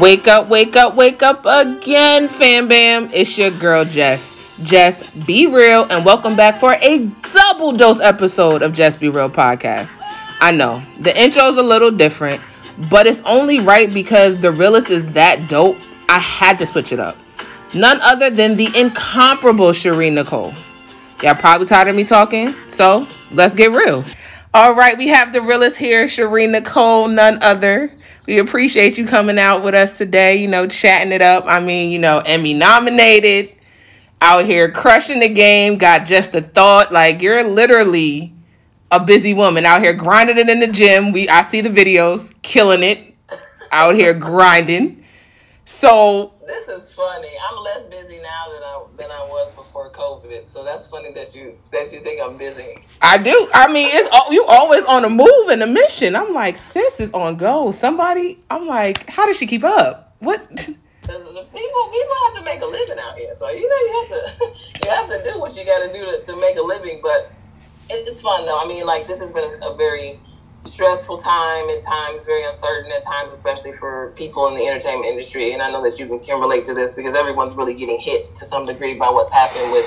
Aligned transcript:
Wake 0.00 0.26
up, 0.26 0.48
wake 0.48 0.74
up, 0.74 0.94
wake 0.94 1.22
up 1.22 1.44
again, 1.44 2.28
fam 2.28 2.66
bam. 2.66 3.10
It's 3.12 3.36
your 3.36 3.50
girl 3.50 3.84
Jess. 3.84 4.56
Jess, 4.62 5.10
be 5.10 5.46
real, 5.46 5.86
and 5.90 6.04
welcome 6.04 6.34
back 6.34 6.58
for 6.58 6.74
a 6.74 7.06
double 7.34 7.72
dose 7.72 8.00
episode 8.00 8.62
of 8.62 8.72
Just 8.72 9.00
Be 9.00 9.08
Real 9.08 9.28
podcast. 9.28 9.90
I 10.40 10.50
know 10.50 10.82
the 10.98 11.16
intro's 11.20 11.56
a 11.56 11.62
little 11.62 11.90
different, 11.90 12.40
but 12.90 13.06
it's 13.06 13.20
only 13.26 13.60
right 13.60 13.92
because 13.92 14.40
the 14.40 14.50
realist 14.50 14.88
is 14.90 15.06
that 15.12 15.48
dope. 15.48 15.78
I 16.08 16.18
had 16.18 16.58
to 16.58 16.66
switch 16.66 16.92
it 16.92 16.98
up. 16.98 17.16
None 17.74 18.00
other 18.00 18.30
than 18.30 18.56
the 18.56 18.68
incomparable 18.74 19.70
Shireen 19.70 20.14
Nicole. 20.14 20.54
Y'all 21.22 21.34
probably 21.34 21.66
tired 21.66 21.88
of 21.88 21.96
me 21.96 22.04
talking, 22.04 22.54
so 22.70 23.06
let's 23.30 23.54
get 23.54 23.70
real. 23.70 24.04
All 24.54 24.74
right, 24.74 24.96
we 24.96 25.08
have 25.08 25.32
the 25.32 25.42
realist 25.42 25.76
here, 25.76 26.06
Shireen 26.06 26.50
Nicole, 26.50 27.08
none 27.08 27.42
other. 27.42 27.92
We 28.26 28.38
appreciate 28.38 28.98
you 28.98 29.06
coming 29.06 29.38
out 29.38 29.64
with 29.64 29.74
us 29.74 29.98
today, 29.98 30.36
you 30.36 30.46
know, 30.46 30.68
chatting 30.68 31.12
it 31.12 31.22
up. 31.22 31.44
I 31.46 31.58
mean, 31.58 31.90
you 31.90 31.98
know, 31.98 32.18
Emmy 32.24 32.54
nominated, 32.54 33.52
out 34.20 34.44
here 34.44 34.70
crushing 34.70 35.18
the 35.18 35.28
game, 35.28 35.76
got 35.76 36.06
just 36.06 36.34
a 36.34 36.40
thought. 36.40 36.92
Like, 36.92 37.20
you're 37.20 37.42
literally 37.42 38.32
a 38.92 39.04
busy 39.04 39.34
woman 39.34 39.64
out 39.64 39.82
here 39.82 39.92
grinding 39.92 40.38
it 40.38 40.48
in 40.48 40.60
the 40.60 40.68
gym. 40.68 41.10
We 41.10 41.28
I 41.28 41.42
see 41.42 41.62
the 41.62 41.70
videos, 41.70 42.32
killing 42.42 42.84
it, 42.84 43.14
out 43.72 43.96
here 43.96 44.14
grinding. 44.14 45.04
So 45.64 46.34
this 46.52 46.68
is 46.68 46.94
funny. 46.94 47.30
I'm 47.48 47.62
less 47.62 47.88
busy 47.88 48.20
now 48.20 48.44
than 48.52 48.62
I 48.62 48.84
than 48.98 49.10
I 49.10 49.24
was 49.24 49.52
before 49.52 49.90
COVID. 49.90 50.48
So 50.48 50.62
that's 50.62 50.88
funny 50.90 51.10
that 51.12 51.34
you 51.34 51.58
that 51.72 51.90
you 51.92 52.00
think 52.00 52.20
I'm 52.22 52.36
busy. 52.36 52.76
I 53.00 53.16
do. 53.16 53.48
I 53.54 53.72
mean, 53.72 53.88
it's 53.90 54.10
you 54.30 54.44
always 54.44 54.84
on 54.84 55.04
a 55.04 55.08
move 55.08 55.48
and 55.48 55.62
a 55.62 55.66
mission. 55.66 56.14
I'm 56.14 56.34
like, 56.34 56.58
sis 56.58 57.00
is 57.00 57.10
on 57.12 57.36
go. 57.36 57.70
Somebody. 57.70 58.38
I'm 58.50 58.66
like, 58.66 59.08
how 59.08 59.24
does 59.26 59.38
she 59.38 59.46
keep 59.46 59.64
up? 59.64 60.14
What? 60.20 60.68
Because 61.02 61.34
people 61.34 61.82
people 61.90 62.16
have 62.26 62.34
to 62.38 62.44
make 62.44 62.62
a 62.62 62.66
living 62.66 62.96
out 63.00 63.18
here. 63.18 63.34
So 63.34 63.50
you 63.50 63.68
know 63.68 63.80
you 63.86 63.92
have 63.98 64.10
to 64.14 64.78
you 64.84 64.90
have 64.90 65.08
to 65.10 65.32
do 65.32 65.40
what 65.40 65.56
you 65.56 65.64
got 65.66 65.84
to 65.84 65.92
do 65.92 65.98
to 65.98 66.40
make 66.40 66.56
a 66.56 66.62
living. 66.62 67.00
But 67.02 67.34
it's 67.90 68.22
fun 68.22 68.46
though. 68.46 68.60
I 68.62 68.68
mean, 68.68 68.86
like 68.86 69.08
this 69.08 69.18
has 69.18 69.32
been 69.32 69.42
a 69.42 69.76
very 69.76 70.20
stressful 70.64 71.16
time 71.16 71.68
at 71.70 71.82
times, 71.82 72.24
very 72.24 72.44
uncertain 72.44 72.92
at 72.92 73.02
times, 73.02 73.32
especially 73.32 73.72
for 73.72 74.12
people 74.16 74.48
in 74.48 74.54
the 74.54 74.66
entertainment 74.66 75.10
industry. 75.10 75.52
And 75.52 75.62
I 75.62 75.70
know 75.70 75.82
that 75.82 75.98
you 75.98 76.06
can, 76.06 76.40
relate 76.40 76.64
to 76.64 76.74
this 76.74 76.96
because 76.96 77.14
everyone's 77.14 77.56
really 77.56 77.74
getting 77.74 78.00
hit 78.00 78.24
to 78.34 78.44
some 78.44 78.66
degree 78.66 78.94
by 78.94 79.10
what's 79.10 79.32
happened 79.32 79.70
with 79.72 79.84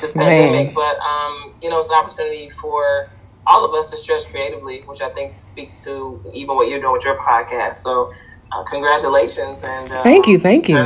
this 0.00 0.16
pandemic. 0.16 0.74
But 0.74 0.98
um, 1.00 1.54
you 1.62 1.70
know, 1.70 1.78
it's 1.78 1.90
an 1.90 1.98
opportunity 1.98 2.48
for 2.48 3.08
all 3.46 3.64
of 3.64 3.74
us 3.74 3.90
to 3.90 3.96
stretch 3.96 4.30
creatively, 4.30 4.82
which 4.82 5.02
I 5.02 5.08
think 5.10 5.34
speaks 5.34 5.84
to 5.84 6.20
even 6.32 6.54
what 6.54 6.68
you're 6.68 6.80
doing 6.80 6.92
with 6.92 7.04
your 7.04 7.16
podcast. 7.16 7.74
So, 7.74 8.08
uh, 8.52 8.64
congratulations 8.64 9.64
and 9.64 9.90
uh, 9.90 10.02
thank 10.02 10.26
you, 10.26 10.38
thank 10.38 10.68
you. 10.68 10.76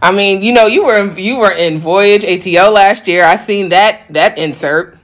I 0.00 0.12
mean, 0.12 0.42
you 0.42 0.52
know, 0.52 0.66
you 0.66 0.84
were 0.84 1.12
you 1.18 1.38
were 1.38 1.52
in 1.52 1.78
Voyage 1.78 2.22
ATL 2.22 2.72
last 2.72 3.08
year. 3.08 3.24
I 3.24 3.36
seen 3.36 3.70
that 3.70 4.02
that 4.10 4.38
insert. 4.38 4.96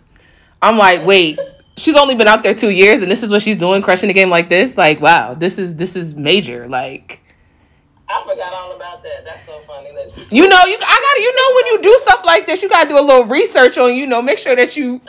I'm 0.63 0.79
like, 0.79 1.05
wait, 1.05 1.39
she's 1.77 1.97
only 1.97 2.15
been 2.15 2.29
out 2.29 2.43
there 2.43 2.55
two 2.55 2.71
years 2.71 3.03
and 3.03 3.11
this 3.11 3.23
is 3.23 3.31
what 3.31 3.43
she's 3.43 3.57
doing, 3.57 3.83
crushing 3.83 4.09
the 4.09 4.15
game 4.15 4.31
like 4.31 4.49
this. 4.49 4.77
Like, 4.77 5.01
wow, 5.01 5.35
this 5.35 5.59
is 5.59 5.75
this 5.77 5.97
is 5.97 6.15
major. 6.15 6.67
Like 6.69 7.21
I 8.09 8.21
forgot 8.21 8.53
all 8.53 8.77
about 8.77 9.03
that. 9.03 9.25
That's 9.25 9.45
so 9.45 9.59
funny. 9.61 9.91
That 9.93 10.29
you 10.31 10.49
know, 10.49 10.61
you 10.65 10.77
I 10.81 11.01
gotta 11.01 11.21
you 11.23 11.37
know 11.37 11.55
when 11.55 11.67
you 11.67 11.83
do 11.83 12.01
stuff 12.03 12.25
like 12.25 12.47
this, 12.47 12.63
you 12.63 12.69
gotta 12.69 12.89
do 12.89 12.99
a 12.99 13.01
little 13.01 13.25
research 13.25 13.79
on, 13.79 13.95
you 13.95 14.07
know, 14.07 14.23
make 14.23 14.39
sure 14.39 14.55
that 14.55 14.77
you 14.77 15.01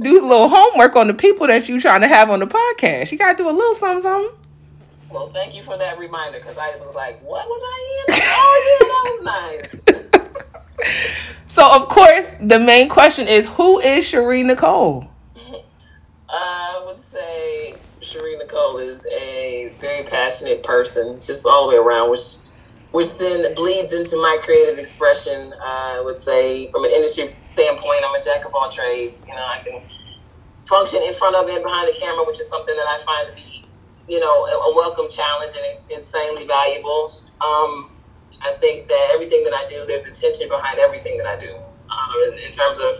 do 0.00 0.20
a 0.20 0.26
little 0.26 0.48
homework 0.48 0.96
on 0.96 1.06
the 1.06 1.14
people 1.14 1.46
that 1.46 1.68
you 1.68 1.80
trying 1.80 2.00
to 2.00 2.08
have 2.08 2.30
on 2.30 2.40
the 2.40 2.46
podcast. 2.46 3.12
You 3.12 3.18
gotta 3.18 3.36
do 3.36 3.48
a 3.48 3.50
little 3.50 3.74
something, 3.74 4.02
something. 4.02 4.36
Well, 5.10 5.28
thank 5.28 5.56
you 5.56 5.62
for 5.62 5.78
that 5.78 5.98
reminder 5.98 6.38
because 6.38 6.58
I 6.58 6.76
was 6.76 6.94
like, 6.94 7.22
what 7.22 7.46
was 7.48 7.62
I 7.64 8.12
in? 8.12 8.20
Oh 8.22 8.78
yeah, 8.80 8.86
that 8.86 9.02
was 9.04 9.82
nice. 9.84 11.06
so 11.48 11.74
of 11.74 11.88
course 11.88 12.34
the 12.40 12.58
main 12.58 12.88
question 12.88 13.28
is 13.28 13.46
who 13.46 13.78
is 13.78 14.04
Shireen 14.04 14.46
Nicole? 14.46 15.08
I 16.30 16.82
would 16.86 17.00
say 17.00 17.82
Shireen 18.04 18.38
Nicole 18.40 18.78
is 18.78 19.06
a 19.20 19.70
very 19.80 20.04
passionate 20.04 20.64
person, 20.64 21.20
just 21.20 21.46
all 21.46 21.66
the 21.66 21.72
way 21.76 21.78
around, 21.78 22.10
which 22.10 22.22
which 22.92 23.18
then 23.18 23.54
bleeds 23.54 23.92
into 23.92 24.16
my 24.22 24.38
creative 24.42 24.78
expression. 24.78 25.52
I 25.64 26.02
would 26.04 26.16
say, 26.16 26.70
from 26.72 26.84
an 26.84 26.92
industry 26.92 27.28
standpoint, 27.44 28.02
I'm 28.06 28.14
a 28.14 28.22
jack 28.22 28.46
of 28.46 28.52
all 28.54 28.68
trades. 28.70 29.24
You 29.28 29.34
know, 29.36 29.46
I 29.46 29.58
can 29.62 29.80
function 30.68 31.00
in 31.06 31.14
front 31.14 31.36
of 31.36 31.48
and 31.48 31.62
behind 31.62 31.88
the 31.88 31.96
camera, 32.00 32.24
which 32.26 32.40
is 32.40 32.50
something 32.50 32.76
that 32.76 32.88
I 32.88 32.98
find 33.06 33.28
to 33.28 33.34
be, 33.34 33.70
you 34.08 34.20
know, 34.20 34.36
a, 34.46 34.56
welcome 34.76 35.06
challenge 35.10 35.54
and 35.56 35.80
insanely 35.96 36.46
valuable. 36.46 37.10
Um, 37.42 37.90
I 38.44 38.52
think 38.52 38.86
that 38.88 39.04
everything 39.14 39.44
that 39.44 39.54
I 39.54 39.66
do, 39.68 39.84
there's 39.86 40.08
intention 40.08 40.48
behind 40.50 40.78
everything 40.80 41.16
that 41.18 41.28
I 41.28 41.36
do. 41.36 41.52
Um, 41.54 42.18
in, 42.32 42.34
in 42.46 42.52
terms 42.52 42.80
of 42.80 42.96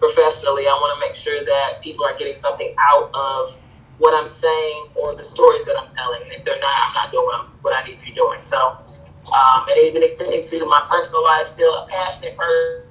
professionally. 0.00 0.66
I 0.66 0.72
want 0.72 0.96
to 0.96 1.06
make 1.06 1.14
sure 1.14 1.44
that 1.44 1.80
people 1.80 2.04
are 2.04 2.16
getting 2.16 2.34
something 2.34 2.74
out 2.90 3.10
of 3.14 3.50
what 3.98 4.18
I'm 4.18 4.26
saying 4.26 4.88
or 4.96 5.14
the 5.14 5.22
stories 5.22 5.66
that 5.66 5.76
I'm 5.78 5.90
telling. 5.90 6.22
And 6.22 6.32
if 6.32 6.44
they're 6.44 6.58
not, 6.58 6.72
I'm 6.88 6.94
not 6.94 7.12
doing 7.12 7.26
what, 7.26 7.46
what 7.62 7.76
I 7.76 7.86
need 7.86 7.96
to 7.96 8.06
be 8.06 8.12
doing. 8.12 8.40
So, 8.40 8.56
um, 8.58 9.68
and 9.68 9.78
even 9.78 10.02
extending 10.02 10.42
to 10.42 10.66
my 10.66 10.82
personal 10.88 11.22
life, 11.24 11.46
still 11.46 11.70
a 11.70 11.86
passionate 11.86 12.36
person. 12.36 12.86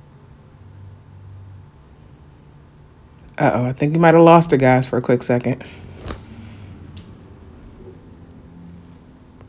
Uh 3.39 3.51
oh, 3.55 3.65
I 3.65 3.73
think 3.73 3.93
you 3.93 3.99
might 3.99 4.13
have 4.13 4.23
lost 4.23 4.51
her, 4.51 4.57
guys, 4.57 4.85
for 4.85 4.97
a 4.97 5.01
quick 5.01 5.23
second. 5.23 5.63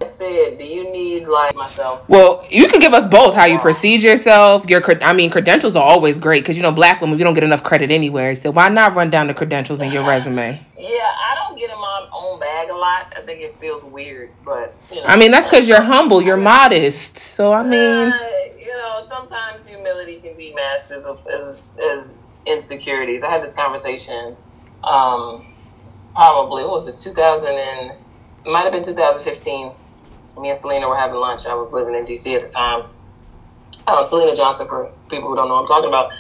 Said, 0.07 0.57
do 0.59 0.65
you 0.65 0.91
need 0.91 1.27
like 1.27 1.55
myself? 1.55 2.09
Well, 2.09 2.45
you 2.51 2.69
can 2.69 2.81
give 2.81 2.95
us 2.95 3.07
both 3.07 3.35
how 3.35 3.45
you 3.45 3.59
proceed 3.59 4.03
yourself. 4.03 4.65
Your, 4.69 4.83
I 5.03 5.13
mean, 5.13 5.31
credentials 5.31 5.77
are 5.77 5.83
always 5.83 6.19
great 6.19 6.43
because 6.43 6.57
you 6.57 6.63
know 6.63 6.73
black 6.73 7.01
women 7.01 7.19
we 7.19 7.25
don't 7.25 7.35
get 7.35 7.45
enough 7.45 7.63
credit 7.63 7.91
anywhere. 7.91 8.35
So 8.35 8.51
why 8.51 8.69
not 8.69 8.95
run 8.95 9.11
down 9.11 9.27
the 9.27 9.35
credentials 9.35 9.81
in 9.81 9.93
your 9.93 10.07
resume? 10.07 10.59
yeah, 10.79 10.89
I 10.89 11.37
don't 11.39 11.59
get 11.59 11.71
in 11.71 11.77
my 11.77 12.09
own 12.15 12.41
bag 12.41 12.71
a 12.71 12.75
lot. 12.75 13.13
I 13.17 13.23
think 13.27 13.43
it 13.43 13.59
feels 13.61 13.85
weird, 13.85 14.31
but 14.45 14.75
you 14.91 14.97
know. 14.97 15.07
I 15.07 15.17
mean, 15.17 15.31
that's 15.31 15.51
because 15.51 15.69
you're 15.69 15.83
humble, 15.83 16.23
you're 16.23 16.39
modest. 16.39 17.19
So 17.19 17.53
I 17.53 17.63
mean, 17.63 18.09
uh, 18.09 18.19
you 18.59 18.69
know, 18.69 19.01
sometimes 19.03 19.69
humility 19.69 20.21
can 20.21 20.37
be 20.37 20.55
masked 20.55 20.93
as 20.93 21.27
as, 21.27 21.77
as 21.93 22.27
insecurities. 22.47 23.23
I 23.23 23.31
had 23.31 23.43
this 23.43 23.55
conversation, 23.59 24.35
um, 24.83 25.47
probably 26.15 26.63
what 26.63 26.73
was 26.73 26.87
this 26.87 27.05
2000 27.05 27.55
and 27.55 27.91
it 28.47 28.51
might 28.51 28.63
have 28.63 28.73
been 28.73 28.83
2015 28.83 29.69
me 30.39 30.49
and 30.49 30.57
Selena 30.57 30.89
were 30.89 30.97
having 30.97 31.17
lunch. 31.17 31.47
I 31.47 31.55
was 31.55 31.73
living 31.73 31.97
in 31.97 32.05
DC 32.05 32.35
at 32.35 32.43
the 32.43 32.49
time. 32.49 32.85
Uh, 33.87 34.03
Selena 34.03 34.37
Johnson, 34.37 34.67
for 34.69 34.93
people 35.09 35.29
who 35.29 35.37
don't 35.37 35.49
know 35.49 35.55
what 35.55 35.63
I'm 35.63 35.67
talking 35.67 35.89
about. 35.89 36.13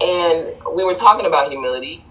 And 0.00 0.76
we 0.76 0.84
were 0.84 0.94
talking 0.94 1.26
about 1.26 1.48
humility. 1.48 2.04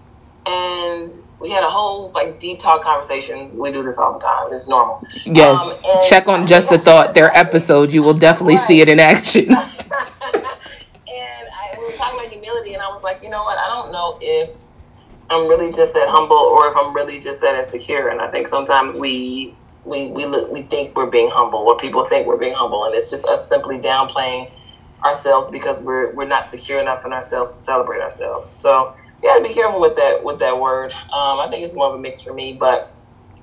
And 0.46 1.10
we 1.40 1.50
had 1.50 1.62
a 1.62 1.68
whole 1.68 2.10
like 2.14 2.40
deep 2.40 2.58
talk 2.58 2.82
conversation. 2.82 3.56
We 3.56 3.70
do 3.70 3.82
this 3.82 3.98
all 3.98 4.14
the 4.14 4.18
time. 4.18 4.52
It's 4.52 4.68
normal. 4.68 5.02
Yes. 5.24 5.84
Um, 5.84 6.04
Check 6.08 6.26
on 6.26 6.46
just 6.46 6.70
the 6.70 6.78
thought. 6.78 7.14
Their 7.14 7.36
episode. 7.36 7.92
You 7.92 8.02
will 8.02 8.18
definitely 8.18 8.56
right. 8.56 8.66
see 8.66 8.80
it 8.80 8.88
in 8.88 8.98
action. 8.98 9.44
and 9.44 9.54
I, 9.54 10.56
we 11.78 11.84
were 11.84 11.92
talking 11.92 12.18
about 12.18 12.32
humility, 12.32 12.72
and 12.72 12.82
I 12.82 12.88
was 12.88 13.04
like, 13.04 13.22
you 13.22 13.28
know 13.28 13.42
what? 13.42 13.58
I 13.58 13.66
don't 13.66 13.92
know 13.92 14.16
if 14.22 14.56
I'm 15.30 15.48
really 15.48 15.70
just 15.70 15.94
that 15.94 16.08
humble 16.08 16.36
or 16.36 16.68
if 16.68 16.76
I'm 16.76 16.94
really 16.94 17.20
just 17.20 17.42
that 17.42 17.58
insecure. 17.58 18.08
And 18.08 18.20
I 18.20 18.30
think 18.30 18.48
sometimes 18.48 18.98
we 18.98 19.54
we 19.88 20.10
we 20.12 20.26
look, 20.26 20.50
we 20.50 20.62
think 20.62 20.90
we're 20.96 21.06
being 21.06 21.30
humble, 21.32 21.60
or 21.60 21.76
people 21.76 22.04
think 22.04 22.26
we're 22.26 22.36
being 22.36 22.54
humble, 22.54 22.84
and 22.84 22.94
it's 22.94 23.10
just 23.10 23.26
us 23.28 23.42
simply 23.48 23.78
downplaying 23.78 24.46
ourselves 25.04 25.50
because 25.50 25.82
we're 25.82 26.10
we're 26.12 26.24
not 26.26 26.44
secure 26.46 26.80
enough 26.80 27.00
in 27.06 27.12
ourselves 27.12 27.52
to 27.52 27.58
celebrate 27.60 28.00
ourselves. 28.02 28.52
So 28.56 28.88
you 29.22 29.30
got 29.30 29.36
to 29.36 29.42
be 29.42 29.52
careful 29.52 29.80
with 29.80 29.94
that 29.96 30.18
with 30.22 30.38
that 30.38 30.58
word. 30.58 30.92
Um, 31.12 31.40
I 31.40 31.46
think 31.48 31.62
it's 31.64 31.76
more 31.76 31.88
of 31.88 31.94
a 31.94 31.98
mix 31.98 32.22
for 32.22 32.32
me, 32.34 32.52
but 32.58 32.82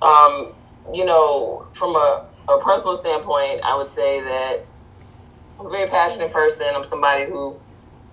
um, 0.01 0.47
you 0.93 1.05
know, 1.05 1.63
from 1.73 1.95
a, 1.95 2.19
a 2.49 2.57
personal 2.59 2.95
standpoint, 2.95 3.61
I 3.67 3.75
would 3.75 3.89
say 3.89 4.21
that 4.21 4.57
I'm 5.59 5.67
a 5.67 5.71
very 5.71 5.87
passionate 5.87 6.31
person. 6.31 6.67
I'm 6.75 6.83
somebody 6.83 7.25
who, 7.25 7.57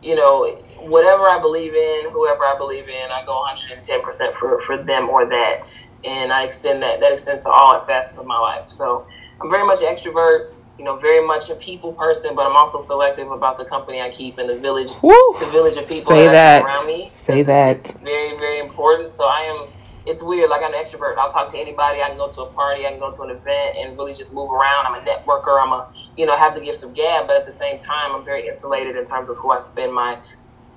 you 0.02 0.14
know, 0.16 0.46
whatever 0.80 1.24
I 1.28 1.38
believe 1.40 1.74
in, 1.74 2.10
whoever 2.10 2.44
I 2.44 2.54
believe 2.56 2.88
in, 2.88 3.10
I 3.12 3.22
go 3.22 3.42
110% 3.42 4.34
for, 4.34 4.58
for 4.58 4.78
them 4.78 5.08
or 5.08 5.26
that. 5.26 5.60
And 6.04 6.32
I 6.32 6.44
extend 6.44 6.82
that, 6.82 7.00
that 7.00 7.12
extends 7.12 7.44
to 7.44 7.50
all 7.50 7.80
facets 7.80 8.18
of 8.18 8.26
my 8.26 8.38
life. 8.38 8.66
So 8.66 9.06
I'm 9.40 9.50
very 9.50 9.64
much 9.64 9.80
an 9.82 9.94
extrovert, 9.94 10.52
you 10.78 10.84
know, 10.84 10.96
very 10.96 11.24
much 11.24 11.50
a 11.50 11.54
people 11.56 11.92
person, 11.92 12.34
but 12.34 12.46
I'm 12.46 12.56
also 12.56 12.78
selective 12.78 13.30
about 13.30 13.56
the 13.56 13.64
company 13.64 14.00
I 14.00 14.10
keep 14.10 14.38
and 14.38 14.48
the 14.48 14.56
village, 14.56 14.90
Woo! 15.02 15.12
the 15.38 15.46
village 15.46 15.76
of 15.76 15.86
people 15.88 16.12
Say 16.12 16.26
that, 16.26 16.32
that. 16.32 16.64
around 16.64 16.86
me. 16.86 17.10
Say 17.14 17.42
that. 17.42 17.70
It's 17.70 17.92
very, 17.98 18.36
very 18.36 18.58
important. 18.58 19.12
So 19.12 19.26
I 19.26 19.42
am, 19.42 19.68
it's 20.06 20.24
weird. 20.24 20.50
Like 20.50 20.62
I'm 20.64 20.74
an 20.74 20.80
extrovert. 20.80 21.16
I'll 21.18 21.30
talk 21.30 21.48
to 21.50 21.58
anybody. 21.58 22.02
I 22.02 22.08
can 22.08 22.16
go 22.16 22.28
to 22.28 22.42
a 22.42 22.50
party. 22.52 22.84
I 22.84 22.90
can 22.90 22.98
go 22.98 23.12
to 23.12 23.22
an 23.22 23.30
event 23.30 23.76
and 23.78 23.96
really 23.96 24.14
just 24.14 24.34
move 24.34 24.50
around. 24.50 24.86
I'm 24.86 24.94
a 25.00 25.04
networker. 25.04 25.62
I'm 25.62 25.70
a, 25.70 25.92
you 26.16 26.26
know, 26.26 26.34
have 26.36 26.56
the 26.56 26.60
gift 26.60 26.82
of 26.82 26.94
gab, 26.94 27.28
but 27.28 27.36
at 27.36 27.46
the 27.46 27.52
same 27.52 27.78
time, 27.78 28.12
I'm 28.12 28.24
very 28.24 28.48
insulated 28.48 28.96
in 28.96 29.04
terms 29.04 29.30
of 29.30 29.38
who 29.38 29.52
I 29.52 29.60
spend 29.60 29.92
my 29.92 30.20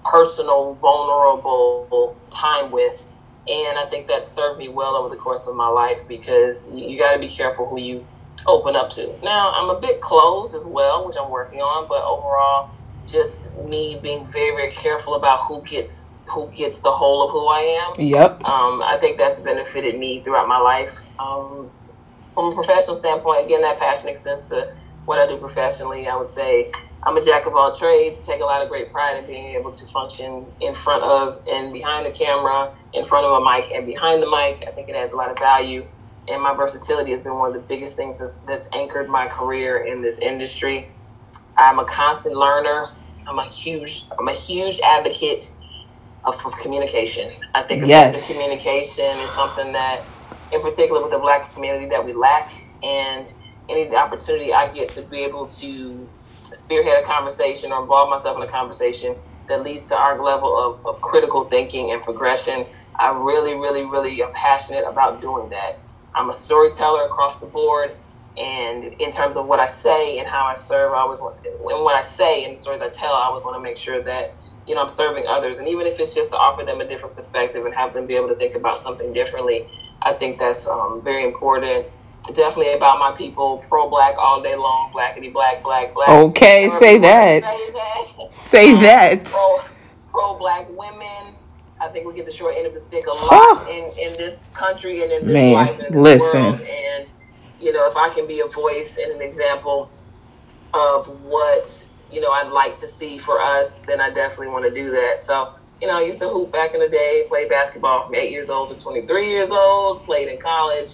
personal, 0.04 0.76
vulnerable 0.76 2.16
time 2.30 2.70
with. 2.70 3.14
And 3.48 3.78
I 3.78 3.86
think 3.90 4.08
that 4.08 4.26
served 4.26 4.58
me 4.58 4.70
well 4.70 4.96
over 4.96 5.10
the 5.10 5.22
course 5.22 5.48
of 5.48 5.56
my 5.56 5.68
life 5.68 6.02
because 6.08 6.68
you, 6.74 6.90
you 6.90 7.00
got 7.00 7.14
to 7.14 7.20
be 7.20 7.30
careful 7.30 7.70
who 7.70 7.80
you 7.80 8.08
open 8.48 8.76
up 8.76 8.90
to. 8.92 9.18
Now 9.24 9.54
I'm 9.56 9.70
a 9.70 9.80
bit 9.80 10.02
closed 10.02 10.56
as 10.56 10.68
well, 10.72 11.06
which 11.06 11.16
I'm 11.22 11.30
working 11.32 11.60
on, 11.60 11.88
but 11.88 12.04
overall, 12.04 12.70
just 13.08 13.56
me 13.66 14.00
being 14.02 14.24
very 14.34 14.56
very 14.56 14.72
careful 14.72 15.16
about 15.16 15.40
who 15.48 15.64
gets 15.64 16.18
who 16.34 16.52
gets 16.56 16.82
the 16.82 16.92
whole 16.92 17.24
of 17.24 17.32
who 17.32 17.48
I 17.48 17.78
am. 17.86 18.02
Yep. 18.02 18.44
Um, 18.46 18.82
I 18.82 18.98
think 19.00 19.18
that's 19.20 19.42
benefited 19.42 20.00
me 20.00 20.24
throughout 20.24 20.48
my 20.48 20.58
life. 20.58 20.92
Um, 21.20 21.72
from 22.34 22.52
a 22.52 22.56
professional 22.56 22.96
standpoint, 22.96 23.46
again, 23.46 23.62
that 23.62 23.80
passion 23.80 24.10
extends 24.10 24.48
to 24.48 24.68
what 25.06 25.20
I 25.20 25.28
do 25.28 25.38
professionally. 25.40 26.08
I 26.08 26.16
would 26.16 26.30
say 26.30 26.72
I'm 27.06 27.18
a 27.18 27.22
jack 27.22 27.48
of 27.48 27.56
all 27.56 27.74
trades. 27.74 28.22
Take 28.22 28.42
a 28.42 28.46
lot 28.46 28.64
of 28.64 28.70
great 28.70 28.92
pride 28.92 29.18
in 29.20 29.28
being 29.28 29.56
able 29.60 29.72
to 29.72 29.88
function 29.88 30.52
in 30.62 30.76
front 30.76 31.04
of 31.04 31.34
and 31.54 31.74
behind 31.74 32.06
the 32.06 32.12
camera, 32.12 32.70
in 32.94 33.04
front 33.04 33.26
of 33.26 33.34
a 33.34 33.44
mic 33.44 33.72
and 33.72 33.86
behind 33.88 34.24
the 34.24 34.28
mic. 34.30 34.64
I 34.68 34.72
think 34.74 34.90
it 34.90 34.96
adds 34.96 35.14
a 35.14 35.18
lot 35.18 35.32
of 35.32 35.40
value. 35.40 35.84
And 36.30 36.42
my 36.42 36.56
versatility 36.56 37.12
has 37.12 37.24
been 37.24 37.38
one 37.38 37.50
of 37.50 37.56
the 37.56 37.66
biggest 37.70 37.98
things 37.98 38.20
that's, 38.20 38.46
that's 38.48 38.70
anchored 38.76 39.10
my 39.10 39.28
career 39.28 39.86
in 39.86 40.02
this 40.02 40.22
industry. 40.22 40.90
I'm 41.58 41.80
a 41.80 41.86
constant 41.86 42.38
learner. 42.38 42.86
I'm 43.28 43.40
a 43.40 43.46
huge, 43.46 44.08
I'm 44.20 44.28
a 44.28 44.34
huge 44.34 44.80
advocate 44.86 45.46
of, 46.26 46.36
of 46.46 46.54
communication. 46.64 47.32
I 47.56 47.64
think 47.64 47.84
effective 47.84 48.22
Yes. 48.22 48.32
communication 48.32 49.06
is 49.24 49.36
something 49.36 49.74
that, 49.74 50.02
in 50.52 50.62
particular 50.62 51.02
with 51.04 51.12
the 51.12 51.20
black 51.20 51.54
community, 51.54 51.88
that 51.90 52.06
we 52.06 52.14
lack. 52.14 52.44
And 52.84 53.28
any 53.70 53.96
opportunity 53.96 54.54
I 54.54 54.70
get 54.74 54.92
to 54.92 55.04
be 55.12 55.24
able 55.26 55.48
to 55.62 56.10
spearhead 56.56 57.00
a 57.00 57.04
conversation 57.04 57.72
or 57.74 57.82
involve 57.84 58.10
myself 58.10 58.38
in 58.38 58.44
a 58.44 58.48
conversation 58.48 59.16
that 59.50 59.62
leads 59.62 59.88
to 59.90 59.98
our 59.98 60.22
level 60.22 60.58
of, 60.58 60.78
of 60.90 61.02
critical 61.02 61.46
thinking 61.46 61.92
and 61.92 62.02
progression, 62.02 62.66
I 63.00 63.10
really, 63.10 63.56
really, 63.56 63.86
really 63.86 64.22
am 64.24 64.30
passionate 64.42 64.86
about 64.90 65.22
doing 65.22 65.50
that. 65.52 65.74
I'm 66.16 66.30
a 66.30 66.34
storyteller 66.34 67.04
across 67.04 67.40
the 67.40 67.48
board. 67.48 67.92
And 68.38 68.86
in 69.00 69.12
terms 69.12 69.38
of 69.38 69.48
what 69.48 69.60
I 69.60 69.68
say 69.68 70.18
and 70.20 70.28
how 70.28 70.46
I 70.46 70.56
serve, 70.56 70.94
I 70.94 71.00
always 71.02 71.20
want, 71.20 71.38
and 71.46 71.84
what 71.84 71.96
I 71.96 72.02
say 72.02 72.46
and 72.46 72.56
the 72.56 72.58
stories 72.60 72.82
I 72.82 72.90
tell, 72.90 73.14
I 73.14 73.26
always 73.28 73.44
want 73.44 73.58
to 73.58 73.62
make 73.64 73.78
sure 73.78 74.02
that, 74.04 74.26
you 74.68 74.76
know, 74.76 74.82
I'm 74.82 74.90
serving 74.90 75.26
others. 75.30 75.60
And 75.60 75.70
even 75.70 75.86
if 75.86 76.00
it's 76.00 76.16
just 76.16 76.32
to 76.32 76.38
offer 76.38 76.64
them 76.66 76.82
a 76.82 76.88
different 76.88 77.16
perspective 77.16 77.66
and 77.66 77.76
have 77.76 77.94
them 77.94 78.08
be 78.08 78.16
able 78.16 78.30
to 78.30 78.36
think 78.36 78.56
about 78.56 78.78
something 78.78 79.14
differently, 79.14 79.64
I 80.04 80.14
think 80.14 80.40
that's 80.40 80.68
um, 80.68 81.02
very 81.04 81.26
important. 81.26 81.86
Definitely 82.34 82.74
about 82.74 82.98
my 83.00 83.12
people, 83.16 83.64
pro 83.70 83.90
black 83.90 84.16
all 84.20 84.42
day 84.42 84.56
long, 84.56 84.92
blackity 84.94 85.32
black, 85.32 85.64
black, 85.64 85.94
black. 85.94 86.10
Okay, 86.10 86.70
say 86.80 86.98
that. 86.98 87.44
Say 87.44 87.72
that. 87.74 88.34
Say 88.34 88.74
Um, 88.76 88.82
that. 88.84 89.24
Pro, 89.26 89.58
pro 90.08 90.38
black 90.40 90.66
women. 90.70 91.36
I 91.82 91.90
think 91.90 92.08
we 92.08 92.16
get 92.16 92.26
the 92.26 92.32
short 92.32 92.56
end 92.58 92.66
of 92.66 92.74
the 92.74 92.80
stick 92.80 93.06
a 93.08 93.12
lot 93.14 93.30
Huh. 93.32 93.66
in, 93.70 93.84
in 94.12 94.14
this 94.18 94.50
country 94.56 95.04
and 95.04 95.12
in 95.12 95.28
this 95.28 95.34
Man, 95.34 95.54
life 95.54 95.80
and 95.80 95.94
this 95.94 96.02
listen. 96.04 96.42
world. 96.42 96.62
And 96.62 97.12
you 97.60 97.72
know, 97.74 97.88
if 97.88 97.96
I 97.98 98.10
can 98.10 98.28
be 98.28 98.40
a 98.40 98.48
voice 98.48 98.98
and 98.98 99.12
an 99.14 99.22
example 99.22 99.90
of 100.74 101.08
what 101.24 101.90
you 102.12 102.22
know 102.22 102.32
I'd 102.32 102.48
like 102.52 102.76
to 102.78 102.88
see 102.88 103.18
for 103.18 103.40
us, 103.42 103.82
then 103.82 104.00
I 104.02 104.10
definitely 104.10 104.48
want 104.48 104.66
to 104.66 104.72
do 104.72 104.90
that. 104.92 105.20
So. 105.20 105.50
You 105.82 105.90
know, 105.90 105.98
I 105.98 106.04
used 106.04 106.20
to 106.20 106.30
hoop 106.30 106.54
back 106.54 106.74
in 106.74 106.80
the 106.80 106.88
day, 106.88 107.26
played 107.28 107.50
basketball 107.50 108.06
from 108.06 108.16
eight 108.16 108.32
years 108.32 108.50
old 108.50 108.70
to 108.70 108.78
23 108.80 109.28
years 109.28 109.52
old, 109.52 110.04
played 110.04 110.30
in 110.30 110.38
college, 110.40 110.88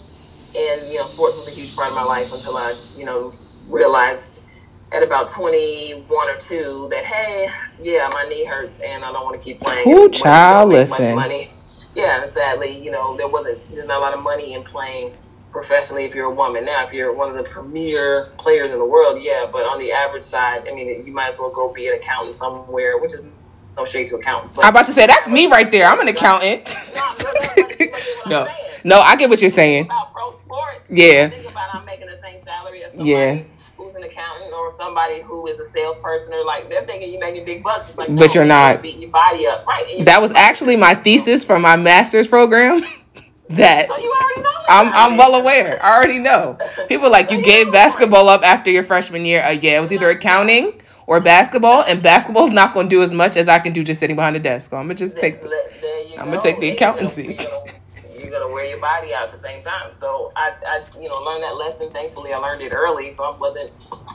and, 0.55 0.87
you 0.91 0.97
know, 0.99 1.05
sports 1.05 1.37
was 1.37 1.47
a 1.47 1.51
huge 1.51 1.75
part 1.75 1.89
of 1.89 1.95
my 1.95 2.03
life 2.03 2.33
until 2.33 2.57
I, 2.57 2.75
you 2.95 3.05
know, 3.05 3.31
realized 3.71 4.47
at 4.93 5.03
about 5.03 5.27
21 5.29 6.29
or 6.29 6.35
2 6.37 6.87
that, 6.91 7.05
hey, 7.05 7.47
yeah, 7.81 8.09
my 8.13 8.25
knee 8.29 8.43
hurts 8.45 8.81
and 8.81 9.03
I 9.05 9.11
don't 9.13 9.23
want 9.23 9.39
to 9.39 9.45
keep 9.45 9.59
playing. 9.59 9.87
Ooh, 9.87 10.09
child, 10.09 10.71
don't 10.71 10.79
make 10.81 10.89
much 10.89 10.99
listen. 10.99 11.15
Money. 11.15 11.49
Yeah, 11.95 12.23
exactly 12.23 12.71
you 12.83 12.91
know, 12.91 13.15
there 13.17 13.27
wasn't, 13.29 13.59
there's 13.73 13.87
not 13.87 13.97
a 13.97 14.01
lot 14.01 14.13
of 14.13 14.21
money 14.21 14.53
in 14.53 14.63
playing 14.63 15.13
professionally 15.51 16.03
if 16.05 16.13
you're 16.15 16.25
a 16.25 16.33
woman. 16.33 16.65
Now, 16.65 16.83
if 16.85 16.93
you're 16.93 17.13
one 17.13 17.29
of 17.29 17.35
the 17.37 17.49
premier 17.49 18.29
players 18.37 18.73
in 18.73 18.79
the 18.79 18.85
world, 18.85 19.21
yeah, 19.21 19.47
but 19.51 19.63
on 19.65 19.79
the 19.79 19.91
average 19.91 20.23
side, 20.23 20.67
I 20.67 20.73
mean, 20.73 21.05
you 21.05 21.13
might 21.13 21.27
as 21.27 21.39
well 21.39 21.51
go 21.51 21.71
be 21.73 21.87
an 21.87 21.95
accountant 21.95 22.35
somewhere, 22.35 22.97
which 22.97 23.11
is 23.11 23.31
no 23.77 23.85
shade 23.85 24.07
to 24.07 24.15
accountants. 24.15 24.55
But 24.55 24.65
I'm 24.65 24.71
about 24.71 24.87
to 24.87 24.93
say 24.93 25.07
that's 25.07 25.27
me 25.29 25.47
right 25.47 25.69
there. 25.71 25.87
I'm 25.87 25.99
an 26.01 26.07
accountant. 26.09 26.65
no, 26.95 27.01
no, 27.01 27.07
no, 27.07 27.15
but- 27.17 27.55
but 27.55 27.57
you 27.57 27.77
get 27.77 27.91
what 27.93 28.29
No. 28.29 28.47
I'm. 28.83 28.89
No, 28.89 28.99
I 29.01 29.15
get 29.15 29.29
what 29.29 29.41
you're 29.41 29.49
saying. 29.49 29.85
About 29.85 30.11
pro 30.13 30.31
sports. 30.31 30.91
Yeah. 30.91 31.29
Think 31.29 31.49
about 31.49 31.73
I'm 31.73 31.85
making 31.85 32.07
the 32.07 32.15
same 32.15 32.39
salary 32.41 32.83
as 32.83 32.93
somebody 32.93 33.11
Yeah. 33.11 33.43
who's 33.77 33.95
an 33.95 34.03
accountant 34.03 34.53
or 34.53 34.69
somebody 34.69 35.21
who 35.21 35.47
is 35.47 35.59
a 35.59 35.63
salesperson 35.65 36.37
or 36.37 36.45
like 36.45 36.69
they're 36.69 36.81
thinking 36.81 37.11
you're 37.11 37.21
making 37.21 37.45
big 37.45 37.63
bucks. 37.63 37.89
It's 37.89 37.97
like, 37.97 38.07
But 38.09 38.15
no, 38.15 38.33
you're 38.33 38.45
not. 38.45 38.81
Beating 38.81 39.01
your 39.03 39.11
body 39.11 39.47
up, 39.47 39.65
right? 39.65 40.01
That 40.03 40.21
was 40.21 40.31
actually 40.33 40.75
my 40.75 40.93
thesis 40.95 41.43
for 41.43 41.59
my 41.59 41.75
master's 41.75 42.27
program. 42.27 42.83
That 43.49 43.87
So 43.87 43.97
you 43.97 44.09
already 44.09 44.41
know. 44.43 44.49
I'm 44.69 44.93
I'm 44.93 45.17
well 45.17 45.35
aware. 45.41 45.77
I 45.83 45.97
already 45.97 46.19
know. 46.19 46.57
People 46.87 47.07
are 47.07 47.09
like 47.09 47.25
So 47.25 47.33
you 47.33 47.39
you 47.39 47.45
gave 47.45 47.69
basketball 47.69 48.29
up 48.29 48.43
after 48.43 48.71
your 48.71 48.85
freshman 48.85 49.25
year. 49.25 49.43
Uh, 49.43 49.49
yeah, 49.49 49.77
it 49.77 49.81
was 49.81 49.91
either 49.91 50.09
accounting 50.09 50.81
or 51.05 51.19
basketball, 51.19 51.83
and 51.83 52.01
basketball's 52.01 52.51
not 52.51 52.73
going 52.73 52.87
to 52.87 52.95
do 52.95 53.03
as 53.03 53.11
much 53.11 53.35
as 53.35 53.49
I 53.49 53.59
can 53.59 53.73
do 53.73 53.83
just 53.83 53.99
sitting 53.99 54.15
behind 54.15 54.37
a 54.37 54.39
desk. 54.39 54.69
So 54.71 54.77
I'm 54.77 54.83
gonna 54.83 54.95
just 54.95 55.17
take. 55.19 55.41
There- 55.41 55.49
there 55.81 56.07
you 56.07 56.15
I'ma 56.21 56.35
go. 56.35 56.41
take 56.41 56.61
the 56.61 56.69
accountancy. 56.69 57.37
You're 58.21 58.31
gonna, 58.31 58.53
wear 58.53 58.65
your 58.65 58.81
body 58.81 59.13
out 59.15 59.25
at 59.25 59.31
the 59.31 59.37
same 59.37 59.61
time. 59.61 59.93
So 59.93 60.31
I, 60.37 60.51
I, 60.67 60.81
you 60.99 61.09
know, 61.09 61.19
learned 61.25 61.43
that 61.43 61.57
lesson. 61.57 61.89
Thankfully, 61.91 62.31
I 62.33 62.37
learned 62.37 62.61
it 62.61 62.73
early, 62.73 63.09
so 63.09 63.23
I 63.25 63.33
wasn't 63.39 63.71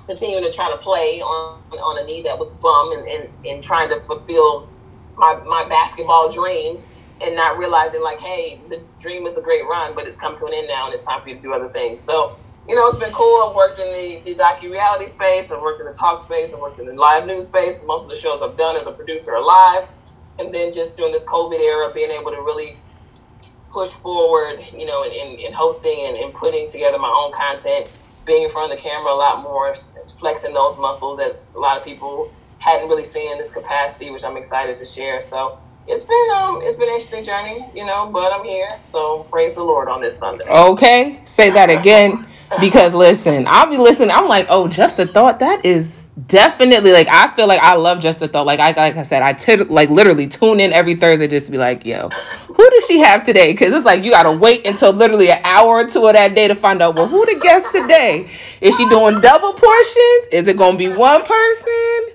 continuing 0.06 0.44
to 0.44 0.52
try 0.52 0.70
to 0.70 0.78
play 0.78 1.20
on 1.20 1.60
on 1.72 1.98
a 1.98 2.04
knee 2.06 2.22
that 2.24 2.38
was 2.38 2.58
bum 2.62 2.92
and, 2.92 3.04
and, 3.16 3.24
and 3.46 3.64
trying 3.64 3.90
to 3.90 4.00
fulfill 4.06 4.70
my 5.18 5.34
my 5.46 5.64
basketball 5.68 6.30
dreams 6.32 6.94
and 7.24 7.36
not 7.36 7.58
realizing 7.58 8.02
like, 8.02 8.20
hey, 8.20 8.56
the 8.70 8.78
dream 9.00 9.26
is 9.26 9.38
a 9.38 9.42
great 9.42 9.62
run, 9.70 9.94
but 9.94 10.06
it's 10.06 10.18
come 10.18 10.34
to 10.36 10.46
an 10.46 10.54
end 10.54 10.68
now, 10.68 10.86
and 10.86 10.94
it's 10.94 11.06
time 11.06 11.20
for 11.20 11.30
you 11.30 11.36
to 11.36 11.42
do 11.42 11.54
other 11.54 11.70
things. 11.70 12.04
So. 12.04 12.32
You 12.68 12.76
know, 12.76 12.86
it's 12.88 12.98
been 12.98 13.12
cool. 13.12 13.48
I've 13.48 13.56
worked 13.56 13.78
in 13.80 13.90
the, 13.92 14.22
the 14.26 14.36
docu-reality 14.36 15.06
space. 15.06 15.52
I've 15.52 15.62
worked 15.62 15.80
in 15.80 15.86
the 15.86 15.96
talk 16.00 16.20
space. 16.20 16.54
I've 16.54 16.60
worked 16.60 16.80
in 16.80 16.86
the 16.86 16.94
live 16.94 17.26
news 17.26 17.48
space. 17.48 17.84
Most 17.86 18.06
of 18.06 18.10
the 18.10 18.16
shows 18.16 18.42
I've 18.42 18.56
done 18.56 18.76
as 18.76 18.86
a 18.86 18.92
producer 18.92 19.32
are 19.36 19.44
live 19.44 19.84
and 20.38 20.54
then 20.54 20.72
just 20.72 20.96
during 20.96 21.12
this 21.12 21.26
COVID 21.26 21.58
era, 21.60 21.88
being 21.94 22.10
able 22.10 22.30
to 22.30 22.38
really 22.38 22.78
push 23.76 23.90
forward, 23.90 24.64
you 24.72 24.86
know, 24.86 25.04
in, 25.04 25.12
in, 25.12 25.38
in 25.38 25.52
hosting 25.52 26.06
and, 26.06 26.16
and 26.16 26.32
putting 26.32 26.66
together 26.66 26.96
my 26.98 27.12
own 27.12 27.30
content, 27.30 27.84
being 28.24 28.44
in 28.44 28.48
front 28.48 28.72
of 28.72 28.78
the 28.78 28.82
camera 28.82 29.12
a 29.12 29.14
lot 29.14 29.42
more, 29.42 29.70
flexing 30.18 30.54
those 30.54 30.80
muscles 30.80 31.18
that 31.18 31.36
a 31.54 31.58
lot 31.58 31.76
of 31.76 31.84
people 31.84 32.32
hadn't 32.58 32.88
really 32.88 33.04
seen 33.04 33.30
in 33.30 33.36
this 33.36 33.54
capacity, 33.54 34.10
which 34.10 34.24
I'm 34.24 34.38
excited 34.38 34.74
to 34.76 34.86
share. 34.86 35.20
So 35.20 35.58
it's 35.86 36.04
been 36.04 36.28
um 36.34 36.60
it's 36.62 36.76
been 36.76 36.88
an 36.88 36.94
interesting 36.94 37.22
journey, 37.22 37.68
you 37.74 37.84
know, 37.84 38.08
but 38.10 38.32
I'm 38.32 38.46
here. 38.46 38.80
So 38.84 39.24
praise 39.24 39.56
the 39.56 39.62
Lord 39.62 39.88
on 39.88 40.00
this 40.00 40.18
Sunday. 40.18 40.46
Okay, 40.48 41.20
say 41.26 41.50
that 41.50 41.68
again 41.68 42.14
because 42.58 42.94
listen, 42.94 43.44
I'll 43.46 43.68
be 43.68 43.76
listening. 43.76 44.10
I'm 44.10 44.26
like, 44.26 44.46
oh, 44.48 44.68
just 44.68 44.98
a 44.98 45.06
thought. 45.06 45.38
That 45.40 45.66
is 45.66 45.95
definitely 46.26 46.92
like 46.92 47.08
I 47.08 47.30
feel 47.34 47.46
like 47.46 47.60
I 47.60 47.74
love 47.74 48.00
just 48.00 48.22
a 48.22 48.28
thought. 48.28 48.46
Like 48.46 48.60
I 48.60 48.72
like 48.72 48.96
I 48.96 49.02
said, 49.02 49.22
I 49.22 49.32
t- 49.34 49.56
like 49.56 49.90
literally 49.90 50.26
tune 50.26 50.60
in 50.60 50.72
every 50.72 50.94
Thursday 50.94 51.28
just 51.28 51.46
to 51.46 51.52
be 51.52 51.58
like, 51.58 51.84
yo, 51.84 52.08
who 52.08 52.70
does 52.70 52.86
she 52.86 52.98
have 53.00 53.24
today? 53.24 53.52
Because 53.52 53.72
it's 53.72 53.84
like 53.84 54.02
you 54.02 54.10
gotta 54.10 54.36
wait 54.36 54.66
until 54.66 54.92
literally 54.92 55.30
an 55.30 55.40
hour 55.44 55.68
or 55.68 55.90
two 55.90 56.06
of 56.06 56.14
that 56.14 56.34
day 56.34 56.48
to 56.48 56.54
find 56.54 56.82
out. 56.82 56.96
Well, 56.96 57.06
who 57.06 57.24
the 57.26 57.40
guest 57.42 57.66
today? 57.72 58.28
Is 58.60 58.76
she 58.76 58.88
doing 58.88 59.20
double 59.20 59.52
portions? 59.52 60.26
Is 60.32 60.48
it 60.48 60.56
gonna 60.56 60.78
be 60.78 60.88
one 60.88 61.22
person? 61.22 62.06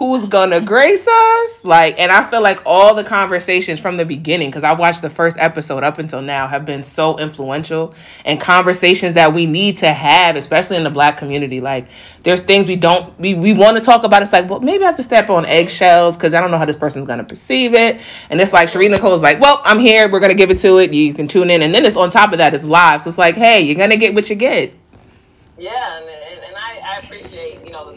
Who's 0.00 0.26
gonna 0.30 0.62
grace 0.62 1.06
us? 1.06 1.62
Like 1.62 2.00
and 2.00 2.10
i 2.10 2.28
feel 2.30 2.40
like 2.40 2.62
all 2.64 2.94
the 2.94 3.04
conversations 3.04 3.78
from 3.78 3.98
the 3.98 4.06
beginning 4.06 4.48
because 4.48 4.64
i 4.64 4.72
watched 4.72 5.02
the 5.02 5.10
first 5.10 5.36
episode 5.38 5.84
up 5.84 5.98
until 5.98 6.22
now 6.22 6.46
have 6.46 6.64
been 6.64 6.82
so 6.82 7.18
influential 7.18 7.94
and 8.24 8.40
conversations 8.40 9.12
that 9.12 9.34
we 9.34 9.44
need 9.44 9.76
to 9.76 9.92
have 9.92 10.36
especially 10.36 10.78
in 10.78 10.84
the 10.84 10.90
black 10.90 11.18
community. 11.18 11.60
Like 11.60 11.86
there's 12.22 12.40
things 12.40 12.66
we 12.66 12.76
don't 12.76 13.16
we, 13.20 13.34
we 13.34 13.52
want 13.52 13.76
to 13.76 13.82
talk 13.82 14.02
about. 14.02 14.22
It's 14.22 14.32
like 14.32 14.48
well 14.48 14.60
maybe 14.60 14.84
i 14.84 14.86
have 14.86 14.96
to 14.96 15.02
step 15.02 15.28
on 15.28 15.44
eggshells 15.44 16.16
because 16.16 16.32
i 16.32 16.40
don't 16.40 16.50
know 16.50 16.58
how 16.58 16.64
this 16.64 16.76
person's 16.76 17.06
gonna 17.06 17.24
perceive 17.24 17.74
it. 17.74 18.00
And 18.30 18.40
it's 18.40 18.54
like 18.54 18.70
Sheree 18.70 18.90
Nicole's 18.90 19.20
like 19.20 19.38
well 19.38 19.60
i'm 19.66 19.78
here. 19.78 20.10
We're 20.10 20.20
gonna 20.20 20.32
give 20.32 20.50
it 20.50 20.58
to 20.60 20.78
it. 20.78 20.94
You 20.94 21.12
can 21.12 21.28
tune 21.28 21.50
in. 21.50 21.60
And 21.60 21.74
then 21.74 21.84
it's 21.84 21.96
on 21.96 22.10
top 22.10 22.32
of 22.32 22.38
that 22.38 22.54
it's 22.54 22.64
live. 22.64 23.02
So 23.02 23.10
it's 23.10 23.18
like 23.18 23.34
hey 23.34 23.60
you're 23.60 23.76
gonna 23.76 23.98
get 23.98 24.14
what 24.14 24.30
you 24.30 24.36
get. 24.36 24.72
Yeah, 25.58 25.98
and, 25.98 26.06
and, 26.08 26.40
and 26.46 26.56
I, 26.56 26.96
I 26.96 26.98
appreciate, 27.00 27.60
you 27.66 27.72
know, 27.72 27.90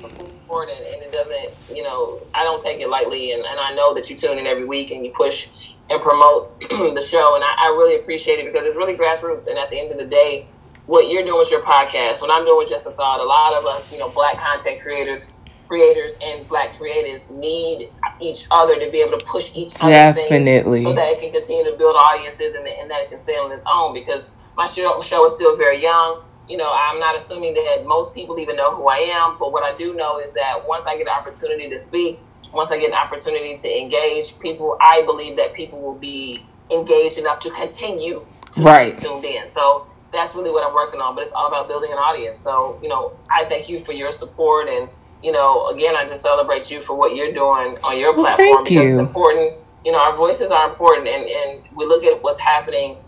support 0.53 0.69
and, 0.69 0.85
and 0.85 1.01
it 1.03 1.11
doesn't, 1.11 1.75
you 1.75 1.83
know, 1.83 2.21
I 2.33 2.43
don't 2.43 2.61
take 2.61 2.79
it 2.79 2.89
lightly. 2.89 3.31
And, 3.31 3.43
and 3.43 3.59
I 3.59 3.71
know 3.71 3.93
that 3.93 4.09
you 4.09 4.15
tune 4.15 4.37
in 4.37 4.47
every 4.47 4.65
week 4.65 4.91
and 4.91 5.05
you 5.05 5.11
push 5.11 5.71
and 5.89 6.01
promote 6.01 6.61
the 6.69 7.05
show. 7.05 7.35
And 7.35 7.43
I, 7.43 7.65
I 7.65 7.67
really 7.69 7.99
appreciate 7.99 8.39
it 8.39 8.51
because 8.51 8.65
it's 8.65 8.77
really 8.77 8.95
grassroots. 8.95 9.49
And 9.49 9.57
at 9.57 9.69
the 9.69 9.79
end 9.79 9.91
of 9.91 9.97
the 9.97 10.05
day, 10.05 10.47
what 10.85 11.09
you're 11.09 11.23
doing 11.23 11.39
with 11.39 11.51
your 11.51 11.61
podcast, 11.61 12.21
what 12.21 12.29
I'm 12.29 12.45
doing 12.45 12.59
with 12.59 12.69
Just 12.69 12.87
a 12.87 12.91
Thought, 12.91 13.19
a 13.19 13.23
lot 13.23 13.53
of 13.53 13.65
us, 13.65 13.91
you 13.91 13.99
know, 13.99 14.09
black 14.09 14.37
content 14.37 14.81
creators 14.81 15.39
creators 15.65 16.19
and 16.21 16.47
black 16.49 16.73
creatives 16.73 17.35
need 17.39 17.89
each 18.19 18.45
other 18.51 18.75
to 18.75 18.91
be 18.91 18.99
able 18.99 19.17
to 19.17 19.25
push 19.25 19.55
each 19.55 19.73
other's 19.79 20.13
Definitely. 20.13 20.79
things 20.79 20.83
so 20.83 20.93
that 20.93 21.07
it 21.09 21.19
can 21.19 21.31
continue 21.31 21.63
to 21.71 21.75
build 21.77 21.95
audiences 21.95 22.53
and, 22.53 22.67
and 22.67 22.91
that 22.91 23.01
it 23.01 23.09
can 23.09 23.17
stay 23.17 23.33
on 23.33 23.51
its 23.51 23.65
own. 23.73 23.93
Because 23.93 24.53
my 24.55 24.65
show, 24.65 25.01
show 25.01 25.25
is 25.25 25.33
still 25.33 25.57
very 25.57 25.81
young 25.81 26.21
you 26.47 26.57
know, 26.57 26.71
I'm 26.71 26.99
not 26.99 27.15
assuming 27.15 27.53
that 27.53 27.83
most 27.85 28.15
people 28.15 28.39
even 28.39 28.55
know 28.57 28.75
who 28.75 28.87
I 28.89 28.97
am, 28.97 29.37
but 29.39 29.51
what 29.51 29.63
I 29.63 29.75
do 29.77 29.95
know 29.95 30.19
is 30.19 30.33
that 30.33 30.63
once 30.67 30.87
I 30.87 30.97
get 30.97 31.07
an 31.07 31.13
opportunity 31.19 31.69
to 31.69 31.77
speak, 31.77 32.17
once 32.53 32.71
I 32.71 32.79
get 32.79 32.89
an 32.89 32.97
opportunity 32.97 33.55
to 33.57 33.77
engage 33.79 34.39
people, 34.41 34.77
I 34.81 35.03
believe 35.05 35.37
that 35.37 35.53
people 35.55 35.81
will 35.81 35.99
be 35.99 36.49
engaged 36.71 37.17
enough 37.19 37.39
to 37.41 37.51
continue 37.51 38.25
to 38.53 38.63
Right. 38.63 38.95
stay 38.97 39.09
tuned 39.09 39.23
in. 39.25 39.47
So 39.47 39.87
that's 40.11 40.35
really 40.35 40.51
what 40.51 40.67
I'm 40.67 40.73
working 40.75 41.01
on. 41.01 41.15
But 41.15 41.21
it's 41.23 41.33
all 41.33 41.47
about 41.47 41.67
building 41.67 41.91
an 41.91 41.97
audience. 41.99 42.39
So 42.41 42.79
you 42.83 42.89
know, 42.89 43.11
I 43.35 43.45
thank 43.45 43.69
you 43.69 43.79
for 43.79 43.93
your 43.93 44.11
support 44.11 44.69
and 44.69 44.89
you 45.21 45.31
know, 45.31 45.67
again, 45.69 45.95
I 45.97 46.03
just 46.05 46.21
celebrate 46.21 46.69
you 46.71 46.81
for 46.81 46.97
what 46.97 47.15
you're 47.15 47.33
doing 47.33 47.77
on 47.83 47.97
your 47.99 48.13
platform 48.13 48.47
well, 48.47 48.63
because 48.63 48.87
you. 48.87 48.99
it's 48.99 49.09
important. 49.09 49.53
You 49.85 49.91
know, 49.93 49.99
our 49.99 50.15
voices 50.15 50.51
are 50.51 50.69
important, 50.69 51.07
and, 51.09 51.25
and 51.25 51.63
we 51.75 51.85
look 51.85 52.03
at 52.03 52.19
what's 52.21 52.41
happening 52.41 53.02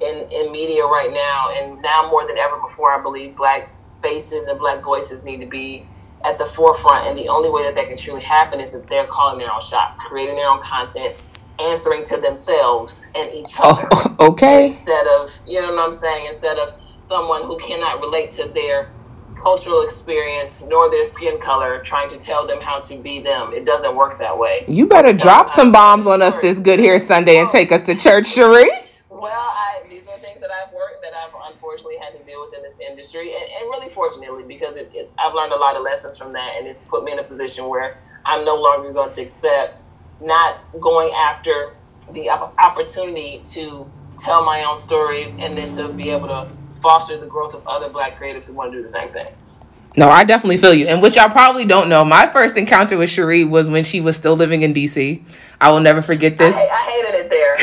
in, 0.00 0.28
in 0.30 0.52
media 0.52 0.84
right 0.84 1.10
now, 1.12 1.48
and 1.56 1.80
now 1.82 2.08
more 2.10 2.26
than 2.26 2.38
ever 2.38 2.58
before, 2.58 2.92
I 2.92 3.02
believe 3.02 3.36
black 3.36 3.70
faces 4.02 4.48
and 4.48 4.58
black 4.58 4.82
voices 4.84 5.24
need 5.24 5.40
to 5.40 5.46
be 5.46 5.86
at 6.24 6.38
the 6.38 6.44
forefront. 6.44 7.06
And 7.06 7.18
the 7.18 7.28
only 7.28 7.50
way 7.50 7.62
that 7.64 7.74
that 7.74 7.88
can 7.88 7.96
truly 7.96 8.22
happen 8.22 8.60
is 8.60 8.74
if 8.74 8.88
they're 8.88 9.06
calling 9.06 9.38
their 9.38 9.52
own 9.52 9.60
shots, 9.60 10.02
creating 10.04 10.36
their 10.36 10.48
own 10.48 10.60
content, 10.60 11.16
answering 11.60 12.02
to 12.04 12.16
themselves 12.20 13.12
and 13.14 13.30
each 13.32 13.50
oh, 13.60 13.70
other. 13.70 13.88
Oh, 13.92 14.16
okay. 14.30 14.66
Instead 14.66 15.06
of, 15.06 15.30
you 15.46 15.60
know 15.60 15.70
what 15.70 15.86
I'm 15.86 15.92
saying? 15.92 16.26
Instead 16.26 16.58
of 16.58 16.74
someone 17.00 17.44
who 17.44 17.58
cannot 17.58 18.00
relate 18.00 18.30
to 18.30 18.48
their 18.48 18.90
cultural 19.40 19.82
experience 19.82 20.66
nor 20.68 20.90
their 20.90 21.04
skin 21.04 21.38
color 21.38 21.82
trying 21.82 22.08
to 22.08 22.18
tell 22.18 22.46
them 22.46 22.60
how 22.60 22.78
to 22.80 22.96
be 22.98 23.20
them. 23.20 23.52
It 23.52 23.64
doesn't 23.64 23.96
work 23.96 24.18
that 24.18 24.36
way. 24.36 24.64
You 24.68 24.86
better 24.86 25.12
drop 25.12 25.50
some 25.50 25.70
bombs 25.70 26.06
on 26.06 26.22
us 26.22 26.34
this 26.36 26.60
good 26.60 26.78
here 26.78 26.98
Sunday 26.98 27.38
and 27.38 27.48
oh. 27.48 27.52
take 27.52 27.72
us 27.72 27.82
to 27.82 27.96
church, 27.96 28.28
Cherie. 28.28 28.70
Well, 29.22 29.30
I, 29.30 29.84
these 29.88 30.08
are 30.10 30.18
things 30.18 30.40
that 30.40 30.50
I've 30.50 30.72
worked 30.72 31.04
that 31.04 31.12
I've 31.14 31.30
unfortunately 31.48 31.96
had 31.98 32.12
to 32.18 32.24
deal 32.24 32.44
with 32.44 32.56
in 32.56 32.62
this 32.64 32.80
industry, 32.80 33.28
and, 33.28 33.44
and 33.60 33.70
really 33.70 33.88
fortunately 33.88 34.42
because 34.42 34.76
it, 34.76 34.90
it's 34.94 35.14
I've 35.16 35.32
learned 35.32 35.52
a 35.52 35.56
lot 35.56 35.76
of 35.76 35.82
lessons 35.82 36.18
from 36.18 36.32
that, 36.32 36.54
and 36.58 36.66
it's 36.66 36.88
put 36.88 37.04
me 37.04 37.12
in 37.12 37.20
a 37.20 37.22
position 37.22 37.68
where 37.68 37.98
I'm 38.26 38.44
no 38.44 38.60
longer 38.60 38.92
going 38.92 39.10
to 39.10 39.22
accept 39.22 39.82
not 40.20 40.58
going 40.80 41.12
after 41.16 41.72
the 42.12 42.30
opportunity 42.58 43.40
to 43.44 43.88
tell 44.18 44.44
my 44.44 44.64
own 44.64 44.76
stories 44.76 45.38
and 45.38 45.56
then 45.56 45.70
to 45.70 45.86
be 45.92 46.10
able 46.10 46.26
to 46.26 46.48
foster 46.82 47.16
the 47.16 47.28
growth 47.28 47.54
of 47.54 47.64
other 47.68 47.90
black 47.90 48.18
creatives 48.18 48.50
who 48.50 48.56
want 48.56 48.72
to 48.72 48.78
do 48.78 48.82
the 48.82 48.88
same 48.88 49.08
thing. 49.10 49.32
No, 49.96 50.08
I 50.08 50.24
definitely 50.24 50.56
feel 50.56 50.74
you. 50.74 50.88
And 50.88 51.00
which 51.00 51.14
y'all 51.14 51.28
probably 51.28 51.64
don't 51.64 51.88
know, 51.88 52.04
my 52.04 52.26
first 52.26 52.56
encounter 52.56 52.96
with 52.98 53.10
Cherie 53.10 53.44
was 53.44 53.68
when 53.68 53.84
she 53.84 54.00
was 54.00 54.16
still 54.16 54.34
living 54.34 54.62
in 54.62 54.74
DC. 54.74 55.22
I 55.60 55.70
will 55.70 55.80
never 55.80 56.02
forget 56.02 56.38
this. 56.38 56.56
I, 56.56 56.58
I 56.58 57.04
hated 57.04 57.24
it 57.24 57.30
there, 57.30 57.56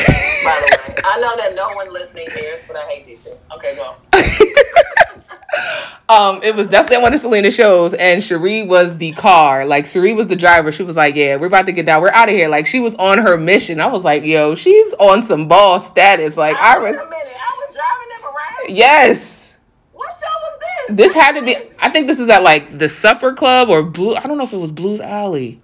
by 0.44 0.58
the 0.58 0.66
way. 0.78 0.79
I 1.04 1.20
know 1.20 1.36
that 1.36 1.54
no 1.54 1.68
one 1.74 1.92
listening 1.92 2.26
cares, 2.28 2.66
but 2.66 2.76
I 2.76 2.82
hate 2.82 3.06
DC. 3.06 3.28
Okay, 3.54 3.76
go. 3.76 3.94
um, 6.08 6.42
it 6.42 6.54
was 6.54 6.66
definitely 6.66 7.02
one 7.02 7.14
of 7.14 7.20
Selena's 7.20 7.54
shows, 7.54 7.94
and 7.94 8.22
Cherie 8.22 8.62
was 8.62 8.96
the 8.98 9.12
car. 9.12 9.64
Like 9.64 9.86
Cherie 9.86 10.12
was 10.12 10.28
the 10.28 10.36
driver. 10.36 10.72
She 10.72 10.82
was 10.82 10.96
like, 10.96 11.14
"Yeah, 11.14 11.36
we're 11.36 11.46
about 11.46 11.66
to 11.66 11.72
get 11.72 11.86
down. 11.86 12.02
We're 12.02 12.10
out 12.10 12.28
of 12.28 12.34
here." 12.34 12.48
Like 12.48 12.66
she 12.66 12.80
was 12.80 12.94
on 12.96 13.18
her 13.18 13.36
mission. 13.36 13.80
I 13.80 13.86
was 13.86 14.02
like, 14.02 14.24
"Yo, 14.24 14.54
she's 14.54 14.92
on 14.94 15.24
some 15.24 15.48
ball 15.48 15.80
status." 15.80 16.36
Like 16.36 16.56
I, 16.56 16.78
was, 16.78 16.84
I 16.84 16.90
was. 16.90 16.96
Was 16.96 17.76
driving 17.76 18.08
them 18.10 18.24
around. 18.24 18.76
Yes. 18.76 19.52
What 19.92 20.08
show 20.08 20.26
was 20.26 20.58
this? 20.88 20.96
This 20.96 21.12
had 21.12 21.32
to 21.32 21.42
be. 21.42 21.56
I 21.78 21.90
think 21.90 22.06
this 22.06 22.18
is 22.18 22.28
at 22.28 22.42
like 22.42 22.78
the 22.78 22.88
Supper 22.88 23.32
Club 23.34 23.68
or 23.68 23.82
Blue. 23.82 24.14
I 24.14 24.22
don't 24.22 24.38
know 24.38 24.44
if 24.44 24.52
it 24.52 24.58
was 24.58 24.70
Blues 24.70 25.00
Alley, 25.00 25.60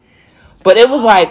but 0.62 0.76
it 0.76 0.88
was 0.88 1.02
oh, 1.02 1.06
like. 1.06 1.28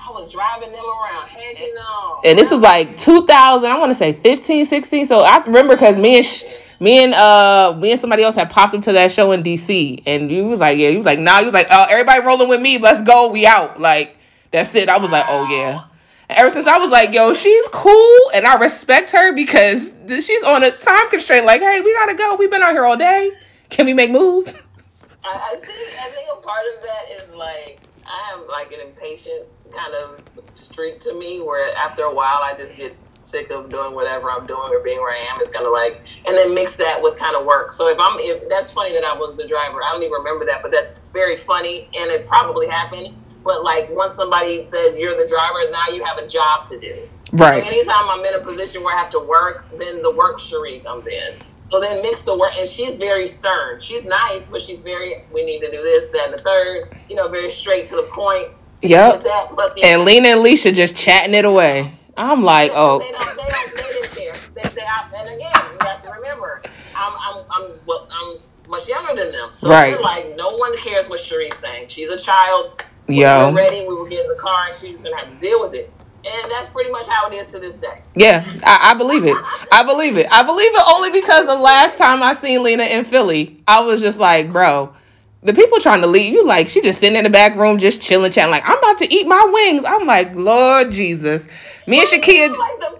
I 0.00 0.10
was 0.12 0.32
driving 0.32 0.72
them 0.72 0.84
around, 0.84 1.28
hanging 1.28 1.74
on. 1.76 2.22
And 2.24 2.38
this 2.38 2.50
was 2.50 2.60
like 2.60 2.96
2000. 2.98 3.70
I 3.70 3.78
want 3.78 3.90
to 3.90 3.98
say 3.98 4.12
15, 4.12 4.66
16. 4.66 5.06
So 5.06 5.20
I 5.20 5.42
remember 5.44 5.74
because 5.74 5.98
me 5.98 6.18
and. 6.18 6.26
Sh- 6.26 6.44
me 6.80 7.02
and 7.02 7.12
uh 7.12 7.76
me 7.76 7.90
and 7.90 8.00
somebody 8.00 8.22
else 8.22 8.36
had 8.36 8.50
popped 8.50 8.72
into 8.72 8.92
that 8.92 9.10
show 9.10 9.32
in 9.32 9.42
DC 9.42 10.00
and 10.06 10.30
he 10.30 10.40
was 10.42 10.60
like, 10.60 10.78
Yeah, 10.78 10.90
he 10.90 10.96
was 10.96 11.06
like, 11.06 11.18
nah, 11.18 11.40
he 11.40 11.44
was 11.44 11.52
like, 11.52 11.66
uh, 11.72 11.88
everybody 11.90 12.24
rolling 12.24 12.48
with 12.48 12.62
me, 12.62 12.78
let's 12.78 13.02
go, 13.02 13.32
we 13.32 13.44
out. 13.46 13.80
Like, 13.80 14.16
that's 14.52 14.72
it. 14.76 14.88
I 14.88 14.98
was 14.98 15.10
like, 15.10 15.24
Oh 15.28 15.48
yeah 15.50 15.86
ever 16.30 16.50
since 16.50 16.66
I 16.66 16.78
was 16.78 16.90
like, 16.90 17.12
yo, 17.12 17.34
she's 17.34 17.66
cool 17.68 18.18
and 18.34 18.46
I 18.46 18.58
respect 18.58 19.10
her 19.12 19.32
because 19.32 19.92
she's 20.08 20.42
on 20.44 20.62
a 20.62 20.70
time 20.70 21.08
constraint. 21.10 21.46
Like, 21.46 21.60
hey, 21.60 21.80
we 21.80 21.92
gotta 21.94 22.14
go. 22.14 22.36
We've 22.36 22.50
been 22.50 22.62
out 22.62 22.72
here 22.72 22.84
all 22.84 22.96
day. 22.96 23.32
Can 23.70 23.86
we 23.86 23.94
make 23.94 24.10
moves? 24.10 24.54
I, 25.24 25.52
I 25.52 25.56
think 25.56 25.94
I 26.00 26.08
think 26.10 26.28
a 26.36 26.40
part 26.40 26.64
of 26.76 26.82
that 26.82 27.02
is 27.16 27.34
like 27.34 27.80
I 28.06 28.34
am 28.34 28.46
like 28.48 28.72
an 28.72 28.80
impatient 28.80 29.46
kind 29.72 29.94
of 29.94 30.20
streak 30.54 30.98
to 31.00 31.18
me 31.18 31.40
where 31.40 31.74
after 31.76 32.02
a 32.02 32.14
while 32.14 32.40
I 32.42 32.54
just 32.56 32.76
get 32.76 32.94
sick 33.20 33.50
of 33.50 33.70
doing 33.70 33.94
whatever 33.94 34.30
I'm 34.30 34.46
doing 34.46 34.70
or 34.70 34.80
being 34.80 34.98
where 34.98 35.14
I 35.14 35.18
am. 35.32 35.40
It's 35.40 35.50
kind 35.50 35.66
of 35.66 35.72
like, 35.72 36.00
and 36.26 36.36
then 36.36 36.54
mix 36.54 36.76
that 36.76 37.00
with 37.02 37.18
kind 37.20 37.36
of 37.36 37.46
work. 37.46 37.72
So 37.72 37.88
if 37.88 37.98
I'm, 37.98 38.16
if 38.18 38.48
that's 38.48 38.72
funny 38.72 38.92
that 38.92 39.04
I 39.04 39.14
was 39.16 39.36
the 39.36 39.46
driver. 39.46 39.82
I 39.82 39.90
don't 39.90 40.02
even 40.02 40.12
remember 40.12 40.44
that, 40.46 40.62
but 40.62 40.72
that's 40.72 41.00
very 41.12 41.36
funny, 41.36 41.88
and 41.96 42.10
it 42.10 42.26
probably 42.26 42.68
happened. 42.68 43.14
But 43.44 43.64
like 43.64 43.88
once 43.90 44.14
somebody 44.14 44.64
says 44.64 44.98
you're 44.98 45.12
the 45.12 45.28
driver, 45.28 45.70
now 45.70 45.94
you 45.94 46.04
have 46.04 46.18
a 46.18 46.26
job 46.26 46.66
to 46.66 46.78
do. 46.78 47.08
Right. 47.32 47.62
So 47.62 47.68
anytime 47.68 48.08
I'm 48.08 48.24
in 48.24 48.40
a 48.40 48.44
position 48.44 48.82
where 48.82 48.94
I 48.94 48.98
have 48.98 49.10
to 49.10 49.24
work, 49.28 49.60
then 49.78 50.02
the 50.02 50.14
work 50.16 50.38
Cherie 50.38 50.80
comes 50.80 51.06
in. 51.06 51.40
So 51.56 51.80
then 51.80 52.00
mix 52.02 52.24
the 52.24 52.36
work, 52.36 52.52
and 52.58 52.66
she's 52.66 52.96
very 52.96 53.26
stern. 53.26 53.80
She's 53.80 54.06
nice, 54.06 54.50
but 54.50 54.62
she's 54.62 54.82
very. 54.82 55.12
We 55.32 55.44
need 55.44 55.60
to 55.60 55.70
do 55.70 55.82
this, 55.82 56.10
that, 56.10 56.24
and 56.26 56.34
the 56.34 56.38
third. 56.38 56.86
You 57.10 57.16
know, 57.16 57.26
very 57.28 57.50
straight 57.50 57.86
to 57.88 57.96
the 57.96 58.08
point. 58.12 58.48
Yep. 58.82 59.22
and 59.82 60.04
Lena 60.04 60.28
and 60.28 60.40
Alicia 60.40 60.72
just 60.72 60.96
chatting 60.96 61.34
it 61.34 61.44
away. 61.44 61.92
I'm 62.16 62.42
like, 62.42 62.72
oh. 62.74 62.98
They 62.98 63.10
don't, 63.10 63.36
they 63.36 63.52
don't, 63.52 63.76
they 63.76 63.82
didn't 63.82 64.16
care. 64.16 64.32
They, 64.54 64.68
they, 64.68 65.18
and 65.18 65.28
again, 65.28 65.78
you 65.80 65.86
have 65.86 66.00
to 66.00 66.10
remember, 66.10 66.62
I'm, 66.94 67.12
I'm, 67.20 67.44
I'm, 67.50 67.70
well, 67.86 68.08
I'm 68.10 68.38
much 68.68 68.88
younger 68.88 69.14
than 69.14 69.32
them. 69.32 69.52
So 69.52 69.70
right. 69.70 69.90
they're 69.90 70.00
like, 70.00 70.36
no 70.36 70.48
one 70.56 70.76
cares 70.78 71.08
what 71.08 71.20
Cherie's 71.20 71.56
saying. 71.56 71.88
She's 71.88 72.10
a 72.10 72.18
child. 72.18 72.88
Yo. 73.08 73.46
When 73.46 73.54
we're 73.54 73.62
ready, 73.62 73.80
we 73.82 73.94
will 73.96 74.08
get 74.08 74.24
in 74.24 74.28
the 74.28 74.38
car 74.38 74.66
and 74.66 74.74
she's 74.74 75.02
just 75.02 75.04
going 75.04 75.18
to 75.18 75.24
have 75.24 75.38
to 75.38 75.46
deal 75.46 75.60
with 75.60 75.74
it. 75.74 75.92
And 76.18 76.52
that's 76.52 76.72
pretty 76.72 76.90
much 76.90 77.08
how 77.08 77.28
it 77.30 77.34
is 77.34 77.52
to 77.52 77.60
this 77.60 77.80
day. 77.80 78.02
Yeah, 78.16 78.44
I, 78.64 78.90
I 78.90 78.94
believe 78.94 79.24
it. 79.24 79.36
I 79.72 79.84
believe 79.84 80.18
it. 80.18 80.26
I 80.30 80.42
believe 80.42 80.70
it 80.72 80.82
only 80.92 81.10
because 81.10 81.46
the 81.46 81.54
last 81.54 81.96
time 81.96 82.22
I 82.22 82.34
seen 82.34 82.62
Lena 82.62 82.82
in 82.82 83.04
Philly, 83.04 83.62
I 83.66 83.80
was 83.80 84.00
just 84.02 84.18
like, 84.18 84.50
bro, 84.50 84.92
the 85.48 85.54
people 85.54 85.80
trying 85.80 86.00
to 86.00 86.06
leave 86.06 86.32
you 86.32 86.46
like 86.46 86.68
she 86.68 86.80
just 86.80 87.00
sitting 87.00 87.16
in 87.16 87.24
the 87.24 87.30
back 87.30 87.56
room 87.56 87.78
just 87.78 88.00
chilling 88.00 88.30
chatting 88.30 88.50
like 88.50 88.62
i'm 88.66 88.78
about 88.78 88.98
to 88.98 89.12
eat 89.12 89.26
my 89.26 89.44
wings 89.52 89.84
i'm 89.84 90.06
like 90.06 90.34
lord 90.34 90.90
jesus 90.90 91.46
me 91.88 92.00
and 92.00 92.08
Shakia. 92.08 92.50
Like 92.50 92.58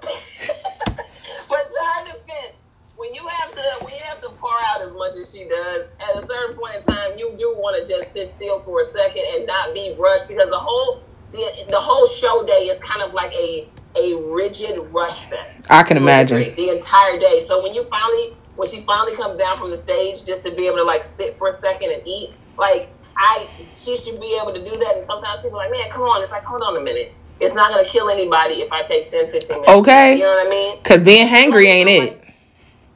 but 1.51 1.61
to 1.61 1.81
her 1.85 2.05
defense, 2.07 2.57
when 2.97 3.13
you 3.13 3.21
have 3.21 3.53
to 3.53 3.85
when 3.85 3.93
you 3.93 4.01
have 4.05 4.21
to 4.23 4.31
pour 4.31 4.57
out 4.73 4.81
as 4.81 4.95
much 4.97 5.19
as 5.21 5.37
she 5.37 5.47
does, 5.47 5.91
at 6.01 6.17
a 6.17 6.23
certain 6.23 6.57
point 6.57 6.77
in 6.77 6.83
time, 6.83 7.19
you 7.19 7.35
do 7.39 7.45
want 7.59 7.77
to 7.77 7.93
just 7.93 8.15
sit 8.15 8.31
still 8.31 8.59
for 8.61 8.81
a 8.81 8.85
second 8.85 9.23
and 9.37 9.47
not 9.47 9.75
be 9.75 9.95
rushed 10.01 10.27
because 10.27 10.49
the 10.49 10.59
whole 10.59 11.03
the, 11.33 11.67
the 11.71 11.77
whole 11.77 12.07
show 12.07 12.47
day 12.47 12.65
is 12.73 12.81
kind 12.83 13.03
of 13.03 13.13
like 13.13 13.33
a 13.35 13.69
a 14.01 14.33
rigid 14.33 14.79
rush 14.91 15.27
fest. 15.27 15.71
I 15.71 15.83
can 15.83 15.99
imagine 15.99 16.55
the 16.55 16.71
entire 16.71 17.19
day. 17.19 17.41
So 17.41 17.63
when 17.63 17.75
you 17.75 17.85
finally 17.85 18.38
when 18.59 18.69
she 18.69 18.81
finally 18.81 19.15
comes 19.15 19.41
down 19.41 19.57
from 19.57 19.71
the 19.71 19.77
stage, 19.77 20.27
just 20.27 20.45
to 20.45 20.53
be 20.53 20.67
able 20.67 20.79
to 20.79 20.83
like 20.83 21.05
sit 21.05 21.39
for 21.39 21.47
a 21.47 21.53
second 21.53 21.93
and 21.93 22.03
eat, 22.05 22.35
like 22.59 22.91
I 23.17 23.47
she 23.53 23.97
should 23.97 24.21
be 24.21 24.37
able 24.43 24.53
to 24.53 24.59
do 24.59 24.77
that. 24.77 24.93
And 24.97 25.05
sometimes 25.05 25.43
people 25.43 25.61
are 25.61 25.69
like, 25.69 25.79
man, 25.79 25.89
come 25.91 26.03
on. 26.03 26.21
It's 26.21 26.33
like, 26.33 26.43
hold 26.43 26.63
on 26.63 26.77
a 26.77 26.81
minute. 26.81 27.15
It's 27.39 27.55
not 27.55 27.71
gonna 27.71 27.87
kill 27.87 28.11
anybody 28.11 28.55
if 28.55 28.73
I 28.73 28.83
take 28.83 29.09
10, 29.09 29.29
15 29.29 29.63
minutes. 29.63 29.73
Okay. 29.81 30.15
You 30.15 30.23
know 30.25 30.35
what 30.35 30.47
I 30.49 30.51
mean? 30.51 30.79
Because 30.83 31.05
being 31.05 31.29
hangry 31.29 31.67
ain't 31.67 31.89
it. 31.89 32.21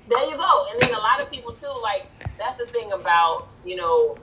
There 0.09 0.25
you 0.29 0.37
go. 0.37 0.67
And 0.73 0.83
then 0.83 0.91
a 0.91 0.99
lot 0.99 1.23
of 1.23 1.31
people 1.31 1.53
too, 1.53 1.73
like 1.81 2.09
that's 2.39 2.57
the 2.57 2.67
thing 2.67 2.91
about, 2.93 3.47
you 3.65 3.77
know, 3.77 4.19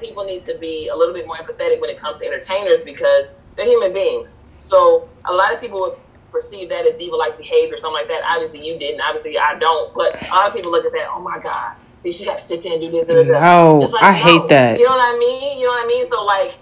people 0.00 0.24
need 0.24 0.42
to 0.42 0.56
be 0.60 0.88
a 0.92 0.96
little 0.96 1.14
bit 1.14 1.26
more 1.26 1.36
empathetic 1.36 1.80
when 1.80 1.90
it 1.90 2.00
comes 2.00 2.20
to 2.20 2.28
entertainers 2.28 2.84
because 2.84 3.40
they're 3.56 3.66
human 3.66 3.92
beings. 3.92 4.46
So 4.58 5.08
a 5.24 5.34
lot 5.34 5.52
of 5.52 5.60
people 5.60 5.80
would 5.80 5.98
perceive 6.30 6.68
that 6.68 6.86
as 6.86 6.96
diva 6.96 7.16
like 7.16 7.36
behavior, 7.38 7.76
something 7.76 8.00
like 8.00 8.08
that. 8.08 8.22
Obviously 8.28 8.66
you 8.66 8.78
didn't, 8.78 9.00
obviously 9.00 9.38
I 9.38 9.58
don't. 9.58 9.92
But 9.94 10.20
a 10.22 10.34
lot 10.34 10.48
of 10.48 10.54
people 10.54 10.72
look 10.72 10.84
at 10.84 10.92
that, 10.92 11.08
oh 11.10 11.20
my 11.20 11.38
God, 11.42 11.76
see, 11.94 12.12
she 12.12 12.24
got 12.24 12.38
to 12.38 12.44
sit 12.44 12.62
there 12.62 12.74
and 12.74 12.82
do 12.82 12.90
this. 12.90 13.10
And 13.10 13.28
no, 13.28 13.78
like, 13.78 14.02
I 14.02 14.12
no. 14.12 14.16
hate 14.16 14.48
that. 14.48 14.78
You 14.78 14.84
know 14.86 14.96
what 14.96 15.14
I 15.14 15.18
mean? 15.18 15.58
You 15.58 15.66
know 15.66 15.72
what 15.72 15.84
I 15.84 15.88
mean? 15.88 16.06
So, 16.06 16.24
like, 16.24 16.52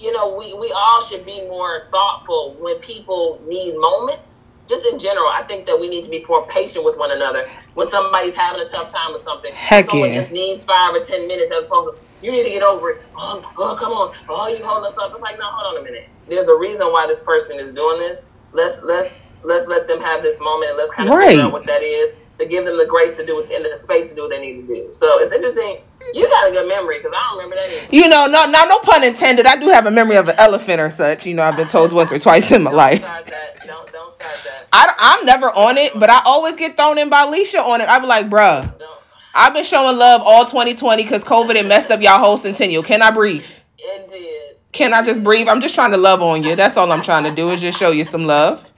you 0.00 0.12
know, 0.12 0.36
we, 0.38 0.46
we 0.60 0.72
all 0.76 1.02
should 1.02 1.24
be 1.26 1.46
more 1.48 1.86
thoughtful 1.90 2.56
when 2.60 2.78
people 2.80 3.40
need 3.46 3.74
moments. 3.78 4.60
Just 4.68 4.90
in 4.90 4.98
general, 4.98 5.28
I 5.28 5.42
think 5.42 5.66
that 5.66 5.76
we 5.78 5.90
need 5.90 6.04
to 6.04 6.10
be 6.10 6.24
more 6.28 6.46
patient 6.46 6.84
with 6.84 6.96
one 6.96 7.10
another. 7.10 7.50
When 7.74 7.86
somebody's 7.86 8.36
having 8.36 8.62
a 8.62 8.64
tough 8.64 8.88
time 8.88 9.12
with 9.12 9.20
something, 9.20 9.52
Heck 9.52 9.84
someone 9.84 10.08
yeah. 10.08 10.14
just 10.14 10.32
needs 10.32 10.64
five 10.64 10.94
or 10.94 11.00
ten 11.00 11.28
minutes 11.28 11.52
as 11.52 11.66
opposed 11.66 11.94
to 11.94 12.06
you 12.22 12.30
need 12.30 12.44
to 12.44 12.50
get 12.50 12.62
over 12.62 12.90
it. 12.90 13.02
Oh, 13.16 13.42
oh, 13.58 13.76
come 13.78 13.92
on. 13.92 14.14
Oh, 14.30 14.48
you 14.48 14.64
holding 14.64 14.86
us 14.86 14.98
up. 14.98 15.10
It's 15.12 15.20
like, 15.20 15.36
no, 15.38 15.44
hold 15.44 15.76
on 15.76 15.82
a 15.82 15.84
minute. 15.84 16.08
There's 16.28 16.48
a 16.48 16.56
reason 16.58 16.86
why 16.86 17.06
this 17.06 17.24
person 17.24 17.58
is 17.58 17.74
doing 17.74 17.98
this 17.98 18.31
let's 18.52 18.84
let's 18.84 19.42
let's 19.44 19.68
let 19.68 19.88
them 19.88 20.00
have 20.00 20.22
this 20.22 20.42
moment 20.42 20.70
and 20.70 20.78
let's 20.78 20.94
kind 20.94 21.08
of 21.08 21.14
right. 21.14 21.28
figure 21.28 21.44
out 21.44 21.52
what 21.52 21.66
that 21.66 21.82
is 21.82 22.28
to 22.36 22.46
give 22.46 22.64
them 22.64 22.76
the 22.76 22.86
grace 22.88 23.18
to 23.18 23.26
do 23.26 23.40
it 23.40 23.50
and 23.50 23.64
the 23.64 23.74
space 23.74 24.10
to 24.10 24.16
do 24.16 24.22
what 24.22 24.30
they 24.30 24.40
need 24.40 24.66
to 24.66 24.74
do. 24.74 24.92
So 24.92 25.18
it's 25.20 25.32
interesting. 25.32 25.84
You 26.14 26.28
got 26.28 26.50
a 26.50 26.52
good 26.52 26.68
memory 26.68 26.98
because 26.98 27.12
I 27.14 27.28
don't 27.30 27.38
remember 27.38 27.56
that 27.56 27.70
either. 27.70 27.94
You 27.94 28.08
know, 28.08 28.26
no, 28.26 28.50
no, 28.50 28.64
no 28.64 28.78
pun 28.80 29.04
intended. 29.04 29.46
I 29.46 29.56
do 29.56 29.68
have 29.68 29.86
a 29.86 29.90
memory 29.90 30.16
of 30.16 30.28
an 30.28 30.34
elephant 30.38 30.80
or 30.80 30.90
such. 30.90 31.26
You 31.26 31.34
know, 31.34 31.42
I've 31.42 31.56
been 31.56 31.68
told 31.68 31.92
once 31.92 32.12
or 32.12 32.18
twice 32.18 32.50
in 32.50 32.62
my 32.62 32.70
don't 32.70 32.76
life. 32.76 33.00
Start 33.02 33.26
that. 33.26 33.66
Don't 33.66 33.92
don't 33.92 34.12
start 34.12 34.34
that. 34.44 34.66
I, 34.72 34.94
I'm 34.98 35.26
never 35.26 35.50
on 35.50 35.78
it, 35.78 35.98
but 35.98 36.10
I 36.10 36.22
always 36.24 36.56
get 36.56 36.76
thrown 36.76 36.98
in 36.98 37.08
by 37.08 37.22
Alicia 37.22 37.62
on 37.62 37.80
it. 37.80 37.88
I 37.88 37.98
be 38.00 38.06
like, 38.06 38.28
bruh, 38.28 38.72
I've 39.34 39.54
been 39.54 39.64
showing 39.64 39.96
love 39.96 40.22
all 40.24 40.44
2020 40.44 41.02
because 41.02 41.24
COVID 41.24 41.56
had 41.56 41.66
messed 41.66 41.90
up 41.90 42.02
y'all 42.02 42.18
whole 42.18 42.36
centennial. 42.36 42.82
Can 42.82 43.00
I 43.00 43.10
breathe? 43.10 43.46
It 43.78 44.08
did. 44.08 44.41
Can 44.72 44.94
I 44.94 45.04
just 45.04 45.22
breathe? 45.22 45.48
I'm 45.48 45.60
just 45.60 45.74
trying 45.74 45.92
to 45.92 45.98
love 45.98 46.22
on 46.22 46.42
you. 46.42 46.56
That's 46.56 46.76
all 46.76 46.90
I'm 46.90 47.02
trying 47.02 47.24
to 47.24 47.34
do 47.34 47.50
is 47.50 47.60
just 47.60 47.78
show 47.78 47.90
you 47.90 48.04
some 48.04 48.26
love. 48.26 48.72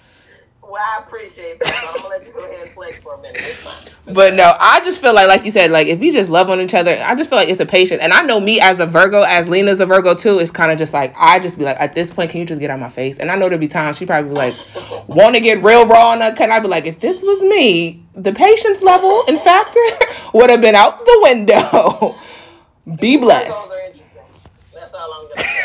Well, 0.74 0.82
I 0.82 1.04
appreciate 1.04 1.60
that. 1.60 1.72
So 1.72 1.88
I'm 1.88 1.96
gonna 1.98 2.08
let 2.08 2.26
you 2.26 2.32
go 2.32 2.40
ahead 2.40 2.62
and 2.64 2.72
flex 2.72 3.00
for 3.00 3.14
a 3.14 3.22
minute. 3.22 3.36
It's 3.44 3.62
fine. 3.62 3.92
But 4.12 4.34
no, 4.34 4.54
I 4.58 4.80
just 4.80 5.00
feel 5.00 5.14
like, 5.14 5.28
like 5.28 5.44
you 5.44 5.52
said, 5.52 5.70
like 5.70 5.86
if 5.86 6.00
we 6.00 6.10
just 6.10 6.28
love 6.28 6.50
on 6.50 6.60
each 6.60 6.74
other, 6.74 7.00
I 7.04 7.14
just 7.14 7.30
feel 7.30 7.38
like 7.38 7.48
it's 7.48 7.60
a 7.60 7.66
patience. 7.66 8.00
And 8.02 8.12
I 8.12 8.22
know 8.22 8.40
me 8.40 8.60
as 8.60 8.80
a 8.80 8.86
Virgo, 8.86 9.22
as 9.22 9.46
Lena's 9.46 9.78
a 9.78 9.86
Virgo 9.86 10.14
too, 10.14 10.40
it's 10.40 10.50
kind 10.50 10.72
of 10.72 10.78
just 10.78 10.92
like 10.92 11.14
I 11.16 11.38
just 11.38 11.58
be 11.58 11.64
like, 11.64 11.76
at 11.78 11.94
this 11.94 12.10
point, 12.10 12.32
can 12.32 12.40
you 12.40 12.46
just 12.46 12.60
get 12.60 12.70
out 12.70 12.74
of 12.74 12.80
my 12.80 12.88
face? 12.88 13.18
And 13.20 13.30
I 13.30 13.36
know 13.36 13.42
there'll 13.42 13.60
be 13.60 13.68
times 13.68 13.98
she 13.98 14.06
probably 14.06 14.30
be 14.30 14.34
like, 14.36 14.54
want 15.08 15.36
to 15.36 15.40
get 15.40 15.62
real 15.62 15.86
raw 15.86 16.08
on 16.08 16.18
that. 16.18 16.36
Can 16.36 16.50
I 16.50 16.58
be 16.58 16.66
like, 16.66 16.86
if 16.86 16.98
this 16.98 17.22
was 17.22 17.42
me, 17.42 18.02
the 18.16 18.32
patience 18.32 18.82
level 18.82 19.22
and 19.28 19.38
factor 19.38 19.78
would 20.34 20.50
have 20.50 20.60
been 20.60 20.74
out 20.74 20.98
the 21.06 21.20
window. 21.22 22.14
be 22.98 23.16
blessed. 23.16 23.56
Virgos 23.56 23.72
are 23.72 23.86
interesting. 23.86 24.22
That's 24.74 24.94
all 24.96 25.12
I'm 25.12 25.28
gonna 25.28 25.42
say. 25.42 25.60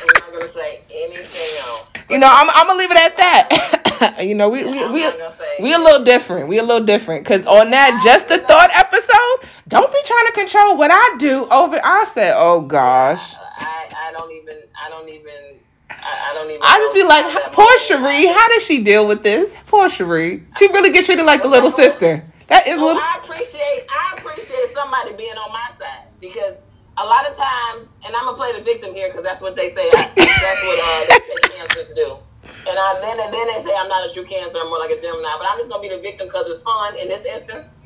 I'm 0.00 0.06
not 0.14 0.32
gonna 0.32 0.46
say 0.46 0.80
anything 0.96 1.58
else. 1.66 2.08
You 2.10 2.18
know, 2.18 2.28
I'm, 2.30 2.48
I'm 2.50 2.66
gonna 2.66 2.78
leave 2.78 2.90
it 2.90 2.96
at 2.96 3.16
that. 3.16 4.16
you 4.24 4.34
know, 4.34 4.48
we 4.48 4.64
we 4.64 4.82
I'm 4.82 4.92
we, 4.92 5.02
not 5.02 5.18
gonna 5.18 5.30
say 5.30 5.46
we 5.60 5.72
a 5.74 5.78
little 5.78 6.04
different. 6.04 6.48
We 6.48 6.58
a 6.58 6.62
little 6.62 6.84
different 6.84 7.24
because 7.24 7.46
on 7.46 7.70
that 7.70 8.00
just 8.04 8.28
the 8.28 8.38
thought 8.38 8.70
episode, 8.74 9.48
don't 9.68 9.90
be 9.92 9.98
trying 10.04 10.26
to 10.26 10.32
control 10.32 10.76
what 10.76 10.90
I 10.92 11.16
do 11.18 11.46
over. 11.50 11.78
I 11.82 12.04
said, 12.04 12.34
oh 12.36 12.66
gosh. 12.66 13.34
I, 13.58 13.86
I 13.96 14.12
don't 14.12 14.30
even 14.32 14.56
I 14.80 14.88
don't 14.88 15.08
even 15.08 15.60
I, 15.90 16.30
I 16.30 16.34
don't 16.34 16.50
even 16.50 16.62
I 16.62 16.78
just 16.78 16.94
be 16.94 17.04
like, 17.04 17.52
poor 17.52 17.78
Cherie, 17.78 18.26
how 18.26 18.48
does 18.48 18.62
she 18.64 18.82
deal 18.82 19.06
with 19.06 19.22
this? 19.22 19.54
Poor 19.66 19.88
Cherie. 19.88 20.44
She 20.58 20.66
really 20.68 20.90
gets 20.92 21.06
treated 21.06 21.24
like 21.26 21.42
the 21.42 21.48
little 21.48 21.70
sister. 21.70 22.24
That 22.48 22.66
is 22.66 22.78
Oh, 22.78 22.86
little. 22.86 23.02
I 23.02 23.18
appreciate 23.22 23.86
I 23.90 24.14
appreciate 24.18 24.66
somebody 24.68 25.16
being 25.16 25.36
on 25.36 25.52
my 25.52 25.66
side 25.68 26.04
because 26.20 26.64
a 26.98 27.04
lot 27.04 27.28
of 27.28 27.36
times, 27.36 27.92
and 28.06 28.14
I'm 28.16 28.24
gonna 28.24 28.36
play 28.36 28.52
the 28.56 28.64
victim 28.64 28.94
here 28.94 29.08
because 29.08 29.24
that's 29.24 29.42
what 29.42 29.56
they 29.56 29.68
say. 29.68 29.84
I, 29.92 30.08
that's 30.16 30.62
what 30.64 30.78
uh, 30.80 31.00
they 31.08 31.20
say 31.20 31.36
cancers 31.58 31.94
do. 31.94 32.16
And 32.68 32.74
I, 32.74 32.98
then 33.00 33.16
and 33.20 33.32
then 33.32 33.46
they 33.52 33.60
say 33.60 33.70
I'm 33.78 33.88
not 33.88 34.08
a 34.08 34.12
true 34.12 34.24
cancer. 34.24 34.58
I'm 34.60 34.68
more 34.68 34.78
like 34.80 34.90
a 34.90 34.98
Gemini. 34.98 35.28
But 35.38 35.46
I'm 35.50 35.58
just 35.58 35.70
gonna 35.70 35.82
be 35.82 35.90
the 35.92 36.00
victim 36.00 36.26
because 36.26 36.48
it's 36.48 36.62
fun 36.62 36.96
in 37.00 37.08
this 37.08 37.26
instance. 37.26 37.80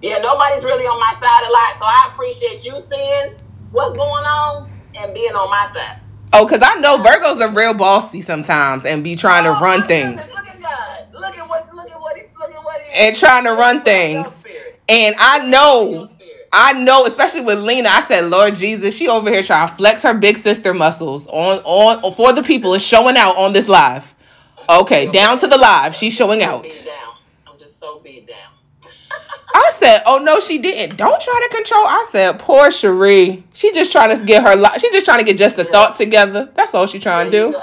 Yeah, 0.00 0.18
nobody's 0.18 0.64
really 0.64 0.84
on 0.84 0.98
my 1.00 1.12
side 1.12 1.44
a 1.48 1.52
lot, 1.52 1.76
so 1.76 1.84
I 1.86 2.10
appreciate 2.12 2.64
you 2.64 2.78
seeing 2.80 3.36
what's 3.70 3.94
going 3.96 4.24
on 4.24 4.70
and 5.00 5.14
being 5.14 5.32
on 5.32 5.50
my 5.50 5.66
side. 5.72 6.00
Oh, 6.32 6.44
because 6.46 6.62
I 6.62 6.74
know 6.80 6.98
Virgos 6.98 7.40
are 7.40 7.54
real 7.54 7.74
bossy 7.74 8.20
sometimes 8.20 8.84
and 8.84 9.04
be 9.04 9.14
trying 9.16 9.44
to 9.44 9.50
Oh, 9.50 9.60
run 9.60 9.80
my 9.80 9.86
things 9.86 10.26
goodness, 10.26 10.34
Look 10.34 10.48
at 10.48 10.60
God. 10.60 11.20
Look 11.20 11.38
at 11.38 11.48
what. 11.48 11.62
Look 11.74 11.86
at 11.90 12.00
what. 12.00 12.16
He, 12.16 12.22
look 12.38 12.50
at 12.50 12.64
what. 12.64 12.80
He, 12.82 13.06
and 13.06 13.16
trying 13.16 13.44
to 13.44 13.52
run 13.52 13.82
things. 13.82 14.42
And 14.88 15.14
I 15.18 15.46
know. 15.48 16.06
I 16.56 16.72
know, 16.74 17.04
especially 17.04 17.40
with 17.40 17.58
Lena, 17.58 17.88
I 17.88 18.00
said, 18.02 18.26
Lord 18.26 18.54
Jesus, 18.54 18.94
she 18.96 19.08
over 19.08 19.28
here 19.28 19.42
trying 19.42 19.68
to 19.68 19.74
flex 19.74 20.02
her 20.02 20.14
big 20.14 20.38
sister 20.38 20.72
muscles 20.72 21.26
on 21.26 21.58
on 21.64 22.14
for 22.14 22.32
the 22.32 22.44
people. 22.44 22.74
Is 22.74 22.82
showing 22.82 23.16
out 23.16 23.36
on 23.36 23.52
this 23.52 23.66
live. 23.66 24.14
Okay, 24.68 25.10
down 25.10 25.38
to 25.40 25.48
the 25.48 25.58
live. 25.58 25.94
She's 25.96 26.14
showing 26.14 26.40
So 26.40 26.46
out. 26.46 26.64
I'm 27.46 27.58
just 27.58 27.78
so 27.80 27.98
beat 28.00 28.28
down. 28.28 28.36
I 29.54 29.72
said, 29.78 30.02
"Oh 30.06 30.18
no, 30.18 30.38
she 30.38 30.58
didn't. 30.58 30.96
Don't 30.96 31.20
try 31.20 31.48
to 31.48 31.56
control." 31.56 31.84
I 31.84 32.06
said, 32.12 32.38
"Poor 32.38 32.70
Cherie. 32.70 33.42
She 33.52 33.72
just 33.72 33.90
trying 33.90 34.16
to 34.16 34.24
get 34.24 34.42
her. 34.44 34.54
Li- 34.54 34.78
she 34.78 34.90
just 34.92 35.04
trying 35.04 35.18
to 35.18 35.24
get 35.24 35.36
just 35.36 35.56
the 35.56 35.62
Yes. 35.64 35.72
thought 35.72 35.96
together. 35.96 36.50
That's 36.54 36.72
all 36.72 36.86
she 36.86 37.00
trying 37.00 37.32
to 37.32 37.50
do." 37.50 37.54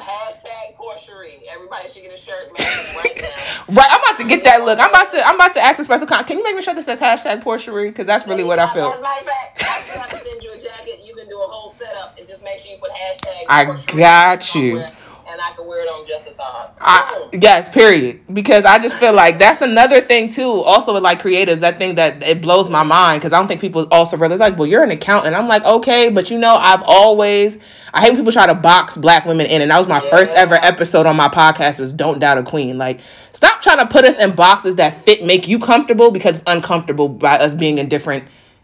Hashtag 1.72 1.88
poor 1.88 1.88
Cherie. 1.88 1.88
Everybody 1.88 1.90
should 1.90 2.04
get 2.04 2.14
a 2.14 2.18
shirt 2.18 2.54
made 2.58 2.96
right 2.98 3.22
now. 3.22 3.30
Right. 3.72 3.88
I'm 3.92 4.00
about 4.02 4.20
to 4.20 4.28
get 4.28 4.44
that 4.46 4.66
look. 4.66 4.80
I'm 4.80 4.90
about 4.90 5.12
to. 5.12 5.28
I'm 5.28 5.36
about 5.36 5.54
to 5.56 5.62
ask 5.62 5.80
a 5.80 5.84
special. 5.84 6.08
Con- 6.08 6.26
Can 6.26 6.38
you 6.38 6.44
make 6.44 6.56
me 6.56 6.62
sure 6.62 6.74
this 6.74 6.86
says 6.86 7.00
hashtag 7.00 7.42
poor 7.42 7.60
Cherie? 7.60 7.90
Because 7.90 8.06
that's 8.06 8.28
really 8.28 8.44
what 8.44 8.60
I 8.60 8.74
feel. 8.74 8.88
As 8.88 9.00
a 9.00 9.04
matter 9.04 9.22
of 9.22 9.28
fact, 9.28 9.64
I 9.64 9.80
still 9.80 10.02
have 10.02 10.10
to 10.12 10.18
send 10.18 10.44
you 10.44 10.52
a 10.52 10.58
jacket. 10.60 11.00
You 11.08 11.16
can 11.16 11.28
do 11.30 11.38
a 11.38 11.48
whole 11.48 11.70
setup 11.70 12.18
and 12.20 12.28
just 12.28 12.44
make 12.44 12.60
sure 12.60 12.74
you 12.74 12.80
put 12.80 12.92
hashtag. 12.92 13.46
I 13.50 13.66
got 13.98 14.56
you. 14.56 14.86
somewhere, 14.86 14.88
And 15.32 15.40
I 15.40 15.52
can 15.56 15.66
wear 15.66 15.82
it 15.84 15.88
on 15.88 16.06
just 16.06 16.30
a 16.30 16.32
thought. 16.32 16.76
I, 16.82 17.30
yes, 17.42 17.70
period. 17.70 18.20
Because 18.34 18.66
I 18.66 18.80
just 18.80 18.98
feel 18.98 19.14
like 19.14 19.38
that's 19.38 19.62
another 19.62 20.02
thing 20.02 20.28
too. 20.28 20.50
Also 20.50 20.94
with 20.94 21.04
like 21.04 21.22
creatives, 21.22 21.64
I 21.64 21.72
think 21.72 21.96
that 21.96 22.22
it 22.22 22.42
blows 22.42 22.70
my 22.70 22.84
mind 22.84 23.22
because 23.22 23.32
I 23.32 23.40
don't 23.40 23.48
think 23.48 23.62
people 23.62 23.88
also 23.92 24.18
realize 24.18 24.40
like, 24.40 24.58
well, 24.58 24.68
you're 24.68 24.84
an 24.84 24.92
accountant. 24.92 25.36
I'm 25.36 25.48
like, 25.48 25.64
okay, 25.64 26.10
but 26.10 26.30
you 26.30 26.38
know, 26.38 26.56
I've 26.56 26.84
always 26.84 27.58
I 27.94 28.02
hate 28.02 28.10
when 28.10 28.18
people 28.18 28.32
try 28.32 28.48
to 28.48 28.56
box 28.56 28.96
black 28.96 29.26
women 29.26 29.48
in, 29.48 29.62
and 29.62 29.72
that 29.72 29.78
was 29.78 29.88
my 29.88 30.00
first 30.00 30.32
ever 30.32 30.56
episode 30.56 31.06
on 31.06 31.16
my 31.16 31.28
podcast 31.28 31.80
was 31.80 31.94
"Don't 31.94 32.20
Doubt 32.20 32.38
a 32.38 32.44
Queen." 32.44 32.78
Like, 32.78 33.02
stop 33.34 33.62
trying 33.62 33.80
to 33.80 33.86
put 33.86 34.06
us 34.06 34.18
in 34.18 34.34
boxes 34.34 34.76
that 34.76 35.04
fit 35.04 35.26
make 35.26 35.48
you 35.48 35.60
comfortable 35.60 36.12
because 36.12 36.38
it's 36.38 36.44
uncomfortable 36.48 37.10
by 37.10 37.38
us 37.38 37.54
being 37.54 37.80
in 37.80 37.90
different 37.90 38.24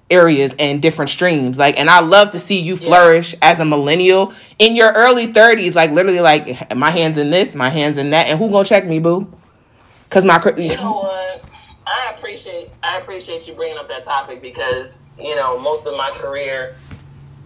areas 0.10 0.56
and 0.58 0.82
different 0.82 1.10
streams. 1.10 1.58
Like, 1.58 1.78
and 1.80 1.90
I 1.90 2.00
love 2.00 2.30
to 2.32 2.40
see 2.40 2.60
you 2.60 2.76
flourish 2.76 3.36
as 3.42 3.60
a 3.60 3.66
millennial 3.66 4.34
in 4.60 4.76
your 4.76 4.92
early 4.94 5.34
30s. 5.34 5.76
Like, 5.76 5.92
literally, 5.92 6.22
like 6.22 6.76
my 6.76 6.92
hands 6.92 7.18
in 7.18 7.30
this, 7.30 7.56
my 7.56 7.70
hands 7.70 7.98
in 7.98 8.12
that, 8.12 8.28
and 8.28 8.40
who 8.40 8.50
gonna 8.50 8.66
check 8.66 8.86
me, 8.86 9.00
boo? 9.00 9.32
Cause 10.10 10.24
my 10.24 10.42
You 10.58 10.76
know 10.78 10.94
what? 10.94 11.44
I 11.86 12.14
appreciate 12.16 12.70
I 12.84 12.98
appreciate 12.98 13.48
you 13.48 13.54
bringing 13.54 13.78
up 13.78 13.88
that 13.88 14.04
topic 14.04 14.42
because 14.42 15.06
you 15.18 15.36
know 15.36 15.58
most 15.60 15.88
of 15.88 15.96
my 15.96 16.12
career 16.12 16.76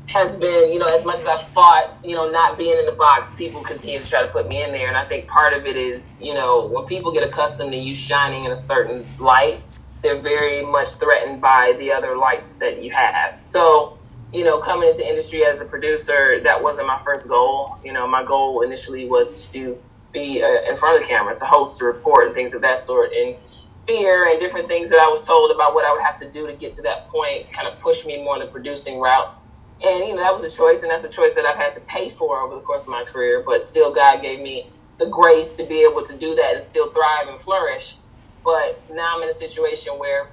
has 0.09 0.37
been 0.37 0.73
you 0.73 0.79
know 0.79 0.91
as 0.93 1.05
much 1.05 1.15
as 1.15 1.27
I 1.27 1.37
fought 1.37 1.93
you 2.03 2.15
know 2.15 2.29
not 2.31 2.57
being 2.57 2.77
in 2.77 2.85
the 2.87 2.95
box, 2.97 3.35
people 3.35 3.61
continue 3.61 3.99
to 3.99 4.05
try 4.05 4.21
to 4.23 4.27
put 4.27 4.47
me 4.47 4.63
in 4.63 4.71
there, 4.71 4.87
and 4.87 4.97
I 4.97 5.05
think 5.05 5.27
part 5.27 5.53
of 5.53 5.65
it 5.65 5.75
is 5.75 6.19
you 6.21 6.33
know 6.33 6.67
when 6.67 6.85
people 6.85 7.11
get 7.13 7.23
accustomed 7.23 7.71
to 7.71 7.77
you 7.77 7.93
shining 7.93 8.45
in 8.45 8.51
a 8.51 8.55
certain 8.55 9.05
light, 9.19 9.65
they're 10.01 10.21
very 10.21 10.63
much 10.63 10.89
threatened 10.95 11.41
by 11.41 11.73
the 11.79 11.91
other 11.91 12.17
lights 12.17 12.57
that 12.57 12.81
you 12.83 12.91
have. 12.91 13.39
So 13.39 13.97
you 14.33 14.43
know 14.45 14.59
coming 14.59 14.87
into 14.87 15.07
industry 15.07 15.43
as 15.45 15.61
a 15.61 15.69
producer, 15.69 16.39
that 16.41 16.61
wasn't 16.61 16.87
my 16.87 16.97
first 16.97 17.29
goal. 17.29 17.77
You 17.83 17.93
know 17.93 18.07
my 18.07 18.23
goal 18.23 18.61
initially 18.61 19.07
was 19.07 19.49
to 19.51 19.77
be 20.11 20.43
uh, 20.43 20.69
in 20.69 20.75
front 20.75 20.95
of 20.95 21.01
the 21.01 21.07
camera 21.07 21.35
to 21.35 21.45
host, 21.45 21.79
to 21.79 21.85
report, 21.85 22.25
and 22.27 22.35
things 22.35 22.53
of 22.53 22.61
that 22.61 22.79
sort. 22.79 23.11
And 23.13 23.35
fear 23.85 24.25
and 24.29 24.39
different 24.39 24.69
things 24.69 24.89
that 24.89 24.99
I 24.99 25.07
was 25.07 25.25
told 25.25 25.51
about 25.51 25.73
what 25.73 25.85
I 25.85 25.91
would 25.91 26.01
have 26.01 26.17
to 26.17 26.29
do 26.29 26.47
to 26.47 26.53
get 26.53 26.71
to 26.73 26.83
that 26.83 27.07
point 27.07 27.51
kind 27.51 27.67
of 27.67 27.79
pushed 27.79 28.05
me 28.05 28.23
more 28.23 28.35
in 28.35 28.41
the 28.41 28.47
producing 28.47 28.99
route. 28.99 29.33
And 29.83 30.07
you 30.07 30.15
know 30.15 30.21
that 30.21 30.33
was 30.33 30.45
a 30.45 30.55
choice, 30.55 30.83
and 30.83 30.91
that's 30.91 31.05
a 31.05 31.11
choice 31.11 31.33
that 31.35 31.45
I've 31.45 31.57
had 31.57 31.73
to 31.73 31.81
pay 31.87 32.09
for 32.09 32.39
over 32.41 32.55
the 32.55 32.61
course 32.61 32.87
of 32.87 32.91
my 32.91 33.03
career. 33.03 33.43
But 33.45 33.63
still, 33.63 33.91
God 33.91 34.21
gave 34.21 34.39
me 34.39 34.67
the 34.97 35.09
grace 35.09 35.57
to 35.57 35.65
be 35.65 35.83
able 35.89 36.03
to 36.03 36.17
do 36.17 36.35
that 36.35 36.53
and 36.53 36.63
still 36.63 36.91
thrive 36.93 37.27
and 37.27 37.39
flourish. 37.39 37.95
But 38.43 38.81
now 38.91 39.13
I'm 39.15 39.23
in 39.23 39.29
a 39.29 39.33
situation 39.33 39.93
where, 39.93 40.29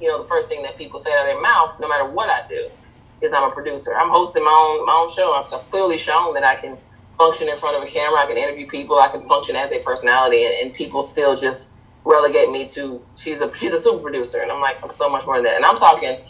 you 0.00 0.08
know, 0.08 0.22
the 0.22 0.28
first 0.28 0.48
thing 0.48 0.62
that 0.62 0.76
people 0.76 0.98
say 0.98 1.12
out 1.12 1.20
of 1.20 1.26
their 1.26 1.40
mouth, 1.40 1.76
no 1.80 1.88
matter 1.88 2.08
what 2.08 2.28
I 2.28 2.46
do, 2.48 2.70
is 3.20 3.32
I'm 3.32 3.48
a 3.50 3.52
producer. 3.52 3.96
I'm 3.96 4.10
hosting 4.10 4.44
my 4.44 4.50
own 4.50 4.86
my 4.86 4.96
own 5.00 5.08
show. 5.08 5.32
I've 5.34 5.46
clearly 5.64 5.98
shown 5.98 6.34
that 6.34 6.44
I 6.44 6.56
can 6.56 6.78
function 7.16 7.48
in 7.48 7.56
front 7.56 7.76
of 7.76 7.82
a 7.82 7.86
camera. 7.86 8.20
I 8.20 8.26
can 8.26 8.36
interview 8.36 8.66
people. 8.66 8.98
I 8.98 9.08
can 9.08 9.20
function 9.22 9.56
as 9.56 9.72
a 9.72 9.80
personality, 9.80 10.44
and, 10.44 10.54
and 10.54 10.74
people 10.74 11.02
still 11.02 11.34
just 11.34 11.78
relegate 12.04 12.50
me 12.50 12.66
to 12.66 13.02
she's 13.16 13.40
a 13.42 13.54
she's 13.54 13.72
a 13.72 13.78
super 13.78 14.02
producer, 14.02 14.42
and 14.42 14.50
I'm 14.52 14.60
like 14.60 14.76
I'm 14.82 14.90
so 14.90 15.08
much 15.08 15.26
more 15.26 15.36
than 15.36 15.44
that. 15.44 15.56
And 15.56 15.64
I'm 15.64 15.76
talking 15.76 16.20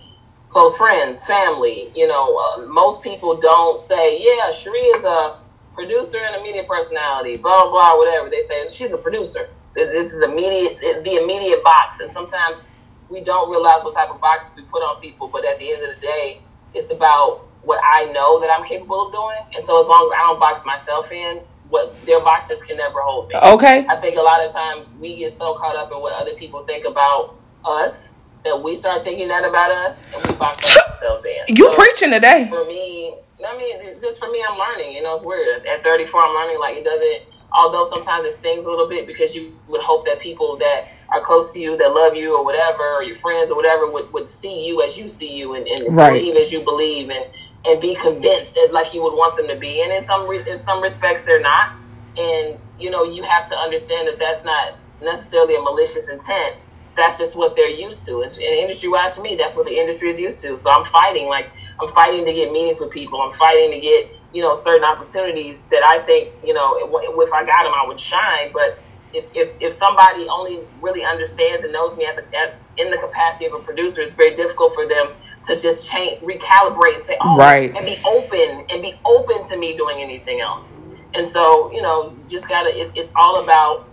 close 0.48 0.76
friends, 0.78 1.26
family. 1.26 1.90
You 1.94 2.06
know, 2.06 2.36
uh, 2.36 2.66
most 2.66 3.02
people 3.02 3.36
don't 3.36 3.78
say, 3.78 4.20
yeah, 4.20 4.50
Cherie 4.52 4.78
is 4.78 5.04
a 5.04 5.38
producer 5.72 6.18
and 6.24 6.36
a 6.36 6.42
media 6.42 6.62
personality, 6.68 7.36
blah 7.36 7.64
blah 7.64 7.70
blah, 7.70 7.98
whatever. 7.98 8.30
They 8.30 8.40
say 8.40 8.66
she's 8.68 8.94
a 8.94 8.98
producer. 8.98 9.50
This, 9.74 10.12
is 10.12 10.22
immediate 10.22 11.04
the 11.04 11.20
immediate 11.22 11.62
box, 11.64 12.00
and 12.00 12.10
sometimes 12.10 12.70
we 13.10 13.22
don't 13.22 13.50
realize 13.50 13.82
what 13.84 13.94
type 13.94 14.10
of 14.10 14.20
boxes 14.20 14.56
we 14.56 14.68
put 14.68 14.82
on 14.82 15.00
people. 15.00 15.28
But 15.28 15.44
at 15.44 15.58
the 15.58 15.70
end 15.70 15.82
of 15.82 15.94
the 15.94 16.00
day, 16.00 16.40
it's 16.74 16.92
about 16.92 17.46
what 17.62 17.80
I 17.82 18.06
know 18.12 18.40
that 18.40 18.50
I'm 18.56 18.64
capable 18.64 19.06
of 19.06 19.12
doing. 19.12 19.54
And 19.54 19.62
so 19.64 19.78
as 19.78 19.88
long 19.88 20.04
as 20.04 20.12
I 20.12 20.22
don't 20.22 20.38
box 20.38 20.64
myself 20.66 21.10
in, 21.12 21.38
what 21.70 21.94
their 22.06 22.20
boxes 22.20 22.62
can 22.62 22.76
never 22.76 23.00
hold 23.00 23.28
me. 23.28 23.34
okay. 23.36 23.86
I 23.88 23.96
think 23.96 24.16
a 24.16 24.22
lot 24.22 24.44
of 24.46 24.52
times 24.52 24.96
we 25.00 25.16
get 25.16 25.30
so 25.30 25.54
caught 25.54 25.76
up 25.76 25.90
in 25.90 25.98
what 26.00 26.12
other 26.20 26.34
people 26.34 26.62
think 26.62 26.84
about 26.88 27.36
us 27.64 28.18
that 28.44 28.62
we 28.62 28.74
start 28.74 29.02
thinking 29.04 29.26
that 29.28 29.48
about 29.48 29.70
us 29.70 30.12
and 30.14 30.24
we 30.26 30.34
box 30.34 30.76
ourselves 30.76 31.24
in. 31.24 31.56
You 31.56 31.66
So 31.66 31.74
preaching 31.74 32.10
today. 32.10 32.46
for 32.48 32.64
me, 32.66 33.14
I 33.44 33.56
mean, 33.56 33.78
just 33.98 34.20
for 34.22 34.30
me, 34.30 34.44
I'm 34.48 34.58
learning. 34.58 34.94
You 34.94 35.02
know, 35.02 35.14
it's 35.14 35.26
weird. 35.26 35.66
At 35.66 35.82
34, 35.82 36.22
I'm 36.22 36.34
learning. 36.34 36.60
Like 36.60 36.76
it 36.76 36.84
doesn't. 36.84 37.33
Although 37.54 37.84
sometimes 37.84 38.26
it 38.26 38.32
stings 38.32 38.66
a 38.66 38.70
little 38.70 38.88
bit 38.88 39.06
because 39.06 39.34
you 39.34 39.54
would 39.68 39.82
hope 39.82 40.04
that 40.06 40.20
people 40.20 40.56
that 40.58 40.82
are 41.12 41.20
close 41.20 41.52
to 41.54 41.60
you, 41.60 41.76
that 41.78 41.94
love 41.94 42.14
you, 42.16 42.36
or 42.36 42.44
whatever, 42.44 42.82
or 42.98 43.02
your 43.04 43.14
friends 43.16 43.50
or 43.50 43.56
whatever, 43.56 43.90
would, 43.90 44.06
would 44.12 44.28
see 44.28 44.66
you 44.66 44.82
as 44.84 44.98
you 44.98 45.08
see 45.08 45.36
you 45.36 45.54
and, 45.54 45.66
and 45.68 45.96
Right. 45.96 46.12
believe 46.12 46.36
as 46.36 46.52
you 46.52 46.62
believe, 46.64 47.10
and 47.10 47.26
and 47.66 47.80
be 47.80 47.96
convinced 47.96 48.58
as 48.58 48.72
like 48.72 48.94
you 48.94 49.02
would 49.02 49.14
want 49.14 49.36
them 49.36 49.48
to 49.48 49.56
be. 49.56 49.82
And 49.82 49.92
in 49.92 50.02
some 50.02 50.28
re- 50.28 50.44
in 50.50 50.60
some 50.60 50.82
respects, 50.82 51.24
they're 51.24 51.40
not. 51.40 51.68
And 52.18 52.58
you 52.78 52.90
know, 52.90 53.04
you 53.04 53.22
have 53.24 53.46
to 53.46 53.56
understand 53.56 54.08
that 54.08 54.18
that's 54.20 54.44
not 54.44 54.72
necessarily 55.02 55.56
a 55.56 55.60
malicious 55.60 56.10
intent. 56.10 56.56
That's 56.96 57.18
just 57.18 57.36
what 57.36 57.56
they're 57.56 57.70
used 57.70 58.06
to. 58.08 58.22
And, 58.22 58.30
and 58.32 58.60
industry 58.60 58.88
wise, 58.90 59.16
for 59.16 59.22
me, 59.22 59.36
that's 59.36 59.56
what 59.56 59.66
the 59.66 59.78
industry 59.78 60.08
is 60.10 60.20
used 60.20 60.40
to. 60.42 60.56
So 60.56 60.70
I'm 60.72 60.84
fighting. 60.84 61.28
Like 61.28 61.46
I'm 61.80 61.88
fighting 61.88 62.26
to 62.26 62.32
get 62.32 62.52
meetings 62.52 62.78
with 62.80 62.90
people. 62.90 63.20
I'm 63.22 63.30
fighting 63.32 63.72
to 63.72 63.80
get 63.80 64.06
you 64.34 64.42
know 64.42 64.54
certain 64.54 64.84
opportunities 64.84 65.68
that 65.68 65.82
I 65.84 66.00
think 66.00 66.32
you 66.44 66.52
know 66.54 66.76
if 66.76 67.28
if 67.28 67.32
I 67.32 67.46
got 67.46 67.64
them, 67.64 67.72
I 67.74 67.86
would 67.86 68.00
shine. 68.00 68.50
But 68.52 68.80
if, 69.14 69.30
if, 69.34 69.50
if 69.60 69.72
somebody 69.72 70.26
only 70.28 70.66
really 70.82 71.04
understands 71.04 71.64
and 71.64 71.72
knows 71.72 71.96
me 71.96 72.04
at 72.04 72.16
the 72.16 72.24
at, 72.36 72.60
in 72.76 72.90
the 72.90 72.98
capacity 72.98 73.46
of 73.46 73.54
a 73.54 73.60
producer, 73.60 74.02
it's 74.02 74.14
very 74.14 74.34
difficult 74.34 74.74
for 74.74 74.86
them 74.88 75.14
to 75.44 75.58
just 75.58 75.90
change, 75.90 76.20
recalibrate, 76.20 76.94
and 76.94 77.02
say, 77.02 77.16
"Oh," 77.22 77.38
Right. 77.38 77.72
and 77.76 77.86
be 77.86 78.02
open 78.06 78.66
and 78.70 78.82
be 78.82 78.92
open 79.06 79.36
to 79.50 79.58
me 79.58 79.76
doing 79.76 80.02
anything 80.02 80.40
else. 80.40 80.80
And 81.14 81.26
so, 81.28 81.70
you 81.72 81.80
know, 81.80 82.10
you 82.18 82.24
just 82.28 82.48
gotta. 82.48 82.70
It, 82.70 82.92
it's 82.96 83.12
all 83.16 83.42
about 83.42 83.86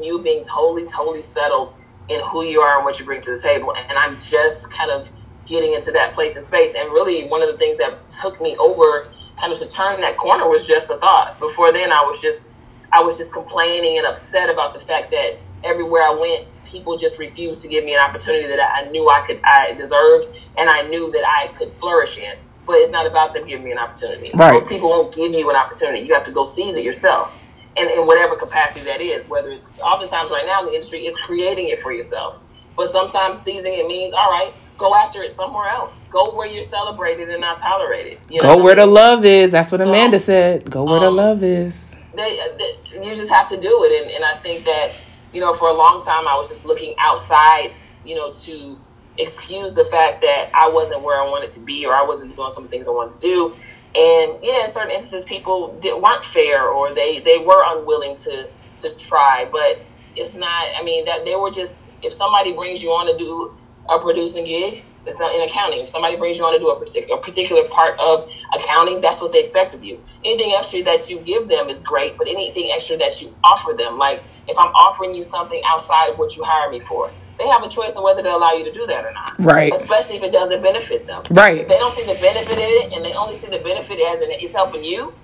you 0.00 0.22
being 0.22 0.44
totally, 0.44 0.86
totally 0.86 1.22
settled 1.22 1.74
in 2.08 2.20
who 2.30 2.44
you 2.44 2.60
are 2.60 2.76
and 2.76 2.84
what 2.84 3.00
you 3.00 3.06
bring 3.06 3.20
to 3.22 3.32
the 3.32 3.40
table. 3.40 3.74
And 3.76 3.98
I'm 3.98 4.20
just 4.20 4.76
kind 4.78 4.90
of 4.92 5.10
getting 5.46 5.72
into 5.74 5.90
that 5.92 6.12
place 6.12 6.36
and 6.36 6.44
space. 6.44 6.76
And 6.76 6.92
really, 6.92 7.28
one 7.28 7.42
of 7.42 7.48
the 7.48 7.58
things 7.58 7.78
that 7.78 8.08
took 8.08 8.40
me 8.40 8.56
over 8.58 9.10
of 9.44 9.58
to 9.58 9.68
turn 9.68 10.00
that 10.00 10.16
corner 10.16 10.48
was 10.48 10.66
just 10.66 10.90
a 10.90 10.96
thought. 10.96 11.38
Before 11.38 11.72
then, 11.72 11.92
I 11.92 12.02
was 12.02 12.20
just 12.20 12.52
I 12.92 13.02
was 13.02 13.18
just 13.18 13.32
complaining 13.32 13.98
and 13.98 14.06
upset 14.06 14.50
about 14.50 14.72
the 14.72 14.80
fact 14.80 15.10
that 15.10 15.38
everywhere 15.64 16.02
I 16.02 16.14
went, 16.14 16.48
people 16.64 16.96
just 16.96 17.18
refused 17.18 17.62
to 17.62 17.68
give 17.68 17.84
me 17.84 17.94
an 17.94 18.00
opportunity 18.00 18.46
that 18.46 18.60
I 18.60 18.88
knew 18.90 19.08
I 19.08 19.22
could 19.22 19.40
I 19.44 19.72
deserved 19.74 20.50
and 20.58 20.70
I 20.70 20.82
knew 20.88 21.10
that 21.12 21.24
I 21.26 21.48
could 21.48 21.72
flourish 21.72 22.18
in. 22.18 22.36
But 22.66 22.76
it's 22.76 22.90
not 22.90 23.06
about 23.06 23.32
them 23.32 23.46
giving 23.46 23.64
me 23.64 23.72
an 23.72 23.78
opportunity. 23.78 24.32
Right. 24.34 24.52
Most 24.52 24.68
people 24.68 24.88
won't 24.88 25.14
give 25.14 25.32
you 25.32 25.48
an 25.50 25.56
opportunity. 25.56 26.04
You 26.04 26.14
have 26.14 26.24
to 26.24 26.32
go 26.32 26.42
seize 26.42 26.76
it 26.76 26.84
yourself. 26.84 27.30
And 27.76 27.88
in 27.90 28.06
whatever 28.06 28.34
capacity 28.34 28.86
that 28.86 29.00
is, 29.00 29.28
whether 29.28 29.50
it's 29.50 29.78
oftentimes 29.78 30.32
right 30.32 30.44
now 30.46 30.60
in 30.60 30.66
the 30.66 30.72
industry, 30.72 31.00
it's 31.00 31.20
creating 31.20 31.68
it 31.68 31.78
for 31.78 31.92
yourself. 31.92 32.42
But 32.76 32.86
sometimes 32.86 33.38
seizing 33.38 33.72
it 33.74 33.86
means, 33.86 34.14
all 34.14 34.30
right, 34.30 34.52
go 34.76 34.94
after 34.94 35.22
it 35.22 35.30
somewhere 35.30 35.68
else. 35.68 36.04
Go 36.08 36.34
where 36.36 36.46
you're 36.46 36.62
celebrated 36.62 37.28
and 37.28 37.40
not 37.40 37.58
tolerated. 37.58 38.18
You 38.28 38.42
know 38.42 38.56
go 38.56 38.62
where 38.62 38.74
I 38.74 38.84
mean? 38.84 38.86
the 38.86 38.92
love 38.92 39.24
is. 39.24 39.52
That's 39.52 39.72
what 39.72 39.80
so, 39.80 39.88
Amanda 39.88 40.18
said. 40.18 40.70
Go 40.70 40.84
where 40.84 40.96
um, 40.96 41.02
the 41.02 41.10
love 41.10 41.42
is. 41.42 41.94
They, 42.14 42.36
they, 42.58 43.06
you 43.06 43.14
just 43.14 43.30
have 43.30 43.48
to 43.48 43.60
do 43.60 43.84
it. 43.84 44.02
And, 44.02 44.14
and 44.16 44.24
I 44.24 44.34
think 44.34 44.64
that, 44.64 44.92
you 45.32 45.40
know, 45.40 45.52
for 45.52 45.68
a 45.68 45.72
long 45.72 46.02
time, 46.02 46.26
I 46.28 46.34
was 46.34 46.48
just 46.48 46.66
looking 46.66 46.94
outside, 46.98 47.72
you 48.04 48.14
know, 48.14 48.30
to 48.30 48.78
excuse 49.18 49.74
the 49.74 49.84
fact 49.84 50.20
that 50.20 50.50
I 50.54 50.68
wasn't 50.68 51.02
where 51.02 51.20
I 51.20 51.24
wanted 51.24 51.50
to 51.50 51.60
be 51.60 51.86
or 51.86 51.94
I 51.94 52.02
wasn't 52.02 52.36
doing 52.36 52.50
some 52.50 52.64
of 52.64 52.70
the 52.70 52.74
things 52.74 52.88
I 52.88 52.92
wanted 52.92 53.18
to 53.18 53.20
do. 53.20 53.54
And 53.94 54.38
yeah, 54.42 54.64
in 54.64 54.68
certain 54.68 54.90
instances, 54.90 55.24
people 55.24 55.76
did, 55.80 56.00
weren't 56.00 56.24
fair 56.24 56.68
or 56.68 56.94
they, 56.94 57.20
they 57.20 57.38
were 57.38 57.62
unwilling 57.66 58.14
to, 58.14 58.48
to 58.78 58.96
try. 58.98 59.48
But 59.50 59.80
it's 60.16 60.36
not, 60.36 60.64
I 60.78 60.82
mean, 60.82 61.04
that 61.06 61.24
they 61.24 61.34
were 61.34 61.50
just, 61.50 61.82
if 62.02 62.12
somebody 62.12 62.54
brings 62.54 62.82
you 62.82 62.90
on 62.90 63.06
to 63.10 63.16
do 63.16 63.56
a 63.88 63.98
producing 63.98 64.44
gig. 64.44 64.78
It's 65.06 65.20
not 65.20 65.32
in 65.34 65.42
accounting. 65.42 65.80
If 65.80 65.88
somebody 65.88 66.16
brings 66.16 66.38
you 66.38 66.44
on 66.44 66.52
to 66.52 66.58
do 66.58 66.68
a 66.68 66.78
particular, 66.78 67.18
a 67.18 67.22
particular 67.22 67.68
part 67.68 67.98
of 68.00 68.28
accounting, 68.54 69.00
that's 69.00 69.20
what 69.20 69.32
they 69.32 69.40
expect 69.40 69.74
of 69.74 69.84
you. 69.84 70.00
Anything 70.24 70.52
extra 70.56 70.82
that 70.82 71.08
you 71.08 71.20
give 71.20 71.48
them 71.48 71.68
is 71.68 71.82
great, 71.84 72.18
but 72.18 72.26
anything 72.26 72.70
extra 72.72 72.96
that 72.96 73.22
you 73.22 73.32
offer 73.44 73.72
them, 73.72 73.98
like 73.98 74.22
if 74.48 74.58
I'm 74.58 74.72
offering 74.74 75.14
you 75.14 75.22
something 75.22 75.62
outside 75.66 76.10
of 76.10 76.18
what 76.18 76.36
you 76.36 76.42
hired 76.44 76.72
me 76.72 76.80
for, 76.80 77.12
they 77.38 77.46
have 77.48 77.62
a 77.62 77.68
choice 77.68 77.96
of 77.96 78.02
whether 78.02 78.22
to 78.22 78.34
allow 78.34 78.52
you 78.52 78.64
to 78.64 78.72
do 78.72 78.86
that 78.86 79.04
or 79.04 79.12
not. 79.12 79.38
Right. 79.38 79.72
Especially 79.72 80.16
if 80.16 80.22
it 80.22 80.32
doesn't 80.32 80.62
benefit 80.62 81.06
them. 81.06 81.22
Right. 81.30 81.58
If 81.58 81.68
they 81.68 81.78
don't 81.78 81.92
see 81.92 82.06
the 82.06 82.18
benefit 82.20 82.56
in 82.56 82.64
it 82.64 82.96
and 82.96 83.04
they 83.04 83.14
only 83.14 83.34
see 83.34 83.50
the 83.50 83.62
benefit 83.62 84.00
as 84.08 84.22
in 84.22 84.30
it's 84.32 84.54
helping 84.54 84.84
you, 84.84 85.14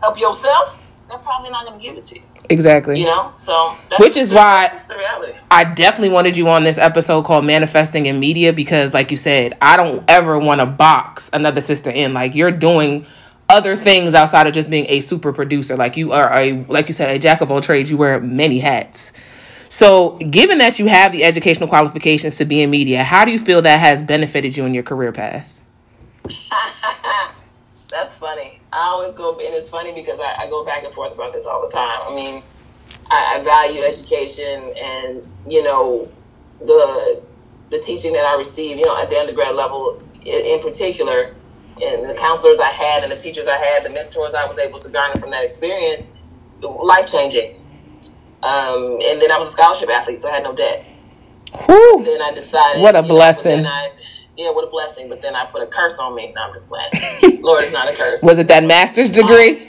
help 0.00 0.18
yourself, 0.18 0.80
they're 1.08 1.18
probably 1.18 1.50
not 1.50 1.66
going 1.66 1.80
to 1.80 1.86
give 1.86 1.96
it 1.96 2.04
to 2.04 2.16
you. 2.16 2.22
Exactly. 2.48 3.00
You 3.00 3.06
know, 3.06 3.32
so 3.34 3.76
which 3.98 4.16
is 4.16 4.32
why 4.32 4.70
I 5.50 5.64
definitely 5.64 6.10
wanted 6.10 6.36
you 6.36 6.48
on 6.48 6.62
this 6.62 6.78
episode 6.78 7.24
called 7.24 7.44
Manifesting 7.44 8.06
in 8.06 8.20
Media 8.20 8.52
because, 8.52 8.94
like 8.94 9.10
you 9.10 9.16
said, 9.16 9.56
I 9.60 9.76
don't 9.76 10.08
ever 10.08 10.38
want 10.38 10.60
to 10.60 10.66
box 10.66 11.28
another 11.32 11.60
sister 11.60 11.90
in. 11.90 12.14
Like 12.14 12.34
you're 12.34 12.52
doing 12.52 13.04
other 13.48 13.76
things 13.76 14.14
outside 14.14 14.46
of 14.46 14.52
just 14.52 14.70
being 14.70 14.86
a 14.88 15.00
super 15.00 15.32
producer. 15.32 15.76
Like 15.76 15.96
you 15.96 16.12
are 16.12 16.32
a, 16.32 16.64
like 16.66 16.88
you 16.88 16.94
said, 16.94 17.14
a 17.14 17.18
jack 17.18 17.40
of 17.40 17.50
all 17.50 17.60
trades. 17.60 17.90
You 17.90 17.96
wear 17.96 18.20
many 18.20 18.60
hats. 18.60 19.12
So, 19.68 20.16
given 20.18 20.58
that 20.58 20.78
you 20.78 20.86
have 20.86 21.10
the 21.12 21.24
educational 21.24 21.68
qualifications 21.68 22.36
to 22.36 22.44
be 22.44 22.62
in 22.62 22.70
media, 22.70 23.02
how 23.02 23.24
do 23.24 23.32
you 23.32 23.38
feel 23.38 23.62
that 23.62 23.80
has 23.80 24.00
benefited 24.00 24.56
you 24.56 24.64
in 24.64 24.72
your 24.72 24.84
career 24.84 25.10
path? 25.10 25.52
That's 27.90 28.18
funny. 28.18 28.60
I 28.76 28.88
always 28.88 29.14
go, 29.14 29.32
and 29.32 29.54
it's 29.54 29.70
funny 29.70 29.94
because 29.94 30.20
I, 30.20 30.34
I, 30.42 30.50
go 30.50 30.64
back 30.64 30.84
and 30.84 30.92
forth 30.92 31.12
about 31.12 31.32
this 31.32 31.46
all 31.46 31.62
the 31.62 31.68
time. 31.68 32.00
I 32.02 32.14
mean, 32.14 32.42
I, 33.10 33.36
I 33.38 33.42
value 33.42 33.80
education, 33.82 34.74
and 34.80 35.26
you 35.48 35.64
know, 35.64 36.10
the 36.60 37.24
the 37.70 37.78
teaching 37.78 38.12
that 38.12 38.26
I 38.26 38.36
received, 38.36 38.78
you 38.78 38.86
know, 38.86 39.00
at 39.00 39.08
the 39.08 39.18
undergrad 39.18 39.54
level 39.54 40.02
in, 40.20 40.58
in 40.58 40.60
particular, 40.60 41.34
and 41.82 42.10
the 42.10 42.14
counselors 42.20 42.60
I 42.60 42.70
had, 42.70 43.02
and 43.02 43.10
the 43.10 43.16
teachers 43.16 43.48
I 43.48 43.56
had, 43.56 43.82
the 43.82 43.90
mentors 43.90 44.34
I 44.34 44.46
was 44.46 44.58
able 44.58 44.78
to 44.78 44.92
garner 44.92 45.16
from 45.16 45.30
that 45.30 45.42
experience, 45.42 46.18
life 46.60 47.10
changing. 47.10 47.56
Um, 48.42 48.98
and 49.02 49.20
then 49.20 49.32
I 49.32 49.38
was 49.38 49.48
a 49.48 49.52
scholarship 49.52 49.88
athlete, 49.88 50.20
so 50.20 50.28
I 50.28 50.34
had 50.34 50.44
no 50.44 50.54
debt. 50.54 50.88
Whew. 51.64 52.02
Then 52.04 52.20
I 52.20 52.32
decided, 52.32 52.82
what 52.82 52.94
a 52.94 53.02
blessing. 53.02 53.62
Know, 53.62 53.90
yeah, 54.36 54.50
what 54.52 54.66
a 54.66 54.70
blessing. 54.70 55.08
But 55.08 55.22
then 55.22 55.34
I 55.34 55.46
put 55.46 55.62
a 55.62 55.66
curse 55.66 55.98
on 55.98 56.14
me. 56.14 56.32
No, 56.34 56.42
I'm 56.42 56.52
just 56.52 56.68
playing. 56.68 57.40
Lord, 57.42 57.62
it's 57.62 57.72
not 57.72 57.88
a 57.88 57.94
curse. 57.94 58.22
Was 58.22 58.38
it 58.38 58.46
that 58.48 58.64
master's 58.64 59.10
degree? 59.10 59.62
Um, 59.62 59.68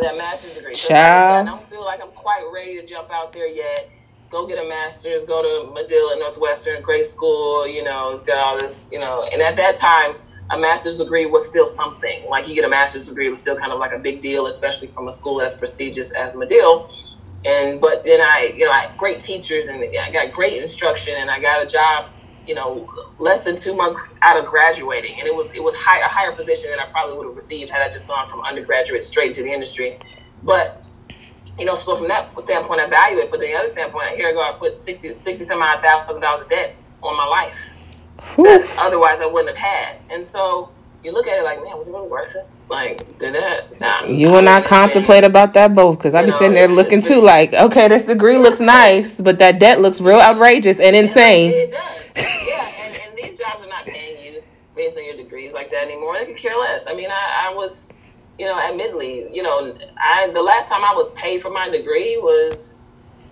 that 0.00 0.16
master's 0.16 0.56
degree. 0.56 0.74
Child. 0.74 1.48
I 1.48 1.50
don't 1.50 1.64
feel 1.66 1.84
like 1.84 2.02
I'm 2.02 2.12
quite 2.12 2.48
ready 2.52 2.78
to 2.78 2.86
jump 2.86 3.10
out 3.10 3.32
there 3.32 3.48
yet. 3.48 3.90
Go 4.30 4.46
get 4.46 4.64
a 4.64 4.66
master's, 4.66 5.26
go 5.26 5.42
to 5.42 5.74
Medill 5.74 6.18
Northwestern, 6.18 6.82
great 6.82 7.04
school, 7.04 7.68
you 7.68 7.84
know, 7.84 8.12
it's 8.12 8.24
got 8.24 8.38
all 8.38 8.58
this, 8.58 8.90
you 8.90 8.98
know. 8.98 9.28
And 9.30 9.42
at 9.42 9.58
that 9.58 9.74
time, 9.74 10.14
a 10.50 10.58
master's 10.58 10.98
degree 10.98 11.26
was 11.26 11.46
still 11.46 11.66
something. 11.66 12.26
Like 12.28 12.48
you 12.48 12.54
get 12.54 12.64
a 12.64 12.68
master's 12.68 13.08
degree 13.08 13.26
it 13.26 13.30
was 13.30 13.40
still 13.40 13.56
kind 13.56 13.72
of 13.72 13.78
like 13.78 13.92
a 13.92 13.98
big 13.98 14.20
deal, 14.22 14.46
especially 14.46 14.88
from 14.88 15.06
a 15.06 15.10
school 15.10 15.42
as 15.42 15.58
prestigious 15.58 16.14
as 16.14 16.34
Medill. 16.36 16.88
And 17.44 17.80
but 17.80 18.04
then 18.04 18.20
I, 18.20 18.54
you 18.56 18.64
know, 18.64 18.70
I 18.70 18.80
had 18.80 18.96
great 18.96 19.20
teachers 19.20 19.68
and 19.68 19.82
I 19.82 20.10
got 20.10 20.32
great 20.32 20.60
instruction 20.60 21.14
and 21.18 21.30
I 21.30 21.40
got 21.40 21.62
a 21.62 21.66
job 21.66 22.06
you 22.46 22.54
know, 22.54 22.92
less 23.18 23.44
than 23.44 23.56
two 23.56 23.74
months 23.76 23.98
out 24.22 24.38
of 24.38 24.46
graduating, 24.46 25.18
and 25.18 25.28
it 25.28 25.34
was 25.34 25.54
it 25.56 25.62
was 25.62 25.76
high, 25.76 26.00
a 26.00 26.08
higher 26.08 26.32
position 26.32 26.70
than 26.70 26.80
I 26.80 26.90
probably 26.90 27.16
would 27.16 27.26
have 27.26 27.36
received 27.36 27.70
had 27.70 27.82
I 27.82 27.86
just 27.86 28.08
gone 28.08 28.26
from 28.26 28.40
undergraduate 28.40 29.02
straight 29.02 29.28
into 29.28 29.42
the 29.42 29.52
industry. 29.52 29.98
But 30.42 30.82
you 31.60 31.66
know, 31.66 31.74
so 31.74 31.94
from 31.94 32.08
that 32.08 32.32
standpoint, 32.40 32.80
I 32.80 32.88
value 32.88 33.18
it. 33.18 33.30
But 33.30 33.40
the 33.40 33.54
other 33.54 33.66
standpoint, 33.66 34.08
here 34.08 34.28
I 34.28 34.32
go, 34.32 34.40
I 34.40 34.52
put 34.52 34.78
60, 34.78 35.08
60 35.08 35.44
some 35.44 35.62
odd 35.62 35.82
thousand 35.82 36.22
dollars 36.22 36.42
of 36.42 36.48
debt 36.48 36.74
on 37.02 37.16
my 37.16 37.26
life 37.26 37.70
that 38.38 38.74
otherwise 38.78 39.20
I 39.20 39.26
wouldn't 39.26 39.56
have 39.56 39.58
had. 39.58 39.96
And 40.10 40.24
so 40.24 40.70
you 41.02 41.12
look 41.12 41.26
at 41.26 41.38
it 41.38 41.42
like, 41.42 41.62
man, 41.62 41.76
was 41.76 41.88
it 41.88 41.92
really 41.92 42.08
worth 42.08 42.34
it? 42.36 42.48
Like, 42.68 43.18
did 43.18 43.34
that? 43.34 43.80
Nah, 43.80 44.06
you 44.06 44.34
and 44.36 44.48
I 44.48 44.60
contemplate 44.60 45.24
about 45.24 45.52
that 45.54 45.74
both 45.74 45.98
because 45.98 46.14
I 46.14 46.24
be 46.24 46.30
sitting 46.32 46.54
there 46.54 46.68
looking 46.68 47.02
too, 47.02 47.20
like, 47.20 47.52
okay, 47.52 47.88
this 47.88 48.04
degree 48.04 48.38
looks 48.38 48.60
nice, 48.60 49.20
but 49.20 49.38
that 49.40 49.58
debt 49.58 49.80
looks 49.80 50.00
real 50.00 50.20
outrageous 50.20 50.78
and 50.78 50.94
insane. 50.94 51.50
It 51.52 51.72
does. 51.72 52.16
yeah, 52.16 52.86
and, 52.86 52.98
and 53.08 53.18
these 53.18 53.38
jobs 53.38 53.64
are 53.64 53.68
not 53.68 53.84
paying 53.84 54.34
you 54.34 54.42
based 54.74 54.98
on 54.98 55.04
your 55.06 55.16
degrees 55.16 55.54
like 55.54 55.70
that 55.70 55.82
anymore. 55.82 56.16
They 56.18 56.24
could 56.24 56.36
care 56.36 56.56
less. 56.56 56.90
I 56.90 56.94
mean, 56.94 57.10
I, 57.10 57.48
I 57.50 57.54
was, 57.54 58.00
you 58.38 58.46
know, 58.46 58.58
admittedly, 58.70 59.26
you 59.32 59.42
know, 59.42 59.76
I 59.98 60.30
the 60.32 60.42
last 60.42 60.70
time 60.70 60.84
I 60.84 60.94
was 60.94 61.12
paid 61.20 61.40
for 61.42 61.50
my 61.50 61.68
degree 61.68 62.16
was, 62.22 62.80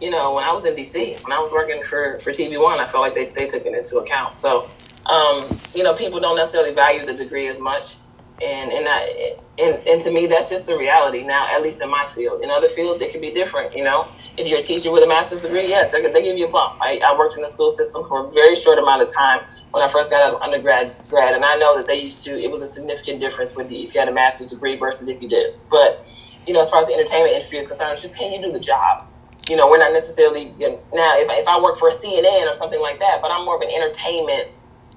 you 0.01 0.11
know, 0.11 0.35
when 0.35 0.45
I 0.45 0.53
was 0.53 0.67
in 0.67 0.75
DC, 0.75 1.23
when 1.23 1.33
I 1.33 1.39
was 1.39 1.53
working 1.53 1.83
for 1.83 2.19
for 2.19 2.31
TV 2.31 2.61
One. 2.61 2.81
I 2.81 2.87
felt 2.87 3.03
like 3.03 3.15
they, 3.15 3.27
they 3.27 3.47
took 3.47 3.65
it 3.65 3.75
into 3.75 3.99
account. 3.99 4.35
So, 4.35 4.69
um, 5.11 5.59
you 5.75 5.83
know, 5.83 5.95
people 5.95 6.21
don't 6.21 6.37
necessarily 6.37 6.75
value 6.75 7.05
the 7.05 7.15
degree 7.15 7.49
as 7.49 7.61
much. 7.61 7.97
And 8.43 8.73
and 8.73 8.87
I, 8.89 9.37
and 9.61 9.87
and 9.87 10.01
to 10.01 10.11
me 10.11 10.27
that's 10.27 10.49
just 10.49 10.67
the 10.67 10.77
reality 10.77 11.23
now 11.23 11.47
at 11.49 11.63
least 11.63 11.83
in 11.83 11.91
my 11.91 12.07
field. 12.07 12.43
In 12.43 12.51
other 12.51 12.69
fields 12.69 13.03
it 13.03 13.13
can 13.13 13.21
be 13.21 13.31
different 13.31 13.77
you 13.77 13.85
know? 13.85 14.09
If 14.37 14.49
you're 14.49 14.61
a 14.61 14.63
teacher 14.63 14.91
with 14.91 15.05
a 15.05 15.07
master's 15.07 15.43
degree 15.43 15.69
yes 15.69 15.93
they, 15.93 16.01
they 16.01 16.23
give 16.23 16.39
you 16.39 16.49
a 16.49 16.51
bump 16.51 16.81
I, 16.81 17.01
I 17.05 17.17
worked 17.19 17.37
in 17.37 17.43
the 17.43 17.49
school 17.49 17.71
system 17.71 18.03
for 18.05 18.25
a 18.25 18.31
very 18.31 18.57
short 18.57 18.79
amount 18.79 19.03
of 19.03 19.13
time 19.13 19.41
when 19.73 19.83
I 19.83 19.87
first 19.87 20.11
got 20.11 20.23
out 20.23 20.35
of 20.35 20.43
undergrad 20.43 20.95
grad 21.09 21.35
and 21.35 21.45
I 21.45 21.57
know 21.57 21.77
that 21.77 21.87
they 21.87 22.01
used 22.01 22.25
to 22.25 22.41
it 22.41 22.51
was 22.51 22.63
a 22.63 22.67
significant 22.67 23.21
difference 23.21 23.57
with 23.57 23.71
you 23.71 23.83
if 23.83 23.95
you 23.95 24.01
had 24.01 24.09
a 24.09 24.13
master's 24.13 24.51
degree 24.53 24.77
versus 24.77 25.09
if 25.09 25.21
you 25.21 25.29
did. 25.29 25.45
But 25.69 26.07
you 26.47 26.55
know 26.55 26.61
as 26.61 26.71
far 26.71 26.81
as 26.81 26.89
the 26.89 26.95
entertainment 26.95 27.33
industry 27.33 27.59
is 27.59 27.67
concerned 27.67 27.93
it's 27.93 28.03
just 28.03 28.19
can 28.19 28.33
you 28.33 28.41
do 28.41 28.53
the 28.53 28.61
job? 28.61 29.07
You 29.49 29.57
know 29.57 29.69
we're 29.69 29.79
not 29.79 29.93
necessarily 29.93 30.55
now 30.61 31.13
if, 31.21 31.29
if 31.29 31.49
I 31.49 31.61
work 31.61 31.77
for 31.77 31.89
a 31.89 31.93
CNN 31.93 32.49
or 32.49 32.55
something 32.55 32.81
like 32.81 32.99
that 33.01 33.19
but 33.21 33.31
I'm 33.31 33.45
more 33.45 33.57
of 33.57 33.63
an 33.63 33.71
entertainment 33.71 34.49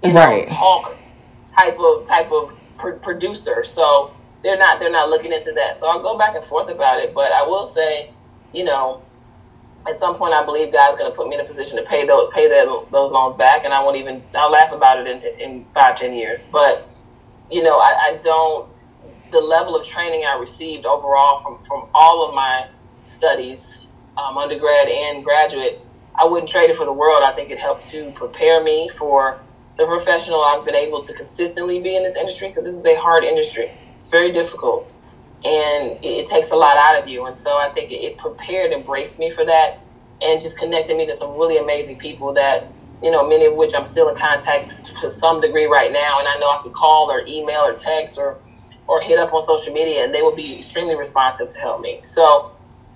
you 0.04 0.14
know, 0.14 0.20
right. 0.20 0.48
talk 0.48 0.86
type 1.48 1.78
of 1.80 2.06
type 2.06 2.32
of 2.32 2.52
pr- 2.78 2.94
producer, 3.02 3.64
so 3.64 4.14
they're 4.44 4.58
not 4.58 4.80
they're 4.80 4.92
not 4.92 5.10
looking 5.10 5.34
into 5.34 5.54
that. 5.54 5.76
So 5.76 5.90
I'll 5.90 6.02
go 6.02 6.18
back 6.18 6.36
and 6.36 6.44
forth 6.44 6.72
about 6.72 7.00
it, 7.00 7.14
but 7.14 7.32
I 7.32 7.44
will 7.44 7.64
say, 7.64 8.12
you 8.54 8.66
know, 8.66 9.04
at 9.88 9.96
some 9.96 10.16
point 10.16 10.34
I 10.34 10.46
believe 10.46 10.74
God's 10.74 11.00
going 11.00 11.12
to 11.12 11.18
put 11.18 11.28
me 11.28 11.36
in 11.36 11.42
a 11.42 11.46
position 11.46 11.78
to 11.84 11.90
pay 11.90 12.06
those 12.06 12.34
pay 12.34 12.50
that, 12.50 12.88
those 12.92 13.12
loans 13.12 13.36
back, 13.36 13.66
and 13.66 13.74
I 13.74 13.84
won't 13.84 13.98
even 13.98 14.24
I'll 14.36 14.52
laugh 14.52 14.74
about 14.74 15.00
it 15.00 15.08
in 15.08 15.20
t- 15.20 15.36
in 15.40 15.66
five 15.74 15.96
ten 15.96 16.14
years. 16.14 16.50
But 16.52 16.88
you 17.52 17.64
know, 17.64 17.78
I, 17.80 17.96
I 18.14 18.18
don't 18.22 18.70
the 19.32 19.42
level 19.42 19.76
of 19.76 19.86
training 19.86 20.26
I 20.26 20.38
received 20.40 20.86
overall 20.86 21.38
from 21.38 21.60
from 21.64 21.90
all 21.94 22.28
of 22.28 22.36
my 22.36 22.68
studies, 23.06 23.88
um, 24.18 24.38
undergrad 24.38 24.90
and 24.90 25.24
graduate, 25.24 25.80
I 26.16 26.26
wouldn't 26.26 26.50
trade 26.50 26.70
it 26.70 26.76
for 26.76 26.86
the 26.86 26.94
world. 26.94 27.24
I 27.24 27.34
think 27.34 27.52
it 27.52 27.60
helped 27.60 27.90
to 27.92 28.12
prepare 28.12 28.64
me 28.64 28.90
for 28.90 29.40
the 29.76 29.86
professional 29.86 30.44
I've 30.44 30.66
been 30.66 30.76
able 30.76 31.00
to 31.00 31.14
consistently 31.14 31.82
be 31.82 31.96
in 31.96 32.04
this 32.04 32.18
industry 32.18 32.50
because 32.50 32.66
this 32.66 32.76
is 32.76 32.86
a 32.86 32.96
hard 33.00 33.24
industry. 33.24 33.72
It's 33.96 34.12
very 34.12 34.32
difficult 34.32 34.94
and 35.46 35.98
it, 36.02 36.26
takes 36.28 36.52
a 36.52 36.56
lot 36.56 36.78
out 36.78 37.02
of 37.02 37.08
you. 37.08 37.26
And 37.26 37.36
so 37.36 37.58
I 37.58 37.70
think 37.70 37.92
it, 37.92 38.18
prepared 38.18 38.72
and 38.72 38.84
braced 38.84 39.20
me 39.20 39.30
for 39.30 39.44
that 39.46 39.80
and 40.22 40.40
just 40.40 40.60
connected 40.60 40.96
me 40.96 41.06
to 41.06 41.14
some 41.14 41.38
really 41.38 41.58
amazing 41.58 41.98
people 42.00 42.34
that, 42.34 42.68
you 43.02 43.12
know, 43.12 43.28
many 43.28 43.46
of 43.46 43.58
which 43.58 43.74
I'm 43.76 43.84
still 43.84 44.08
in 44.08 44.16
contact 44.16 44.70
to 44.86 45.10
some 45.10 45.42
degree 45.42 45.66
right 45.66 45.92
now. 45.92 46.20
And 46.20 46.28
I 46.28 46.38
know 46.40 46.48
I 46.48 46.60
could 46.62 46.74
call 46.74 47.12
or 47.12 47.24
email 47.28 47.62
or 47.62 47.74
text 47.74 48.18
or, 48.18 48.38
or 48.88 49.02
hit 49.02 49.20
up 49.20 49.34
on 49.34 49.42
social 49.42 49.74
media 49.74 50.06
and 50.06 50.14
they 50.14 50.22
will 50.22 50.36
be 50.36 50.58
extremely 50.58 50.96
responsive 50.96 51.50
to 51.50 51.60
help 51.60 51.82
me. 51.82 52.00
So, 52.04 52.52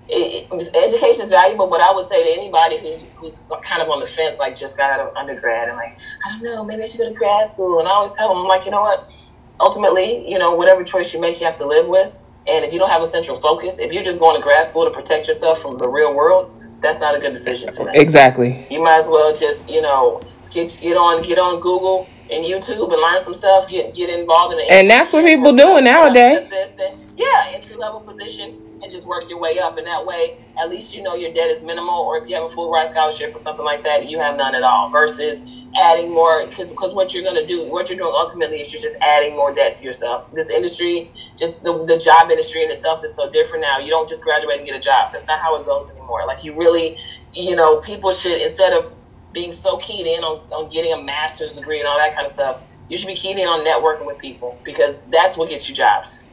it, 0.08 0.50
education 0.50 1.22
is 1.22 1.30
valuable, 1.30 1.68
but 1.68 1.80
I 1.80 1.92
would 1.94 2.04
say 2.04 2.24
to 2.24 2.40
anybody 2.40 2.78
who's 2.78 3.08
who's 3.16 3.50
kind 3.62 3.82
of 3.82 3.90
on 3.90 4.00
the 4.00 4.06
fence, 4.06 4.38
like 4.38 4.54
just 4.54 4.78
got 4.78 4.98
out 4.98 5.00
of 5.00 5.14
undergrad 5.16 5.68
and 5.68 5.76
like, 5.76 5.98
I 6.24 6.32
don't 6.32 6.42
know, 6.44 6.64
maybe 6.64 6.82
I 6.82 6.86
should 6.86 6.98
go 6.98 7.08
to 7.08 7.14
grad 7.14 7.46
school. 7.46 7.78
And 7.78 7.88
I 7.88 7.92
always 7.92 8.12
tell 8.12 8.28
them, 8.28 8.38
I'm 8.38 8.46
like, 8.46 8.64
you 8.64 8.70
know 8.70 8.80
what? 8.80 9.10
Ultimately, 9.60 10.30
you 10.30 10.38
know, 10.38 10.54
whatever 10.54 10.82
choice 10.82 11.12
you 11.12 11.20
make, 11.20 11.40
you 11.40 11.46
have 11.46 11.56
to 11.56 11.66
live 11.66 11.88
with. 11.88 12.14
And 12.46 12.64
if 12.64 12.72
you 12.72 12.78
don't 12.78 12.88
have 12.88 13.02
a 13.02 13.04
central 13.04 13.36
focus, 13.36 13.80
if 13.80 13.92
you're 13.92 14.02
just 14.02 14.18
going 14.18 14.34
to 14.36 14.42
grad 14.42 14.64
school 14.64 14.84
to 14.84 14.90
protect 14.90 15.28
yourself 15.28 15.60
from 15.60 15.76
the 15.76 15.88
real 15.88 16.14
world, 16.14 16.54
that's 16.80 17.00
not 17.00 17.14
a 17.14 17.18
good 17.18 17.34
decision 17.34 17.70
to 17.72 17.84
make. 17.84 17.96
Exactly. 17.96 18.66
You 18.70 18.82
might 18.82 18.96
as 18.96 19.08
well 19.08 19.34
just, 19.34 19.70
you 19.70 19.82
know, 19.82 20.22
get 20.50 20.78
get 20.80 20.96
on 20.96 21.22
get 21.22 21.38
on 21.38 21.60
Google 21.60 22.08
and 22.30 22.44
YouTube 22.44 22.90
and 22.92 23.02
learn 23.02 23.20
some 23.20 23.34
stuff. 23.34 23.68
Get 23.68 23.92
get 23.92 24.08
involved 24.18 24.54
in 24.54 24.60
it. 24.60 24.70
And 24.70 24.88
that's 24.88 25.12
what 25.12 25.26
people 25.26 25.52
doing 25.54 25.84
nowadays. 25.84 26.50
Yeah, 27.16 27.50
entry 27.52 27.76
level 27.76 28.00
position 28.00 28.67
and 28.82 28.90
just 28.90 29.08
work 29.08 29.28
your 29.28 29.40
way 29.40 29.58
up. 29.58 29.76
And 29.76 29.86
that 29.86 30.04
way, 30.06 30.38
at 30.60 30.68
least 30.70 30.96
you 30.96 31.02
know 31.02 31.14
your 31.14 31.32
debt 31.32 31.48
is 31.48 31.64
minimal. 31.64 31.94
Or 31.94 32.18
if 32.18 32.28
you 32.28 32.34
have 32.34 32.44
a 32.44 32.48
full 32.48 32.70
ride 32.72 32.86
scholarship 32.86 33.34
or 33.34 33.38
something 33.38 33.64
like 33.64 33.82
that, 33.84 34.08
you 34.08 34.18
have 34.18 34.36
none 34.36 34.54
at 34.54 34.62
all. 34.62 34.90
Versus 34.90 35.64
adding 35.76 36.12
more, 36.12 36.46
because 36.46 36.70
because 36.70 36.94
what 36.94 37.14
you're 37.14 37.24
gonna 37.24 37.46
do, 37.46 37.68
what 37.70 37.88
you're 37.88 37.98
doing 37.98 38.12
ultimately 38.14 38.60
is 38.60 38.72
you're 38.72 38.82
just 38.82 38.98
adding 39.02 39.36
more 39.36 39.52
debt 39.52 39.74
to 39.74 39.84
yourself. 39.84 40.32
This 40.32 40.50
industry, 40.50 41.10
just 41.36 41.64
the, 41.64 41.84
the 41.84 41.98
job 41.98 42.30
industry 42.30 42.64
in 42.64 42.70
itself 42.70 43.02
is 43.04 43.14
so 43.14 43.30
different 43.30 43.62
now. 43.62 43.78
You 43.78 43.90
don't 43.90 44.08
just 44.08 44.24
graduate 44.24 44.58
and 44.58 44.66
get 44.66 44.76
a 44.76 44.80
job. 44.80 45.12
That's 45.12 45.26
not 45.26 45.38
how 45.38 45.56
it 45.56 45.66
goes 45.66 45.96
anymore. 45.96 46.26
Like 46.26 46.44
you 46.44 46.56
really, 46.58 46.96
you 47.34 47.56
know, 47.56 47.80
people 47.80 48.10
should 48.10 48.40
instead 48.40 48.72
of 48.72 48.92
being 49.32 49.52
so 49.52 49.76
keyed 49.78 50.06
in 50.06 50.24
on, 50.24 50.40
on 50.52 50.70
getting 50.70 50.92
a 50.92 51.02
master's 51.02 51.58
degree 51.58 51.78
and 51.78 51.88
all 51.88 51.98
that 51.98 52.14
kind 52.14 52.24
of 52.24 52.30
stuff, 52.30 52.60
you 52.88 52.96
should 52.96 53.06
be 53.06 53.14
keyed 53.14 53.36
in 53.36 53.46
on 53.46 53.60
networking 53.60 54.06
with 54.06 54.18
people 54.18 54.58
because 54.64 55.08
that's 55.10 55.36
what 55.36 55.50
gets 55.50 55.68
you 55.68 55.74
jobs. 55.74 56.27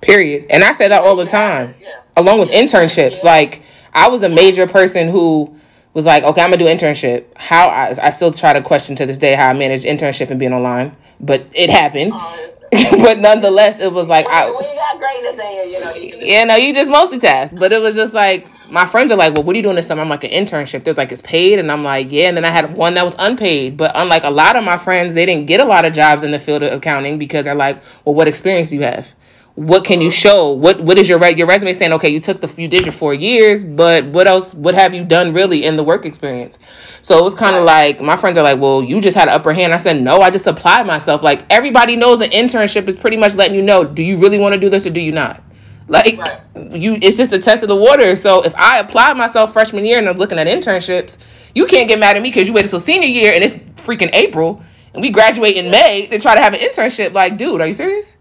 Period. 0.00 0.46
And 0.50 0.62
I 0.62 0.72
say 0.72 0.88
that 0.88 1.02
all 1.02 1.16
the 1.16 1.26
time. 1.26 1.74
Yeah. 1.78 2.00
Along 2.16 2.38
with 2.38 2.50
internships. 2.50 3.22
Like 3.22 3.62
I 3.92 4.08
was 4.08 4.22
a 4.22 4.28
major 4.28 4.66
person 4.66 5.08
who 5.08 5.58
was 5.94 6.04
like, 6.04 6.22
okay, 6.22 6.42
I'm 6.42 6.50
gonna 6.50 6.58
do 6.58 6.66
internship. 6.66 7.24
How 7.36 7.68
I, 7.68 7.94
I 8.00 8.10
still 8.10 8.30
try 8.30 8.52
to 8.52 8.62
question 8.62 8.94
to 8.96 9.06
this 9.06 9.18
day 9.18 9.34
how 9.34 9.48
I 9.48 9.52
managed 9.52 9.84
internship 9.84 10.30
and 10.30 10.38
being 10.38 10.52
online, 10.52 10.94
but 11.20 11.44
it 11.52 11.70
happened. 11.70 12.12
Oh, 12.14 12.48
but 13.02 13.18
nonetheless, 13.18 13.80
it 13.80 13.92
was 13.92 14.08
like 14.08 14.26
when, 14.26 14.34
I. 14.34 14.44
When 14.44 14.70
you 14.70 14.76
got 14.76 14.98
greatness 14.98 15.38
in 15.38 15.52
you, 15.52 15.62
you 15.62 15.80
know, 15.80 15.94
you, 15.94 16.18
yeah, 16.20 16.44
no, 16.44 16.54
you 16.54 16.74
just 16.74 16.90
multitask. 16.90 17.58
But 17.58 17.72
it 17.72 17.80
was 17.80 17.96
just 17.96 18.14
like 18.14 18.46
my 18.70 18.86
friends 18.86 19.10
are 19.10 19.16
like, 19.16 19.34
well, 19.34 19.42
what 19.42 19.54
are 19.54 19.56
you 19.56 19.62
doing 19.62 19.76
this 19.76 19.86
summer? 19.86 20.02
I'm 20.02 20.08
like 20.08 20.24
an 20.24 20.30
internship. 20.30 20.84
There's 20.84 20.96
like 20.96 21.10
it's 21.10 21.22
paid, 21.22 21.58
and 21.58 21.72
I'm 21.72 21.82
like, 21.82 22.12
yeah. 22.12 22.28
And 22.28 22.36
then 22.36 22.44
I 22.44 22.50
had 22.50 22.76
one 22.76 22.94
that 22.94 23.04
was 23.04 23.16
unpaid. 23.18 23.76
But 23.76 23.92
unlike 23.94 24.24
a 24.24 24.30
lot 24.30 24.54
of 24.54 24.64
my 24.64 24.76
friends, 24.76 25.14
they 25.14 25.26
didn't 25.26 25.46
get 25.46 25.60
a 25.60 25.64
lot 25.64 25.84
of 25.84 25.94
jobs 25.94 26.22
in 26.22 26.30
the 26.30 26.38
field 26.38 26.62
of 26.62 26.72
accounting 26.72 27.18
because 27.18 27.44
they're 27.44 27.54
like, 27.54 27.82
well, 28.04 28.14
what 28.14 28.28
experience 28.28 28.70
do 28.70 28.76
you 28.76 28.82
have? 28.82 29.12
What 29.58 29.84
can 29.84 30.00
you 30.00 30.08
show? 30.08 30.52
What 30.52 30.78
what 30.78 30.98
is 30.98 31.08
your 31.08 31.24
your 31.30 31.48
resume 31.48 31.72
saying? 31.72 31.92
Okay, 31.94 32.10
you 32.10 32.20
took 32.20 32.40
the 32.40 32.62
you 32.62 32.68
did 32.68 32.84
your 32.84 32.92
four 32.92 33.12
years, 33.12 33.64
but 33.64 34.04
what 34.06 34.28
else? 34.28 34.54
What 34.54 34.76
have 34.76 34.94
you 34.94 35.04
done 35.04 35.32
really 35.32 35.64
in 35.64 35.74
the 35.74 35.82
work 35.82 36.06
experience? 36.06 36.60
So 37.02 37.18
it 37.18 37.24
was 37.24 37.34
kind 37.34 37.56
of 37.56 37.64
like 37.64 38.00
my 38.00 38.14
friends 38.14 38.38
are 38.38 38.44
like, 38.44 38.60
well, 38.60 38.84
you 38.84 39.00
just 39.00 39.16
had 39.16 39.26
an 39.26 39.34
upper 39.34 39.52
hand. 39.52 39.74
I 39.74 39.78
said 39.78 40.00
no, 40.00 40.20
I 40.20 40.30
just 40.30 40.46
applied 40.46 40.86
myself. 40.86 41.24
Like 41.24 41.44
everybody 41.50 41.96
knows 41.96 42.20
an 42.20 42.30
internship 42.30 42.86
is 42.86 42.94
pretty 42.94 43.16
much 43.16 43.34
letting 43.34 43.56
you 43.56 43.62
know, 43.62 43.82
do 43.82 44.00
you 44.00 44.16
really 44.16 44.38
want 44.38 44.52
to 44.52 44.60
do 44.60 44.68
this 44.68 44.86
or 44.86 44.90
do 44.90 45.00
you 45.00 45.10
not? 45.10 45.42
Like 45.88 46.18
right. 46.18 46.40
you, 46.70 46.96
it's 47.02 47.16
just 47.16 47.32
a 47.32 47.40
test 47.40 47.64
of 47.64 47.68
the 47.68 47.74
water. 47.74 48.14
So 48.14 48.44
if 48.44 48.54
I 48.54 48.78
apply 48.78 49.12
myself 49.14 49.52
freshman 49.52 49.84
year 49.84 49.98
and 49.98 50.08
I'm 50.08 50.18
looking 50.18 50.38
at 50.38 50.46
internships, 50.46 51.16
you 51.56 51.66
can't 51.66 51.88
get 51.88 51.98
mad 51.98 52.16
at 52.16 52.22
me 52.22 52.30
because 52.30 52.46
you 52.46 52.54
waited 52.54 52.70
till 52.70 52.78
senior 52.78 53.08
year 53.08 53.32
and 53.32 53.42
it's 53.42 53.54
freaking 53.82 54.10
April 54.12 54.62
and 54.94 55.02
we 55.02 55.10
graduate 55.10 55.56
in 55.56 55.68
May 55.68 56.06
to 56.06 56.20
try 56.20 56.36
to 56.36 56.40
have 56.40 56.54
an 56.54 56.60
internship. 56.60 57.12
Like, 57.12 57.36
dude, 57.36 57.60
are 57.60 57.66
you 57.66 57.74
serious? 57.74 58.14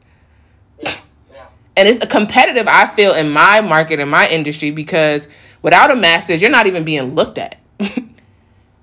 And 1.78 1.88
it's 1.88 2.04
a 2.04 2.08
competitive 2.08 2.68
i 2.68 2.88
feel 2.88 3.13
in 3.13 3.30
my 3.30 3.62
market 3.62 4.00
in 4.00 4.10
my 4.10 4.28
industry 4.28 4.72
because 4.72 5.28
without 5.62 5.92
a 5.92 5.96
master's 5.96 6.42
you're 6.42 6.52
not 6.52 6.68
even 6.68 6.84
being 6.84 7.16
looked 7.16 7.38
at. 7.38 7.56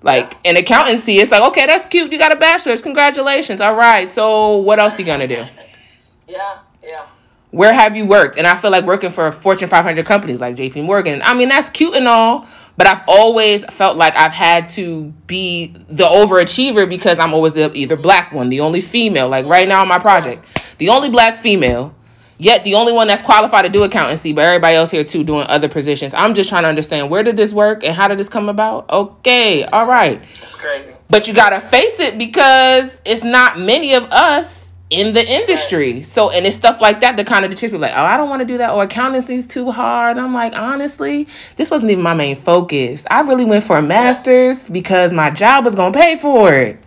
Like 0.05 0.37
in 0.43 0.55
accountancy 0.55 1.17
it's 1.17 1.31
like 1.31 1.41
okay 1.49 1.65
that's 1.65 1.87
cute 1.87 2.11
you 2.11 2.19
got 2.19 2.31
a 2.31 2.35
bachelor's 2.35 2.79
congratulations 2.79 3.59
all 3.59 3.73
right 3.73 4.09
so 4.11 4.57
what 4.57 4.77
else 4.77 4.97
are 4.97 5.01
you 5.01 5.05
gonna 5.05 5.27
do? 5.27 5.43
Yeah 6.27 6.59
yeah. 6.83 7.07
Where 7.49 7.73
have 7.73 7.95
you 7.95 8.05
worked? 8.05 8.37
And 8.37 8.45
i 8.45 8.55
feel 8.55 8.69
like 8.69 8.85
working 8.85 9.09
for 9.09 9.31
fortune 9.31 9.67
500 9.67 10.05
companies 10.05 10.41
like 10.41 10.55
jp 10.55 10.83
morgan 10.83 11.23
i 11.23 11.33
mean 11.33 11.49
that's 11.49 11.69
cute 11.69 11.95
and 11.95 12.07
all 12.07 12.47
but 12.77 12.85
i've 12.85 13.01
always 13.07 13.65
felt 13.65 13.97
like 13.97 14.15
i've 14.15 14.31
had 14.31 14.67
to 14.67 15.05
be 15.25 15.75
the 15.89 16.03
overachiever 16.03 16.87
because 16.87 17.17
i'm 17.17 17.33
always 17.33 17.53
the 17.53 17.73
either 17.73 17.95
black 17.95 18.31
one 18.31 18.49
the 18.49 18.59
only 18.59 18.81
female 18.81 19.27
like 19.27 19.47
right 19.47 19.67
now 19.67 19.81
on 19.81 19.87
my 19.87 19.97
project 19.97 20.45
the 20.77 20.89
only 20.89 21.09
black 21.09 21.35
female 21.35 21.95
yet 22.37 22.63
the 22.63 22.75
only 22.75 22.93
one 22.93 23.07
that's 23.07 23.21
qualified 23.21 23.65
to 23.65 23.69
do 23.69 23.83
accountancy, 23.83 24.33
but 24.33 24.41
everybody 24.41 24.75
else 24.75 24.91
here 24.91 25.03
too 25.03 25.23
doing 25.23 25.45
other 25.47 25.69
positions. 25.69 26.13
I'm 26.13 26.33
just 26.33 26.49
trying 26.49 26.63
to 26.63 26.69
understand 26.69 27.09
where 27.09 27.23
did 27.23 27.37
this 27.37 27.53
work 27.53 27.83
and 27.83 27.95
how 27.95 28.07
did 28.07 28.19
this 28.19 28.29
come 28.29 28.49
about? 28.49 28.89
Okay, 28.89 29.63
all 29.63 29.85
right. 29.85 30.21
That's 30.39 30.55
crazy. 30.55 30.95
But 31.09 31.27
you 31.27 31.33
gotta 31.33 31.61
face 31.61 31.99
it 31.99 32.17
because 32.17 33.01
it's 33.05 33.23
not 33.23 33.59
many 33.59 33.93
of 33.93 34.03
us 34.05 34.65
in 34.89 35.13
the 35.13 35.27
industry. 35.27 35.93
Right. 35.93 36.05
So 36.05 36.29
and 36.29 36.45
it's 36.45 36.55
stuff 36.55 36.81
like 36.81 36.99
that 37.01 37.17
that 37.17 37.27
kind 37.27 37.45
of 37.45 37.57
people 37.57 37.79
like, 37.79 37.93
oh, 37.95 38.03
I 38.03 38.17
don't 38.17 38.29
want 38.29 38.41
to 38.41 38.45
do 38.45 38.57
that 38.59 38.71
or 38.71 38.83
accountancy's 38.83 39.47
too 39.47 39.71
hard. 39.71 40.17
I'm 40.17 40.33
like, 40.33 40.53
honestly, 40.53 41.27
this 41.55 41.71
wasn't 41.71 41.91
even 41.91 42.03
my 42.03 42.13
main 42.13 42.35
focus. 42.35 43.03
I 43.09 43.21
really 43.21 43.45
went 43.45 43.63
for 43.63 43.77
a 43.77 43.81
master's 43.81 44.67
because 44.69 45.11
my 45.11 45.31
job 45.31 45.65
was 45.65 45.75
gonna 45.75 45.93
pay 45.93 46.17
for 46.17 46.53
it. 46.53 46.79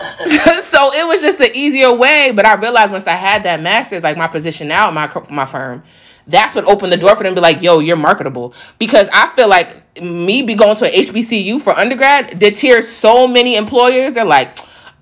so 0.64 0.92
it 0.94 1.06
was 1.06 1.20
just 1.20 1.38
the 1.38 1.50
easier 1.56 1.92
way. 1.92 2.32
But 2.34 2.46
I 2.46 2.54
realized 2.54 2.92
once 2.92 3.06
I 3.06 3.14
had 3.14 3.42
that 3.44 3.60
master's, 3.60 4.02
like 4.02 4.16
my 4.16 4.28
position 4.28 4.68
now 4.68 4.88
at 4.88 4.94
my 4.94 5.10
my 5.30 5.44
firm, 5.44 5.82
that's 6.26 6.54
what 6.54 6.64
opened 6.64 6.92
the 6.92 6.96
door 6.96 7.14
for 7.16 7.22
them 7.22 7.34
to 7.34 7.40
be 7.40 7.42
like, 7.42 7.62
yo, 7.62 7.80
you're 7.80 7.96
marketable. 7.96 8.54
Because 8.78 9.08
I 9.12 9.28
feel 9.34 9.48
like 9.48 10.00
me 10.00 10.42
be 10.42 10.54
going 10.54 10.76
to 10.76 10.86
an 10.86 10.92
HBCU 10.92 11.60
for 11.60 11.72
undergrad 11.72 12.38
deters 12.38 12.88
so 12.88 13.26
many 13.26 13.56
employers. 13.56 14.14
They're 14.14 14.24
like, 14.24 14.58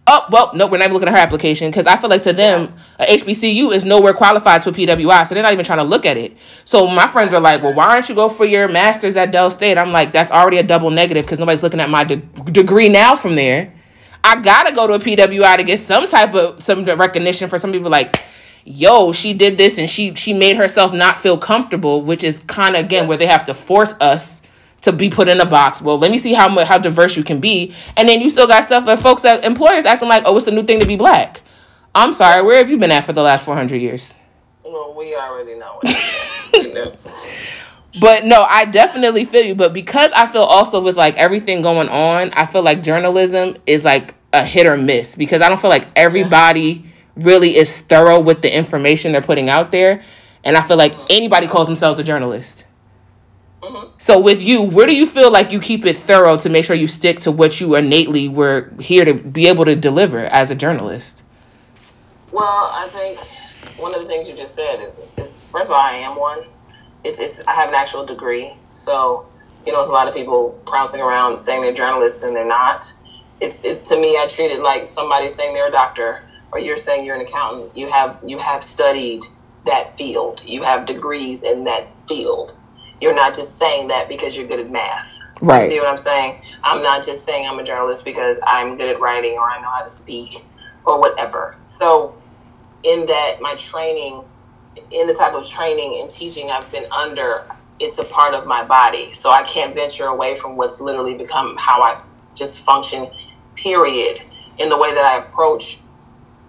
oh, 0.07 0.27
well, 0.31 0.55
no, 0.55 0.67
we're 0.67 0.79
not 0.79 0.87
even 0.87 0.95
looking 0.95 1.09
at 1.09 1.15
her 1.15 1.21
application. 1.21 1.71
Because 1.71 1.87
I 1.87 1.97
feel 1.97 2.11
like 2.11 2.23
to 2.23 2.33
them, 2.33 2.75
a 2.99 3.05
HBCU 3.05 3.73
is 3.73 3.85
nowhere 3.85 4.15
qualified 4.15 4.63
to 4.63 4.71
a 4.71 4.73
PWI. 4.73 5.27
So 5.27 5.35
they're 5.35 5.43
not 5.43 5.53
even 5.53 5.65
trying 5.65 5.79
to 5.79 5.85
look 5.85 6.07
at 6.07 6.17
it. 6.17 6.37
So 6.65 6.87
my 6.87 7.07
friends 7.07 7.33
are 7.33 7.41
like, 7.41 7.63
well, 7.63 7.75
why 7.75 7.93
don't 7.93 8.09
you 8.09 8.15
go 8.15 8.29
for 8.29 8.45
your 8.45 8.67
master's 8.67 9.17
at 9.17 9.31
Del 9.31 9.51
State? 9.51 9.79
I'm 9.79 9.93
like, 9.93 10.13
that's 10.13 10.31
already 10.31 10.59
a 10.59 10.63
double 10.63 10.91
negative 10.91 11.25
because 11.25 11.39
nobody's 11.39 11.63
looking 11.63 11.81
at 11.81 11.91
my 11.91 12.05
de- 12.05 12.17
degree 12.17 12.89
now 12.89 13.15
from 13.15 13.35
there. 13.35 13.75
I 14.25 14.41
gotta 14.41 14.75
go 14.75 14.87
to 14.87 14.95
a 14.95 14.99
PWI 14.99 15.57
to 15.57 15.65
get 15.65 15.81
some 15.81 16.07
type 16.07 16.35
of 16.35 16.63
some 16.63 16.85
recognition 16.85 17.49
for 17.49 17.59
some 17.59 17.73
people 17.73 17.91
like 17.91 18.23
yo 18.65 19.13
she 19.13 19.33
did 19.33 19.57
this 19.57 19.79
and 19.79 19.89
she 19.89 20.15
she 20.15 20.35
made 20.35 20.57
herself 20.57 20.93
not 20.93 21.17
feel 21.17 21.39
comfortable 21.39 22.03
which 22.03 22.23
is 22.23 22.41
kind 22.47 22.77
of 22.77 22.85
again 22.85 23.09
where 23.09 23.17
they 23.17 23.27
have 23.27 23.45
to 23.45 23.55
force 23.55 23.95
us 24.01 24.43
to 24.83 24.93
be 24.93 25.09
put 25.09 25.29
in 25.29 25.41
a 25.41 25.47
box. 25.47 25.81
Well 25.81 25.99
let 25.99 26.11
me 26.11 26.19
see 26.19 26.33
how 26.35 26.49
much 26.49 26.69
how 26.69 26.79
diverse 26.79 27.17
you 27.17 27.25
can 27.25 27.41
be. 27.41 27.75
And 27.97 28.09
then 28.09 28.21
you 28.21 28.31
still 28.31 28.47
got 28.47 28.65
stuff 28.65 28.85
that 28.87 29.01
folks 29.01 29.23
that 29.23 29.45
employers 29.45 29.85
acting 29.85 30.09
like 30.09 30.25
oh 30.27 30.37
it's 30.37 30.47
a 30.47 30.51
new 30.51 30.63
thing 30.63 30.81
to 30.81 30.87
be 30.87 30.97
black. 30.97 31.41
I'm 31.95 32.13
sorry 32.13 32.43
where 32.43 32.59
have 32.59 32.71
you 32.71 32.77
been 32.77 32.93
at 32.93 33.05
for 33.05 33.13
the 33.13 33.23
last 33.23 33.45
400 33.45 33.77
years? 33.77 34.15
Well 34.65 34.95
we 34.95 35.15
already 35.17 35.59
know 35.59 35.81
but 38.01 38.25
no, 38.25 38.43
I 38.43 38.65
definitely 38.65 39.25
feel 39.25 39.45
you. 39.45 39.55
But 39.55 39.73
because 39.73 40.11
I 40.13 40.27
feel 40.27 40.43
also 40.43 40.81
with 40.81 40.97
like 40.97 41.17
everything 41.17 41.63
going 41.63 41.89
on, 41.89 42.31
I 42.33 42.47
feel 42.47 42.63
like 42.63 42.83
journalism 42.83 43.57
is 43.67 43.85
like 43.85 44.15
a 44.33 44.45
hit 44.45 44.67
or 44.67 44.77
miss 44.77 45.15
because 45.15 45.43
I 45.43 45.49
don't 45.49 45.61
feel 45.61 45.71
like 45.71 45.89
everybody 45.97 46.85
really 47.17 47.57
is 47.57 47.81
thorough 47.81 48.21
with 48.21 48.43
the 48.43 48.55
information 48.55 49.13
they're 49.13 49.23
putting 49.23 49.49
out 49.49 49.73
there. 49.73 50.03
And 50.45 50.57
I 50.57 50.67
feel 50.67 50.77
like 50.77 50.95
anybody 51.11 51.47
calls 51.47 51.67
themselves 51.67 51.99
a 51.99 52.05
journalist. 52.05 52.65
Mm-hmm. 53.63 53.95
So 53.99 54.21
with 54.21 54.41
you, 54.41 54.63
where 54.63 54.87
do 54.87 54.95
you 54.95 55.07
feel 55.07 55.31
like 55.31 55.51
you 55.51 55.61
keep 55.61 55.85
it 55.85 55.97
thorough 55.97 56.37
to 56.39 56.49
make 56.49 56.65
sure 56.65 56.77
you 56.77 56.87
stick 56.87 57.21
to 57.21 57.33
what 57.33 57.61
you 57.61 57.75
innately 57.75 58.29
were 58.29 58.73
here 58.79 59.05
to 59.05 59.15
be 59.15 59.49
able 59.49 59.65
to 59.65 59.75
deliver 59.75 60.27
as 60.27 60.51
a 60.51 60.55
journalist? 60.55 61.23
Well, 62.31 62.71
I 62.75 62.87
think 62.89 63.21
one 63.79 63.95
of 63.95 64.01
the 64.01 64.07
things 64.07 64.29
you 64.29 64.37
just 64.37 64.55
said 64.55 64.93
is, 65.17 65.25
is 65.25 65.41
first 65.51 65.71
of 65.71 65.75
all, 65.75 65.81
I 65.81 65.95
am 65.95 66.17
one 66.17 66.45
it's 67.09 67.21
it's 67.21 67.43
I 67.49 67.55
have 67.55 67.69
an 67.71 67.75
actual 67.75 68.05
degree, 68.05 68.53
so 68.73 69.27
you 69.67 69.73
know, 69.73 69.81
it's 69.81 69.91
a 69.91 69.93
lot 69.93 70.09
of 70.09 70.15
people 70.15 70.59
prancing 70.67 71.03
around 71.03 71.43
saying 71.43 71.63
they're 71.63 71.75
journalists 71.75 72.23
and 72.23 72.37
they're 72.37 72.47
not. 72.47 72.85
It's 73.41 73.65
it, 73.65 73.85
to 73.87 74.01
me, 74.01 74.19
I 74.19 74.27
treat 74.29 74.51
it 74.53 74.61
like 74.63 74.91
somebody 74.91 75.29
saying 75.29 75.55
they're 75.55 75.69
a 75.69 75.73
doctor 75.73 76.21
or 76.53 76.61
you're 76.61 76.77
saying 76.77 77.05
you're 77.05 77.17
an 77.17 77.23
accountant. 77.23 77.77
You 77.77 77.89
have 77.89 78.17
you 78.25 78.39
have 78.39 78.63
studied 78.63 79.23
that 79.67 79.97
field. 79.99 80.43
You 80.45 80.63
have 80.65 80.87
degrees 80.87 81.45
in 81.45 81.65
that 81.65 81.89
field. 82.09 82.53
You're 83.01 83.15
not 83.15 83.35
just 83.35 83.59
saying 83.59 83.89
that 83.89 84.09
because 84.09 84.37
you're 84.37 84.47
good 84.47 84.61
at 84.61 84.71
math. 84.71 85.19
Right. 85.41 85.63
You 85.63 85.69
see 85.69 85.79
what 85.81 85.89
I'm 85.89 85.99
saying? 85.99 86.37
I'm 86.65 86.83
not 86.83 87.05
just 87.05 87.25
saying 87.25 87.47
I'm 87.49 87.59
a 87.59 87.65
journalist 87.65 88.05
because 88.05 88.41
I'm 88.47 88.77
good 88.77 88.89
at 88.91 89.01
writing 89.01 89.37
or 89.39 89.51
I 89.51 89.61
know 89.63 89.71
how 89.71 89.83
to 89.83 89.89
speak 89.91 90.35
or 90.85 91.01
whatever. 91.01 91.57
So, 91.65 92.17
in 92.85 93.07
that, 93.07 93.37
my 93.41 93.55
training 93.57 94.28
in 94.91 95.07
the 95.07 95.15
type 95.15 95.35
of 95.35 95.47
training 95.47 96.01
and 96.01 96.11
teaching 96.11 96.51
I've 96.51 96.71
been 96.71 96.91
under, 96.93 97.45
it's 97.81 97.99
a 97.99 98.05
part 98.05 98.35
of 98.35 98.47
my 98.47 98.65
body. 98.65 99.13
So 99.15 99.31
I 99.31 99.43
can't 99.45 99.75
venture 99.75 100.07
away 100.07 100.35
from 100.35 100.57
what's 100.57 100.81
literally 100.81 101.15
become 101.15 101.57
how 101.59 101.83
I 101.83 101.97
just 102.35 102.65
function, 102.65 103.11
period. 103.57 104.21
In 104.59 104.69
the 104.69 104.79
way 104.79 104.93
that 104.93 105.05
I 105.05 105.19
approach 105.19 105.81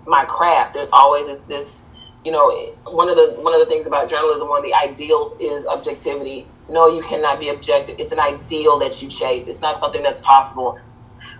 my 0.08 0.26
craft, 0.26 0.74
there's 0.74 0.92
always 0.92 1.28
this, 1.28 1.44
this 1.44 1.90
you 2.26 2.32
know, 2.32 2.50
one 2.86 3.08
of 3.08 3.16
the 3.16 3.38
one 3.40 3.54
of 3.54 3.60
the 3.60 3.68
things 3.68 3.88
about 3.88 4.10
journalism, 4.10 4.50
one 4.50 4.60
of 4.60 4.66
the 4.66 4.74
ideals 4.74 5.40
is 5.40 5.68
objectivity 5.68 6.48
no, 6.70 6.88
you 6.88 7.02
cannot 7.02 7.40
be 7.40 7.50
objective. 7.50 7.96
It's 7.98 8.12
an 8.12 8.20
ideal 8.20 8.78
that 8.80 9.02
you 9.02 9.10
chase. 9.10 9.48
It's 9.48 9.62
not 9.62 9.80
something 9.80 10.04
that's 10.04 10.22
possible. 10.22 10.80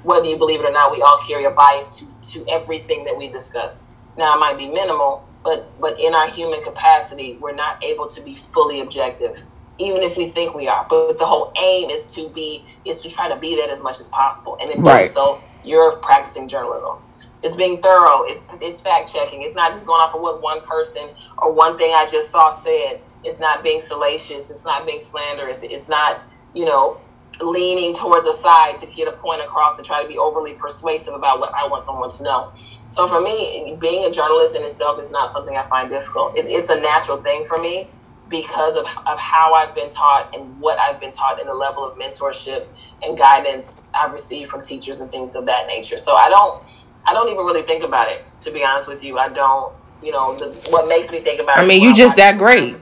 Whether 0.04 0.28
you 0.28 0.38
believe 0.38 0.60
it 0.60 0.66
or 0.66 0.72
not, 0.72 0.92
we 0.92 1.02
all 1.02 1.18
carry 1.28 1.46
a 1.46 1.52
bias 1.52 2.00
to, 2.00 2.40
to 2.40 2.52
everything 2.52 3.06
that 3.06 3.16
we 3.18 3.30
discuss. 3.30 3.92
Now, 4.18 4.36
it 4.36 4.40
might 4.40 4.58
be 4.58 4.68
minimal, 4.68 5.28
but 5.44 5.70
but 5.80 6.00
in 6.00 6.14
our 6.14 6.28
human 6.28 6.62
capacity, 6.62 7.38
we're 7.40 7.56
not 7.56 7.84
able 7.84 8.08
to 8.08 8.22
be 8.24 8.36
fully 8.36 8.82
objective, 8.82 9.42
even 9.78 10.02
if 10.04 10.18
we 10.18 10.28
think 10.28 10.56
we 10.56 10.68
are. 10.68 10.86
But 10.90 11.18
the 11.18 11.26
whole 11.26 11.54
aim 11.62 11.90
is 11.90 12.14
to 12.16 12.30
be 12.34 12.66
is 12.86 13.02
to 13.04 13.14
try 13.14 13.30
to 13.30 13.38
be 13.38 13.56
that 13.62 13.70
as 13.70 13.84
much 13.84 14.00
as 14.00 14.10
possible, 14.10 14.58
and 14.62 14.70
in 14.70 14.82
right. 14.82 15.08
so, 15.08 15.42
you're 15.64 15.96
practicing 16.00 16.48
journalism. 16.48 16.98
It's 17.44 17.56
being 17.56 17.82
thorough. 17.82 18.24
It's 18.24 18.58
it's 18.62 18.82
fact 18.82 19.14
checking. 19.14 19.42
It's 19.42 19.56
not 19.56 19.72
just 19.72 19.88
going 19.88 20.02
off 20.02 20.16
of 20.16 20.22
what 20.22 20.42
one 20.42 20.62
person 20.62 21.10
or 21.38 21.52
one 21.54 21.78
thing 21.78 21.94
I 21.96 22.06
just 22.06 22.32
saw 22.32 22.50
said. 22.50 23.02
It's 23.24 23.40
not 23.40 23.64
being 23.64 23.82
salacious. 23.82 24.50
It's 24.50 24.66
not 24.66 24.86
being 24.86 25.00
slanderous. 25.00 25.64
It's 25.64 25.90
not 25.90 26.22
you 26.54 26.66
know 26.66 27.00
leaning 27.42 27.94
towards 27.96 28.26
a 28.26 28.34
side 28.34 28.78
to 28.78 28.88
get 28.88 29.08
a 29.08 29.12
point 29.12 29.42
across 29.42 29.78
to 29.78 29.84
try 29.84 30.02
to 30.02 30.08
be 30.08 30.18
overly 30.18 30.54
persuasive 30.54 31.14
about 31.14 31.40
what 31.40 31.54
I 31.54 31.68
want 31.68 31.82
someone 31.82 32.10
to 32.10 32.24
know. 32.24 32.52
So 32.56 33.08
for 33.08 33.22
me, 33.22 33.78
being 33.80 34.06
a 34.06 34.12
journalist 34.12 34.58
in 34.58 34.64
itself 34.64 35.00
is 35.00 35.12
not 35.12 35.30
something 35.30 35.56
I 35.56 35.64
find 35.64 35.90
difficult. 35.90 36.36
It, 36.36 36.46
it's 36.48 36.70
a 36.70 36.82
natural 36.82 37.18
thing 37.18 37.46
for 37.46 37.58
me 37.58 37.88
because 38.30 38.78
of, 38.78 38.86
of 39.08 39.20
how 39.20 39.54
I've 39.54 39.74
been 39.74 39.90
taught 39.90 40.36
and 40.36 40.60
what 40.60 40.78
I've 40.80 41.00
been 41.00 41.12
taught 41.12 41.40
and 41.40 41.50
the 41.50 41.54
level 41.54 41.84
of 41.84 41.98
mentorship 41.98 42.68
and 43.02 43.18
guidance 43.18 43.88
I've 43.94 44.12
received 44.12 44.50
from 44.50 44.62
teachers 44.62 45.02
and 45.02 45.10
things 45.10 45.36
of 45.36 45.46
that 45.46 45.68
nature. 45.68 45.98
So 45.98 46.16
I 46.16 46.30
don't 46.30 46.64
I 47.06 47.14
don't 47.14 47.30
even 47.30 47.46
really 47.46 47.64
think 47.64 47.84
about 47.84 48.10
it 48.12 48.24
to 48.42 48.52
be 48.52 48.64
honest 48.64 48.88
with 48.88 49.04
you. 49.04 49.18
I 49.18 49.30
don't 49.30 49.74
you 50.04 50.12
know 50.12 50.36
the, 50.38 50.52
what 50.70 50.88
makes 50.88 51.12
me 51.12 51.20
think 51.20 51.42
about 51.42 51.58
it. 51.58 51.62
I 51.62 51.66
mean, 51.66 51.82
you 51.82 51.94
just 51.94 52.16
that 52.18 52.38
great. 52.38 52.80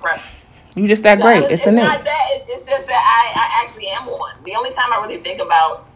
You 0.78 0.88
just 0.88 1.02
that 1.04 1.20
great. 1.20 1.44
it's, 1.44 1.66
it's, 1.66 1.74
not 1.74 2.06
that. 2.06 2.26
It's, 2.36 2.52
it's, 2.54 2.70
just 2.70 2.88
that 2.88 3.02
I, 3.02 3.40
I 3.40 3.64
actually 3.64 3.88
am 3.88 4.06
one. 4.06 4.36
The 4.46 4.54
only 4.56 4.70
time 4.72 4.94
I 4.94 5.02
really 5.02 5.18
think 5.18 5.42
about 5.42 5.88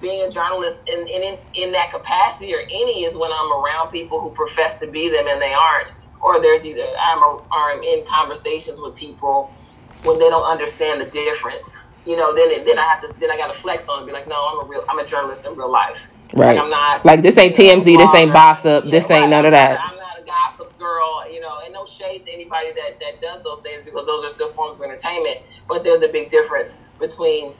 being 0.00 0.26
a 0.26 0.30
journalist 0.30 0.88
in, 0.88 1.00
in 1.08 1.38
in 1.54 1.72
that 1.72 1.90
capacity 1.90 2.54
or 2.54 2.60
any 2.60 3.04
is 3.04 3.16
when 3.16 3.30
I'm 3.32 3.52
around 3.52 3.90
people 3.90 4.20
who 4.20 4.30
profess 4.30 4.78
to 4.80 4.90
be 4.90 5.08
them 5.08 5.26
and 5.26 5.40
they 5.40 5.54
aren't, 5.54 5.94
or 6.20 6.42
there's 6.42 6.66
either 6.66 6.84
I'm 7.00 7.22
a, 7.22 7.40
or 7.50 7.72
I'm 7.72 7.82
in 7.82 8.04
conversations 8.04 8.80
with 8.80 8.94
people 8.94 9.50
when 10.02 10.18
they 10.18 10.28
don't 10.28 10.44
understand 10.44 11.00
the 11.00 11.06
difference. 11.06 11.88
You 12.04 12.16
know, 12.16 12.34
then 12.36 12.50
it, 12.50 12.66
then 12.66 12.78
I 12.78 12.82
have 12.82 13.00
to 13.00 13.20
then 13.20 13.30
I 13.30 13.36
got 13.36 13.52
to 13.52 13.58
flex 13.58 13.88
on 13.88 13.98
and 13.98 14.06
be 14.06 14.12
like, 14.12 14.28
no, 14.28 14.36
I'm 14.36 14.66
a 14.66 14.68
real 14.68 14.84
I'm 14.88 14.98
a 14.98 15.06
journalist 15.06 15.48
in 15.48 15.56
real 15.56 15.72
life. 15.72 16.10
Right. 16.34 16.54
Like 16.54 16.58
I'm 16.58 16.70
not 16.70 17.04
like 17.04 17.22
this 17.22 17.38
ain't 17.38 17.56
TMZ, 17.56 17.84
this 17.84 18.14
ain't 18.14 18.32
boss 18.32 18.64
up, 18.66 18.84
yeah, 18.84 18.90
this 18.90 19.10
ain't 19.10 19.22
right, 19.22 19.30
none 19.30 19.46
of 19.46 19.52
that. 19.52 19.80
I'm 19.80 19.96
not 19.96 20.18
a 20.20 20.24
gossip 20.26 20.55
girl, 20.78 21.30
you 21.32 21.40
know, 21.40 21.54
and 21.64 21.72
no 21.72 21.84
shade 21.84 22.22
to 22.22 22.32
anybody 22.32 22.68
that 22.72 23.00
that 23.00 23.20
does 23.22 23.44
those 23.44 23.62
things 23.62 23.82
because 23.82 24.06
those 24.06 24.24
are 24.24 24.28
still 24.28 24.52
forms 24.52 24.80
of 24.80 24.86
entertainment. 24.86 25.42
But 25.68 25.84
there's 25.84 26.02
a 26.02 26.08
big 26.08 26.28
difference 26.28 26.84
between 26.98 27.54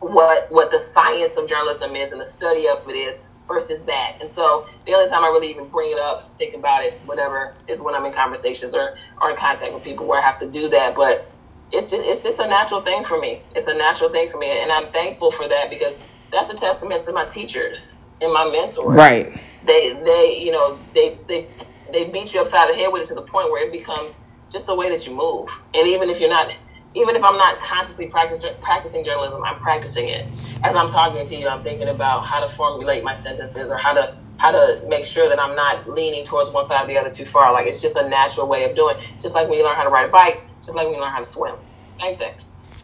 what 0.00 0.50
what 0.50 0.70
the 0.70 0.78
science 0.78 1.38
of 1.38 1.48
journalism 1.48 1.94
is 1.94 2.12
and 2.12 2.20
the 2.20 2.24
study 2.24 2.66
of 2.68 2.88
it 2.88 2.96
is 2.96 3.24
versus 3.48 3.84
that. 3.86 4.16
And 4.20 4.30
so 4.30 4.66
the 4.86 4.94
only 4.94 5.08
time 5.10 5.24
I 5.24 5.28
really 5.28 5.50
even 5.50 5.68
bring 5.68 5.90
it 5.90 5.98
up, 5.98 6.22
think 6.38 6.54
about 6.58 6.84
it, 6.84 7.00
whatever, 7.04 7.54
is 7.68 7.82
when 7.82 7.94
I'm 7.94 8.04
in 8.04 8.12
conversations 8.12 8.74
or, 8.74 8.94
or 9.20 9.30
in 9.30 9.36
contact 9.36 9.72
with 9.74 9.82
people 9.82 10.06
where 10.06 10.18
I 10.18 10.22
have 10.22 10.38
to 10.40 10.50
do 10.50 10.68
that. 10.68 10.94
But 10.94 11.30
it's 11.70 11.90
just 11.90 12.04
it's 12.06 12.22
just 12.22 12.40
a 12.40 12.48
natural 12.48 12.80
thing 12.80 13.04
for 13.04 13.18
me. 13.18 13.42
It's 13.54 13.68
a 13.68 13.76
natural 13.76 14.10
thing 14.10 14.28
for 14.28 14.38
me. 14.38 14.50
And 14.62 14.70
I'm 14.70 14.90
thankful 14.92 15.30
for 15.30 15.48
that 15.48 15.70
because 15.70 16.06
that's 16.30 16.52
a 16.52 16.56
testament 16.56 17.02
to 17.02 17.12
my 17.12 17.24
teachers 17.26 17.98
and 18.20 18.32
my 18.32 18.48
mentors. 18.50 18.96
Right. 18.96 19.32
They 19.64 20.00
they, 20.04 20.38
you 20.40 20.52
know, 20.52 20.78
they 20.94 21.18
they 21.28 21.48
they 21.92 22.10
beat 22.10 22.34
you 22.34 22.40
upside 22.40 22.70
the 22.70 22.74
head 22.74 22.92
with 22.92 23.02
it 23.02 23.06
to 23.06 23.14
the 23.14 23.22
point 23.22 23.50
where 23.50 23.66
it 23.66 23.72
becomes 23.72 24.28
just 24.50 24.66
the 24.66 24.76
way 24.76 24.90
that 24.90 25.06
you 25.06 25.16
move. 25.16 25.48
And 25.74 25.86
even 25.88 26.08
if 26.08 26.20
you're 26.20 26.30
not 26.30 26.58
even 26.94 27.16
if 27.16 27.24
I'm 27.24 27.36
not 27.38 27.58
consciously 27.58 28.08
practice, 28.08 28.46
practicing 28.60 29.02
journalism, 29.04 29.42
I'm 29.44 29.58
practicing 29.58 30.08
it. 30.08 30.26
As 30.62 30.76
I'm 30.76 30.88
talking 30.88 31.24
to 31.24 31.36
you, 31.36 31.48
I'm 31.48 31.60
thinking 31.60 31.88
about 31.88 32.26
how 32.26 32.44
to 32.44 32.48
formulate 32.52 33.02
my 33.02 33.14
sentences 33.14 33.72
or 33.72 33.78
how 33.78 33.94
to 33.94 34.16
how 34.38 34.50
to 34.50 34.82
make 34.88 35.04
sure 35.04 35.28
that 35.28 35.40
I'm 35.40 35.54
not 35.54 35.88
leaning 35.88 36.24
towards 36.24 36.52
one 36.52 36.64
side 36.64 36.84
or 36.84 36.86
the 36.88 36.98
other 36.98 37.10
too 37.10 37.24
far. 37.24 37.52
Like 37.52 37.66
it's 37.66 37.80
just 37.80 37.96
a 37.96 38.08
natural 38.08 38.48
way 38.48 38.68
of 38.68 38.76
doing. 38.76 38.96
It. 38.98 39.20
Just 39.20 39.34
like 39.34 39.48
when 39.48 39.58
you 39.58 39.64
learn 39.64 39.76
how 39.76 39.84
to 39.84 39.88
ride 39.88 40.06
a 40.08 40.12
bike, 40.12 40.42
just 40.62 40.76
like 40.76 40.86
when 40.86 40.94
you 40.94 41.00
learn 41.00 41.12
how 41.12 41.18
to 41.18 41.24
swim. 41.24 41.56
Same 41.90 42.16
thing. 42.16 42.34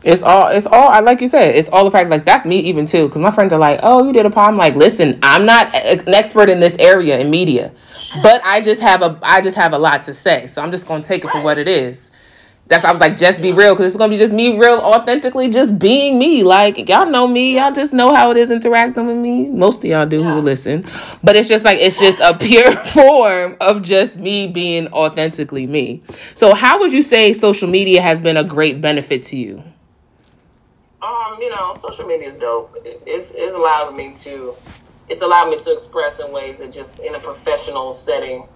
It's 0.04 0.22
all, 0.22 0.48
it's 0.48 0.66
all, 0.66 0.88
I 0.88 1.00
like 1.00 1.20
you 1.20 1.28
said, 1.28 1.56
it's 1.56 1.68
all 1.68 1.84
the 1.84 1.90
fact, 1.90 2.08
like, 2.08 2.24
that's 2.24 2.44
me 2.46 2.60
even 2.60 2.86
too. 2.86 3.08
Cause 3.08 3.18
my 3.18 3.30
friends 3.30 3.52
are 3.52 3.58
like, 3.58 3.80
oh, 3.82 4.06
you 4.06 4.12
did 4.12 4.26
a 4.26 4.30
pod. 4.30 4.50
I'm 4.50 4.56
like, 4.56 4.76
listen, 4.76 5.18
I'm 5.22 5.44
not 5.44 5.74
an 5.74 6.08
expert 6.08 6.48
in 6.48 6.60
this 6.60 6.76
area 6.78 7.18
in 7.18 7.30
media, 7.30 7.72
but 8.22 8.40
I 8.44 8.60
just 8.60 8.80
have 8.80 9.02
a, 9.02 9.18
I 9.22 9.40
just 9.40 9.56
have 9.56 9.72
a 9.72 9.78
lot 9.78 10.04
to 10.04 10.14
say. 10.14 10.46
So 10.46 10.62
I'm 10.62 10.70
just 10.70 10.86
going 10.86 11.02
to 11.02 11.08
take 11.08 11.24
it 11.24 11.30
for 11.30 11.42
what 11.42 11.58
it 11.58 11.66
is 11.66 12.08
that's 12.68 12.84
I 12.84 12.92
was 12.92 13.00
like, 13.00 13.16
just 13.16 13.40
be 13.40 13.52
real, 13.52 13.74
because 13.74 13.86
it's 13.86 13.96
gonna 13.96 14.10
be 14.10 14.18
just 14.18 14.32
me, 14.32 14.58
real, 14.58 14.78
authentically, 14.78 15.48
just 15.48 15.78
being 15.78 16.18
me. 16.18 16.44
Like 16.44 16.88
y'all 16.88 17.06
know 17.06 17.26
me, 17.26 17.56
y'all 17.56 17.72
just 17.72 17.92
know 17.94 18.14
how 18.14 18.30
it 18.30 18.36
is 18.36 18.50
interacting 18.50 19.06
with 19.06 19.16
me. 19.16 19.48
Most 19.48 19.78
of 19.78 19.84
y'all 19.84 20.06
do 20.06 20.22
who 20.22 20.40
listen, 20.40 20.86
but 21.22 21.34
it's 21.34 21.48
just 21.48 21.64
like 21.64 21.78
it's 21.78 21.98
just 21.98 22.20
a 22.20 22.36
pure 22.38 22.76
form 22.92 23.56
of 23.60 23.82
just 23.82 24.16
me 24.16 24.46
being 24.46 24.86
authentically 24.88 25.66
me. 25.66 26.02
So, 26.34 26.54
how 26.54 26.78
would 26.80 26.92
you 26.92 27.02
say 27.02 27.32
social 27.32 27.68
media 27.68 28.02
has 28.02 28.20
been 28.20 28.36
a 28.36 28.44
great 28.44 28.80
benefit 28.80 29.24
to 29.26 29.36
you? 29.36 29.62
Um, 31.28 31.40
you 31.42 31.50
know, 31.50 31.72
social 31.74 32.06
media 32.06 32.28
is 32.28 32.38
dope. 32.38 32.74
It's 32.84 33.34
it's 33.34 33.54
allowed 33.54 33.94
me 33.94 34.12
to, 34.14 34.54
it's 35.08 35.22
allowed 35.22 35.50
me 35.50 35.58
to 35.58 35.72
express 35.72 36.24
in 36.24 36.32
ways 36.32 36.60
that 36.60 36.72
just 36.72 37.04
in 37.04 37.14
a 37.14 37.20
professional 37.20 37.92
setting 37.92 38.48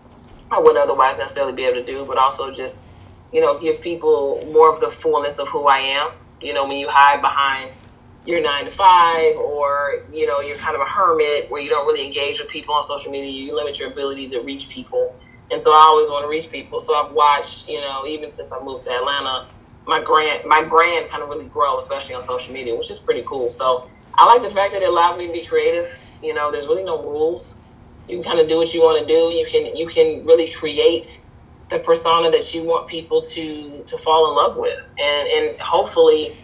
I 0.50 0.58
wouldn't 0.58 0.78
otherwise 0.78 1.18
necessarily 1.18 1.54
be 1.54 1.64
able 1.64 1.85
to 1.85 1.85
do, 1.85 2.04
but 2.04 2.18
also 2.18 2.52
just 2.52 2.85
you 3.32 3.40
know, 3.40 3.58
give 3.58 3.80
people 3.80 4.46
more 4.52 4.70
of 4.70 4.78
the 4.80 4.90
fullness 4.90 5.38
of 5.38 5.48
who 5.48 5.66
I 5.66 5.78
am. 5.78 6.12
You 6.40 6.52
know, 6.52 6.68
when 6.68 6.76
you 6.76 6.87
hide 6.88 7.22
behind 7.22 7.72
your 8.26 8.42
nine 8.42 8.64
to 8.64 8.70
five 8.70 9.37
or, 9.37 10.04
you 10.12 10.26
know, 10.26 10.40
you're 10.40 10.58
kind 10.58 10.76
of 10.76 10.82
a 10.82 10.85
hermit 10.85 11.50
where 11.50 11.61
you 11.61 11.70
don't 11.70 11.87
really 11.87 12.04
engage 12.04 12.40
with 12.40 12.50
people 12.50 12.74
on 12.74 12.82
social 12.82 13.11
media, 13.11 13.30
you 13.30 13.56
limit 13.56 13.80
your 13.80 13.90
ability 13.90 14.28
to 14.30 14.40
reach 14.40 14.68
people. 14.68 15.16
And 15.50 15.62
so 15.62 15.72
I 15.72 15.80
always 15.80 16.08
want 16.08 16.24
to 16.24 16.28
reach 16.28 16.50
people. 16.50 16.78
So 16.78 16.94
I've 16.94 17.12
watched, 17.12 17.68
you 17.68 17.80
know, 17.80 18.04
even 18.06 18.30
since 18.30 18.52
I 18.52 18.62
moved 18.62 18.82
to 18.82 18.92
Atlanta, 18.92 19.46
my 19.87 20.01
brand 20.01 20.47
my 20.47 20.64
brand 20.64 21.09
kind 21.09 21.23
of 21.23 21.29
really 21.29 21.47
grow, 21.47 21.77
especially 21.77 22.14
on 22.14 22.21
social 22.21 22.55
media, 22.55 22.77
which 22.77 22.90
is 22.90 22.99
pretty 22.99 23.23
cool. 23.27 23.51
So 23.51 23.88
I 24.14 24.27
like 24.27 24.42
the 24.42 24.55
fact 24.55 24.73
that 24.73 24.83
it 24.83 24.88
allows 24.88 25.18
me 25.18 25.27
to 25.27 25.33
be 25.33 25.45
creative. 25.45 25.87
You 26.23 26.35
know, 26.35 26.53
there's 26.53 26.68
really 26.68 26.85
no 26.85 27.03
rules. 27.03 27.62
You 28.09 28.16
can 28.16 28.25
kind 28.25 28.40
of 28.40 28.49
do 28.49 28.57
what 28.57 28.75
you 28.75 28.81
want 28.81 29.01
to 29.01 29.07
do. 29.07 29.35
You 29.35 29.47
can 29.47 29.77
you 29.77 29.87
can 29.87 30.25
really 30.25 30.51
create 30.51 31.25
the 31.73 31.79
persona 31.81 32.31
that 32.31 32.55
you 32.55 32.62
want 32.64 32.88
people 32.88 33.21
to 33.23 33.83
to 33.87 33.99
fall 33.99 34.31
in 34.31 34.37
love 34.37 34.57
with 34.59 34.79
and 34.99 35.29
and 35.29 35.61
hopefully 35.61 36.37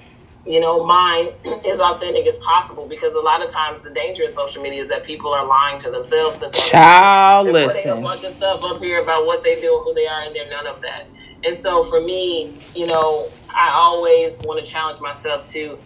you 0.46 0.58
know 0.58 0.84
mine 0.84 1.26
is 1.66 1.80
authentic 1.80 2.26
as 2.26 2.38
possible 2.38 2.88
because 2.88 3.14
a 3.14 3.20
lot 3.20 3.44
of 3.44 3.50
times 3.50 3.82
the 3.82 3.92
danger 3.92 4.24
in 4.24 4.32
social 4.32 4.62
media 4.62 4.82
is 4.82 4.88
that 4.88 5.04
people 5.04 5.30
are 5.32 5.46
lying 5.46 5.78
to 5.78 5.90
themselves 5.90 6.42
and 6.42 6.52
Child, 6.54 7.48
listen. 7.48 7.82
putting 7.82 7.98
a 7.98 8.02
bunch 8.02 8.24
of 8.24 8.30
stuff 8.30 8.64
up 8.64 8.78
here 8.78 9.02
about 9.02 9.26
what 9.26 9.44
they 9.44 9.60
do 9.60 9.80
who 9.84 9.92
they 9.94 10.06
are 10.06 10.22
and 10.22 10.34
they're 10.34 10.50
none 10.50 10.66
of 10.66 10.80
that 10.80 11.06
and 11.44 11.56
so 11.56 11.82
for 11.82 12.00
me 12.00 12.58
you 12.74 12.86
know 12.86 13.28
i 13.50 13.70
always 13.74 14.42
want 14.44 14.62
to 14.62 14.70
challenge 14.70 15.00
myself 15.00 15.42
to 15.42 15.78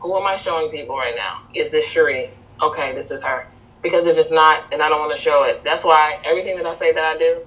who 0.00 0.16
am 0.16 0.26
i 0.26 0.34
showing 0.34 0.70
people 0.70 0.96
right 0.96 1.14
now 1.16 1.42
is 1.54 1.72
this 1.72 1.90
Cherie 1.90 2.30
okay 2.62 2.92
this 2.94 3.10
is 3.10 3.24
her 3.24 3.46
because 3.82 4.06
if 4.06 4.16
it's 4.16 4.32
not 4.32 4.70
then 4.70 4.80
i 4.80 4.88
don't 4.88 5.00
want 5.00 5.14
to 5.14 5.20
show 5.20 5.44
it 5.44 5.64
that's 5.64 5.84
why 5.84 6.20
everything 6.24 6.56
that 6.56 6.66
i 6.66 6.72
say 6.72 6.92
that 6.92 7.04
i 7.04 7.18
do 7.18 7.46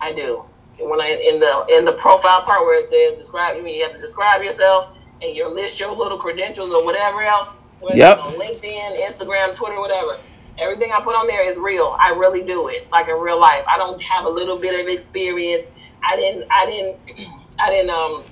i 0.00 0.12
do 0.12 0.44
when 0.88 1.00
I 1.00 1.08
in 1.32 1.38
the 1.38 1.76
in 1.76 1.84
the 1.84 1.92
profile 1.92 2.42
part 2.42 2.64
where 2.64 2.78
it 2.78 2.84
says 2.84 3.14
describe 3.14 3.56
you, 3.56 3.66
you 3.66 3.82
have 3.84 3.92
to 3.92 3.98
describe 3.98 4.42
yourself 4.42 4.94
and 5.22 5.34
you 5.34 5.48
list 5.48 5.78
your 5.78 5.94
little 5.94 6.18
credentials 6.18 6.72
or 6.72 6.84
whatever 6.84 7.22
else, 7.22 7.66
whether 7.80 7.96
yep. 7.96 8.18
it's 8.18 8.22
on 8.22 8.34
LinkedIn, 8.34 9.06
Instagram, 9.06 9.54
Twitter, 9.54 9.76
whatever. 9.76 10.18
Everything 10.58 10.90
I 10.92 11.02
put 11.02 11.14
on 11.14 11.26
there 11.28 11.46
is 11.46 11.58
real. 11.60 11.96
I 11.98 12.10
really 12.10 12.44
do 12.44 12.68
it, 12.68 12.90
like 12.90 13.08
in 13.08 13.14
real 13.14 13.40
life. 13.40 13.64
I 13.68 13.78
don't 13.78 14.00
have 14.02 14.26
a 14.26 14.28
little 14.28 14.58
bit 14.58 14.78
of 14.80 14.90
experience. 14.90 15.78
I 16.08 16.16
didn't. 16.16 16.44
I 16.50 16.66
didn't. 16.66 16.96
I 17.64 17.70
didn't 17.70 17.90
um 17.90 18.24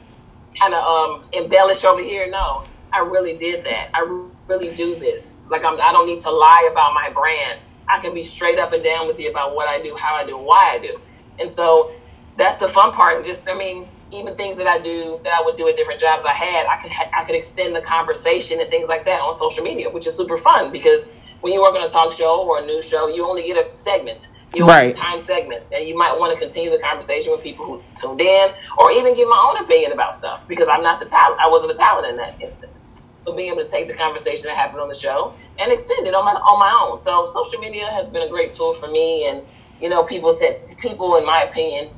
kind 0.61 0.74
of 0.74 0.80
um 0.80 1.20
embellish 1.38 1.85
over 1.85 2.02
here. 2.02 2.28
No, 2.30 2.64
I 2.94 3.00
really 3.00 3.38
did 3.38 3.64
that. 3.64 3.87
I 3.94 4.00
really 4.48 4.74
do 4.74 4.96
this. 4.98 5.46
Like 5.50 5.64
I'm. 5.66 5.75
I 5.81 5.92
don't 5.92 6.06
need 6.06 6.21
to 6.21 6.31
lie 6.31 6.68
about 6.73 6.92
my 6.94 7.10
brand. 7.14 7.60
I 7.90 7.98
can 8.00 8.14
be 8.14 8.23
straight 8.23 8.58
up 8.58 8.73
and 8.73 8.85
down 8.85 9.06
with 9.08 9.18
you 9.18 9.31
about 9.31 9.54
what 9.54 9.68
I 9.68 9.81
do, 9.83 9.94
how 10.00 10.16
I 10.16 10.25
do, 10.25 10.38
why 10.38 10.73
I 10.75 10.79
do. 10.81 10.98
And 11.40 11.50
so 11.50 11.90
that's 12.37 12.58
the 12.58 12.68
fun 12.68 12.92
part. 12.92 13.25
Just 13.25 13.50
I 13.50 13.54
mean, 13.54 13.88
even 14.12 14.35
things 14.37 14.58
that 14.58 14.66
I 14.68 14.79
do 14.79 15.21
that 15.25 15.35
I 15.35 15.42
would 15.44 15.56
do 15.56 15.68
at 15.68 15.77
different 15.77 16.00
jobs 16.00 16.27
I 16.27 16.35
had, 16.35 16.66
I 16.66 16.77
could 16.83 16.92
I 17.18 17.25
could 17.25 17.37
extend 17.37 17.77
the 17.77 17.83
conversation 17.83 18.60
and 18.60 18.71
things 18.71 18.88
like 18.88 19.04
that 19.06 19.21
on 19.23 19.33
social 19.35 19.64
media, 19.64 19.90
which 19.90 20.06
is 20.06 20.16
super 20.16 20.37
fun 20.37 20.73
because 20.73 21.14
when 21.40 21.52
you 21.52 21.62
work 21.62 21.74
on 21.74 21.82
a 21.82 21.88
talk 21.88 22.12
show 22.12 22.46
or 22.46 22.62
a 22.62 22.66
news 22.66 22.88
show, 22.88 23.08
you 23.08 23.26
only 23.26 23.42
get 23.42 23.56
a 23.56 23.74
segment. 23.74 24.28
You 24.54 24.64
only 24.64 24.74
right. 24.74 24.92
get 24.92 24.96
time 24.96 25.18
segments, 25.18 25.72
and 25.72 25.86
you 25.86 25.96
might 25.96 26.16
want 26.18 26.34
to 26.34 26.38
continue 26.38 26.70
the 26.70 26.82
conversation 26.84 27.32
with 27.32 27.42
people 27.42 27.64
who 27.64 27.82
tuned 27.94 28.20
in, 28.20 28.48
or 28.78 28.90
even 28.90 29.14
give 29.14 29.28
my 29.28 29.48
own 29.48 29.62
opinion 29.62 29.92
about 29.92 30.12
stuff 30.12 30.48
because 30.48 30.68
I'm 30.68 30.82
not 30.82 30.98
the 30.98 31.06
talent. 31.06 31.40
I 31.40 31.48
wasn't 31.48 31.72
the 31.72 31.78
talent 31.78 32.08
in 32.08 32.16
that 32.16 32.40
instance. 32.40 33.06
So 33.20 33.36
being 33.36 33.52
able 33.52 33.62
to 33.62 33.68
take 33.68 33.86
the 33.86 33.94
conversation 33.94 34.48
that 34.48 34.56
happened 34.56 34.80
on 34.80 34.88
the 34.88 34.94
show 34.94 35.34
and 35.58 35.70
extend 35.70 36.06
it 36.06 36.14
on 36.14 36.24
my 36.24 36.32
on 36.32 36.58
my 36.58 36.88
own. 36.88 36.98
So 36.98 37.24
social 37.24 37.60
media 37.60 37.84
has 37.92 38.10
been 38.10 38.22
a 38.22 38.28
great 38.28 38.50
tool 38.50 38.74
for 38.74 38.90
me, 38.90 39.28
and 39.28 39.42
you 39.80 39.88
know, 39.88 40.02
people 40.04 40.32
said 40.32 40.64
people, 40.82 41.16
in 41.16 41.24
my 41.24 41.42
opinion, 41.42 41.94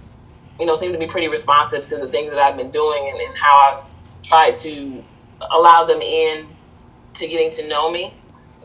you 0.61 0.66
know, 0.66 0.74
seem 0.74 0.93
to 0.93 0.99
be 0.99 1.07
pretty 1.07 1.28
responsive 1.28 1.80
to 1.80 2.05
the 2.05 2.12
things 2.12 2.34
that 2.34 2.43
I've 2.43 2.57
been 2.57 2.70
doing 2.70 3.11
and, 3.11 3.18
and 3.18 3.36
how 3.36 3.72
I've 3.72 4.22
tried 4.22 4.55
to 4.57 5.03
allow 5.51 5.84
them 5.84 6.01
in 6.01 6.49
to 7.14 7.26
getting 7.26 7.51
to 7.51 7.68
know 7.68 7.90
me 7.90 8.14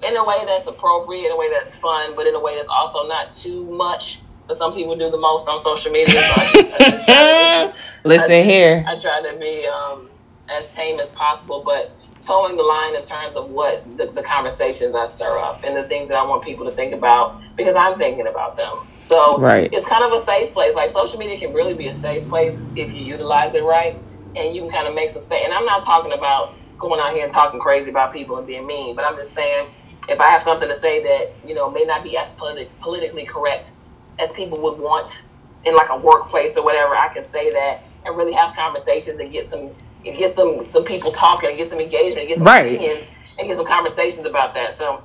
in 0.08 0.16
a 0.16 0.24
way 0.26 0.38
that's 0.46 0.68
appropriate, 0.68 1.26
in 1.28 1.32
a 1.32 1.38
way 1.38 1.50
that's 1.52 1.80
fun, 1.80 2.16
but 2.16 2.28
in 2.28 2.36
a 2.36 2.42
way 2.42 2.56
that's 2.56 2.70
also 2.70 3.08
not 3.08 3.32
too 3.32 3.70
much. 3.72 4.24
But 4.48 4.56
some 4.56 4.74
people 4.74 4.96
do 4.96 5.10
the 5.10 5.20
most 5.20 5.50
on 5.50 5.58
social 5.60 5.92
media. 5.92 6.22
So 6.22 6.34
I 6.36 6.46
just, 6.52 6.74
I 6.74 6.90
just 6.92 7.06
to, 7.08 7.74
Listen 8.06 8.32
I, 8.32 8.44
here. 8.44 8.86
I 8.88 8.96
try 8.96 9.22
to 9.22 9.38
be 9.40 9.68
um, 9.68 10.10
as 10.50 10.76
tame 10.76 11.00
as 11.00 11.14
possible, 11.14 11.64
but 11.66 11.98
towing 12.26 12.58
the 12.58 12.64
line 12.64 12.96
in 12.96 13.04
terms 13.04 13.38
of 13.38 13.50
what 13.50 13.84
the, 13.98 14.06
the 14.16 14.24
conversations 14.30 14.96
I 14.96 15.06
stir 15.06 15.38
up 15.38 15.62
and 15.66 15.76
the 15.76 15.84
things 15.88 16.10
that 16.10 16.18
I 16.20 16.26
want 16.26 16.44
people 16.44 16.66
to 16.66 16.72
think 16.76 16.94
about 16.94 17.36
because 17.58 17.76
I'm 17.76 17.96
thinking 17.96 18.28
about 18.28 18.56
them. 18.58 18.74
So 19.00 19.40
Right. 19.40 19.70
it's 19.72 19.90
kind 19.90 20.04
of 20.04 20.12
a 20.14 20.18
safe 20.18 20.54
place. 20.54 20.76
Like 20.76 20.90
social 20.90 21.20
media 21.20 21.38
can 21.40 21.54
really 21.54 21.76
be 21.78 21.88
a 21.88 21.94
safe 21.94 22.28
place 22.30 22.72
if 22.76 22.96
you 22.96 23.04
utilize 23.04 23.56
it 23.56 23.64
right, 23.64 23.94
and 24.36 24.54
you 24.54 24.62
can 24.62 24.70
kind 24.70 24.88
of 24.88 24.96
make 24.96 25.10
some 25.10 25.24
stay. 25.24 25.44
And 25.46 25.54
I'm 25.54 25.66
not 25.66 25.84
talking 25.86 26.14
about 26.14 26.56
going 26.80 27.00
out 27.02 27.12
here 27.12 27.24
and 27.24 27.32
talking 27.32 27.60
crazy 27.60 27.92
about 27.92 28.14
people 28.14 28.38
and 28.38 28.48
being 28.48 28.66
mean, 28.68 28.96
but 28.96 29.06
I'm 29.06 29.18
just 29.18 29.34
saying 29.34 29.68
if 30.10 30.20
I 30.20 30.30
have 30.30 30.42
something 30.42 30.68
to 30.68 30.76
say 30.76 31.02
that 31.04 31.34
you 31.48 31.56
know 31.56 31.70
may 31.72 31.84
not 31.86 32.04
be 32.04 32.18
as 32.18 32.38
politi- 32.40 32.70
politically 32.80 33.26
correct 33.26 33.74
as 34.20 34.34
people 34.34 34.62
would 34.62 34.80
want 34.80 35.24
in 35.66 35.76
like 35.76 35.88
a 35.92 36.00
workplace 36.00 36.58
or 36.58 36.64
whatever, 36.64 36.96
I 36.96 37.08
can 37.10 37.26
say 37.26 37.52
that 37.54 37.82
and 38.06 38.16
really 38.16 38.34
have 38.34 38.54
conversations 38.56 39.20
and 39.20 39.32
get 39.32 39.46
some 39.46 39.72
get 40.04 40.30
some 40.30 40.62
some 40.62 40.84
people 40.86 41.12
talking, 41.12 41.56
get 41.58 41.68
some 41.68 41.80
engagement, 41.80 42.28
get 42.28 42.38
some 42.38 42.48
Right. 42.48 42.66
opinions, 42.76 43.14
and 43.38 43.48
get 43.48 43.58
some 43.58 43.66
conversations 43.66 44.26
about 44.26 44.54
that. 44.54 44.72
So 44.74 45.04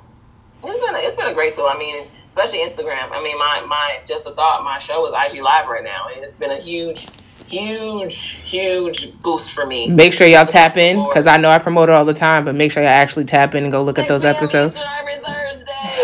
it's 0.64 0.78
been 0.78 0.94
a, 0.94 0.98
it's 0.98 1.16
been 1.16 1.28
a 1.28 1.34
great 1.34 1.52
tool. 1.52 1.66
I 1.68 1.76
mean, 1.76 2.06
especially 2.28 2.60
Instagram. 2.60 3.10
I 3.10 3.22
mean, 3.22 3.38
my 3.38 3.64
my 3.66 3.98
just 4.06 4.28
a 4.28 4.30
thought. 4.32 4.62
My 4.64 4.78
show 4.78 5.04
is 5.06 5.12
IG 5.14 5.42
Live 5.42 5.66
right 5.68 5.82
now, 5.84 6.08
and 6.12 6.22
it's 6.22 6.36
been 6.36 6.52
a 6.52 6.56
huge, 6.56 7.08
huge, 7.48 8.40
huge 8.44 9.20
boost 9.22 9.52
for 9.52 9.66
me. 9.66 9.88
Make 9.88 10.12
sure 10.12 10.26
y'all 10.26 10.46
tap 10.46 10.76
in 10.76 11.02
because 11.08 11.26
I 11.26 11.36
know 11.36 11.50
I 11.50 11.58
promote 11.58 11.88
it 11.88 11.92
all 11.92 12.04
the 12.04 12.14
time, 12.14 12.44
but 12.44 12.54
make 12.54 12.72
sure 12.72 12.82
y'all 12.82 12.92
actually 12.92 13.24
tap 13.24 13.54
in 13.54 13.64
and 13.64 13.72
go 13.72 13.82
look 13.82 13.98
at 13.98 14.08
those 14.08 14.24
episodes. 14.24 14.78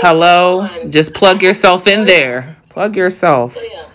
Hello. 0.00 0.66
Just 0.88 1.14
plug 1.14 1.42
yourself 1.42 1.86
in 1.86 2.04
there. 2.04 2.56
Plug 2.70 2.94
yourself. 2.94 3.54
So 3.54 3.62
yeah, 3.62 3.88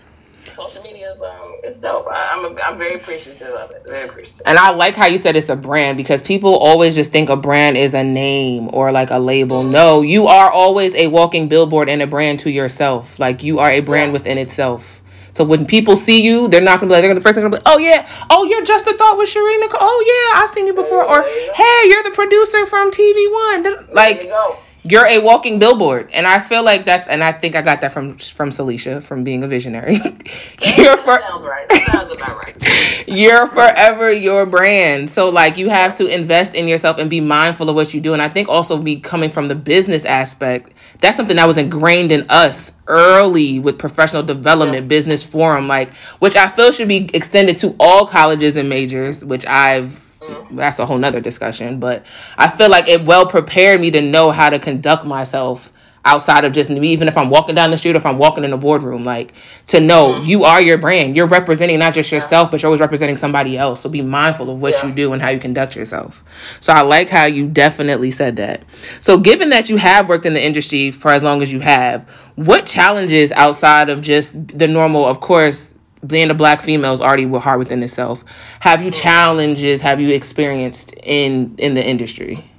social 0.50 0.84
media 0.84 1.08
is 1.08 1.24
um, 1.24 1.54
it's 1.64 1.80
dope. 1.80 2.08
I, 2.08 2.32
I'm 2.34 2.46
a, 2.46 2.62
I'm 2.62 2.78
very 2.78 2.96
appreciative 2.96 3.54
of 3.54 3.72
it. 3.72 3.84
Very 3.88 4.10
appreciative. 4.10 4.44
And 4.46 4.58
I 4.58 4.72
like 4.72 4.96
how 4.96 5.06
you 5.08 5.18
said 5.18 5.38
it's 5.38 5.48
a 5.50 5.56
brand 5.56 5.96
because 5.96 6.22
people 6.22 6.56
always 6.56 6.96
just 6.96 7.12
think 7.12 7.30
a 7.30 7.38
brand 7.38 7.78
is 7.78 7.94
a 7.94 8.04
name 8.04 8.70
or 8.74 8.92
like 8.92 9.12
a 9.12 9.20
label. 9.20 9.64
No, 9.64 10.02
you 10.02 10.28
are 10.28 10.52
always 10.52 10.94
a 10.96 11.08
walking 11.08 11.48
billboard 11.48 11.88
and 11.88 12.02
a 12.02 12.08
brand 12.08 12.40
to 12.40 12.52
yourself. 12.52 13.20
Like 13.20 13.44
you 13.44 13.60
are 13.60 13.72
a 13.72 13.80
brand 13.80 14.12
within 14.12 14.38
itself. 14.38 15.03
So 15.34 15.44
when 15.44 15.66
people 15.66 15.96
see 15.96 16.22
you, 16.22 16.48
they're 16.48 16.62
not 16.62 16.80
gonna 16.80 16.90
be 16.90 16.94
like 16.94 17.02
they're 17.02 17.10
gonna 17.10 17.20
the 17.20 17.24
first 17.24 17.36
thing 17.36 17.44
gonna 17.44 17.58
be, 17.58 17.64
oh 17.66 17.80
yeah, 17.80 18.08
oh 18.30 18.46
you're 18.46 18.64
just 18.64 18.86
a 18.88 18.96
thought 18.96 19.18
with 19.18 19.30
Sharina. 19.30 19.62
Nicole. 19.62 19.80
Oh 19.82 20.32
yeah, 20.34 20.42
I've 20.42 20.50
seen 20.50 20.68
you 20.68 20.74
before. 20.74 21.04
Or 21.04 21.22
There 21.22 21.40
you 21.42 21.48
go. 21.48 21.54
hey, 21.56 21.90
you're 21.90 22.04
the 22.04 22.12
producer 22.12 22.66
from 22.68 22.92
TV 22.92 23.32
One. 23.32 23.64
there 23.64 23.84
Like 23.92 24.22
you 24.24 24.30
go. 24.30 24.58
You're 24.86 25.06
a 25.06 25.20
walking 25.20 25.60
billboard 25.60 26.10
and 26.14 26.28
i 26.28 26.40
feel 26.40 26.64
like 26.64 26.86
that's 26.86 27.08
and 27.08 27.24
i 27.24 27.32
think 27.32 27.56
i 27.56 27.62
got 27.62 27.82
that 27.82 27.92
from 27.94 28.18
from 28.18 28.50
Celicia 28.50 29.02
from 29.02 29.24
being 29.24 29.44
a 29.44 29.48
visionary 29.48 29.94
you're 30.78 30.98
for, 30.98 31.20
sounds 31.22 31.46
right. 31.46 31.68
That 31.70 31.90
sounds 31.92 32.12
about 32.14 32.36
right. 32.38 33.08
you're 33.08 33.48
forever 33.48 34.12
your 34.12 34.46
brand 34.46 35.10
so 35.10 35.30
like 35.30 35.58
you 35.58 35.70
have 35.70 35.98
to 35.98 36.08
invest 36.08 36.54
in 36.54 36.68
yourself 36.68 36.98
and 36.98 37.10
be 37.10 37.22
mindful 37.22 37.70
of 37.70 37.76
what 37.76 37.94
you 37.94 38.02
do 38.02 38.14
and 38.14 38.22
i 38.22 38.28
think 38.30 38.50
also 38.50 38.78
be 38.78 38.98
coming 39.00 39.30
from 39.32 39.48
the 39.48 39.56
business 39.56 40.06
aspect 40.06 40.72
that's 41.00 41.16
something 41.18 41.38
that 41.38 41.48
was 41.48 41.58
ingrained 41.58 42.12
in 42.12 42.26
us 42.30 42.72
early 42.88 43.60
with 43.60 43.80
professional 43.80 44.24
development 44.24 44.82
Yes. 44.84 44.90
business 44.90 45.24
forum 45.24 45.68
like 45.68 45.90
which 46.20 46.36
i 46.36 46.50
feel 46.50 46.72
should 46.72 46.88
be 46.90 47.10
extended 47.14 47.58
to 47.60 47.76
all 47.80 48.06
colleges 48.06 48.58
and 48.58 48.68
majors 48.68 49.24
which 49.24 49.46
i've 49.46 50.03
Mm-hmm. 50.24 50.56
that's 50.56 50.80
a 50.80 50.86
whole 50.86 50.98
nother 50.98 51.20
discussion 51.20 51.80
but 51.80 52.06
i 52.38 52.50
feel 52.50 52.70
like 52.70 52.88
it 52.88 53.04
well 53.04 53.26
prepared 53.26 53.82
me 53.82 53.92
to 53.92 54.02
know 54.02 54.32
how 54.32 54.50
to 54.50 54.60
conduct 54.60 55.06
myself 55.06 55.72
outside 56.06 56.44
of 56.46 56.54
just 56.54 56.70
me 56.70 56.90
even 56.90 57.08
if 57.08 57.18
i'm 57.18 57.30
walking 57.30 57.56
down 57.56 57.72
the 57.72 57.78
street 57.78 57.96
or 57.96 57.98
if 57.98 58.06
i'm 58.06 58.18
walking 58.18 58.44
in 58.44 58.54
a 58.54 58.58
boardroom 58.58 59.04
like 59.04 59.34
to 59.68 59.80
know 59.80 60.14
mm-hmm. 60.14 60.26
you 60.26 60.44
are 60.44 60.62
your 60.62 60.78
brand. 60.78 61.16
You're 61.16 61.28
representing 61.28 61.80
not 61.80 61.94
just 61.94 62.12
yourself 62.12 62.52
but 62.52 62.62
you're 62.62 62.68
always 62.68 62.82
representing 62.82 63.18
somebody 63.18 63.58
else. 63.58 63.82
So 63.82 63.90
be 63.90 64.02
mindful 64.02 64.50
of 64.50 64.60
what 64.62 64.74
Yeah. 64.74 64.88
you 64.88 64.94
do 64.94 65.14
and 65.14 65.22
how 65.22 65.30
you 65.30 65.40
conduct 65.40 65.76
yourself. 65.76 66.24
So 66.60 66.74
i 66.74 66.82
like 66.82 67.10
how 67.10 67.26
you 67.26 67.48
definitely 67.48 68.12
said 68.12 68.36
that. 68.38 68.64
So 69.00 69.18
given 69.18 69.50
that 69.50 69.70
you 69.70 69.78
have 69.78 70.10
worked 70.10 70.26
in 70.26 70.34
the 70.34 70.44
industry 70.44 70.92
for 70.92 71.12
as 71.12 71.24
long 71.24 71.42
as 71.42 71.52
you 71.52 71.62
have 71.62 72.08
what 72.36 72.66
challenges 72.66 73.32
outside 73.32 73.90
of 73.90 74.02
just 74.02 74.48
the 74.48 74.68
normal 74.68 75.06
of 75.06 75.20
course 75.20 75.73
being 76.06 76.30
a 76.30 76.34
black 76.34 76.62
female 76.62 76.94
is 76.94 77.02
already 77.02 77.26
hard 77.26 77.60
within 77.60 77.82
itself. 77.82 78.24
Have 78.62 78.82
you 78.82 78.92
challenges 78.92 79.82
have 79.82 80.02
you 80.02 80.10
experienced 80.10 80.94
in 81.04 81.56
in 81.58 81.74
the 81.74 81.86
industry? 81.86 82.50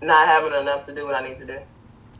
Not 0.00 0.26
having 0.26 0.52
enough 0.60 0.82
to 0.84 0.94
do 0.94 1.06
what 1.06 1.14
I 1.14 1.26
need 1.26 1.36
to 1.36 1.46
do. 1.46 1.58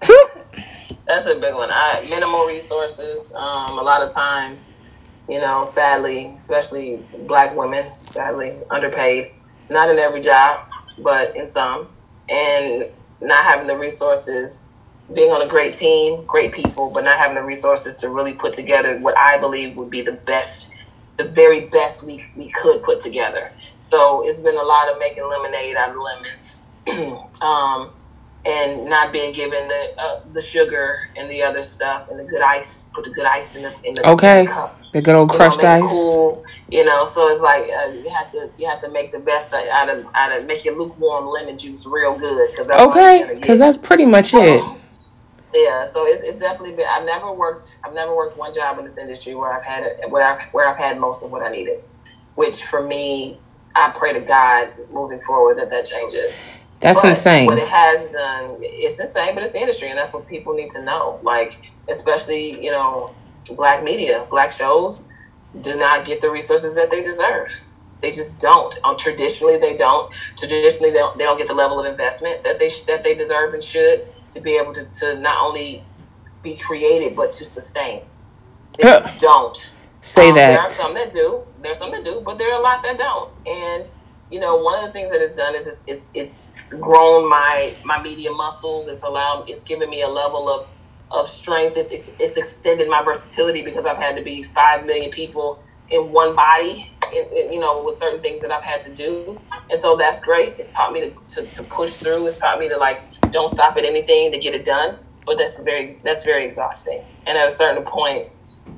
That's 1.07 1.27
a 1.27 1.39
big 1.39 1.55
one. 1.55 1.71
I 1.71 2.07
minimal 2.09 2.47
resources. 2.47 3.35
Um, 3.35 3.79
a 3.79 3.83
lot 3.83 4.03
of 4.03 4.11
times, 4.13 4.81
you 5.29 5.41
know, 5.41 5.65
sadly, 5.65 6.33
especially 6.37 7.05
black 7.27 7.57
women, 7.57 7.85
sadly 8.07 8.57
underpaid. 8.71 9.33
Not 9.69 9.91
in 9.91 9.99
every 9.99 10.21
job, 10.21 10.53
but 11.03 11.35
in 11.37 11.47
some, 11.47 11.89
and 12.29 12.89
not 13.21 13.45
having 13.45 13.67
the 13.67 13.79
resources. 13.79 14.69
Being 15.15 15.31
on 15.31 15.43
a 15.43 15.49
great 15.49 15.73
team, 15.75 16.25
great 16.27 16.53
people, 16.53 16.91
but 16.93 17.05
not 17.05 17.19
having 17.19 17.35
the 17.35 17.43
resources 17.43 17.97
to 17.99 18.09
really 18.09 18.33
put 18.33 18.53
together 18.53 18.99
what 18.99 19.17
I 19.19 19.39
believe 19.39 19.77
would 19.77 19.91
be 19.91 20.03
the 20.03 20.13
best, 20.13 20.75
the 21.19 21.25
very 21.25 21.67
best 21.67 22.07
we, 22.07 22.25
we 22.37 22.51
could 22.51 22.83
put 22.83 23.01
together. 23.01 23.53
So 23.79 24.23
it's 24.25 24.41
been 24.41 24.57
a 24.57 24.63
lot 24.63 24.89
of 24.91 24.99
making 24.99 25.29
lemonade 25.29 25.77
out 25.77 25.91
of 25.91 25.97
lemons. 25.97 26.67
um, 27.43 27.91
and 28.45 28.87
not 28.87 29.13
being 29.13 29.33
given 29.33 29.69
the 29.69 29.95
uh, 29.99 30.21
the 30.33 30.41
sugar 30.41 31.09
and 31.17 31.31
the 31.31 31.43
other 31.43 31.63
stuff 31.63 32.09
and 32.11 32.19
the 32.19 32.25
good 32.25 32.41
ice. 32.43 32.91
Put 32.95 33.05
the 33.05 33.11
good 33.11 33.25
ice 33.27 33.55
in 33.57 33.63
the 33.63 33.73
in 33.85 33.95
the, 33.95 34.09
Okay. 34.11 34.41
in 34.41 34.45
the 34.47 34.51
cup. 34.51 34.81
The 34.93 35.01
good 35.01 35.15
old 35.15 35.31
You 35.33 35.39
know, 35.39 35.45
crushed 35.45 35.65
ice. 35.65 35.83
cool. 35.89 36.45
You 36.69 36.85
know, 36.85 37.05
so 37.05 37.29
it's 37.29 37.41
like 37.43 37.63
uh, 37.65 37.93
you 37.93 38.11
have 38.11 38.31
to 38.31 38.49
you 38.59 38.67
have 38.69 38.81
to 38.81 38.91
make 38.91 39.13
the 39.13 39.21
best 39.21 39.55
out 39.55 39.89
of 39.89 40.07
out 40.15 40.37
of 40.37 40.47
make 40.47 40.65
your 40.65 40.77
lukewarm 40.77 41.27
lemon 41.29 41.57
juice 41.59 41.87
real 41.87 42.17
good 42.17 42.51
because 42.51 42.71
Okay, 42.71 43.37
because 43.39 43.59
that's 43.59 43.77
pretty 43.77 44.07
much 44.07 44.27
So, 44.33 44.43
it. 44.43 44.81
Yeah, 45.55 45.85
so 45.85 46.07
it's, 46.07 46.23
it's 46.23 46.41
definitely 46.41 46.77
been. 46.77 46.87
I've 46.91 47.05
never 47.05 47.33
worked. 47.33 47.81
I've 47.85 47.95
never 47.95 48.17
worked 48.17 48.39
one 48.39 48.53
job 48.53 48.79
in 48.79 48.85
this 48.85 48.99
industry 48.99 49.35
where 49.35 49.53
I've 49.53 49.67
had 49.67 49.83
it 49.83 50.01
where 50.09 50.27
I've 50.27 50.43
where 50.53 50.69
I've 50.69 50.79
had 50.79 50.99
most 50.99 51.25
of 51.25 51.31
what 51.33 51.43
I 51.43 51.51
needed. 51.51 51.83
Which 52.35 52.63
for 52.65 52.87
me, 52.87 53.39
I 53.75 53.93
pray 53.95 54.13
to 54.15 54.21
God 54.21 54.71
moving 54.91 55.21
forward 55.21 55.59
that 55.59 55.71
that 55.71 55.85
changes. 55.85 56.49
That's 56.81 57.01
But 57.01 57.11
insane. 57.11 57.47
What 57.47 57.59
it 57.59 57.69
has 57.69 58.13
done, 58.13 58.57
it's 58.61 58.99
insane, 58.99 59.35
but 59.35 59.43
it's 59.43 59.53
the 59.53 59.61
industry, 59.61 59.89
and 59.91 59.99
that's 59.99 60.15
what 60.15 60.27
people 60.27 60.55
need 60.55 60.71
to 60.71 60.85
know. 60.85 61.21
Like, 61.23 61.55
especially 61.89 62.63
you 62.65 62.71
know, 62.71 63.15
black 63.57 63.85
media, 63.85 64.27
black 64.31 64.51
shows 64.51 65.11
do 65.61 65.77
not 65.77 66.07
get 66.07 66.21
the 66.21 66.31
resources 66.31 66.75
that 66.77 66.91
they 66.91 67.03
deserve. 67.03 67.49
They 68.03 68.13
just 68.13 68.41
don't. 68.41 68.75
Um, 68.85 68.97
traditionally, 68.99 69.59
they 69.59 69.77
don't. 69.77 70.13
Traditionally, 70.39 70.93
they 70.93 70.99
don't, 70.99 71.19
they 71.19 71.25
don't 71.25 71.39
get 71.39 71.49
the 71.49 71.55
level 71.55 71.81
of 71.81 71.87
investment 71.87 72.45
that 72.45 72.59
they 72.61 72.71
sh- 72.71 72.85
that 72.85 73.05
they 73.05 73.15
deserve 73.17 73.55
and 73.55 73.65
should 73.65 74.03
to 74.31 74.43
be 74.43 74.59
able 74.63 74.73
to, 74.75 74.91
to 75.01 75.21
not 75.21 75.39
only 75.43 75.89
be 76.43 76.59
created 76.59 77.17
but 77.17 77.33
to 77.33 77.45
sustain. 77.47 78.03
They 78.79 78.85
Yeah. 78.85 78.95
just 78.95 79.21
don't. 79.21 79.57
Say 80.03 80.31
Um, 80.31 80.37
There 80.37 80.61
are 80.61 80.69
some 80.69 80.95
that 80.95 81.13
do. 81.13 81.47
There 81.63 81.73
are 81.73 81.77
some 81.77 81.93
that 81.93 82.05
do, 82.05 82.23
but 82.25 82.39
there 82.39 82.53
are 82.53 82.61
a 82.61 82.63
lot 82.63 82.83
that 82.85 82.99
don't. 82.99 83.31
And 83.47 83.91
you 84.31 84.41
know, 84.41 84.57
one 84.59 84.79
of 84.79 84.87
the 84.87 84.93
things 84.93 85.13
that 85.13 85.23
it's 85.23 85.37
done 85.37 85.55
is 85.57 85.67
it's 85.69 85.85
it's, 85.87 86.11
it's 86.15 86.69
grown 86.81 87.29
my 87.29 87.79
my 87.85 88.01
media 88.03 88.33
muscles. 88.33 88.89
It's 88.89 89.05
allowed. 89.05 89.45
It's 89.49 89.65
given 89.65 89.91
me 89.91 90.03
a 90.03 90.09
level 90.09 90.49
of 90.51 90.67
of 91.13 91.27
strength. 91.27 91.77
It's, 91.79 91.93
it's 91.93 92.17
it's 92.21 92.39
extended 92.39 92.89
my 92.91 93.03
versatility 93.03 93.63
because 93.65 93.87
I've 93.87 93.99
had 93.99 94.17
to 94.17 94.23
be 94.23 94.43
five 94.43 94.85
million 94.87 95.11
people 95.11 95.63
in 95.89 96.13
one 96.13 96.37
body. 96.37 96.92
You 97.13 97.61
know, 97.61 97.85
with 97.85 97.97
certain 97.97 98.21
things 98.21 98.43
that 98.43 98.51
I've 98.51 98.65
had 98.65 98.83
to 98.83 98.95
do, 98.95 99.41
and 99.71 99.79
so 99.79 99.97
that's 99.97 100.25
great. 100.25 100.55
It's 100.59 100.75
taught 100.75 100.93
me 100.93 101.01
to, 101.01 101.11
to, 101.11 101.47
to 101.51 101.63
push 101.65 101.95
through. 101.95 102.27
It's 102.27 102.41
taught 102.41 102.59
me 102.59 102.69
to 102.69 102.77
like 102.77 103.05
don't 103.31 103.49
stop 103.49 103.77
at 103.77 103.85
anything 103.85 104.33
to 104.33 104.39
get 104.39 104.55
it 104.55 104.65
done. 104.65 104.99
But 105.25 105.39
that's 105.39 105.63
very 105.65 105.89
that's 106.03 106.25
very 106.25 106.45
exhausting. 106.45 107.05
And 107.27 107.39
at 107.39 107.47
a 107.47 107.51
certain 107.51 107.85
point, 107.85 108.29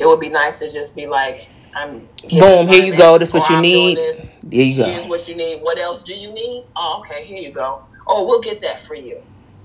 it 0.01 0.07
would 0.07 0.21
be 0.21 0.29
nice 0.29 0.59
to 0.61 0.71
just 0.73 0.97
be 0.97 1.07
like, 1.07 1.41
I'm 1.75 2.09
Boom, 2.31 2.67
here 2.69 2.85
you 2.85 2.97
go. 2.97 3.19
This 3.19 3.33
what 3.33 3.49
you 3.49 3.57
oh, 3.57 3.59
I'm 3.59 3.63
need. 3.63 3.99
There 4.43 4.63
you 4.63 4.77
go. 4.77 4.85
Here's 4.85 5.07
what 5.07 5.29
you 5.29 5.37
need. 5.37 5.61
What 5.63 5.79
else 5.79 6.05
do 6.05 6.15
you 6.15 6.33
need? 6.33 6.65
Oh, 6.77 7.01
okay, 7.01 7.25
here 7.25 7.39
you 7.39 7.53
go. 7.53 7.85
Oh, 8.07 8.27
we'll 8.27 8.43
get 8.43 8.61
that 8.63 8.81
for 8.81 8.95
you. 8.95 9.21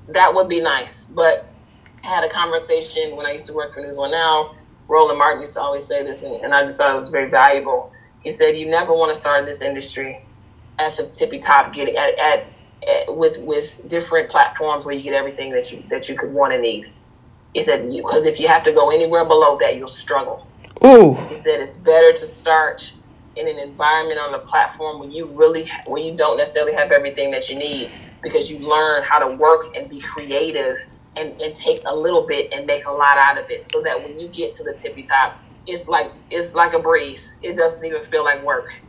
That 0.07 0.32
would 0.34 0.49
be 0.49 0.61
nice. 0.61 1.07
But 1.07 1.45
I 2.05 2.07
had 2.07 2.24
a 2.24 2.30
conversation 2.30 3.15
when 3.15 3.26
I 3.26 3.34
used 3.34 3.47
to 3.47 3.53
work 3.53 3.74
for 3.74 3.82
News 3.82 3.97
One 3.97 4.11
Now. 4.11 4.51
Roland 4.88 5.20
Martin 5.20 5.41
used 5.41 5.53
to 5.53 5.61
always 5.61 5.86
say 5.86 6.03
this, 6.03 6.24
and, 6.24 6.43
and 6.43 6.53
I 6.53 6.61
just 6.61 6.80
thought 6.80 6.91
it 6.91 6.95
was 6.95 7.11
very 7.11 7.30
valuable. 7.30 7.91
He 8.22 8.30
said, 8.30 8.57
"You 8.57 8.70
never 8.70 8.93
want 8.93 9.13
to 9.13 9.20
start 9.20 9.39
in 9.39 9.45
this 9.45 9.61
industry 9.61 10.24
at 10.78 10.95
the 10.95 11.07
tippy 11.07 11.39
top, 11.39 11.74
getting 11.74 11.95
at, 11.95 12.17
at, 12.17 12.39
at 12.88 13.17
with 13.17 13.43
with 13.43 13.88
different 13.88 14.30
platforms 14.30 14.86
where 14.86 14.95
you 14.95 15.01
get 15.01 15.13
everything 15.13 15.51
that 15.51 15.72
you 15.72 15.84
that 15.89 16.09
you 16.09 16.15
could 16.15 16.34
want 16.34 16.53
and 16.53 16.61
need." 16.61 16.88
He 17.53 17.61
said, 17.61 17.89
"Because 17.89 18.26
if 18.26 18.39
you 18.39 18.47
have 18.47 18.63
to 18.63 18.72
go 18.72 18.89
anywhere 18.91 19.26
below 19.26 19.57
that, 19.59 19.78
you'll 19.78 19.88
struggle." 19.88 20.45
Ooh, 20.86 21.13
He 21.28 21.34
said 21.34 21.59
it's 21.59 21.78
better 21.78 22.11
to 22.11 22.26
start 22.26 22.93
in 23.36 23.47
an 23.47 23.59
environment 23.59 24.20
on 24.20 24.34
a 24.34 24.39
platform 24.39 24.99
where 24.99 25.09
you 25.09 25.26
really 25.38 25.63
where 25.88 26.01
you 26.01 26.15
don't 26.15 26.38
necessarily 26.38 26.74
have 26.74 26.91
everything 26.91 27.32
that 27.32 27.49
you 27.49 27.57
need 27.57 27.91
because 28.22 28.51
you 28.51 28.67
learn 28.67 29.03
how 29.03 29.20
to 29.20 29.36
work 29.36 29.61
and 29.76 29.89
be 29.89 29.99
creative 29.99 30.78
and, 31.15 31.39
and 31.41 31.55
take 31.55 31.82
a 31.86 31.95
little 31.95 32.26
bit 32.26 32.53
and 32.53 32.65
make 32.65 32.82
a 32.88 32.91
lot 32.91 33.17
out 33.17 33.38
of 33.38 33.49
it 33.49 33.67
so 33.67 33.82
that 33.82 34.01
when 34.03 34.20
you 34.20 34.28
get 34.30 34.53
to 34.53 34.63
the 34.63 34.74
tippy 34.74 35.03
top 35.03 35.38
it's 35.70 35.88
like 35.89 36.11
it's 36.32 36.55
like 36.55 36.74
a 36.74 36.80
breeze 36.80 37.39
it 37.43 37.57
doesn't 37.57 37.88
even 37.88 38.03
feel 38.03 38.24
like 38.24 38.43
work 38.43 38.82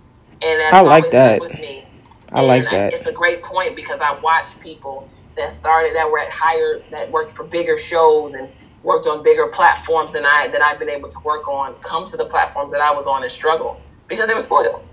and 0.43 0.61
that's 0.61 0.75
I 0.75 0.81
like 0.81 1.05
always 1.05 1.13
that. 1.13 1.41
with 1.41 1.59
me 1.61 1.87
I 2.33 2.43
like 2.43 2.65
and 2.65 2.73
that. 2.73 2.93
it's 2.93 3.07
a 3.07 3.13
great 3.13 3.43
point 3.43 3.77
because 3.77 4.01
i 4.01 4.19
watched 4.21 4.63
people 4.63 5.09
that 5.37 5.49
started 5.49 5.95
that 5.95 6.11
were 6.11 6.19
at 6.21 6.29
higher 6.31 6.83
that 6.91 7.11
worked 7.11 7.33
for 7.33 7.47
bigger 7.49 7.79
shows 7.79 8.35
and 8.35 8.51
worked 8.83 9.07
on 9.07 9.23
bigger 9.23 9.49
platforms 9.49 10.13
than 10.15 10.25
i 10.25 10.49
that 10.49 10.63
i've 10.63 10.79
been 10.79 10.91
able 10.91 11.09
to 11.09 11.19
work 11.25 11.49
on 11.49 11.75
come 11.81 12.05
to 12.07 12.17
the 12.17 12.27
platforms 12.27 12.73
that 12.73 12.81
i 12.81 12.93
was 12.93 13.07
on 13.07 13.23
and 13.23 13.33
struggle 13.33 13.81
because 14.09 14.29
they 14.29 14.35
were 14.35 14.41
spoiled 14.41 14.85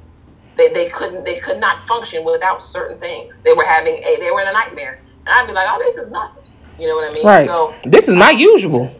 they, 0.57 0.69
they 0.69 0.89
couldn't 0.89 1.23
they 1.23 1.39
could 1.39 1.59
not 1.59 1.79
function 1.79 2.25
without 2.25 2.61
certain 2.61 2.99
things. 2.99 3.41
They 3.43 3.53
were 3.53 3.63
having 3.65 3.93
a 3.95 4.19
they 4.19 4.31
were 4.31 4.41
in 4.41 4.47
a 4.47 4.53
nightmare. 4.53 4.99
And 5.25 5.29
I'd 5.29 5.47
be 5.47 5.53
like, 5.53 5.67
Oh, 5.69 5.79
this 5.79 5.97
is 5.97 6.11
nothing. 6.11 6.43
You 6.79 6.88
know 6.88 6.95
what 6.95 7.11
I 7.11 7.13
mean? 7.13 7.25
Right. 7.25 7.47
So 7.47 7.73
This 7.83 8.07
is 8.07 8.15
my 8.15 8.31
usual. 8.31 8.91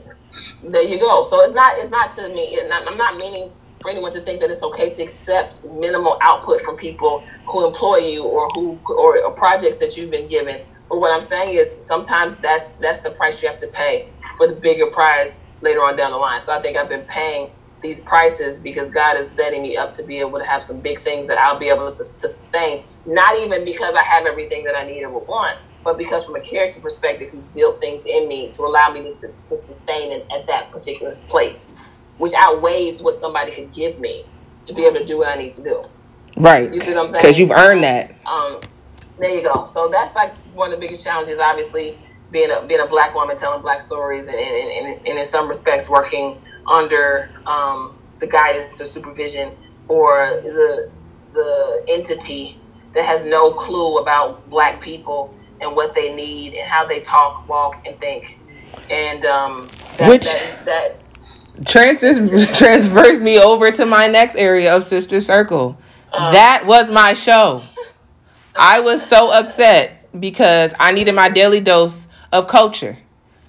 There 0.72 0.84
you 0.84 1.00
go. 1.00 1.24
So 1.24 1.42
it's 1.42 1.56
not 1.56 1.74
it's 1.78 1.92
not 1.92 2.12
to 2.12 2.34
me 2.36 2.58
not, 2.70 2.88
I'm 2.88 2.98
not 2.98 3.18
meaning 3.18 3.54
for 3.82 3.92
anyone 3.92 4.12
to 4.12 4.22
think 4.22 4.42
that 4.42 4.50
it's 4.52 4.64
okay 4.64 4.90
to 4.90 5.04
accept 5.04 5.66
minimal 5.66 6.18
output 6.24 6.62
from 6.62 6.78
people 6.78 7.24
who 7.48 7.68
employ 7.68 7.98
you 7.98 8.26
or 8.26 8.48
who 8.56 8.80
or, 8.98 9.20
or 9.24 9.34
projects 9.36 9.80
that 9.80 9.98
you've 9.98 10.12
been 10.12 10.28
given. 10.28 10.62
But 10.90 11.00
what 11.00 11.14
I'm 11.14 11.22
saying 11.22 11.56
is 11.56 11.88
sometimes 11.88 12.42
that's 12.42 12.78
that's 12.78 13.04
the 13.04 13.12
price 13.12 13.44
you 13.44 13.50
have 13.50 13.60
to 13.60 13.68
pay 13.76 14.10
for 14.38 14.48
the 14.48 14.60
bigger 14.62 14.88
prize 14.94 15.52
later 15.62 15.82
on 15.82 15.98
down 15.98 16.12
the 16.12 16.18
line. 16.18 16.42
So 16.42 16.56
I 16.56 16.62
think 16.62 16.78
I've 16.78 16.90
been 16.90 17.06
paying 17.08 17.52
these 17.82 18.04
prices 18.04 18.62
because 18.62 18.92
God 18.92 19.18
is 19.18 19.36
setting 19.36 19.62
me 19.64 19.78
up 19.78 19.94
to 19.96 20.06
be 20.06 20.20
able 20.20 20.40
to 20.40 20.46
have 20.46 20.64
some 20.64 20.82
big 20.82 21.00
things 21.00 21.28
that 21.30 21.38
I'll 21.40 21.60
be 21.60 21.70
able 21.70 21.88
to, 21.88 21.96
to 21.96 22.28
sustain. 22.30 22.84
Not 23.06 23.36
even 23.40 23.66
because 23.66 23.96
I 23.96 24.04
have 24.04 24.26
everything 24.28 24.64
that 24.66 24.76
I 24.76 24.86
need 24.86 25.04
or 25.04 25.12
would 25.14 25.28
want, 25.28 25.58
but 25.88 25.98
because 25.98 26.26
from 26.26 26.36
a 26.36 26.42
character 26.42 26.82
perspective, 26.82 27.32
He's 27.32 27.48
built 27.48 27.80
things 27.80 28.06
in 28.06 28.28
me 28.28 28.50
to 28.52 28.64
allow 28.64 28.92
me 28.92 29.04
to, 29.04 29.28
to, 29.28 29.56
sustain 29.56 30.12
it 30.12 30.28
at 30.36 30.46
that 30.48 30.70
particular 30.70 31.14
place, 31.30 32.02
which 32.18 32.34
outweighs 32.38 33.02
what 33.02 33.16
somebody 33.16 33.56
could 33.56 33.74
give 33.74 33.98
me 33.98 34.26
to 34.66 34.74
be 34.74 34.84
able 34.84 35.00
to 35.00 35.06
do 35.06 35.20
what 35.20 35.30
I 35.30 35.36
need 35.36 35.52
to 35.52 35.64
do. 35.64 35.86
Right. 36.36 36.74
You 36.74 36.82
see 36.82 36.94
what 36.94 37.04
I'm 37.04 37.08
saying? 37.08 37.24
Because 37.24 37.40
you've 37.40 37.52
earned 37.52 37.86
that. 37.86 38.14
Um, 38.26 38.60
there 39.22 39.34
you 39.34 39.42
go. 39.42 39.64
So 39.64 39.88
that's 39.90 40.14
like 40.14 40.34
one 40.54 40.74
of 40.74 40.76
the 40.76 40.82
biggest 40.82 41.06
challenges, 41.06 41.40
obviously, 41.40 41.92
being 42.32 42.52
a 42.52 42.68
being 42.68 42.82
a 42.82 42.88
black 42.88 43.16
woman 43.16 43.38
telling 43.38 43.62
black 43.62 43.80
stories, 43.80 44.28
and, 44.28 44.38
and, 44.38 44.88
and, 44.88 45.08
and 45.08 45.18
in 45.18 45.24
some 45.24 45.48
respects 45.48 45.90
working 45.90 46.38
under 46.70 47.30
um, 47.46 47.98
the 48.20 48.28
guidance 48.28 48.82
or 48.82 48.86
supervision 48.86 49.54
or 49.88 50.42
the 50.44 50.92
the 51.32 51.86
entity 51.88 52.60
that 52.98 53.06
has 53.06 53.28
no 53.28 53.54
clue 53.54 54.00
about 54.00 54.50
black 54.50 54.82
people 54.82 55.32
and 55.62 55.76
what 55.76 55.94
they 55.94 56.16
need 56.16 56.56
and 56.56 56.68
how 56.68 56.84
they 56.84 57.00
talk, 57.00 57.48
walk, 57.48 57.76
and 57.86 58.00
think. 58.00 58.40
And 58.90 59.24
um, 59.24 59.70
that, 59.98 60.10
Which- 60.10 60.26
that 60.26 60.42
is 60.42 60.58
that. 60.60 60.98
Transfers 61.66 62.48
transfers 62.58 63.22
me 63.22 63.40
over 63.40 63.72
to 63.72 63.86
my 63.86 64.08
next 64.08 64.36
area 64.36 64.76
of 64.76 64.84
Sister 64.84 65.22
Circle. 65.22 65.78
Um, 66.14 66.34
that 66.34 66.66
was 66.66 66.92
my 66.92 67.14
show. 67.14 67.60
I 68.56 68.80
was 68.80 69.04
so 69.04 69.32
upset 69.32 70.08
because 70.20 70.74
I 70.80 70.92
needed 70.92 71.14
my 71.14 71.30
daily 71.30 71.60
dose 71.60 72.06
of 72.32 72.48
culture. 72.48 72.98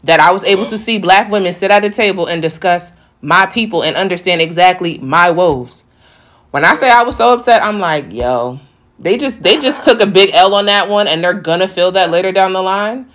That 0.05 0.21
I 0.21 0.31
was 0.31 0.45
able 0.45 0.65
to 0.67 0.79
see 0.79 0.99
black 0.99 1.31
women 1.31 1.53
sit 1.53 1.71
at 1.71 1.85
a 1.85 1.91
table 1.91 2.27
and 2.27 2.41
discuss 2.41 2.91
my 3.21 3.45
people 3.47 3.83
and 3.83 3.97
understand 3.97 4.41
exactly 4.41 4.99
my 4.99 5.31
woes. 5.31 5.83
When 6.51 6.65
I 6.65 6.77
say 6.77 6.89
I 6.91 7.03
was 7.03 7.17
so 7.17 7.35
upset, 7.35 7.63
I'm 7.63 7.79
like, 7.79 8.11
yo, 8.11 8.61
they 8.99 9.17
just 9.17 9.41
they 9.43 9.61
just 9.61 9.85
took 9.85 10.01
a 10.01 10.07
big 10.07 10.31
L 10.35 10.55
on 10.55 10.67
that 10.67 10.89
one 10.89 11.07
and 11.07 11.23
they're 11.23 11.35
gonna 11.35 11.69
feel 11.69 11.93
that 11.93 12.11
later 12.11 12.33
down 12.33 12.53
the 12.53 12.63
line. 12.63 13.07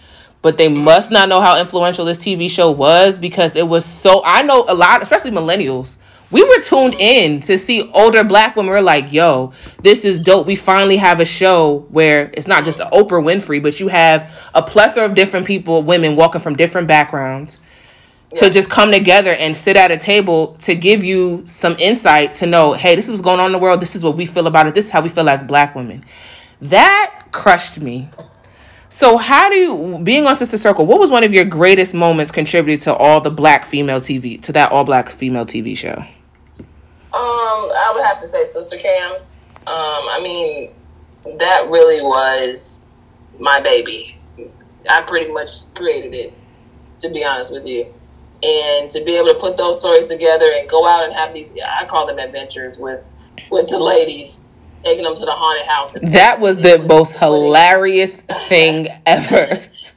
But 0.42 0.58
they 0.58 0.68
must 0.68 1.10
not 1.10 1.30
know 1.30 1.40
how 1.40 1.60
influential 1.60 2.04
this 2.04 2.18
TV 2.18 2.50
show 2.50 2.70
was 2.70 3.18
because 3.18 3.56
it 3.56 3.68
was 3.68 3.86
so 3.86 4.22
I 4.26 4.42
know 4.42 4.66
a 4.68 4.74
lot, 4.74 5.02
especially 5.02 5.32
millennials. 5.32 5.98
We 6.32 6.44
were 6.44 6.60
tuned 6.62 6.96
in 6.98 7.42
to 7.42 7.60
see 7.60 7.92
older 7.94 8.24
black 8.24 8.56
women. 8.56 8.72
We're 8.72 8.82
like, 8.82 9.14
yo, 9.14 9.54
this 9.84 10.04
is 10.04 10.20
dope. 10.20 10.48
We 10.48 10.56
finally 10.56 10.98
have 10.98 11.20
a 11.20 11.26
show 11.26 11.86
where 11.90 12.32
it's 12.34 12.48
not 12.48 12.66
just 12.66 12.80
Oprah 12.80 13.24
Winfrey, 13.24 13.62
but 13.62 13.80
you 13.80 13.88
have 13.90 14.52
a 14.56 14.64
plethora 14.64 15.06
of 15.06 15.14
different 15.14 15.46
people, 15.46 15.84
women 15.84 16.16
walking 16.16 16.42
from 16.42 16.56
different 16.56 16.88
backgrounds 16.88 17.73
to 18.38 18.50
just 18.50 18.70
come 18.70 18.92
together 18.92 19.32
and 19.32 19.56
sit 19.56 19.76
at 19.76 19.92
a 19.92 19.98
table 19.98 20.56
to 20.62 20.76
give 20.76 21.04
you 21.04 21.44
some 21.46 21.76
insight 21.80 22.36
to 22.36 22.46
know, 22.46 22.74
hey, 22.74 22.96
this 22.96 23.06
is 23.06 23.12
what's 23.12 23.22
going 23.22 23.40
on 23.40 23.48
in 23.48 23.52
the 23.52 23.60
world. 23.60 23.82
This 23.82 23.96
is 23.96 24.04
what 24.04 24.16
we 24.16 24.26
feel 24.26 24.48
about 24.48 24.68
it. 24.68 24.76
This 24.76 24.86
is 24.86 24.92
how 24.92 25.02
we 25.02 25.10
feel 25.10 25.30
as 25.30 25.44
black 25.44 25.76
women. 25.76 26.04
That 26.62 27.26
crushed 27.32 27.80
me. 27.80 28.10
So, 28.90 29.18
how 29.18 29.50
do 29.50 29.56
you, 29.56 30.00
being 30.04 30.28
on 30.28 30.36
Sister 30.36 30.58
Circle, 30.58 30.86
what 30.86 31.00
was 31.00 31.10
one 31.10 31.24
of 31.24 31.34
your 31.34 31.46
greatest 31.46 31.96
moments 31.96 32.32
contributed 32.32 32.82
to 32.82 32.96
all 32.96 33.20
the 33.22 33.32
black 33.32 33.66
female 33.66 34.00
TV, 34.00 34.40
to 34.42 34.54
that 34.54 34.72
all 34.72 34.84
black 34.84 35.10
female 35.10 35.46
TV 35.46 35.76
show? 35.76 35.96
Um, 35.96 36.70
I 37.12 37.92
would 37.96 38.06
have 38.06 38.20
to 38.20 38.28
say 38.28 38.44
Sister 38.44 38.78
Cams. 38.78 39.42
Um, 39.66 39.76
I 39.76 40.20
mean, 40.22 40.72
that 41.40 41.70
really 41.70 42.04
was 42.04 42.92
my 43.40 43.62
baby. 43.62 44.16
I 44.90 45.02
pretty 45.02 45.32
much 45.32 45.74
created 45.74 46.14
it, 46.14 46.34
to 47.00 47.10
be 47.12 47.24
honest 47.24 47.52
with 47.52 47.66
you. 47.66 47.94
And 48.44 48.90
to 48.90 49.04
be 49.06 49.16
able 49.16 49.30
to 49.30 49.38
put 49.40 49.58
those 49.58 49.80
stories 49.80 50.10
together 50.10 50.52
and 50.54 50.70
go 50.70 50.86
out 50.86 51.06
and 51.06 51.14
have 51.14 51.34
these, 51.34 51.58
I 51.62 51.86
call 51.86 52.06
them 52.08 52.20
adventures 52.20 52.80
with 52.80 53.04
with 53.50 53.68
the 53.68 53.80
ladies, 53.82 54.50
taking 54.80 55.04
them 55.04 55.16
to 55.16 55.26
the 55.26 55.32
haunted 55.32 55.68
house. 55.68 55.94
That 56.12 56.40
was 56.40 56.58
the 56.58 56.80
most 56.80 57.14
hilarious 57.14 58.14
thing 58.48 58.88
ever. 59.06 59.38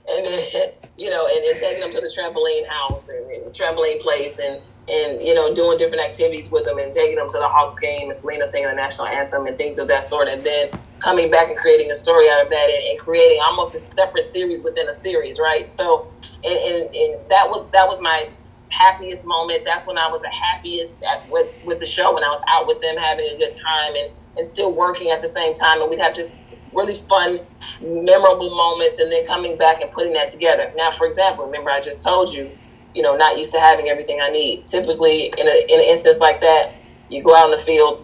and 0.09 0.73
you 0.97 1.11
know, 1.11 1.27
and, 1.29 1.45
and 1.45 1.59
taking 1.59 1.81
them 1.81 1.91
to 1.91 2.01
the 2.01 2.09
trampoline 2.09 2.67
house 2.69 3.09
and, 3.11 3.31
and 3.31 3.55
trampoline 3.55 4.01
place 4.01 4.39
and 4.39 4.61
and 4.89 5.21
you 5.21 5.35
know 5.35 5.55
doing 5.55 5.79
different 5.79 6.03
activities 6.03 6.51
with 6.51 6.65
them 6.65 6.79
and 6.79 6.93
taking 6.93 7.17
them 7.17 7.29
to 7.29 7.39
the 7.39 7.49
Hawks 7.49 7.79
game 7.79 8.09
and 8.09 8.13
Syleena 8.13 8.45
singing 8.45 8.69
the 8.69 8.75
national 8.75 9.09
anthem 9.09 9.47
and 9.47 9.59
things 9.59 9.79
of 9.79 9.89
that 9.89 10.05
sort 10.05 10.29
and 10.29 10.43
then 10.43 10.71
coming 11.05 11.31
back 11.31 11.49
and 11.49 11.57
creating 11.59 11.91
a 11.91 11.95
story 11.95 12.31
out 12.31 12.43
of 12.43 12.51
that 12.51 12.69
and, 12.71 12.83
and 12.91 12.99
creating 12.99 13.41
almost 13.45 13.75
a 13.75 13.79
separate 13.79 14.25
series 14.25 14.65
within 14.65 14.89
a 14.89 14.93
series, 14.93 15.39
right? 15.41 15.69
So 15.71 16.09
and, 16.45 16.59
and, 16.59 16.95
and 16.95 17.31
that 17.31 17.49
was 17.51 17.71
that 17.73 17.89
was 17.89 18.01
my 18.01 18.29
happiest 18.71 19.25
moment. 19.27 19.63
That's 19.65 19.87
when 19.87 19.99
I 19.99 20.09
was 20.09 20.21
the 20.23 20.33
happiest 20.33 21.05
at, 21.13 21.21
with 21.29 21.47
with 21.63 21.79
the 21.81 21.87
show 21.87 22.13
when 22.15 22.25
I 22.25 22.29
was 22.29 22.43
out 22.51 22.67
with 22.67 22.81
them 22.83 22.97
having 22.99 23.27
a 23.27 23.39
good 23.39 23.53
time 23.53 23.95
and 23.95 24.11
and 24.37 24.47
still 24.47 24.75
working 24.75 25.11
at 25.11 25.21
the 25.23 25.29
same 25.29 25.55
time 25.55 25.81
and 25.81 25.91
we'd 25.91 26.01
have 26.01 26.15
just 26.15 26.63
really 26.73 26.95
fun 27.09 27.39
memorable 27.83 28.51
moments 28.57 28.99
and 29.01 29.11
then 29.13 29.25
coming 29.25 29.57
back 29.57 29.81
and 29.81 29.91
putting 29.91 30.13
that 30.15 30.29
together. 30.31 30.71
Now, 30.77 30.91
for 30.91 31.07
example, 31.07 31.45
remember 31.45 31.71
I 31.71 31.81
just 31.81 32.05
told 32.05 32.33
you, 32.33 32.53
you 32.95 33.03
know, 33.03 33.15
not 33.17 33.37
used 33.37 33.53
to 33.53 33.61
having 33.61 33.89
everything 33.89 34.19
I 34.23 34.29
need. 34.31 34.63
Typically, 34.67 35.33
in, 35.39 35.49
a, 35.49 35.65
in 35.69 35.81
an 35.81 35.87
instance 35.89 36.21
like 36.21 36.41
that, 36.41 36.69
you 37.09 37.23
go 37.23 37.35
out 37.35 37.47
in 37.47 37.51
the 37.53 37.59
field, 37.59 38.01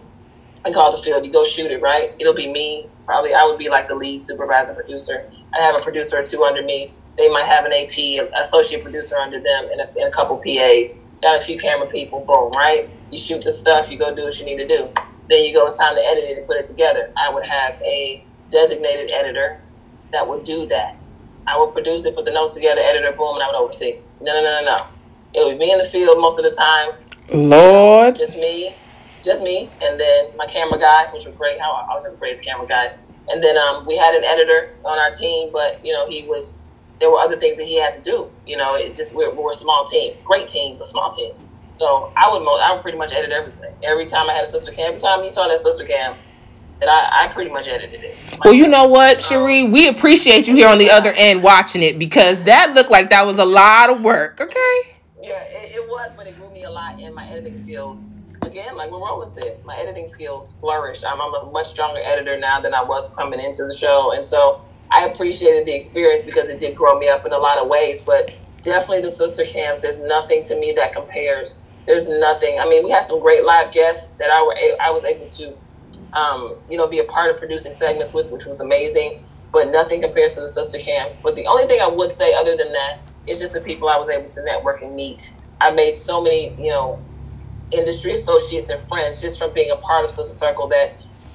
I 0.65 0.71
call 0.71 0.91
the 0.91 0.97
field, 0.97 1.25
you 1.25 1.31
go 1.31 1.43
shoot 1.43 1.71
it, 1.71 1.81
right? 1.81 2.09
It'll 2.19 2.33
be 2.35 2.51
me. 2.51 2.87
Probably 3.05 3.33
I 3.33 3.45
would 3.45 3.57
be 3.57 3.69
like 3.69 3.87
the 3.87 3.95
lead 3.95 4.25
supervisor 4.25 4.73
producer. 4.75 5.25
I 5.59 5.63
have 5.63 5.75
a 5.75 5.83
producer 5.83 6.17
or 6.19 6.23
two 6.23 6.43
under 6.43 6.63
me. 6.63 6.93
They 7.17 7.29
might 7.29 7.45
have 7.45 7.65
an 7.65 7.73
AP, 7.73 8.29
associate 8.39 8.83
producer 8.83 9.15
under 9.17 9.39
them, 9.39 9.69
and 9.71 9.81
a, 9.81 9.87
and 9.95 10.07
a 10.07 10.11
couple 10.11 10.37
PAs. 10.37 11.07
Got 11.21 11.37
a 11.37 11.41
few 11.41 11.57
camera 11.57 11.87
people, 11.87 12.25
boom, 12.27 12.51
right? 12.55 12.89
You 13.11 13.17
shoot 13.17 13.43
the 13.43 13.51
stuff, 13.51 13.91
you 13.91 13.97
go 13.97 14.15
do 14.15 14.23
what 14.23 14.39
you 14.39 14.45
need 14.45 14.57
to 14.57 14.67
do. 14.67 14.89
Then 15.29 15.45
you 15.45 15.53
go, 15.53 15.65
it's 15.65 15.77
time 15.77 15.95
to 15.95 16.01
edit 16.01 16.23
it 16.23 16.37
and 16.39 16.47
put 16.47 16.57
it 16.57 16.65
together. 16.65 17.09
I 17.17 17.33
would 17.33 17.45
have 17.45 17.79
a 17.85 18.25
designated 18.49 19.11
editor 19.13 19.61
that 20.11 20.27
would 20.27 20.43
do 20.43 20.65
that. 20.67 20.97
I 21.47 21.57
would 21.59 21.73
produce 21.73 22.05
it, 22.05 22.15
put 22.15 22.25
the 22.25 22.31
notes 22.31 22.55
together, 22.55 22.81
editor, 22.83 23.11
boom, 23.17 23.35
and 23.35 23.43
I 23.43 23.47
would 23.47 23.55
oversee. 23.55 23.99
No, 24.21 24.33
no, 24.33 24.41
no, 24.41 24.61
no, 24.61 24.75
no. 24.75 24.77
It 25.33 25.45
would 25.45 25.59
be 25.59 25.71
in 25.71 25.77
the 25.77 25.83
field 25.83 26.21
most 26.21 26.39
of 26.39 26.45
the 26.45 26.55
time, 26.55 26.91
Lord. 27.49 28.15
just 28.15 28.37
me, 28.37 28.77
just 29.23 29.43
me, 29.43 29.71
and 29.81 29.99
then 29.99 30.37
my 30.37 30.45
camera 30.45 30.79
guys, 30.79 31.11
which 31.13 31.25
were 31.25 31.35
great. 31.37 31.59
How 31.59 31.71
I 31.73 31.93
was 31.93 32.09
the 32.09 32.17
greatest 32.19 32.45
camera 32.45 32.65
guys. 32.67 33.11
And 33.29 33.43
then 33.43 33.57
um, 33.57 33.85
we 33.87 33.97
had 33.97 34.13
an 34.13 34.23
editor 34.23 34.75
on 34.85 34.99
our 34.99 35.11
team, 35.11 35.49
but 35.51 35.83
you 35.83 35.91
know 35.93 36.07
he 36.07 36.27
was. 36.27 36.69
There 37.03 37.11
were 37.11 37.19
other 37.19 37.35
things 37.35 37.57
that 37.57 37.65
he 37.65 37.77
had 37.77 37.93
to 37.95 38.01
do. 38.01 38.31
You 38.47 38.55
know, 38.55 38.75
it's 38.75 38.95
just 38.95 39.13
we're, 39.13 39.35
we're 39.35 39.51
a 39.51 39.53
small 39.53 39.83
team, 39.83 40.15
great 40.23 40.47
team, 40.47 40.77
but 40.77 40.87
small 40.87 41.11
team. 41.11 41.33
So 41.73 42.13
I 42.15 42.31
would 42.31 42.45
most, 42.45 42.63
I 42.63 42.71
would 42.71 42.81
pretty 42.81 42.97
much 42.97 43.11
edit 43.11 43.29
everything. 43.29 43.75
Every 43.83 44.05
time 44.05 44.29
I 44.29 44.33
had 44.35 44.43
a 44.43 44.45
sister 44.45 44.71
cam, 44.71 44.87
every 44.87 45.01
time 45.01 45.21
you 45.21 45.27
saw 45.27 45.49
that 45.49 45.59
sister 45.59 45.85
cam, 45.85 46.15
that 46.79 46.87
I, 46.87 47.25
I 47.25 47.27
pretty 47.27 47.51
much 47.51 47.67
edited 47.67 48.05
it. 48.05 48.15
Well, 48.45 48.53
you 48.53 48.69
know 48.69 48.87
what, 48.87 49.15
um, 49.15 49.19
Cherie? 49.19 49.67
We 49.67 49.89
appreciate 49.89 50.47
you 50.47 50.55
here 50.55 50.69
on 50.69 50.77
the 50.77 50.89
other 50.89 51.11
end 51.17 51.43
watching 51.43 51.83
it 51.83 51.99
because 51.99 52.41
that 52.45 52.73
looked 52.73 52.89
like 52.89 53.09
that 53.09 53.25
was 53.25 53.37
a 53.37 53.45
lot 53.45 53.89
of 53.89 54.01
work, 54.01 54.39
okay? 54.39 54.95
Yeah, 55.21 55.43
it, 55.43 55.75
it 55.75 55.89
was, 55.89 56.15
but 56.15 56.25
it 56.25 56.37
grew 56.37 56.53
me 56.53 56.63
a 56.63 56.71
lot 56.71 57.01
in 57.01 57.13
my 57.13 57.27
editing 57.27 57.57
skills. 57.57 58.11
Again, 58.43 58.77
like 58.77 58.91
what 58.91 59.01
Roland 59.01 59.29
said, 59.29 59.61
my 59.65 59.75
editing 59.75 60.05
skills 60.05 60.57
flourished. 60.61 61.03
I'm, 61.05 61.19
I'm 61.19 61.33
a 61.33 61.51
much 61.51 61.67
stronger 61.67 61.99
editor 62.05 62.39
now 62.39 62.61
than 62.61 62.73
I 62.73 62.81
was 62.81 63.13
coming 63.13 63.41
into 63.41 63.65
the 63.65 63.75
show, 63.77 64.13
and 64.13 64.23
so 64.23 64.61
I 64.93 65.05
appreciated 65.05 65.67
the 65.67 65.75
experience 65.75 66.23
because 66.25 66.49
it 66.49 66.59
did 66.59 66.77
grow 66.77 66.99
me 66.99 67.09
up 67.09 67.25
in 67.25 67.33
a 67.33 67.37
lot 67.39 67.59
of 67.59 67.69
ways. 67.69 68.03
But 68.05 68.31
definitely 68.63 69.01
the 69.03 69.09
sister 69.11 69.43
cams, 69.45 69.81
there's 69.83 70.03
nothing 70.05 70.43
to 70.45 70.59
me 70.59 70.73
that 70.77 70.93
compares. 70.93 71.67
There's 71.87 72.09
nothing. 72.19 72.59
I 72.59 72.67
mean, 72.69 72.83
we 72.85 72.91
had 72.91 73.03
some 73.03 73.21
great 73.21 73.45
live 73.45 73.71
guests 73.73 74.17
that 74.19 74.29
I 74.31 74.41
were 74.43 74.55
I 74.85 74.91
was 74.91 75.05
able 75.05 75.27
to 75.27 75.55
um, 76.13 76.55
you 76.69 76.77
know, 76.77 76.89
be 76.89 76.99
a 76.99 77.03
part 77.05 77.29
of 77.31 77.37
producing 77.37 77.71
segments 77.71 78.13
with, 78.13 78.31
which 78.31 78.45
was 78.45 78.61
amazing. 78.61 79.21
But 79.51 79.69
nothing 79.69 80.01
compares 80.01 80.35
to 80.35 80.41
the 80.41 80.47
sister 80.47 80.79
cams. 80.79 81.19
But 81.23 81.35
the 81.35 81.45
only 81.47 81.65
thing 81.65 81.79
I 81.81 81.89
would 81.89 82.11
say, 82.11 82.33
other 82.39 82.55
than 82.55 82.71
that, 82.71 82.93
is 83.27 83.39
just 83.39 83.53
the 83.53 83.61
people 83.61 83.89
I 83.89 83.97
was 83.97 84.09
able 84.09 84.25
to 84.27 84.41
network 84.45 84.81
and 84.81 84.95
meet. 84.95 85.21
I 85.61 85.71
made 85.71 85.95
so 85.95 86.23
many, 86.23 86.55
you 86.57 86.71
know, 86.71 87.01
industry 87.77 88.13
associates 88.13 88.69
and 88.69 88.81
friends 88.81 89.21
just 89.21 89.39
from 89.39 89.53
being 89.53 89.71
a 89.71 89.77
part 89.77 90.03
of 90.03 90.11
Sister 90.11 90.33
Circle 90.47 90.69
that, 90.69 90.89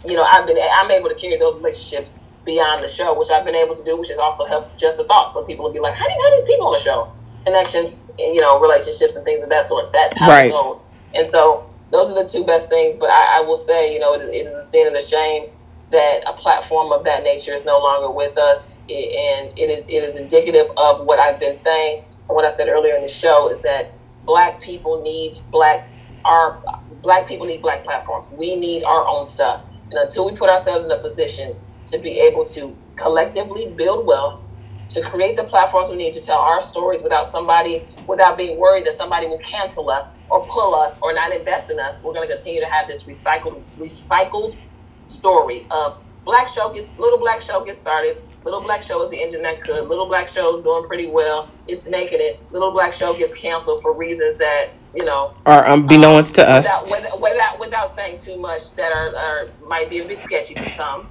you 0.06 0.16
know, 0.16 0.24
I've 0.32 0.46
been 0.46 0.56
I'm 0.78 0.90
able 0.90 1.08
to 1.10 1.16
carry 1.16 1.38
those 1.38 1.58
relationships 1.58 2.27
beyond 2.48 2.82
the 2.82 2.88
show, 2.88 3.12
which 3.18 3.28
I've 3.30 3.44
been 3.44 3.54
able 3.54 3.74
to 3.76 3.84
do, 3.84 4.00
which 4.00 4.08
has 4.08 4.18
also 4.18 4.48
helped 4.48 4.80
just 4.80 5.00
a 5.00 5.04
thought. 5.04 5.30
So 5.32 5.44
people 5.44 5.66
will 5.68 5.76
be 5.76 5.84
like, 5.84 5.94
How 5.94 6.08
do 6.08 6.12
you 6.12 6.18
know 6.18 6.30
these 6.32 6.48
people 6.48 6.66
on 6.66 6.72
the 6.72 6.80
show? 6.80 7.12
Connections, 7.44 8.10
you 8.18 8.40
know, 8.40 8.58
relationships 8.60 9.16
and 9.16 9.24
things 9.24 9.44
of 9.44 9.50
that 9.50 9.64
sort. 9.64 9.92
That's 9.92 10.18
how 10.18 10.28
right. 10.32 10.48
it 10.48 10.50
goes. 10.50 10.96
And 11.14 11.28
so 11.28 11.68
those 11.92 12.10
are 12.10 12.24
the 12.24 12.28
two 12.28 12.44
best 12.48 12.70
things. 12.72 12.98
But 12.98 13.10
I, 13.12 13.38
I 13.38 13.40
will 13.44 13.56
say, 13.60 13.92
you 13.92 14.00
know, 14.00 14.14
it, 14.14 14.22
it 14.24 14.34
is 14.40 14.48
a 14.48 14.62
sin 14.62 14.88
and 14.88 14.96
a 14.96 15.04
shame 15.04 15.44
that 15.92 16.20
a 16.26 16.32
platform 16.34 16.92
of 16.92 17.04
that 17.04 17.22
nature 17.22 17.52
is 17.52 17.64
no 17.64 17.78
longer 17.78 18.10
with 18.10 18.36
us, 18.38 18.84
and 18.88 19.48
it 19.56 19.70
is 19.70 19.86
it 19.88 20.02
is 20.04 20.16
indicative 20.20 20.66
of 20.76 21.06
what 21.06 21.18
I've 21.18 21.40
been 21.40 21.56
saying 21.56 22.02
and 22.28 22.36
what 22.36 22.44
I 22.44 22.48
said 22.48 22.68
earlier 22.68 22.94
in 22.94 23.02
the 23.02 23.08
show 23.08 23.48
is 23.48 23.62
that 23.62 23.92
Black 24.26 24.60
people 24.60 25.00
need 25.02 25.32
Black 25.50 25.84
our 26.24 26.58
Black 27.02 27.26
people 27.26 27.46
need 27.46 27.62
Black 27.62 27.84
platforms. 27.84 28.34
We 28.38 28.56
need 28.56 28.84
our 28.84 29.06
own 29.08 29.24
stuff, 29.24 29.62
and 29.90 30.00
until 30.00 30.26
we 30.26 30.34
put 30.34 30.50
ourselves 30.50 30.86
in 30.86 30.92
a 30.92 31.00
position 31.00 31.56
to 31.88 31.98
be 31.98 32.20
able 32.20 32.44
to 32.44 32.76
collectively 32.96 33.72
build 33.76 34.06
wealth 34.06 34.50
to 34.88 35.02
create 35.02 35.36
the 35.36 35.44
platforms 35.44 35.90
we 35.90 35.96
need 35.96 36.14
to 36.14 36.20
tell 36.20 36.38
our 36.38 36.62
stories 36.62 37.02
without 37.02 37.26
somebody, 37.26 37.86
without 38.06 38.38
being 38.38 38.58
worried 38.58 38.86
that 38.86 38.92
somebody 38.92 39.26
will 39.26 39.38
cancel 39.38 39.90
us 39.90 40.22
or 40.30 40.44
pull 40.46 40.74
us 40.74 41.00
or 41.02 41.12
not 41.12 41.34
invest 41.34 41.70
in 41.70 41.78
us. 41.78 42.02
We're 42.02 42.14
going 42.14 42.26
to 42.26 42.32
continue 42.32 42.60
to 42.60 42.66
have 42.66 42.88
this 42.88 43.06
recycled, 43.06 43.62
recycled 43.78 44.60
story 45.04 45.66
of 45.70 46.02
Black 46.24 46.48
Show 46.48 46.72
gets 46.72 46.98
little 46.98 47.18
Black 47.18 47.40
Show 47.40 47.64
gets 47.64 47.78
started. 47.78 48.18
Little 48.44 48.60
Black 48.60 48.82
Show 48.82 49.02
is 49.02 49.10
the 49.10 49.20
engine 49.20 49.42
that 49.42 49.60
could. 49.60 49.88
Little 49.88 50.06
Black 50.06 50.28
Show 50.28 50.54
is 50.54 50.60
doing 50.60 50.82
pretty 50.84 51.10
well. 51.10 51.50
It's 51.66 51.90
making 51.90 52.18
it. 52.20 52.40
Little 52.52 52.70
Black 52.70 52.92
Show 52.92 53.16
gets 53.16 53.40
canceled 53.40 53.82
for 53.82 53.96
reasons 53.96 54.38
that 54.38 54.68
you 54.94 55.04
know 55.04 55.34
are 55.46 55.64
unbeknownst 55.66 56.38
um, 56.38 56.44
to 56.44 56.50
us. 56.50 56.82
Without, 56.84 57.20
without, 57.20 57.60
without 57.60 57.88
saying 57.88 58.18
too 58.18 58.38
much 58.40 58.74
that 58.76 58.92
are, 58.92 59.14
are 59.16 59.48
might 59.68 59.90
be 59.90 60.00
a 60.00 60.06
bit 60.06 60.20
sketchy 60.20 60.54
to 60.54 60.60
some. 60.60 61.08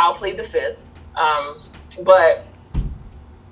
I'll 0.00 0.14
plead 0.14 0.38
the 0.38 0.42
fifth. 0.42 0.88
Um, 1.14 1.62
but 2.04 2.44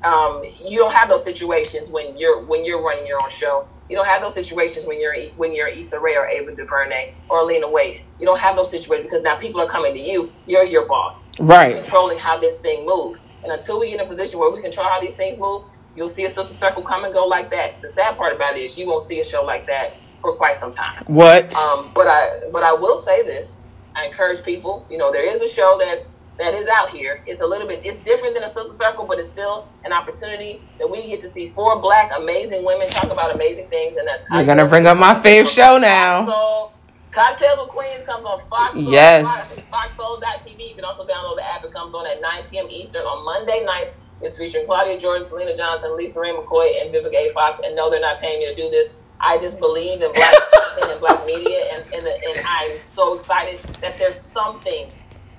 um, 0.05 0.43
you 0.67 0.79
don't 0.79 0.93
have 0.93 1.09
those 1.09 1.25
situations 1.25 1.93
when 1.93 2.17
you're 2.17 2.45
when 2.47 2.65
you're 2.65 2.83
running 2.83 3.05
your 3.05 3.21
own 3.21 3.29
show. 3.29 3.67
You 3.91 3.97
don't 3.97 4.07
have 4.07 4.23
those 4.23 4.35
situations 4.35 4.87
when 4.87 5.01
you're 5.01 5.15
when 5.37 5.53
you're 5.55 5.69
Issa 5.69 6.01
Rae 6.01 6.17
or 6.17 6.27
Ava 6.27 6.55
DuVernay 6.55 7.13
or 7.29 7.45
Lena 7.45 7.67
Waithe. 7.67 8.07
You 8.19 8.27
don't 8.27 8.41
have 8.41 8.57
those 8.57 8.71
situations 8.71 9.05
because 9.05 9.23
now 9.25 9.37
people 9.37 9.61
are 9.61 9.67
coming 9.67 9.93
to 9.93 10.01
you. 10.01 10.33
You're 10.47 10.65
your 10.65 10.87
boss, 10.87 11.39
right? 11.41 11.75
Controlling 11.75 12.17
how 12.19 12.39
this 12.39 12.61
thing 12.61 12.87
moves. 12.87 13.33
And 13.43 13.53
until 13.53 13.81
we 13.81 13.91
get 13.91 14.01
in 14.01 14.07
a 14.07 14.09
position 14.09 14.41
where 14.41 14.51
we 14.51 14.63
control 14.63 14.87
how 14.89 15.01
these 15.01 15.17
things 15.17 15.39
move, 15.41 15.65
you'll 15.97 16.09
see 16.09 16.25
a 16.25 16.29
sister 16.29 16.55
circle 16.55 16.83
come 16.83 17.05
and 17.05 17.13
go 17.13 17.27
like 17.27 17.51
that. 17.51 17.83
The 17.83 17.89
sad 17.89 18.17
part 18.17 18.35
about 18.35 18.57
it 18.57 18.61
is 18.61 18.79
you 18.79 18.87
won't 18.87 19.03
see 19.03 19.21
a 19.21 19.25
show 19.25 19.45
like 19.45 19.67
that 19.67 19.95
for 20.23 20.35
quite 20.37 20.55
some 20.55 20.73
time. 20.73 21.05
What? 21.09 21.55
Um, 21.57 21.91
but 21.95 22.07
I 22.07 22.49
but 22.53 22.63
I 22.63 22.73
will 22.73 22.97
say 22.97 23.23
this. 23.25 23.69
I 23.97 24.07
encourage 24.07 24.45
people. 24.45 24.87
You 24.89 24.99
know, 24.99 25.11
there 25.11 25.29
is 25.29 25.43
a 25.43 25.49
show 25.49 25.77
that's 25.81 26.21
that 26.39 26.55
is 26.55 26.69
out 26.77 26.89
here. 26.89 27.21
It's 27.27 27.43
a 27.43 27.47
little 27.47 27.67
bit, 27.67 27.85
it's 27.85 28.03
different 28.03 28.35
than 28.35 28.45
a 28.45 28.49
social 28.49 28.71
circle, 28.71 29.07
but 29.07 29.19
it's 29.19 29.29
still 29.29 29.69
an 29.85 29.93
opportunity 29.93 30.63
that 30.79 30.89
we 30.89 31.07
get 31.09 31.21
to 31.21 31.27
see 31.27 31.47
four 31.47 31.81
black 31.81 32.11
amazing 32.17 32.65
women 32.65 32.89
talk 32.89 33.11
about 33.11 33.35
amazing 33.35 33.69
things. 33.69 33.97
And 33.97 34.07
that's 34.07 34.33
you're 34.33 34.45
gonna 34.45 34.67
bring 34.67 34.87
up 34.87 34.97
my 34.97 35.15
favorite 35.15 35.51
show 35.51 35.79
now. 35.79 36.25
So, 36.25 36.73
Cocktails 37.11 37.59
with 37.59 37.71
Queens 37.71 38.07
comes 38.07 38.27
on 38.27 38.39
Fox. 38.39 38.79
Yes. 38.79 39.25
Fox, 39.71 39.97
Foxsoul.tv. 39.97 40.69
You 40.69 40.75
can 40.75 40.85
also 40.85 41.05
download 41.05 41.37
the 41.37 41.45
app. 41.55 41.65
It 41.65 41.73
comes 41.73 41.95
on 41.95 42.07
at 42.07 42.21
9 42.21 42.43
p.m. 42.51 42.67
Eastern 42.71 43.03
on 43.03 43.25
Monday 43.25 43.65
nights. 43.65 44.15
It's 44.21 44.39
featuring 44.39 44.67
Claudia 44.67 44.99
Jordan, 45.01 45.23
Syleena 45.23 45.57
Johnson, 45.57 45.93
LisaRaye 45.99 46.37
McCoy, 46.37 46.83
and 46.83 46.95
Vivica 46.95 47.17
A. 47.17 47.29
Fox. 47.31 47.61
And 47.65 47.75
no, 47.75 47.91
they're 47.91 48.01
not 48.01 48.21
paying 48.21 48.41
me 48.41 48.47
to 48.47 48.55
do 48.55 48.69
this. 48.71 49.07
I 49.21 49.37
just 49.39 49.59
believe 49.59 50.03
in 50.03 50.13
black 50.13 50.35
content 50.53 50.93
and 50.93 51.01
black 51.01 51.27
media, 51.27 51.59
and, 51.75 51.83
and, 51.93 52.07
and 52.07 52.47
I'm 52.47 52.81
so 52.81 53.15
excited 53.15 53.59
that 53.81 53.99
there's 53.99 54.15
something 54.15 54.93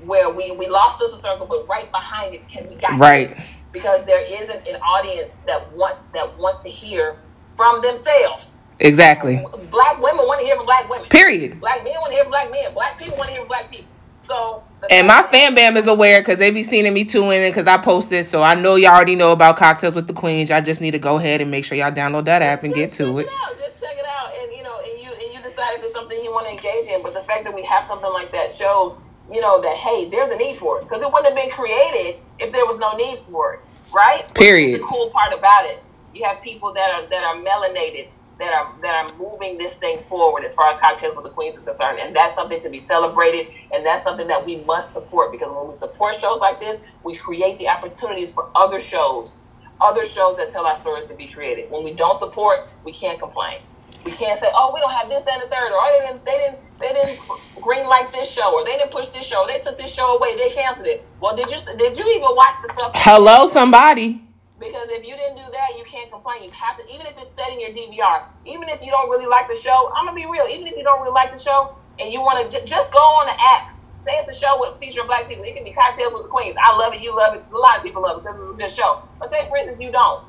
where 0.05 0.29
we 0.33 0.55
we 0.57 0.67
lost 0.67 0.99
Sister 0.99 1.17
Circle, 1.17 1.47
but 1.47 1.67
right 1.67 1.89
behind 1.91 2.35
it, 2.35 2.47
can 2.47 2.67
we 2.69 2.75
got 2.75 2.97
right. 2.99 3.27
This? 3.27 3.51
Because 3.71 4.05
there 4.05 4.21
isn't 4.21 4.67
an 4.67 4.81
audience 4.81 5.41
that 5.41 5.71
wants 5.73 6.09
that 6.09 6.27
wants 6.37 6.63
to 6.63 6.69
hear 6.69 7.17
from 7.55 7.81
themselves. 7.81 8.63
Exactly. 8.79 9.35
Black 9.35 10.01
women 10.01 10.23
want 10.25 10.39
to 10.39 10.45
hear 10.45 10.55
from 10.55 10.65
black 10.65 10.89
women. 10.89 11.09
Period. 11.09 11.59
Black 11.59 11.83
men 11.83 11.93
want 11.99 12.11
to 12.11 12.15
hear 12.15 12.23
from 12.23 12.31
black 12.31 12.51
men. 12.51 12.73
Black 12.73 12.97
people 12.97 13.17
want 13.17 13.27
to 13.27 13.33
hear 13.33 13.41
from 13.41 13.49
black 13.49 13.71
people. 13.71 13.91
So. 14.21 14.63
And 14.89 15.07
my 15.07 15.23
fan 15.23 15.55
bam 15.55 15.75
is 15.75 15.87
aware 15.87 16.21
because 16.21 16.37
they 16.37 16.51
be 16.51 16.63
seeing 16.63 16.91
me 16.93 17.03
too 17.03 17.29
in 17.31 17.41
it 17.41 17.49
because 17.49 17.67
I 17.67 17.77
posted. 17.77 18.25
So 18.25 18.41
I 18.41 18.55
know 18.55 18.75
y'all 18.75 18.91
already 18.91 19.15
know 19.15 19.33
about 19.33 19.57
cocktails 19.57 19.95
with 19.95 20.07
the 20.07 20.13
queens. 20.13 20.51
I 20.51 20.61
just 20.61 20.79
need 20.79 20.91
to 20.91 20.99
go 20.99 21.17
ahead 21.17 21.41
and 21.41 21.51
make 21.51 21.65
sure 21.65 21.77
y'all 21.77 21.91
download 21.91 22.25
that 22.25 22.41
app 22.41 22.63
and 22.63 22.73
get 22.73 22.89
to 22.91 23.17
it. 23.17 23.23
it. 23.23 23.29
Just 23.51 23.83
check 23.83 23.97
it 23.97 24.05
out, 24.05 24.29
and 24.41 24.55
you 24.55 24.63
know, 24.63 24.77
and 24.79 25.03
you 25.03 25.11
and 25.11 25.35
you 25.35 25.41
decide 25.43 25.75
if 25.75 25.81
it's 25.81 25.93
something 25.93 26.17
you 26.23 26.31
want 26.31 26.47
to 26.47 26.53
engage 26.53 26.87
in. 26.95 27.03
But 27.03 27.13
the 27.13 27.21
fact 27.21 27.43
that 27.43 27.53
we 27.53 27.63
have 27.65 27.83
something 27.85 28.11
like 28.13 28.31
that 28.31 28.49
shows 28.49 29.03
you 29.29 29.41
know, 29.41 29.61
that 29.61 29.77
hey, 29.77 30.09
there's 30.09 30.31
a 30.31 30.37
need 30.37 30.55
for 30.55 30.79
it 30.79 30.83
because 30.83 31.03
it 31.03 31.09
wouldn't 31.13 31.33
have 31.33 31.37
been 31.37 31.51
created 31.51 32.21
if 32.39 32.53
there 32.53 32.65
was 32.65 32.79
no 32.79 32.91
need 32.97 33.17
for 33.29 33.53
it, 33.53 33.59
right? 33.93 34.21
Period. 34.35 34.79
the 34.79 34.83
cool 34.83 35.09
part 35.11 35.33
about 35.33 35.63
it. 35.65 35.83
You 36.13 36.25
have 36.25 36.41
people 36.41 36.73
that 36.73 36.89
are 36.91 37.07
that 37.09 37.23
are 37.23 37.35
melanated 37.35 38.09
that 38.39 38.53
are 38.53 38.73
that 38.81 39.05
are 39.05 39.17
moving 39.17 39.57
this 39.57 39.77
thing 39.77 39.99
forward 39.99 40.43
as 40.43 40.55
far 40.55 40.69
as 40.69 40.79
cocktails 40.79 41.15
with 41.15 41.25
the 41.25 41.31
queens 41.31 41.57
is 41.57 41.63
concerned, 41.63 41.99
and 41.99 42.15
that's 42.15 42.33
something 42.33 42.59
to 42.59 42.69
be 42.69 42.79
celebrated, 42.79 43.53
and 43.71 43.85
that's 43.85 44.03
something 44.03 44.27
that 44.27 44.45
we 44.45 44.63
must 44.65 44.93
support 44.93 45.31
because 45.31 45.53
when 45.55 45.67
we 45.67 45.73
support 45.73 46.15
shows 46.15 46.41
like 46.41 46.59
this, 46.59 46.89
we 47.03 47.15
create 47.17 47.59
the 47.59 47.67
opportunities 47.67 48.33
for 48.33 48.49
other 48.55 48.79
shows, 48.79 49.51
other 49.81 50.05
shows 50.05 50.37
that 50.37 50.49
tell 50.49 50.65
our 50.65 50.75
stories 50.75 51.07
to 51.09 51.15
be 51.17 51.27
created. 51.27 51.69
When 51.69 51.83
we 51.83 51.93
don't 51.93 52.15
support, 52.15 52.75
we 52.83 52.93
can't 52.93 53.19
complain. 53.19 53.59
We 54.05 54.11
can't 54.11 54.37
say, 54.37 54.47
oh, 54.55 54.71
we 54.73 54.79
don't 54.79 54.93
have 54.93 55.09
this 55.09 55.27
and 55.27 55.41
the 55.41 55.47
third, 55.47 55.69
or 55.69 55.77
oh, 55.77 55.89
they 55.91 56.01
didn't, 56.07 56.25
they 56.25 56.37
didn't, 56.39 56.61
they 56.79 56.91
didn't 56.95 57.61
green 57.61 57.85
light 57.87 58.09
this 58.11 58.31
show, 58.31 58.53
or 58.53 58.63
they 58.65 58.77
didn't 58.77 58.91
push 58.91 59.09
this 59.09 59.27
show, 59.27 59.43
or 59.43 59.47
they 59.47 59.59
took 59.59 59.77
this 59.77 59.93
show 59.93 60.17
away, 60.17 60.35
they 60.37 60.49
canceled 60.49 60.87
it. 60.87 61.05
Well, 61.19 61.35
did 61.35 61.51
you 61.51 61.59
did 61.77 61.97
you 61.97 62.05
even 62.15 62.31
watch 62.35 62.55
the 62.63 62.69
stuff? 62.73 62.91
Hello, 62.95 63.47
somebody. 63.47 64.23
Because 64.59 64.91
if 64.91 65.07
you 65.07 65.15
didn't 65.15 65.39
do 65.39 65.47
that, 65.47 65.69
you 65.79 65.85
can't 65.87 66.11
complain. 66.11 66.43
You 66.43 66.51
have 66.51 66.75
to, 66.75 66.83
even 66.91 67.07
if 67.07 67.15
it's 67.15 67.31
setting 67.31 67.63
your 67.63 67.71
DVR, 67.71 68.27
even 68.43 68.67
if 68.67 68.83
you 68.83 68.91
don't 68.91 69.07
really 69.09 69.27
like 69.27 69.47
the 69.47 69.55
show. 69.55 69.91
I'm 69.95 70.05
gonna 70.05 70.19
be 70.19 70.27
real. 70.27 70.43
Even 70.51 70.67
if 70.67 70.75
you 70.75 70.83
don't 70.83 70.99
really 70.99 71.15
like 71.15 71.31
the 71.31 71.39
show 71.39 71.75
and 71.99 72.11
you 72.11 72.19
want 72.19 72.43
to 72.43 72.45
j- 72.51 72.65
just 72.65 72.91
go 72.91 72.99
on 72.99 73.27
the 73.27 73.37
app, 73.39 73.71
say 74.03 74.11
it's 74.19 74.27
a 74.27 74.35
show 74.35 74.59
with 74.59 74.75
featuring 74.79 75.07
black 75.07 75.29
people. 75.29 75.43
It 75.47 75.55
can 75.55 75.63
be 75.63 75.71
cocktails 75.71 76.11
with 76.13 76.23
the 76.27 76.29
queens. 76.29 76.59
I 76.59 76.75
love 76.75 76.93
it. 76.93 76.99
You 76.99 77.15
love 77.15 77.35
it. 77.35 77.43
A 77.47 77.57
lot 77.57 77.77
of 77.77 77.83
people 77.83 78.03
love 78.03 78.19
it 78.19 78.27
because 78.27 78.35
it's 78.35 78.51
a 78.51 78.57
good 78.59 78.71
show. 78.71 78.99
But 79.17 79.27
say, 79.31 79.47
for 79.47 79.55
instance, 79.55 79.79
you 79.79 79.95
don't 79.95 80.27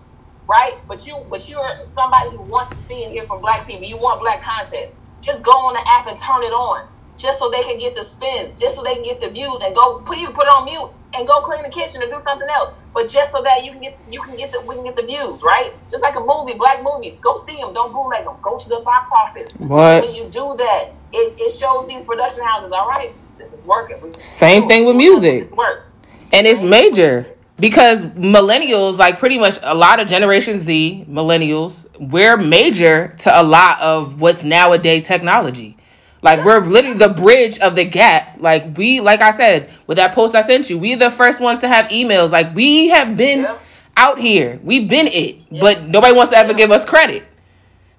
right? 0.51 0.74
But 0.88 1.07
you 1.07 1.14
but 1.30 1.48
you're 1.48 1.78
somebody 1.86 2.34
who 2.34 2.42
wants 2.42 2.70
to 2.70 2.76
see 2.76 3.05
and 3.05 3.12
hear 3.14 3.24
from 3.24 3.40
black 3.40 3.66
people. 3.66 3.86
You 3.86 3.96
want 4.03 4.20
black 4.20 4.42
content. 4.42 4.90
Just 5.22 5.46
go 5.46 5.53
on 5.53 5.74
the 5.74 5.84
app 5.86 6.11
and 6.11 6.18
turn 6.18 6.42
it 6.42 6.51
on. 6.51 6.90
Just 7.16 7.38
so 7.38 7.51
they 7.51 7.62
can 7.62 7.78
get 7.78 7.94
the 7.94 8.03
spins, 8.03 8.59
just 8.59 8.74
so 8.74 8.82
they 8.82 8.94
can 8.94 9.05
get 9.05 9.20
the 9.20 9.30
views 9.30 9.61
and 9.62 9.74
go 9.74 10.03
put 10.03 10.18
you 10.18 10.26
put 10.34 10.51
it 10.51 10.53
on 10.53 10.64
mute 10.64 10.90
and 11.14 11.26
go 11.28 11.40
clean 11.42 11.62
the 11.62 11.70
kitchen 11.70 12.03
or 12.03 12.11
do 12.11 12.18
something 12.18 12.48
else. 12.51 12.74
But 12.92 13.09
just 13.09 13.30
so 13.30 13.42
that 13.42 13.62
you 13.62 13.70
can 13.70 13.80
get 13.80 13.94
you 14.11 14.20
can 14.22 14.34
get 14.34 14.51
the 14.51 14.64
we 14.66 14.74
can 14.74 14.84
get 14.84 14.96
the 14.96 15.07
views, 15.07 15.44
right? 15.46 15.70
Just 15.86 16.03
like 16.03 16.18
a 16.18 16.24
movie, 16.26 16.59
black 16.59 16.82
movies. 16.82 17.20
Go 17.20 17.36
see 17.36 17.61
them. 17.62 17.70
Don't 17.72 17.94
bootleg 17.94 18.24
them. 18.24 18.34
Go 18.42 18.59
to 18.59 18.68
the 18.68 18.82
box 18.82 19.12
office. 19.14 19.55
What? 19.62 20.03
When 20.03 20.14
you 20.14 20.26
do 20.34 20.42
that, 20.59 20.82
it, 21.12 21.38
it 21.38 21.53
shows 21.55 21.86
these 21.86 22.03
production 22.05 22.42
houses, 22.44 22.72
all 22.72 22.88
right, 22.88 23.12
this 23.38 23.53
is 23.53 23.66
working. 23.66 23.98
Same 24.18 24.66
thing 24.66 24.84
with 24.84 24.96
music. 24.96 25.46
This 25.46 25.55
works. 25.55 26.01
And 26.32 26.46
it's 26.46 26.62
major 26.62 27.24
because 27.61 28.04
millennials 28.04 28.98
like 28.98 29.18
pretty 29.18 29.38
much 29.38 29.58
a 29.62 29.74
lot 29.74 30.00
of 30.00 30.08
generation 30.08 30.61
z 30.61 31.04
millennials 31.08 31.86
we're 32.00 32.36
major 32.36 33.08
to 33.18 33.40
a 33.40 33.42
lot 33.42 33.80
of 33.80 34.20
what's 34.20 34.42
nowadays 34.42 35.06
technology. 35.06 35.76
Like 36.22 36.44
we're 36.44 36.61
literally 36.61 36.96
the 36.96 37.08
bridge 37.11 37.58
of 37.61 37.76
the 37.76 37.84
gap. 37.84 38.36
Like 38.40 38.76
we 38.76 39.00
like 39.00 39.20
i 39.20 39.30
said 39.30 39.70
with 39.86 39.96
that 39.96 40.14
post 40.14 40.34
i 40.34 40.40
sent 40.40 40.68
you 40.70 40.78
we 40.78 40.94
the 40.94 41.11
first 41.11 41.40
ones 41.40 41.61
to 41.61 41.68
have 41.68 41.86
emails. 41.86 42.30
Like 42.30 42.54
we 42.54 42.88
have 42.88 43.16
been 43.16 43.40
yeah. 43.40 43.58
out 43.96 44.18
here. 44.18 44.58
We've 44.62 44.88
been 44.88 45.06
it. 45.08 45.36
Yeah. 45.50 45.61
but 45.61 45.82
nobody 45.84 46.14
wants 46.14 46.32
to 46.32 46.38
ever 46.38 46.54
give 46.54 46.70
us 46.70 46.84
credit 46.84 47.24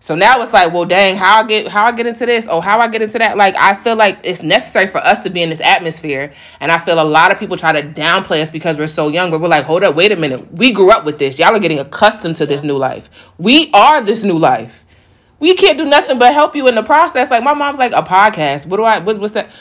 so 0.01 0.15
now 0.15 0.41
it's 0.41 0.51
like, 0.51 0.73
well, 0.73 0.83
dang, 0.83 1.15
how 1.15 1.43
I 1.43 1.47
get 1.47 1.67
how 1.67 1.85
I 1.85 1.91
get 1.91 2.07
into 2.07 2.25
this? 2.25 2.47
Oh, 2.49 2.59
how 2.59 2.79
I 2.79 2.87
get 2.87 3.03
into 3.03 3.19
that? 3.19 3.37
Like 3.37 3.55
I 3.55 3.75
feel 3.75 3.95
like 3.95 4.17
it's 4.23 4.41
necessary 4.41 4.87
for 4.87 4.97
us 4.97 5.19
to 5.19 5.29
be 5.29 5.43
in 5.43 5.51
this 5.51 5.61
atmosphere, 5.61 6.33
and 6.59 6.71
I 6.71 6.79
feel 6.79 6.99
a 6.99 7.05
lot 7.05 7.31
of 7.31 7.37
people 7.37 7.55
try 7.55 7.71
to 7.71 7.87
downplay 7.87 8.41
us 8.41 8.49
because 8.49 8.79
we're 8.79 8.87
so 8.87 9.09
young. 9.09 9.29
But 9.29 9.41
we're 9.41 9.47
like, 9.47 9.63
hold 9.63 9.83
up, 9.83 9.93
wait 9.93 10.11
a 10.11 10.15
minute, 10.15 10.41
we 10.51 10.71
grew 10.71 10.89
up 10.89 11.05
with 11.05 11.19
this. 11.19 11.37
Y'all 11.37 11.55
are 11.55 11.59
getting 11.59 11.77
accustomed 11.77 12.35
to 12.37 12.47
this 12.47 12.63
new 12.63 12.77
life. 12.77 13.11
We 13.37 13.69
are 13.73 14.01
this 14.01 14.23
new 14.23 14.39
life. 14.39 14.85
We 15.39 15.53
can't 15.53 15.77
do 15.77 15.85
nothing 15.85 16.17
but 16.17 16.33
help 16.33 16.55
you 16.55 16.67
in 16.67 16.73
the 16.73 16.83
process. 16.83 17.29
Like 17.29 17.43
my 17.43 17.53
mom's 17.53 17.77
like 17.77 17.93
a 17.93 18.01
podcast. 18.01 18.65
What 18.65 18.77
do 18.77 18.83
I? 18.83 18.97
What's 18.97 19.19
what's 19.19 19.33
that? 19.33 19.51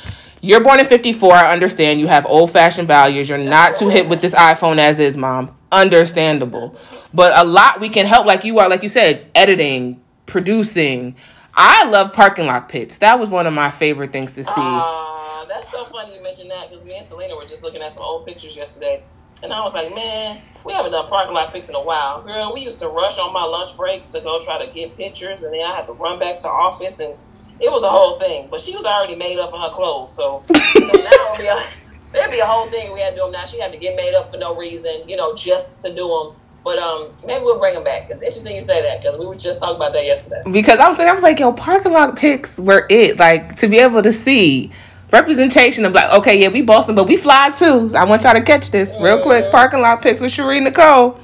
You're 0.41 0.65
born 0.65 0.81
in 0.81 0.87
54. 0.87 1.35
I 1.35 1.53
understand 1.53 2.01
you 2.01 2.07
have 2.07 2.25
old 2.25 2.51
fashioned 2.51 2.89
values. 2.89 3.29
You're 3.29 3.37
not 3.37 3.77
too 3.77 3.91
hip 3.91 4.09
with 4.09 4.23
this 4.23 4.33
iPhone 4.33 4.79
as 4.79 4.99
is, 4.99 5.19
mom. 5.19 5.55
Understandable. 5.71 6.79
But 7.13 7.39
a 7.39 7.45
lot 7.45 7.79
we 7.79 7.91
can 7.91 8.07
help, 8.07 8.27
like 8.27 8.43
you 8.45 8.59
are, 8.59 8.69
like 8.71 8.83
you 8.83 8.89
said, 8.89 9.27
editing, 9.35 10.01
producing. 10.31 11.15
I 11.55 11.85
love 11.89 12.13
parking 12.13 12.47
lot 12.47 12.69
pits. 12.69 12.99
That 12.99 13.19
was 13.19 13.29
one 13.29 13.47
of 13.47 13.53
my 13.53 13.71
favorite 13.71 14.13
things 14.13 14.33
to 14.33 14.45
see. 14.45 14.53
Uh, 14.57 15.45
that's 15.47 15.69
so 15.69 15.85
funny 15.85 16.15
you 16.15 16.23
mentioned 16.23 16.51
that 16.51 16.71
because 16.71 16.85
me 16.85 16.95
and 16.95 17.05
Syleena 17.05 17.37
were 17.37 17.45
just 17.45 17.63
looking 17.63 17.83
at 17.83 17.93
some 17.93 18.05
old 18.05 18.27
pictures 18.27 18.57
yesterday. 18.57 19.03
And 19.43 19.53
I 19.53 19.61
was 19.61 19.75
like, 19.75 19.95
man, 19.95 20.41
we 20.65 20.73
haven't 20.73 20.93
done 20.93 21.07
parking 21.07 21.35
lot 21.35 21.53
pics 21.53 21.69
in 21.69 21.75
a 21.75 21.83
while. 21.83 22.23
Girl, 22.23 22.53
we 22.55 22.61
used 22.61 22.81
to 22.83 22.89
rush 22.89 23.19
on 23.19 23.33
my 23.33 23.43
lunch 23.43 23.77
break 23.77 24.07
to 24.07 24.21
go 24.21 24.39
try 24.39 24.65
to 24.65 24.71
get 24.71 24.95
pictures, 24.97 25.43
and 25.43 25.55
then 25.55 25.65
I 25.65 25.75
had 25.75 25.87
to 25.87 25.93
run 25.93 26.19
back 26.19 26.37
to 26.37 26.43
the 26.43 26.49
office, 26.49 27.01
and 27.01 27.19
it 27.61 27.71
was 27.71 27.83
a 27.83 27.89
whole 27.89 28.17
thing. 28.17 28.49
But 28.51 28.61
she 28.61 28.77
was 28.77 28.85
already 28.85 29.17
made 29.17 29.39
up 29.39 29.53
in 29.55 29.61
her 29.61 29.71
clothes, 29.71 30.15
so 30.15 30.45
you 30.75 30.81
know, 30.81 30.93
now 30.93 31.33
it'll 31.33 31.37
be 31.39 31.47
a, 31.47 31.59
it'll 32.19 32.31
be 32.31 32.39
a 32.39 32.45
whole 32.45 32.71
thing 32.71 32.93
we 32.93 33.01
had 33.01 33.11
to 33.11 33.17
do 33.17 33.23
them 33.23 33.33
now. 33.33 33.45
She 33.47 33.59
had 33.61 33.73
to 33.73 33.79
get 33.79 33.97
made 33.97 34.15
up 34.15 34.31
for 34.31 34.39
no 34.39 34.57
reason, 34.57 35.09
you 35.09 35.17
know, 35.17 35.35
just 35.35 35.81
to 35.83 35.95
do 35.95 36.07
them. 36.07 36.40
But 36.63 36.79
um, 36.79 37.09
maybe 37.27 37.43
we'll 37.43 37.59
bring 37.59 37.75
them 37.75 37.85
back. 37.85 38.11
It's 38.11 38.21
interesting 38.21 38.55
you 38.55 38.63
say 38.63 38.83
that 38.83 39.01
because 39.01 39.19
we 39.19 39.27
were 39.27 39.35
just 39.35 39.61
talking 39.61 39.77
about 39.77 39.93
that 39.95 40.05
yesterday. 40.05 40.43
Because 40.51 40.79
I 40.79 40.89
was 40.89 40.97
thinking, 40.97 41.11
I 41.11 41.15
was 41.15 41.23
like, 41.23 41.39
yo, 41.39 41.53
parking 41.53 41.93
lot 41.93 42.17
pics 42.17 42.59
were 42.59 42.87
it. 42.91 43.19
Like 43.19 43.57
to 43.57 43.69
be 43.69 43.79
able 43.79 44.03
to 44.03 44.13
see 44.13 44.71
representation 45.11 45.85
of 45.85 45.93
like, 45.93 46.13
okay, 46.19 46.41
yeah, 46.41 46.49
we 46.49 46.63
Boston, 46.63 46.95
but 46.95 47.09
we 47.09 47.17
fly 47.17 47.51
too. 47.51 47.91
I 47.95 48.05
want 48.05 48.25
y'all 48.25 48.35
to 48.35 48.43
catch 48.43 48.71
this 48.71 48.95
real 49.01 49.17
mm-hmm. 49.17 49.25
quick. 49.25 49.51
Parking 49.51 49.81
lot 49.81 50.03
pics 50.03 50.21
with 50.21 50.33
Sheree 50.33 50.63
Nicole. 50.63 51.19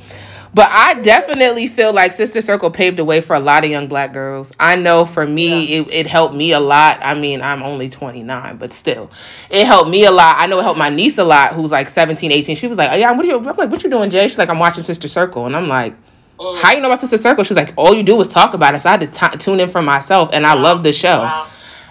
But 0.57 0.71
I 0.73 0.95
definitely 1.03 1.69
feel 1.69 1.93
like 1.93 2.15
Sister 2.15 2.41
Circle 2.41 2.71
paved 2.71 2.97
the 2.97 3.05
way 3.05 3.21
for 3.21 3.37
a 3.37 3.39
lot 3.39 3.63
of 3.63 3.71
young 3.71 3.89
black 3.89 4.15
girls. 4.15 4.53
I 4.59 4.75
know 4.75 5.05
for 5.05 5.27
me, 5.27 5.67
yeah. 5.67 5.81
it, 5.83 5.89
it 5.93 6.07
helped 6.07 6.35
me 6.35 6.53
a 6.53 6.61
lot. 6.61 6.99
I 7.03 7.13
mean, 7.13 7.43
I'm 7.43 7.63
only 7.63 7.91
29, 7.91 8.57
but 8.57 8.73
still, 8.73 9.11
it 9.51 9.67
helped 9.67 9.91
me 9.91 10.07
a 10.07 10.11
lot. 10.11 10.37
I 10.39 10.47
know 10.47 10.59
it 10.59 10.63
helped 10.63 10.79
my 10.79 10.89
niece 10.89 11.19
a 11.19 11.25
lot, 11.25 11.53
who's 11.53 11.71
like 11.71 11.91
17, 11.91 12.33
18. 12.33 12.57
She 12.57 12.69
was 12.69 12.79
like, 12.79 12.91
oh, 12.91 12.95
yeah, 12.97 13.13
what 13.13 13.27
are 13.27 13.29
you, 13.29 13.37
I'm 13.37 13.45
like, 13.45 13.69
what 13.69 13.85
you 13.85 13.91
doing, 13.91 14.09
Jay? 14.09 14.27
She's 14.29 14.39
like, 14.39 14.49
I'm 14.49 14.59
watching 14.59 14.83
Sister 14.83 15.09
Circle. 15.09 15.45
And 15.45 15.55
I'm 15.55 15.69
like, 15.69 15.93
mm. 16.41 16.59
how 16.63 16.73
you 16.73 16.81
know 16.81 16.87
about 16.87 17.01
Sister 17.01 17.19
Circle? 17.19 17.45
She's 17.45 17.59
like, 17.59 17.75
all 17.77 17.95
you 17.95 18.03
do 18.03 18.19
is 18.23 18.27
talk 18.27 18.55
about 18.55 18.75
it. 18.75 18.81
So 18.81 18.89
I 18.89 18.93
had 18.93 19.01
to 19.03 19.09
t- 19.09 19.37
tune 19.37 19.61
in 19.61 19.69
for 19.69 19.83
myself, 19.83 20.31
and 20.33 20.47
I 20.47 20.55
love 20.55 20.83
the 20.83 20.93
show. 20.95 21.19
Wow. 21.19 21.49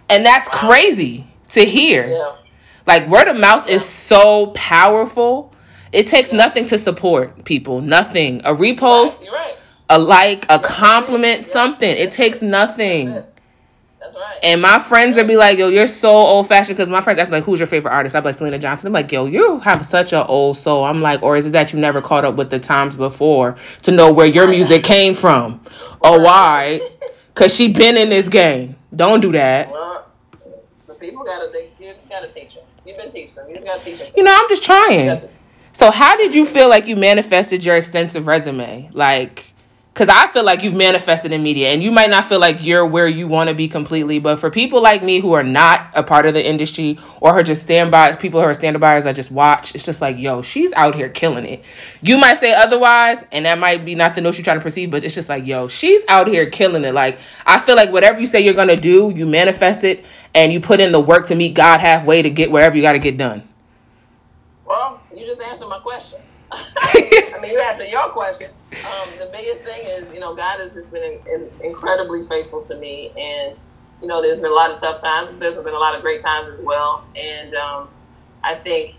And 0.10 0.26
that's 0.26 0.50
wow. 0.50 0.70
crazy 0.72 1.28
to 1.50 1.64
hear. 1.64 2.08
Yeah. 2.08 2.36
Like, 2.88 3.08
word 3.10 3.28
of 3.28 3.38
mouth 3.38 3.68
yeah. 3.68 3.76
is 3.76 3.86
so 3.86 4.48
powerful 4.56 5.54
it 5.92 6.08
takes 6.08 6.32
yeah. 6.32 6.38
nothing 6.38 6.66
to 6.66 6.78
support 6.78 7.46
people. 7.46 7.82
Nothing. 7.82 8.42
A 8.46 8.54
repost, 8.54 9.30
right. 9.32 9.56
a 9.90 10.00
like, 10.00 10.46
a 10.50 10.60
compliment, 10.60 11.46
something. 11.46 11.90
It 11.90 12.12
takes 12.12 12.42
nothing. 12.42 13.06
That's, 13.06 13.28
That's 14.00 14.18
right. 14.18 14.40
And 14.44 14.62
my 14.62 14.80
friends 14.80 15.16
would 15.16 15.28
be 15.28 15.36
like, 15.36 15.58
"Yo, 15.58 15.70
you're 15.70 15.88
so 15.88 16.10
old 16.10 16.48
fashioned." 16.48 16.78
Because 16.78 16.90
my 16.90 17.02
friends 17.02 17.20
ask 17.20 17.32
like, 17.32 17.44
"Who's 17.44 17.60
your 17.60 17.68
favorite 17.68 17.92
artist?" 17.92 18.16
I'm 18.16 18.24
like, 18.24 18.38
"Syleena 18.38 18.60
Johnson." 18.60 18.88
I'm 18.88 18.94
like, 18.94 19.12
"Yo, 19.12 19.26
you 19.26 19.60
have 19.60 19.86
such 19.86 20.14
an 20.14 20.26
old 20.28 20.58
soul." 20.58 20.84
I'm 20.84 21.02
like, 21.02 21.24
"Or 21.24 21.38
is 21.38 21.46
it 21.46 21.54
that 21.54 21.74
you 21.74 21.80
never 21.80 22.02
caught 22.02 22.26
up 22.26 22.36
with 22.36 22.50
the 22.50 22.60
times 22.60 22.98
before 22.98 23.56
to 23.84 23.92
know 23.92 24.12
where 24.12 24.28
your 24.28 24.48
music 24.48 24.84
came 24.84 25.16
from, 25.16 25.62
oh, 26.02 26.16
or 26.16 26.22
why?" 26.22 26.80
Cause 27.36 27.54
she 27.54 27.68
been 27.72 27.98
in 27.98 28.10
this 28.10 28.30
game. 28.30 28.70
Don't 28.96 29.20
do 29.20 29.34
that. 29.34 29.70
Well, 29.70 30.10
the 30.88 30.94
people 30.96 31.26
gotta 31.26 31.52
they 31.52 31.70
you 31.84 31.92
just 31.92 32.10
gotta 32.10 32.30
teach 32.30 32.56
them. 32.56 32.64
You've 32.86 32.98
been 32.98 33.10
teaching 33.10 33.36
them. 33.36 33.50
You 33.50 33.56
just 33.56 33.68
gotta 33.68 33.84
teach 33.84 34.00
them. 34.00 34.12
You 34.16 34.24
know, 34.24 34.34
I'm 34.34 34.48
just 34.48 34.64
trying. 34.64 35.10
So 35.76 35.92
how 35.92 36.16
did 36.16 36.34
you 36.34 36.46
feel 36.46 36.70
like 36.70 36.88
you 36.88 36.96
manifested 36.96 37.66
your 37.66 37.76
extensive 37.76 38.28
resume? 38.28 38.90
Like 38.94 39.44
because 39.94 40.08
I 40.08 40.28
feel 40.32 40.46
like 40.46 40.64
you've 40.64 40.74
manifested 40.74 41.34
in 41.34 41.44
media 41.44 41.70
and 41.70 41.84
you 41.84 41.92
might 41.92 42.10
not 42.10 42.30
feel 42.30 42.40
like 42.40 42.58
you're 42.62 42.86
where 42.86 43.10
you 43.10 43.28
want 43.28 43.50
to 43.50 43.54
be 43.54 43.68
completely, 43.68 44.20
but 44.20 44.40
for 44.40 44.50
people 44.50 44.82
like 44.82 45.04
me 45.04 45.20
who 45.20 45.34
are 45.34 45.44
not 45.44 45.90
a 45.94 46.02
part 46.02 46.26
of 46.26 46.34
the 46.34 46.46
industry 46.46 46.98
or 47.20 47.32
are 47.32 47.44
just 47.44 47.64
standby 47.64 48.16
people 48.16 48.40
who 48.40 48.46
are 48.46 48.54
standby 48.54 48.80
buyers 48.80 49.06
I 49.06 49.12
just 49.12 49.32
watch, 49.32 49.76
it's 49.76 49.84
just 49.84 50.00
like, 50.00 50.18
yo, 50.18 50.42
she's 50.42 50.72
out 50.74 50.96
here 50.96 51.10
killing 51.10 51.46
it. 51.46 51.64
You 52.02 52.18
might 52.18 52.38
say 52.38 52.54
otherwise, 52.54 53.26
and 53.34 53.46
that 53.46 53.60
might 53.60 53.84
be 53.84 53.96
not 53.96 54.16
the 54.16 54.22
notion 54.22 54.40
you're 54.40 54.46
trying 54.46 54.60
to 54.60 54.64
perceive, 54.64 54.92
but 54.92 55.04
it's 55.04 55.16
just 55.16 55.28
like, 55.28 55.46
yo, 55.46 55.68
she's 55.68 56.04
out 56.08 56.28
here 56.28 56.50
killing 56.50 56.86
it. 56.86 56.94
Like, 56.94 57.20
I 57.46 57.60
feel 57.60 57.76
like 57.76 57.92
whatever 57.92 58.20
you 58.20 58.28
say 58.28 58.40
you're 58.40 58.54
gonna 58.54 58.78
do, 58.78 59.12
you 59.14 59.26
manifest 59.26 59.84
it 59.84 60.06
and 60.34 60.54
you 60.54 60.62
put 60.62 60.80
in 60.80 60.94
the 60.94 61.02
work 61.02 61.28
to 61.28 61.36
meet 61.36 61.54
God 61.54 61.82
halfway 61.82 62.22
to 62.22 62.30
get 62.30 62.50
wherever 62.50 62.78
you 62.78 62.82
gotta 62.82 63.00
get 63.00 63.18
done. 63.18 63.44
Well, 64.66 65.00
you 65.16 65.26
just 65.26 65.42
answered 65.42 65.70
my 65.70 65.80
question. 65.80 66.20
I 66.54 67.40
mean, 67.42 67.52
you 67.52 67.60
answered 67.60 67.90
your 67.90 68.10
question. 68.10 68.50
Um, 68.74 69.10
the 69.18 69.30
biggest 69.32 69.64
thing 69.64 69.86
is, 69.86 70.14
you 70.14 70.20
know, 70.20 70.36
God 70.36 70.60
has 70.60 70.76
just 70.76 70.92
been 70.92 71.04
in, 71.04 71.20
in, 71.34 71.50
incredibly 71.64 72.28
faithful 72.28 72.62
to 72.64 72.78
me, 72.78 73.12
and 73.18 73.56
you 74.02 74.08
know, 74.08 74.22
there's 74.22 74.42
been 74.42 74.52
a 74.52 74.56
lot 74.56 74.72
of 74.72 74.80
tough 74.80 75.02
times. 75.02 75.40
There's 75.40 75.56
been 75.56 75.74
a 75.74 75.80
lot 75.80 75.96
of 75.96 76.02
great 76.02 76.22
times 76.22 76.60
as 76.60 76.66
well, 76.66 77.06
and 77.16 77.54
um, 77.56 77.90
I 78.44 78.56
think 78.56 78.94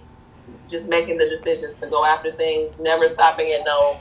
just 0.69 0.91
making 0.91 1.19
the 1.19 1.29
decisions 1.29 1.81
to 1.81 1.91
go 1.91 2.05
after 2.05 2.33
things, 2.33 2.81
never 2.81 3.09
stopping 3.09 3.53
at 3.53 3.65
no, 3.65 4.01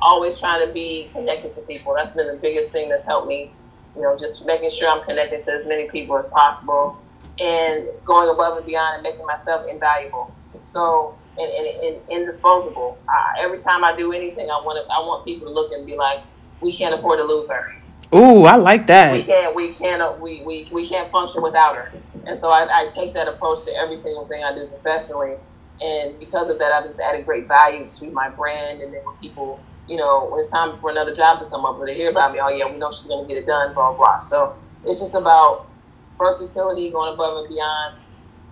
always 0.00 0.40
trying 0.40 0.66
to 0.66 0.72
be 0.72 1.10
connected 1.12 1.52
to 1.52 1.62
people. 1.66 1.94
That's 1.96 2.14
been 2.14 2.28
the 2.28 2.40
biggest 2.40 2.72
thing 2.72 2.88
that's 2.88 3.06
helped 3.06 3.28
me. 3.28 3.50
You 3.94 4.02
know, 4.02 4.16
just 4.16 4.46
making 4.46 4.70
sure 4.70 4.88
I'm 4.88 5.04
connected 5.04 5.42
to 5.42 5.52
as 5.52 5.66
many 5.66 5.90
people 5.90 6.16
as 6.16 6.28
possible, 6.30 6.98
and 7.40 7.88
going 8.04 8.30
above 8.32 8.58
and 8.58 8.66
beyond 8.66 8.94
and 8.96 9.02
making 9.02 9.26
myself 9.26 9.66
invaluable. 9.70 10.34
So 10.64 11.16
and, 11.38 11.48
and, 11.48 11.96
and 11.96 12.10
indisposable. 12.10 12.98
Uh, 13.08 13.42
every 13.42 13.58
time 13.58 13.84
I 13.84 13.96
do 13.96 14.12
anything, 14.12 14.48
I 14.50 14.60
want 14.64 14.84
to, 14.84 14.92
I 14.92 15.00
want 15.00 15.24
people 15.24 15.46
to 15.48 15.52
look 15.52 15.72
and 15.72 15.86
be 15.86 15.96
like, 15.96 16.20
we 16.60 16.74
can't 16.74 16.94
afford 16.94 17.18
to 17.18 17.24
lose 17.24 17.50
her. 17.50 17.74
Ooh, 18.14 18.44
I 18.44 18.56
like 18.56 18.86
that. 18.86 19.12
We 19.12 19.22
can't, 19.22 19.56
we 19.56 19.72
can't, 19.72 20.20
we, 20.20 20.42
we, 20.44 20.68
we 20.72 20.86
can't 20.86 21.10
function 21.10 21.42
without 21.42 21.76
her. 21.76 21.92
And 22.26 22.38
so 22.38 22.50
I, 22.50 22.66
I 22.70 22.90
take 22.90 23.14
that 23.14 23.28
approach 23.28 23.64
to 23.66 23.72
every 23.80 23.96
single 23.96 24.26
thing 24.26 24.42
I 24.42 24.54
do 24.54 24.66
professionally. 24.68 25.34
And 25.80 26.18
because 26.18 26.50
of 26.50 26.58
that, 26.58 26.72
I've 26.72 26.84
just 26.84 27.02
added 27.02 27.26
great 27.26 27.46
value 27.46 27.86
to 27.86 28.10
my 28.12 28.30
brand. 28.30 28.80
And 28.80 28.94
then 28.94 29.04
when 29.04 29.16
people, 29.16 29.60
you 29.86 29.96
know, 29.96 30.28
when 30.30 30.40
it's 30.40 30.50
time 30.50 30.78
for 30.80 30.90
another 30.90 31.12
job 31.12 31.38
to 31.40 31.46
come 31.50 31.66
up, 31.66 31.76
or 31.76 31.86
they 31.86 31.94
hear 31.94 32.10
about 32.10 32.32
me, 32.32 32.40
oh 32.40 32.48
yeah, 32.48 32.70
we 32.70 32.78
know 32.78 32.90
she's 32.90 33.08
going 33.08 33.26
to 33.26 33.28
get 33.28 33.42
it 33.42 33.46
done, 33.46 33.74
blah, 33.74 33.92
blah. 33.92 34.18
So 34.18 34.56
it's 34.84 35.00
just 35.00 35.14
about 35.14 35.66
versatility, 36.16 36.90
going 36.90 37.12
above 37.12 37.44
and 37.44 37.48
beyond 37.48 37.96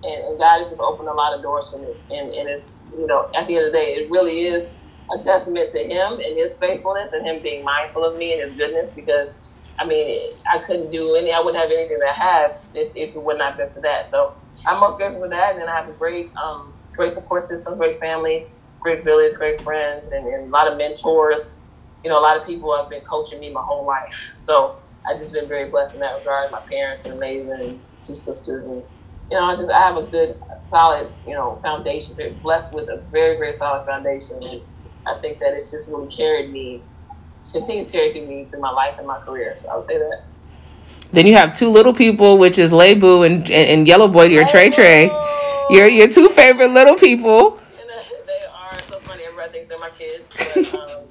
and, 0.05 0.21
and 0.25 0.39
God 0.41 0.59
has 0.61 0.71
just 0.71 0.83
opened 0.83 1.09
a 1.09 1.15
lot 1.15 1.35
of 1.37 1.43
doors 1.43 1.73
for 1.73 1.81
me. 1.83 1.93
And, 2.17 2.33
and 2.33 2.49
it's, 2.49 2.93
you 2.97 3.07
know, 3.07 3.27
at 3.39 3.49
the 3.49 3.57
end 3.57 3.67
of 3.67 3.73
the 3.73 3.79
day, 3.79 3.97
it 3.97 4.11
really 4.11 4.47
is 4.47 4.85
a 5.13 5.23
testament 5.23 5.71
to 5.73 5.81
Him 5.81 6.21
and 6.21 6.35
His 6.39 6.59
faithfulness 6.61 7.15
and 7.15 7.27
Him 7.27 7.43
being 7.43 7.65
mindful 7.65 8.05
of 8.05 8.17
me 8.19 8.35
and 8.35 8.43
His 8.43 8.59
goodness 8.59 8.95
because, 8.97 9.35
I 9.81 9.87
mean, 9.87 10.13
I 10.53 10.59
couldn't 10.67 10.91
do 10.93 11.17
any, 11.17 11.33
I 11.33 11.41
wouldn't 11.41 11.59
have 11.63 11.73
anything 11.73 11.99
that 12.01 12.15
I 12.17 12.21
have 12.23 12.51
if, 12.75 12.93
if 12.95 13.17
it 13.17 13.25
would 13.25 13.39
not 13.39 13.51
have 13.51 13.59
been 13.59 13.75
for 13.75 13.83
that. 13.83 14.07
So 14.07 14.35
I'm 14.69 14.81
most 14.81 14.99
grateful 14.99 15.23
for 15.23 15.31
that. 15.31 15.53
And 15.53 15.61
then 15.61 15.69
I 15.69 15.77
have 15.77 15.89
a 15.89 15.95
great, 15.99 16.31
um, 16.43 16.71
great 16.97 17.11
support 17.11 17.43
system, 17.43 17.79
great 17.79 17.97
family, 18.03 18.47
great 18.81 19.01
village, 19.05 19.33
great 19.39 19.59
friends, 19.59 20.13
and, 20.13 20.27
and 20.29 20.49
a 20.49 20.53
lot 20.53 20.71
of 20.71 20.79
mentors. 20.79 21.73
You 22.05 22.11
know, 22.11 22.21
a 22.21 22.23
lot 22.25 22.37
of 22.39 22.47
people 22.47 22.77
have 22.77 22.91
been 22.91 23.03
coaching 23.11 23.41
me 23.41 23.53
my 23.53 23.63
whole 23.67 23.87
life. 23.87 24.13
So 24.35 24.77
I 25.07 25.13
just 25.13 25.35
been 25.35 25.49
very 25.49 25.71
blessed 25.71 25.97
in 25.97 26.01
that 26.03 26.15
regard. 26.19 26.53
My 26.53 26.61
parents 26.71 27.09
are 27.09 27.15
amazing, 27.15 27.59
two 27.59 28.15
sisters, 28.17 28.71
and 28.71 28.85
you 29.31 29.39
know, 29.39 29.47
I 29.47 29.53
just 29.53 29.73
I 29.73 29.81
have 29.81 29.97
a 29.97 30.07
good, 30.07 30.37
solid, 30.57 31.11
you 31.27 31.35
know, 31.35 31.59
foundation. 31.63 32.17
Very 32.17 32.33
blessed 32.33 32.75
with 32.75 32.89
a 32.89 32.99
very, 33.11 33.37
very 33.37 33.53
solid 33.53 33.87
foundation. 33.87 34.37
And 34.37 34.63
I 35.07 35.21
think 35.21 35.39
that 35.41 35.55
it's 35.55 35.71
just 35.71 35.91
really 35.91 36.13
carried 36.15 36.53
me, 36.53 36.83
continues 37.51 37.91
carrying 37.91 38.29
me 38.29 38.47
through 38.51 38.61
my 38.61 38.71
life 38.71 38.97
and 38.99 39.07
my 39.07 39.19
career. 39.21 39.57
So 39.57 39.71
I 39.73 39.75
would 39.77 39.85
say 39.85 39.99
that. 39.99 40.23
Then 41.13 41.27
you 41.27 41.35
have 41.37 41.53
two 41.53 41.69
little 41.69 41.95
people, 41.95 42.39
which 42.39 42.59
is 42.59 42.73
Lebu 42.73 43.23
and 43.23 43.51
and 43.51 43.87
Yellow 43.87 44.09
Boy, 44.09 44.25
your 44.25 44.47
Trey 44.49 44.71
Trey. 44.71 45.11
Your 45.71 45.87
your 45.87 46.09
two 46.09 46.29
favorite 46.29 46.71
little 46.71 46.97
people. 46.97 47.59
they 47.77 48.45
are 48.53 48.79
so 48.81 48.99
funny. 49.01 49.23
Everybody 49.25 49.53
thinks 49.53 49.69
they're 49.69 49.79
my 49.79 49.91
kids, 49.91 50.35
but 50.37 50.75
um, 50.75 51.05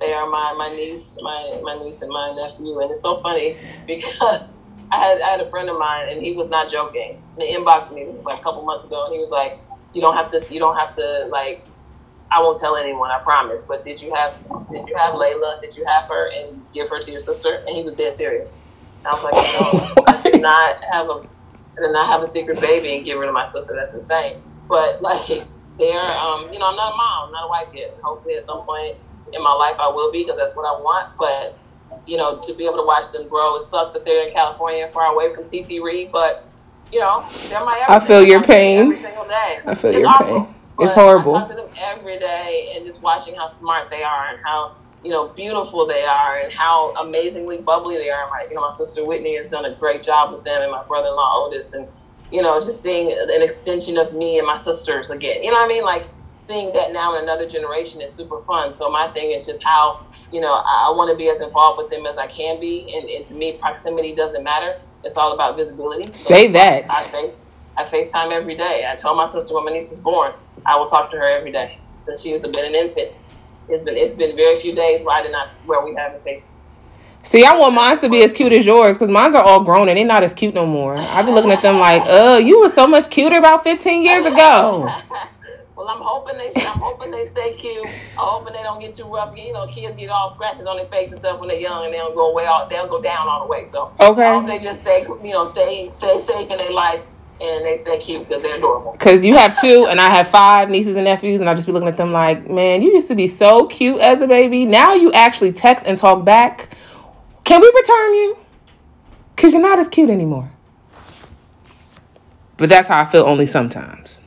they 0.00 0.12
are 0.12 0.28
my 0.28 0.54
my 0.54 0.74
niece, 0.74 1.18
my 1.22 1.60
my 1.62 1.78
niece 1.78 2.02
and 2.02 2.10
my 2.10 2.32
nephew, 2.32 2.80
and 2.80 2.90
it's 2.90 3.02
so 3.02 3.16
funny 3.16 3.56
because 3.86 4.59
I 4.92 4.96
had, 4.96 5.20
I 5.20 5.30
had 5.32 5.40
a 5.40 5.50
friend 5.50 5.68
of 5.70 5.78
mine, 5.78 6.08
and 6.10 6.22
he 6.22 6.34
was 6.34 6.50
not 6.50 6.70
joking. 6.70 7.22
He 7.38 7.54
inboxed 7.56 7.94
me. 7.94 8.04
This 8.04 8.16
was 8.16 8.26
like 8.26 8.40
a 8.40 8.42
couple 8.42 8.64
months 8.64 8.86
ago, 8.86 9.04
and 9.06 9.14
he 9.14 9.20
was 9.20 9.30
like, 9.30 9.60
"You 9.92 10.02
don't 10.02 10.16
have 10.16 10.30
to. 10.32 10.44
You 10.52 10.60
don't 10.60 10.76
have 10.76 10.94
to 10.94 11.28
like. 11.30 11.66
I 12.32 12.40
won't 12.40 12.58
tell 12.58 12.76
anyone. 12.76 13.10
I 13.10 13.20
promise. 13.24 13.66
But 13.68 13.84
did 13.84 14.02
you 14.02 14.14
have? 14.14 14.34
Did 14.72 14.88
you 14.88 14.96
have 14.98 15.14
Layla? 15.14 15.60
Did 15.62 15.76
you 15.76 15.84
have 15.86 16.08
her 16.08 16.28
and 16.40 16.64
give 16.72 16.88
her 16.90 17.00
to 17.00 17.10
your 17.10 17.20
sister?" 17.20 17.62
And 17.66 17.76
he 17.76 17.84
was 17.84 17.94
dead 17.94 18.12
serious. 18.12 18.66
And 19.04 19.12
I 19.12 19.14
was 19.14 19.24
like, 19.24 19.34
"No, 19.34 20.04
I 20.08 20.20
did 20.22 20.42
not 20.42 20.76
have 20.92 21.06
a. 21.06 21.22
I 21.78 21.82
did 21.86 21.92
not 21.92 22.06
have 22.08 22.22
a 22.22 22.26
secret 22.26 22.60
baby 22.60 22.96
and 22.96 23.04
give 23.04 23.18
her 23.18 23.26
to 23.26 23.32
my 23.32 23.44
sister. 23.44 23.74
That's 23.76 23.94
insane." 23.94 24.42
But 24.68 25.02
like, 25.02 25.20
they're, 25.78 26.00
um, 26.18 26.48
you 26.52 26.58
know, 26.58 26.68
I'm 26.70 26.76
not 26.76 26.92
a 26.94 26.96
mom, 26.96 27.26
I'm 27.28 27.32
not 27.32 27.46
a 27.46 27.50
wife 27.50 27.68
yet. 27.74 27.98
Hopefully, 28.04 28.34
at 28.36 28.44
some 28.44 28.64
point 28.66 28.96
in 29.34 29.42
my 29.42 29.52
life, 29.54 29.76
I 29.80 29.88
will 29.90 30.12
be 30.12 30.24
because 30.24 30.38
that's 30.38 30.56
what 30.56 30.66
I 30.66 30.80
want. 30.80 31.06
But 31.18 31.59
you 32.06 32.16
know, 32.16 32.38
to 32.42 32.54
be 32.54 32.64
able 32.64 32.76
to 32.76 32.86
watch 32.86 33.12
them 33.12 33.28
grow. 33.28 33.56
It 33.56 33.60
sucks 33.60 33.92
that 33.92 34.04
they're 34.04 34.26
in 34.26 34.32
California, 34.32 34.90
far 34.92 35.12
away 35.12 35.34
from 35.34 35.44
TT 35.44 35.82
Reed, 35.82 36.10
but 36.12 36.44
you 36.92 36.98
know, 36.98 37.26
they're 37.48 37.64
my 37.64 37.84
I 37.88 38.00
feel 38.00 38.24
your 38.24 38.42
pain 38.42 38.84
every 38.84 38.96
single 38.96 39.26
day. 39.26 39.60
I 39.64 39.74
feel 39.74 39.92
it's 39.92 40.00
your 40.00 40.08
awful, 40.08 40.44
pain. 40.46 40.54
It's 40.80 40.92
horrible. 40.92 41.36
I 41.36 41.40
talk 41.40 41.50
to 41.50 41.56
them 41.56 41.70
every 41.78 42.18
day 42.18 42.72
and 42.74 42.84
just 42.84 43.02
watching 43.02 43.34
how 43.34 43.46
smart 43.46 43.90
they 43.90 44.02
are 44.02 44.28
and 44.28 44.38
how 44.44 44.76
you 45.04 45.10
know 45.10 45.28
beautiful 45.28 45.86
they 45.86 46.02
are 46.02 46.38
and 46.38 46.52
how 46.52 46.92
amazingly 46.94 47.62
bubbly 47.62 47.96
they 47.96 48.10
are. 48.10 48.28
Like 48.30 48.48
you 48.48 48.56
know, 48.56 48.62
my 48.62 48.70
sister 48.70 49.06
Whitney 49.06 49.36
has 49.36 49.48
done 49.48 49.64
a 49.64 49.74
great 49.74 50.02
job 50.02 50.32
with 50.32 50.44
them, 50.44 50.62
and 50.62 50.72
my 50.72 50.82
brother-in-law 50.84 51.46
Otis, 51.46 51.74
and 51.74 51.88
you 52.32 52.42
know, 52.42 52.56
just 52.58 52.82
seeing 52.82 53.10
an 53.10 53.42
extension 53.42 53.96
of 53.96 54.12
me 54.14 54.38
and 54.38 54.46
my 54.46 54.54
sisters 54.54 55.10
again. 55.10 55.42
You 55.42 55.50
know 55.50 55.58
what 55.58 55.66
I 55.66 55.68
mean? 55.68 55.84
Like 55.84 56.02
seeing 56.40 56.72
that 56.72 56.92
now 56.92 57.16
in 57.16 57.22
another 57.22 57.46
generation 57.48 58.00
is 58.00 58.12
super 58.12 58.40
fun. 58.40 58.72
So 58.72 58.90
my 58.90 59.08
thing 59.12 59.32
is 59.32 59.46
just 59.46 59.64
how, 59.64 60.04
you 60.32 60.40
know, 60.40 60.52
I, 60.52 60.88
I 60.88 60.96
want 60.96 61.10
to 61.10 61.16
be 61.16 61.28
as 61.28 61.40
involved 61.40 61.78
with 61.78 61.90
them 61.90 62.06
as 62.06 62.18
I 62.18 62.26
can 62.26 62.60
be. 62.60 62.92
And, 62.96 63.08
and, 63.08 63.24
to 63.26 63.34
me, 63.34 63.58
proximity 63.58 64.14
doesn't 64.14 64.42
matter. 64.42 64.80
It's 65.04 65.16
all 65.16 65.32
about 65.32 65.56
visibility. 65.56 66.12
So 66.12 66.34
Say 66.34 66.48
that. 66.52 66.82
I 66.90 67.02
face. 67.04 67.50
I 67.76 67.82
FaceTime 67.82 68.32
every 68.32 68.56
day. 68.56 68.86
I 68.90 68.96
tell 68.96 69.14
my 69.14 69.24
sister 69.24 69.54
when 69.54 69.64
my 69.64 69.70
niece 69.70 69.92
is 69.92 70.00
born, 70.00 70.32
I 70.66 70.76
will 70.76 70.86
talk 70.86 71.10
to 71.12 71.16
her 71.16 71.28
every 71.28 71.52
day 71.52 71.78
since 71.96 72.22
she 72.22 72.30
has 72.32 72.46
been 72.46 72.64
an 72.64 72.74
infant. 72.74 73.24
It's 73.68 73.84
been 73.84 73.96
it's 73.96 74.16
been 74.16 74.36
very 74.36 74.60
few 74.60 74.74
days 74.74 75.04
where 75.04 75.16
I 75.16 75.22
did 75.22 75.32
not 75.32 75.48
where 75.64 75.82
we 75.82 75.94
haven't 75.94 76.24
FaceTime. 76.24 76.54
See, 77.22 77.44
I 77.44 77.54
want 77.56 77.74
mine 77.74 77.98
to 77.98 78.08
be 78.08 78.24
as 78.24 78.32
cute 78.32 78.52
as 78.52 78.64
yours 78.64 78.96
because 78.96 79.10
mines 79.10 79.34
are 79.34 79.42
all 79.42 79.62
grown 79.62 79.88
and 79.88 79.98
they're 79.98 80.06
not 80.06 80.22
as 80.22 80.32
cute 80.32 80.54
no 80.54 80.66
more. 80.66 80.96
I've 80.98 81.26
been 81.26 81.34
looking 81.34 81.50
at 81.52 81.60
them 81.60 81.78
like, 81.78 82.02
uh, 82.06 82.40
you 82.42 82.60
were 82.60 82.70
so 82.70 82.86
much 82.86 83.10
cuter 83.10 83.36
about 83.36 83.62
15 83.62 84.02
years 84.02 84.24
ago. 84.24 84.88
well, 85.80 85.88
I'm 85.88 86.02
hoping 86.02 86.36
they 86.36 86.50
I'm 86.60 86.78
hoping 86.78 87.10
they 87.10 87.24
stay 87.24 87.54
cute. 87.54 87.86
I'm 87.86 87.92
hoping 88.16 88.52
they 88.52 88.62
don't 88.62 88.80
get 88.80 88.92
too 88.92 89.04
rough. 89.04 89.32
You 89.34 89.54
know, 89.54 89.66
kids 89.66 89.94
get 89.94 90.10
all 90.10 90.28
scratches 90.28 90.66
on 90.66 90.76
their 90.76 90.84
face 90.84 91.08
and 91.08 91.18
stuff 91.18 91.40
when 91.40 91.48
they're 91.48 91.58
young 91.58 91.86
and 91.86 91.94
they 91.94 91.98
don't 91.98 92.14
go 92.14 92.34
way 92.34 92.44
out. 92.44 92.68
They 92.68 92.76
don't 92.76 92.90
go 92.90 93.00
down 93.00 93.28
all 93.28 93.46
the 93.46 93.50
way. 93.50 93.64
So 93.64 93.90
okay, 93.98 94.24
I 94.24 94.34
hope 94.34 94.46
they 94.46 94.58
just 94.58 94.80
stay 94.80 95.02
you 95.24 95.32
know 95.32 95.46
stay 95.46 95.88
stay 95.90 96.18
safe 96.18 96.50
in 96.50 96.58
their 96.58 96.72
life 96.72 97.02
and 97.40 97.64
they 97.64 97.74
stay 97.76 97.98
cute 97.98 98.28
because 98.28 98.42
they're 98.42 98.58
adorable. 98.58 98.92
Because 98.92 99.24
you 99.24 99.34
have 99.36 99.58
two, 99.58 99.86
and 99.88 99.98
I 99.98 100.10
have 100.10 100.28
five 100.28 100.68
nieces 100.68 100.96
and 100.96 101.06
nephews, 101.06 101.40
and 101.40 101.48
I 101.48 101.54
just 101.54 101.66
be 101.66 101.72
looking 101.72 101.88
at 101.88 101.96
them 101.96 102.12
like, 102.12 102.50
man, 102.50 102.82
you 102.82 102.92
used 102.92 103.08
to 103.08 103.14
be 103.14 103.26
so 103.26 103.66
cute 103.66 104.02
as 104.02 104.20
a 104.20 104.26
baby. 104.26 104.66
Now 104.66 104.92
you 104.92 105.10
actually 105.12 105.52
text 105.52 105.86
and 105.86 105.96
talk 105.96 106.26
back 106.26 106.76
can 107.50 107.60
we 107.60 107.72
return 107.74 108.14
you? 108.14 108.38
Because 109.34 109.52
you're 109.52 109.60
not 109.60 109.80
as 109.80 109.88
cute 109.88 110.08
anymore. 110.08 110.52
But 112.56 112.68
that's 112.68 112.86
how 112.86 113.00
I 113.00 113.06
feel 113.06 113.24
only 113.24 113.46
sometimes. 113.46 114.19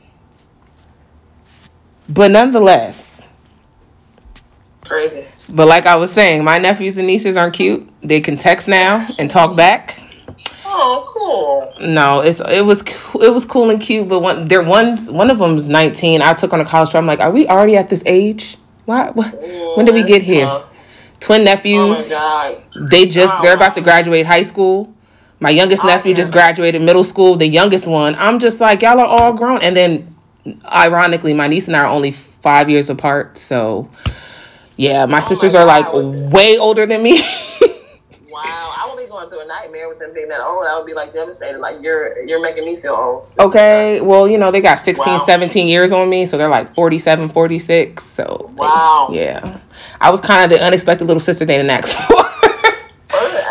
But 2.08 2.30
nonetheless. 2.30 3.22
Crazy. 4.84 5.26
But 5.48 5.66
like 5.66 5.86
I 5.86 5.96
was 5.96 6.12
saying, 6.12 6.44
my 6.44 6.58
nephews 6.58 6.98
and 6.98 7.06
nieces 7.06 7.36
aren't 7.36 7.54
cute. 7.54 7.88
They 8.02 8.20
can 8.20 8.36
text 8.36 8.68
now 8.68 9.06
and 9.18 9.30
talk 9.30 9.56
back. 9.56 9.98
Oh, 10.66 11.04
cool. 11.06 11.72
No, 11.86 12.20
it's 12.20 12.40
it 12.40 12.64
was 12.64 12.82
it 13.20 13.32
was 13.32 13.44
cool 13.44 13.70
and 13.70 13.80
cute, 13.80 14.08
but 14.08 14.20
one 14.20 14.48
there 14.48 14.62
one 14.62 14.98
one 15.06 15.30
of 15.30 15.38
them's 15.38 15.68
nineteen. 15.68 16.20
I 16.20 16.34
took 16.34 16.52
on 16.52 16.60
a 16.60 16.64
college 16.64 16.90
trip. 16.90 17.00
I'm 17.00 17.06
like, 17.06 17.20
are 17.20 17.30
we 17.30 17.46
already 17.48 17.76
at 17.76 17.88
this 17.88 18.02
age? 18.04 18.58
Why? 18.84 19.10
when 19.10 19.86
did 19.86 19.94
we 19.94 20.02
get 20.02 20.22
here? 20.22 20.44
Tough 20.44 20.74
twin 21.24 21.44
nephews. 21.44 22.10
Oh 22.12 22.62
they 22.90 23.06
just 23.06 23.32
oh, 23.34 23.42
they're 23.42 23.54
about 23.54 23.74
to 23.76 23.80
graduate 23.80 24.26
high 24.26 24.42
school. 24.42 24.94
My 25.40 25.50
youngest 25.50 25.84
oh, 25.84 25.88
nephew 25.88 26.14
just 26.14 26.30
graduated 26.30 26.82
middle 26.82 27.04
school. 27.04 27.36
The 27.36 27.46
youngest 27.46 27.86
one, 27.86 28.14
I'm 28.16 28.38
just 28.38 28.60
like 28.60 28.82
y'all 28.82 29.00
are 29.00 29.06
all 29.06 29.32
grown. 29.32 29.62
And 29.62 29.76
then, 29.76 30.13
ironically, 30.64 31.32
my 31.32 31.48
niece 31.48 31.66
and 31.66 31.76
I 31.76 31.80
are 31.80 31.86
only 31.86 32.10
five 32.10 32.68
years 32.68 32.90
apart. 32.90 33.38
So, 33.38 33.88
yeah, 34.76 35.06
my 35.06 35.18
oh 35.18 35.28
sisters 35.28 35.54
my 35.54 35.60
are 35.60 35.64
like 35.64 36.32
way 36.32 36.58
older 36.58 36.86
than 36.86 37.02
me. 37.02 37.22
wow, 38.30 38.74
I 38.76 38.86
would 38.88 38.98
be 38.98 39.08
going 39.08 39.28
through 39.28 39.42
a 39.42 39.46
nightmare 39.46 39.88
with 39.88 39.98
them 39.98 40.12
being 40.12 40.28
that 40.28 40.40
old. 40.40 40.66
I 40.66 40.76
would 40.76 40.86
be 40.86 40.94
like 40.94 41.12
devastated. 41.12 41.58
Like 41.58 41.82
you're 41.82 42.24
you're 42.26 42.42
making 42.42 42.64
me 42.64 42.76
feel 42.76 42.94
old. 42.94 43.28
This 43.30 43.46
okay, 43.46 44.00
well, 44.02 44.28
you 44.28 44.38
know 44.38 44.50
they 44.50 44.60
got 44.60 44.78
16, 44.78 45.06
wow. 45.06 45.24
17 45.24 45.68
years 45.68 45.92
on 45.92 46.10
me, 46.10 46.26
so 46.26 46.36
they're 46.36 46.48
like 46.48 46.74
47, 46.74 47.30
46. 47.30 48.04
So 48.04 48.50
wow, 48.56 49.08
they, 49.10 49.24
yeah. 49.24 49.58
I 50.00 50.10
was 50.10 50.20
kind 50.20 50.44
of 50.44 50.58
the 50.58 50.64
unexpected 50.64 51.06
little 51.06 51.20
sister 51.20 51.44
they 51.44 51.56
didn't 51.56 51.70
ask 51.70 51.96
for. 52.06 52.24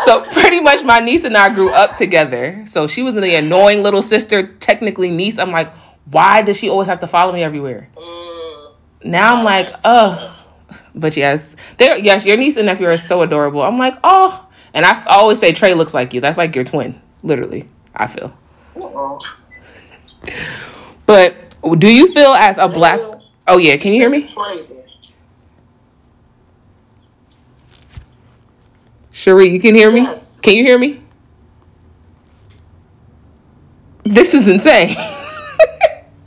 so 0.04 0.22
pretty 0.32 0.60
much 0.60 0.84
my 0.84 1.00
niece 1.00 1.24
and 1.24 1.36
I 1.36 1.52
grew 1.52 1.70
up 1.70 1.96
together. 1.96 2.64
So 2.66 2.86
she 2.86 3.02
was 3.02 3.14
the 3.14 3.34
annoying 3.34 3.82
little 3.82 4.02
sister, 4.02 4.54
technically 4.56 5.10
niece. 5.10 5.38
I'm 5.38 5.50
like, 5.50 5.72
why 6.10 6.42
does 6.42 6.56
she 6.56 6.68
always 6.68 6.88
have 6.88 7.00
to 7.00 7.06
follow 7.06 7.32
me 7.32 7.42
everywhere? 7.42 7.88
Mm. 7.96 8.72
Now 9.04 9.36
I'm 9.36 9.44
like, 9.44 9.74
oh. 9.84 10.30
But 10.94 11.16
yes, 11.16 11.54
there. 11.78 11.98
yes, 11.98 12.24
your 12.24 12.36
niece 12.36 12.56
and 12.56 12.66
nephew 12.66 12.86
are 12.86 12.96
so 12.96 13.22
adorable. 13.22 13.62
I'm 13.62 13.78
like, 13.78 13.94
oh. 14.04 14.46
And 14.72 14.84
I 14.84 15.02
always 15.06 15.38
say 15.38 15.52
Trey 15.52 15.74
looks 15.74 15.94
like 15.94 16.12
you. 16.14 16.20
That's 16.20 16.38
like 16.38 16.54
your 16.54 16.64
twin, 16.64 17.00
literally. 17.22 17.68
I 17.94 18.06
feel. 18.06 18.32
But 21.06 21.36
do 21.78 21.88
you 21.88 22.12
feel 22.12 22.32
as 22.32 22.58
a 22.58 22.68
black? 22.68 22.98
Oh 23.46 23.58
yeah, 23.58 23.76
can 23.76 23.92
you 23.92 24.00
hear 24.00 24.10
me? 24.10 24.20
Cherie, 29.12 29.48
you 29.48 29.60
can 29.60 29.74
hear 29.74 29.92
me? 29.92 30.00
Yes. 30.02 30.40
Can 30.40 30.54
you 30.54 30.64
hear 30.64 30.78
me? 30.78 31.00
This 34.02 34.34
is 34.34 34.48
insane. 34.48 34.96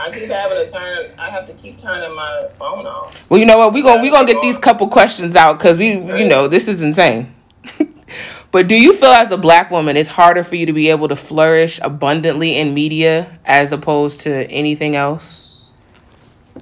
I 0.07 0.19
keep 0.19 0.29
having 0.29 0.65
to 0.65 0.73
turn. 0.73 1.11
I 1.17 1.29
have 1.29 1.45
to 1.45 1.53
keep 1.53 1.77
turning 1.77 2.15
my 2.15 2.47
phone 2.51 2.85
off. 2.85 3.29
Well, 3.29 3.39
you 3.39 3.45
know 3.45 3.57
what? 3.57 3.73
We 3.73 3.81
gonna 3.81 4.01
we 4.01 4.09
gonna 4.09 4.27
get 4.27 4.41
these 4.41 4.57
couple 4.57 4.87
questions 4.87 5.35
out 5.35 5.57
because 5.57 5.77
we, 5.77 5.93
you 5.93 6.27
know, 6.27 6.47
this 6.47 6.67
is 6.67 6.81
insane. 6.81 7.33
but 8.51 8.67
do 8.67 8.75
you 8.75 8.95
feel 8.95 9.09
as 9.09 9.31
a 9.31 9.37
black 9.37 9.69
woman 9.69 9.97
it's 9.97 10.09
harder 10.09 10.43
for 10.43 10.55
you 10.55 10.65
to 10.65 10.73
be 10.73 10.89
able 10.89 11.07
to 11.09 11.15
flourish 11.15 11.79
abundantly 11.81 12.55
in 12.55 12.73
media 12.73 13.39
as 13.45 13.71
opposed 13.71 14.21
to 14.21 14.49
anything 14.49 14.95
else? 14.95 15.67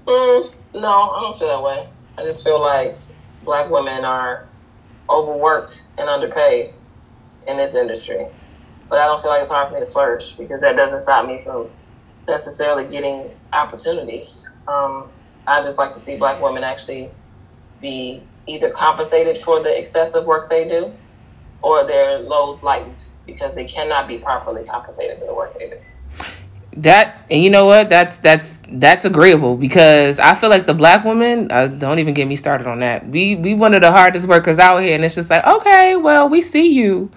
Mm, 0.06 0.52
no, 0.74 1.12
I 1.12 1.22
don't 1.22 1.36
feel 1.36 1.50
that 1.50 1.64
way. 1.64 1.88
I 2.18 2.24
just 2.24 2.43
feel 2.43 2.60
like 2.60 2.96
black 3.43 3.70
women 3.70 4.04
are 4.04 4.48
overworked 5.10 5.84
and 5.98 6.10
underpaid 6.10 6.68
in 7.48 7.58
this 7.58 7.76
industry. 7.76 8.26
But 8.89 9.00
I 9.00 9.06
don't 9.06 9.20
feel 9.20 9.32
like 9.32 9.41
it's 9.41 9.52
hard 9.52 9.70
for 9.70 9.76
me 9.76 9.80
to 9.82 9.86
flourish 9.86 10.34
because 10.34 10.62
that 10.62 10.76
doesn't 10.76 11.00
stop 11.00 11.28
me 11.28 11.39
from 11.39 11.70
necessarily 12.28 12.88
getting 12.88 13.30
opportunities. 13.54 14.52
Um, 14.68 15.10
I 15.48 15.62
just 15.62 15.78
like 15.78 15.92
to 15.94 16.00
see 16.00 16.18
black 16.18 16.42
women 16.42 16.64
actually 16.64 17.12
be 17.82 18.24
either 18.48 18.72
compensated 18.72 19.38
for 19.38 19.62
the 19.62 19.78
excessive 19.78 20.26
work 20.26 20.50
they 20.50 20.68
do 20.68 20.92
or 21.62 21.86
their 21.86 22.20
loads 22.20 22.64
lightened 22.64 23.08
because 23.26 23.56
they 23.56 23.66
cannot 23.66 24.08
be 24.08 24.18
properly 24.18 24.64
compensated 24.64 25.18
for 25.18 25.26
the 25.26 25.34
work 25.34 25.54
they 25.54 25.70
do 25.70 25.78
that 26.78 27.26
and 27.32 27.42
you 27.42 27.50
know 27.50 27.66
what 27.66 27.90
that's 27.90 28.18
that's 28.18 28.60
that's 28.74 29.06
agreeable 29.06 29.56
because 29.56 30.20
i 30.20 30.36
feel 30.36 30.50
like 30.50 30.66
the 30.66 30.74
black 30.74 31.06
woman 31.06 31.50
uh, 31.50 31.68
don't 31.68 32.00
even 32.00 32.14
get 32.14 32.28
me 32.28 32.36
started 32.36 32.68
on 32.68 32.80
that 32.80 33.08
we 33.08 33.36
we 33.38 33.54
one 33.54 33.74
of 33.74 33.82
the 33.82 33.92
hardest 33.92 34.28
workers 34.28 34.60
out 34.60 34.80
here 34.84 34.94
and 34.94 35.06
it's 35.06 35.16
just 35.16 35.30
like 35.30 35.46
okay 35.46 35.96
well 35.96 36.28
we 36.28 36.42
see 36.42 36.74
you 36.74 37.10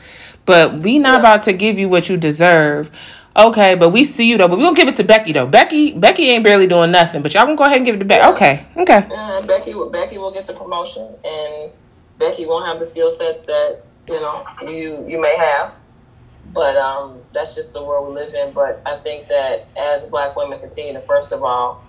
but 0.45 0.79
we 0.79 0.99
not 0.99 1.15
yeah. 1.15 1.19
about 1.19 1.43
to 1.43 1.53
give 1.53 1.77
you 1.77 1.89
what 1.89 2.09
you 2.09 2.17
deserve 2.17 2.91
okay 3.39 3.75
but 3.75 3.91
we 3.91 4.05
see 4.05 4.29
you 4.29 4.37
though 4.37 4.49
but 4.49 4.59
we 4.59 4.65
gonna 4.65 4.77
give 4.77 4.89
it 4.89 4.97
to 4.97 5.05
becky 5.05 5.33
though 5.33 5.47
becky 5.47 5.93
becky 5.93 6.29
ain't 6.29 6.45
barely 6.45 6.67
doing 6.67 6.91
nothing 6.91 7.23
but 7.23 7.33
y'all 7.33 7.45
gonna 7.45 7.57
go 7.57 7.65
ahead 7.65 7.77
and 7.77 7.87
give 7.87 7.95
it 7.95 7.99
to 7.99 8.05
becky 8.05 8.23
yeah. 8.23 8.31
okay 8.31 8.67
okay 8.77 9.01
becky 9.47 9.73
becky 9.93 10.19
will 10.19 10.33
get 10.33 10.47
the 10.47 10.53
promotion 10.53 11.15
and 11.25 11.73
becky 12.19 12.47
won't 12.47 12.67
have 12.67 12.79
the 12.79 12.85
skill 12.85 13.11
sets 13.11 13.47
that 13.47 13.83
you 14.11 14.21
know 14.21 14.45
you 14.63 15.05
you 15.09 15.21
may 15.21 15.37
have 15.37 15.73
but 16.55 16.77
um, 16.77 17.21
that's 17.33 17.55
just 17.55 17.75
the 17.75 17.85
world 17.85 18.09
we 18.09 18.15
live 18.15 18.33
in. 18.35 18.53
But 18.53 18.81
I 18.87 18.99
think 18.99 19.29
that 19.29 19.67
as 19.77 20.11
Black 20.11 20.37
women 20.37 20.59
continue 20.61 20.95
to, 20.95 21.01
first 21.03 21.33
of 21.33 21.43
all, 21.43 21.85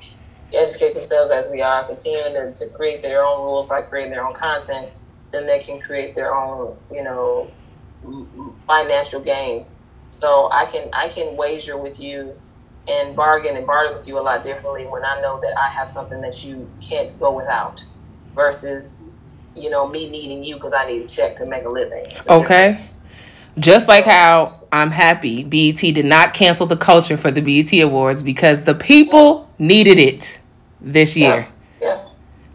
educate 0.54 0.94
themselves 0.94 1.32
as 1.32 1.52
we 1.52 1.62
are, 1.62 1.86
continuing 1.86 2.34
to, 2.34 2.54
to 2.54 2.74
create 2.76 3.02
their 3.02 3.24
own 3.24 3.44
rules 3.44 3.70
by 3.70 3.82
creating 3.82 4.12
their 4.12 4.26
own 4.26 4.34
content, 4.34 4.90
then 5.32 5.46
they 5.46 5.60
can 5.60 5.80
create 5.80 6.16
their 6.16 6.36
own, 6.36 6.76
you 6.92 7.04
know, 7.04 7.50
financial 8.68 9.24
gain. 9.24 9.66
So 10.10 10.50
I 10.52 10.66
can 10.66 10.90
I 10.94 11.08
can 11.08 11.38
wager 11.38 11.78
with 11.78 12.00
you 12.00 12.34
and 12.88 13.16
bargain 13.16 13.56
and 13.56 13.68
barter 13.68 13.96
with 13.96 14.08
you 14.08 14.18
a 14.18 14.22
lot 14.22 14.44
differently 14.44 14.86
when 14.88 15.06
I 15.06 15.22
know 15.22 15.40
that 15.42 15.58
I 15.58 15.70
have 15.70 15.90
something 15.90 16.22
that 16.22 16.44
you 16.44 16.70
can't 16.82 17.18
go 17.20 17.36
without, 17.36 17.86
versus 18.36 19.04
you 19.56 19.70
know 19.70 19.88
me 19.88 20.10
needing 20.10 20.44
you 20.44 20.56
because 20.56 20.74
I 20.74 20.86
need 20.86 21.04
a 21.04 21.08
check 21.08 21.36
to 21.38 21.46
make 21.46 21.66
a 21.66 21.70
living. 21.70 22.08
okay. 22.30 22.76
Just 23.58 23.90
like 23.90 24.06
how 24.06 24.62
I'm 24.72 24.92
happy 24.92 25.44
BET 25.44 25.78
did 25.78 26.06
not 26.06 26.34
cancel 26.34 26.66
the 26.66 26.78
culture 26.78 27.18
for 27.18 27.30
the 27.30 27.42
BET 27.42 27.74
Awards 27.82 28.24
because 28.24 28.62
the 28.62 28.76
people 28.76 29.50
needed 29.58 30.00
it 30.00 30.40
this 30.80 31.16
year. 31.16 31.48
Yeah. 31.82 32.09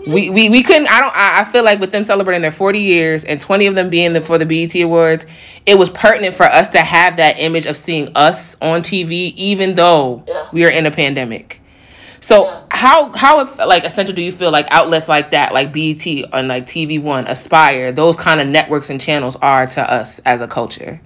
We, 0.07 0.29
we 0.29 0.51
we 0.51 0.63
couldn't 0.63 0.87
I 0.89 1.01
don't 1.01 1.17
I, 1.17 1.41
I 1.41 1.45
feel 1.45 1.65
like 1.65 1.81
with 1.81 1.93
them 1.93 2.05
celebrating 2.05 2.43
their 2.43 2.53
40 2.53 2.79
years 2.79 3.25
and 3.25 3.41
20 3.41 3.67
of 3.67 3.75
them 3.75 3.89
being 3.89 4.13
the, 4.13 4.21
for 4.21 4.37
the 4.37 4.45
BET 4.45 4.75
Awards, 4.83 5.25
it 5.65 5.79
was 5.79 5.89
pertinent 5.91 6.35
for 6.35 6.45
us 6.45 6.69
to 6.71 6.81
have 6.81 7.17
that 7.17 7.39
image 7.39 7.65
of 7.65 7.77
seeing 7.77 8.11
us 8.15 8.55
on 8.61 8.83
TV 8.83 9.33
even 9.37 9.75
though 9.75 10.23
yeah. 10.29 10.47
we 10.53 10.65
are 10.65 10.71
in 10.71 10.85
a 10.87 10.91
pandemic. 10.91 11.61
So 12.25 12.47
yeah. 12.47 12.63
how 12.71 13.13
how 13.13 13.41
if, 13.41 13.59
like 13.59 13.85
essential 13.85 14.15
do 14.15 14.23
you 14.23 14.33
feel 14.33 14.51
like 14.51 14.67
outlets 14.71 15.09
like 15.09 15.33
that, 15.33 15.53
like 15.53 15.75
BET 15.75 16.07
and 16.07 16.49
like 16.49 16.65
TV 16.65 17.01
One, 17.01 17.27
Aspire, 17.27 17.93
those 17.93 18.17
kind 18.17 18.41
of 18.41 18.49
networks 18.49 18.89
and 18.89 18.99
channels 18.99 19.37
are 19.43 19.67
to 19.67 19.93
us 19.93 20.21
as 20.21 20.41
a 20.41 20.49
culture? 20.49 21.03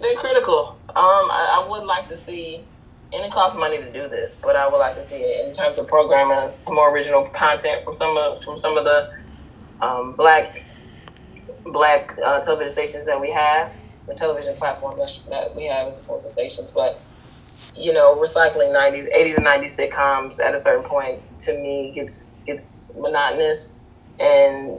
They're 0.00 0.16
critical. 0.16 0.76
Um, 0.88 0.96
I, 0.96 1.62
I 1.62 1.70
would 1.70 1.84
like 1.84 2.06
to 2.06 2.16
see, 2.16 2.64
and 3.12 3.24
it 3.24 3.32
costs 3.32 3.58
money 3.58 3.78
to 3.78 3.92
do 3.92 4.08
this, 4.08 4.40
but 4.44 4.56
I 4.56 4.68
would 4.68 4.78
like 4.78 4.94
to 4.96 5.02
see 5.02 5.16
it 5.18 5.46
in 5.46 5.52
terms 5.52 5.78
of 5.78 5.88
programming 5.88 6.50
some 6.50 6.74
more 6.74 6.92
original 6.92 7.24
content 7.34 7.82
from 7.84 7.92
some 7.94 8.16
of 8.16 8.38
from 8.44 8.56
some 8.56 8.76
of 8.76 8.84
the 8.84 9.08
um, 9.80 10.14
black 10.16 10.46
black 11.72 12.10
uh, 12.26 12.40
television 12.40 12.68
stations 12.68 13.06
that 13.06 13.20
we 13.20 13.32
have, 13.32 13.72
the 14.06 14.14
television 14.14 14.54
platforms 14.58 15.26
that 15.30 15.54
we 15.56 15.66
have 15.66 15.84
as 15.84 16.04
opposed 16.04 16.24
to 16.26 16.30
stations, 16.30 16.72
but 16.74 17.02
you 17.74 17.92
know, 17.92 18.16
recycling 18.16 18.74
'90s, 18.74 19.06
'80s, 19.14 19.36
and 19.36 19.46
'90s 19.46 19.78
sitcoms 19.80 20.44
at 20.44 20.54
a 20.54 20.58
certain 20.58 20.84
point 20.84 21.22
to 21.40 21.58
me 21.60 21.92
gets 21.94 22.38
gets 22.44 22.94
monotonous, 22.98 23.82
and 24.18 24.78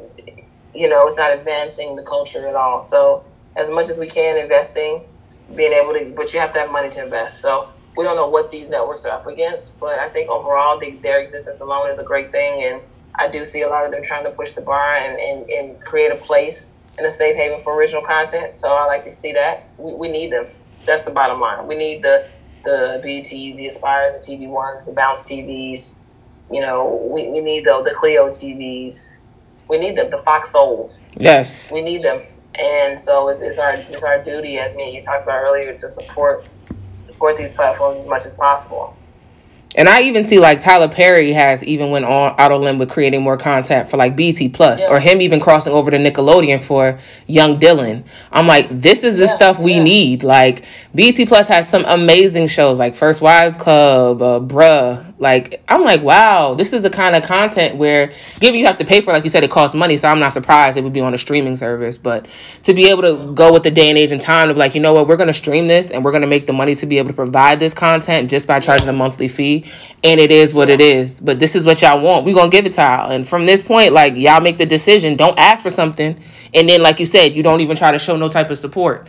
you 0.73 0.87
know, 0.87 1.05
it's 1.05 1.17
not 1.17 1.33
advancing 1.33 1.95
the 1.95 2.05
culture 2.07 2.47
at 2.47 2.55
all. 2.55 2.79
So, 2.79 3.25
as 3.57 3.71
much 3.73 3.89
as 3.89 3.99
we 3.99 4.07
can, 4.07 4.37
investing 4.37 5.08
being 5.55 5.73
able 5.73 5.93
to, 5.93 6.13
but 6.15 6.33
you 6.33 6.39
have 6.39 6.53
to 6.53 6.59
have 6.59 6.71
money 6.71 6.89
to 6.89 7.03
invest. 7.03 7.41
So 7.41 7.69
we 7.97 8.03
don't 8.03 8.15
know 8.15 8.29
what 8.29 8.51
these 8.51 8.69
networks 8.69 9.05
are 9.05 9.19
up 9.19 9.27
against, 9.27 9.79
but 9.79 9.99
I 9.99 10.09
think 10.09 10.29
overall 10.29 10.79
the, 10.79 10.91
their 11.03 11.19
existence 11.19 11.61
alone 11.61 11.89
is 11.89 11.99
a 11.99 12.05
great 12.05 12.31
thing. 12.31 12.63
And 12.63 12.81
I 13.15 13.29
do 13.29 13.43
see 13.43 13.61
a 13.61 13.67
lot 13.67 13.85
of 13.85 13.91
them 13.91 14.01
trying 14.03 14.23
to 14.23 14.31
push 14.31 14.53
the 14.53 14.61
bar 14.61 14.95
and, 14.95 15.19
and, 15.19 15.49
and 15.49 15.81
create 15.81 16.11
a 16.11 16.15
place 16.15 16.77
and 16.97 17.05
a 17.05 17.09
safe 17.09 17.35
haven 17.35 17.59
for 17.59 17.77
original 17.77 18.01
content. 18.01 18.55
So 18.55 18.73
I 18.75 18.85
like 18.85 19.01
to 19.03 19.13
see 19.13 19.33
that. 19.33 19.67
We, 19.77 19.93
we 19.93 20.11
need 20.11 20.31
them. 20.31 20.47
That's 20.85 21.03
the 21.03 21.11
bottom 21.11 21.39
line. 21.39 21.67
We 21.67 21.75
need 21.75 22.01
the 22.01 22.27
the 22.63 23.01
BETs, 23.03 23.57
the 23.57 23.67
Aspires, 23.67 24.19
the 24.19 24.33
TV 24.35 24.49
Ones, 24.49 24.85
the 24.85 24.93
Bounce 24.93 25.29
TVs. 25.31 25.99
You 26.51 26.59
know, 26.61 27.09
we, 27.09 27.29
we 27.31 27.41
need 27.41 27.63
the, 27.63 27.81
the 27.83 27.91
Cleo 27.91 28.27
TVs. 28.27 29.23
We 29.69 29.77
need 29.77 29.95
them, 29.95 30.09
the 30.09 30.17
Fox 30.17 30.51
Souls. 30.51 31.07
Yes. 31.15 31.71
We 31.71 31.81
need 31.81 32.03
them 32.03 32.21
and 32.59 32.99
so 32.99 33.29
it's, 33.29 33.41
it's 33.41 33.59
our 33.59 33.75
it's 33.89 34.03
our 34.03 34.23
duty 34.23 34.59
as 34.59 34.75
me 34.75 34.93
you 34.93 35.01
talked 35.01 35.23
about 35.23 35.41
earlier 35.41 35.71
to 35.71 35.87
support 35.87 36.49
support 37.01 37.37
these 37.37 37.55
platforms 37.55 37.99
as 37.99 38.09
much 38.09 38.25
as 38.25 38.37
possible 38.39 38.99
and 39.75 39.87
I 39.87 40.01
even 40.01 40.25
see 40.25 40.39
like 40.39 40.61
Tyler 40.61 40.87
Perry 40.87 41.31
has 41.31 41.63
even 41.63 41.91
went 41.91 42.03
on 42.03 42.33
out 42.39 42.51
of 42.51 42.61
limb 42.61 42.79
with 42.79 42.89
creating 42.89 43.21
more 43.21 43.37
content 43.37 43.87
for 43.87 43.97
like 43.97 44.15
BET 44.15 44.51
Plus, 44.51 44.81
yeah. 44.81 44.89
or 44.89 44.99
him 44.99 45.21
even 45.21 45.39
crossing 45.39 45.73
over 45.73 45.91
to 45.91 45.97
Nickelodeon 45.97 46.59
for 46.61 46.99
Young 47.27 47.59
Dylan. 47.59 48.03
I'm 48.31 48.47
like, 48.47 48.67
this 48.69 49.03
is 49.03 49.19
the 49.19 49.25
yeah, 49.25 49.35
stuff 49.35 49.59
we 49.59 49.75
yeah. 49.75 49.83
need. 49.83 50.23
Like 50.23 50.65
BET 50.95 51.15
Plus 51.27 51.47
has 51.49 51.69
some 51.69 51.85
amazing 51.85 52.47
shows 52.47 52.79
like 52.79 52.95
First 52.95 53.21
Wives 53.21 53.57
Club, 53.57 54.21
uh, 54.23 54.39
Bruh. 54.39 55.05
Like 55.19 55.61
I'm 55.67 55.83
like, 55.83 56.01
wow, 56.01 56.55
this 56.55 56.73
is 56.73 56.81
the 56.81 56.89
kind 56.89 57.15
of 57.15 57.23
content 57.23 57.75
where 57.75 58.13
given 58.39 58.59
you 58.59 58.65
have 58.65 58.77
to 58.77 58.85
pay 58.85 59.01
for, 59.01 59.11
like 59.11 59.23
you 59.23 59.29
said, 59.29 59.43
it 59.43 59.51
costs 59.51 59.75
money. 59.75 59.97
So 59.97 60.07
I'm 60.07 60.19
not 60.19 60.33
surprised 60.33 60.77
it 60.77 60.83
would 60.83 60.93
be 60.93 61.01
on 61.01 61.13
a 61.13 61.17
streaming 61.17 61.57
service. 61.57 61.97
But 61.97 62.25
to 62.63 62.73
be 62.73 62.89
able 62.89 63.01
to 63.03 63.33
go 63.33 63.53
with 63.53 63.63
the 63.63 63.71
day 63.71 63.89
and 63.89 63.97
age 63.97 64.11
and 64.11 64.21
time 64.21 64.47
to 64.47 64.53
be 64.53 64.59
like, 64.59 64.73
you 64.73 64.81
know 64.81 64.93
what, 64.93 65.07
we're 65.07 65.17
gonna 65.17 65.33
stream 65.33 65.67
this 65.67 65.91
and 65.91 66.03
we're 66.03 66.13
gonna 66.13 66.25
make 66.25 66.47
the 66.47 66.53
money 66.53 66.73
to 66.75 66.85
be 66.85 66.97
able 66.97 67.09
to 67.09 67.13
provide 67.13 67.59
this 67.59 67.73
content 67.73 68.31
just 68.31 68.47
by 68.47 68.59
charging 68.59 68.87
a 68.87 68.93
monthly 68.93 69.27
fee 69.27 69.58
and 70.03 70.19
it 70.19 70.31
is 70.31 70.53
what 70.53 70.69
it 70.69 70.81
is. 70.81 71.19
But 71.19 71.39
this 71.39 71.55
is 71.55 71.65
what 71.65 71.81
y'all 71.81 72.01
want. 72.01 72.25
We're 72.25 72.35
gonna 72.35 72.49
give 72.49 72.65
it 72.65 72.73
to 72.73 72.81
y'all. 72.81 73.11
And 73.11 73.27
from 73.27 73.45
this 73.45 73.61
point, 73.61 73.93
like 73.93 74.15
y'all 74.15 74.41
make 74.41 74.57
the 74.57 74.65
decision. 74.65 75.15
Don't 75.15 75.37
ask 75.37 75.63
for 75.63 75.71
something, 75.71 76.21
and 76.53 76.69
then 76.69 76.81
like 76.81 76.99
you 76.99 77.05
said, 77.05 77.35
you 77.35 77.43
don't 77.43 77.61
even 77.61 77.77
try 77.77 77.91
to 77.91 77.99
show 77.99 78.15
no 78.15 78.29
type 78.29 78.49
of 78.49 78.57
support. 78.57 79.07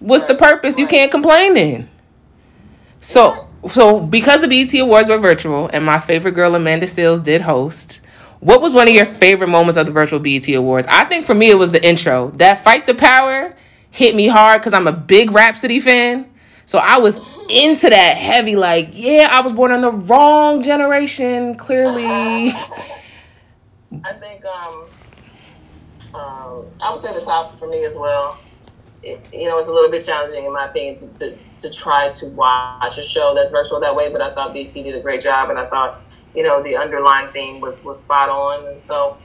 What's 0.00 0.22
right. 0.22 0.28
the 0.28 0.34
purpose? 0.36 0.74
Right. 0.74 0.80
You 0.80 0.86
can't 0.86 1.10
complain 1.10 1.54
then. 1.54 1.88
So 3.00 3.48
so 3.70 4.00
because 4.00 4.40
the 4.40 4.48
BET 4.48 4.72
Awards 4.80 5.08
were 5.08 5.18
virtual, 5.18 5.68
and 5.72 5.84
my 5.84 5.98
favorite 5.98 6.32
girl 6.32 6.54
Amanda 6.54 6.86
Seales 6.86 7.22
did 7.22 7.42
host. 7.42 8.00
What 8.40 8.62
was 8.62 8.72
one 8.72 8.86
of 8.86 8.94
your 8.94 9.04
favorite 9.04 9.48
moments 9.48 9.76
of 9.76 9.86
the 9.86 9.92
virtual 9.92 10.20
BET 10.20 10.48
Awards? 10.50 10.86
I 10.88 11.04
think 11.06 11.26
for 11.26 11.34
me 11.34 11.50
it 11.50 11.56
was 11.56 11.72
the 11.72 11.84
intro. 11.84 12.30
That 12.36 12.62
fight 12.62 12.86
the 12.86 12.94
power 12.94 13.56
hit 13.90 14.14
me 14.14 14.28
hard 14.28 14.60
because 14.60 14.72
I'm 14.72 14.86
a 14.86 14.92
big 14.92 15.32
Rapsody 15.32 15.80
fan. 15.80 16.27
So 16.68 16.76
I 16.76 16.98
was 16.98 17.16
into 17.48 17.88
that 17.88 18.18
heavy, 18.18 18.54
like, 18.54 18.90
yeah, 18.92 19.30
I 19.32 19.40
was 19.40 19.54
born 19.54 19.72
in 19.72 19.80
the 19.80 19.90
wrong 19.90 20.62
generation, 20.62 21.54
clearly. 21.54 22.04
I 24.04 24.12
think 24.20 24.44
um, 24.44 24.86
um, 26.14 26.66
I 26.84 26.90
would 26.90 26.98
say 26.98 27.14
the 27.14 27.24
top 27.24 27.50
for 27.50 27.68
me 27.68 27.86
as 27.86 27.96
well. 27.98 28.38
It, 29.02 29.26
you 29.32 29.48
know, 29.48 29.56
it's 29.56 29.68
a 29.68 29.72
little 29.72 29.90
bit 29.90 30.04
challenging 30.04 30.44
in 30.44 30.52
my 30.52 30.66
opinion 30.66 30.94
to, 30.96 31.14
to, 31.14 31.38
to 31.56 31.72
try 31.72 32.10
to 32.10 32.26
watch 32.34 32.98
a 32.98 33.02
show 33.02 33.32
that's 33.34 33.50
virtual 33.50 33.80
that 33.80 33.96
way, 33.96 34.12
but 34.12 34.20
I 34.20 34.34
thought 34.34 34.52
BET 34.52 34.68
did 34.68 34.94
a 34.94 35.00
great 35.00 35.22
job, 35.22 35.48
and 35.48 35.58
I 35.58 35.64
thought, 35.70 36.06
you 36.34 36.42
know, 36.42 36.62
the 36.62 36.76
underlying 36.76 37.32
theme 37.32 37.62
was, 37.62 37.82
was 37.82 38.04
spot 38.04 38.28
on, 38.28 38.66
and 38.66 38.82
so 38.82 39.16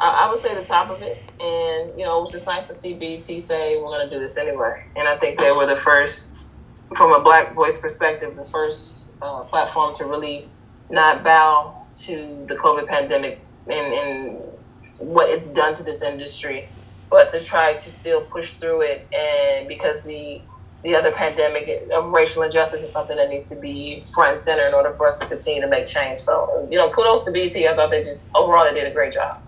I, 0.00 0.26
I 0.26 0.28
would 0.28 0.38
say 0.38 0.54
the 0.54 0.64
top 0.64 0.88
of 0.88 1.02
it, 1.02 1.18
and 1.40 1.98
you 1.98 2.04
know, 2.04 2.18
it 2.18 2.20
was 2.20 2.30
just 2.30 2.46
nice 2.46 2.68
to 2.68 2.74
see 2.74 2.96
BET 2.96 3.22
say 3.22 3.82
we're 3.82 3.88
going 3.88 4.08
to 4.08 4.14
do 4.14 4.20
this 4.20 4.38
anyway, 4.38 4.84
and 4.94 5.08
I 5.08 5.18
think 5.18 5.40
they 5.40 5.50
were 5.50 5.66
the 5.66 5.76
first 5.76 6.31
from 6.96 7.12
a 7.12 7.20
black 7.20 7.54
voice 7.54 7.78
perspective, 7.78 8.36
the 8.36 8.44
first 8.44 9.16
uh, 9.22 9.44
platform 9.44 9.92
to 9.94 10.06
really 10.06 10.48
not 10.90 11.22
bow 11.24 11.74
to 12.06 12.44
the 12.48 12.56
COVID 12.56 12.86
pandemic 12.88 13.38
and, 13.68 13.94
and 13.94 14.38
what 15.00 15.28
it's 15.30 15.50
done 15.50 15.74
to 15.74 15.84
this 15.84 16.02
industry, 16.02 16.68
but 17.10 17.28
to 17.30 17.40
try 17.40 17.72
to 17.74 17.90
still 17.90 18.22
push 18.22 18.54
through 18.54 18.82
it. 18.82 19.06
And 19.18 19.68
because 19.68 20.04
the 20.04 20.42
the 20.84 20.96
other 20.96 21.12
pandemic 21.12 21.68
of 21.94 22.10
racial 22.10 22.42
injustice 22.42 22.82
is 22.82 22.92
something 22.92 23.16
that 23.16 23.28
needs 23.28 23.48
to 23.48 23.56
be 23.56 24.04
front 24.14 24.32
and 24.32 24.40
center 24.40 24.66
in 24.66 24.74
order 24.74 24.90
for 24.96 25.06
us 25.08 25.18
to 25.20 25.26
continue 25.26 25.60
to 25.62 25.68
make 25.68 25.86
change. 25.86 26.20
So, 26.20 26.66
you 26.70 26.78
know, 26.78 26.90
kudos 26.90 27.24
to 27.24 27.32
BET. 27.32 27.56
I 27.56 27.74
thought 27.74 27.90
they 27.90 28.00
just 28.00 28.32
overall 28.36 28.64
they 28.64 28.74
did 28.74 28.86
a 28.86 28.92
great 28.92 29.12
job. 29.12 29.41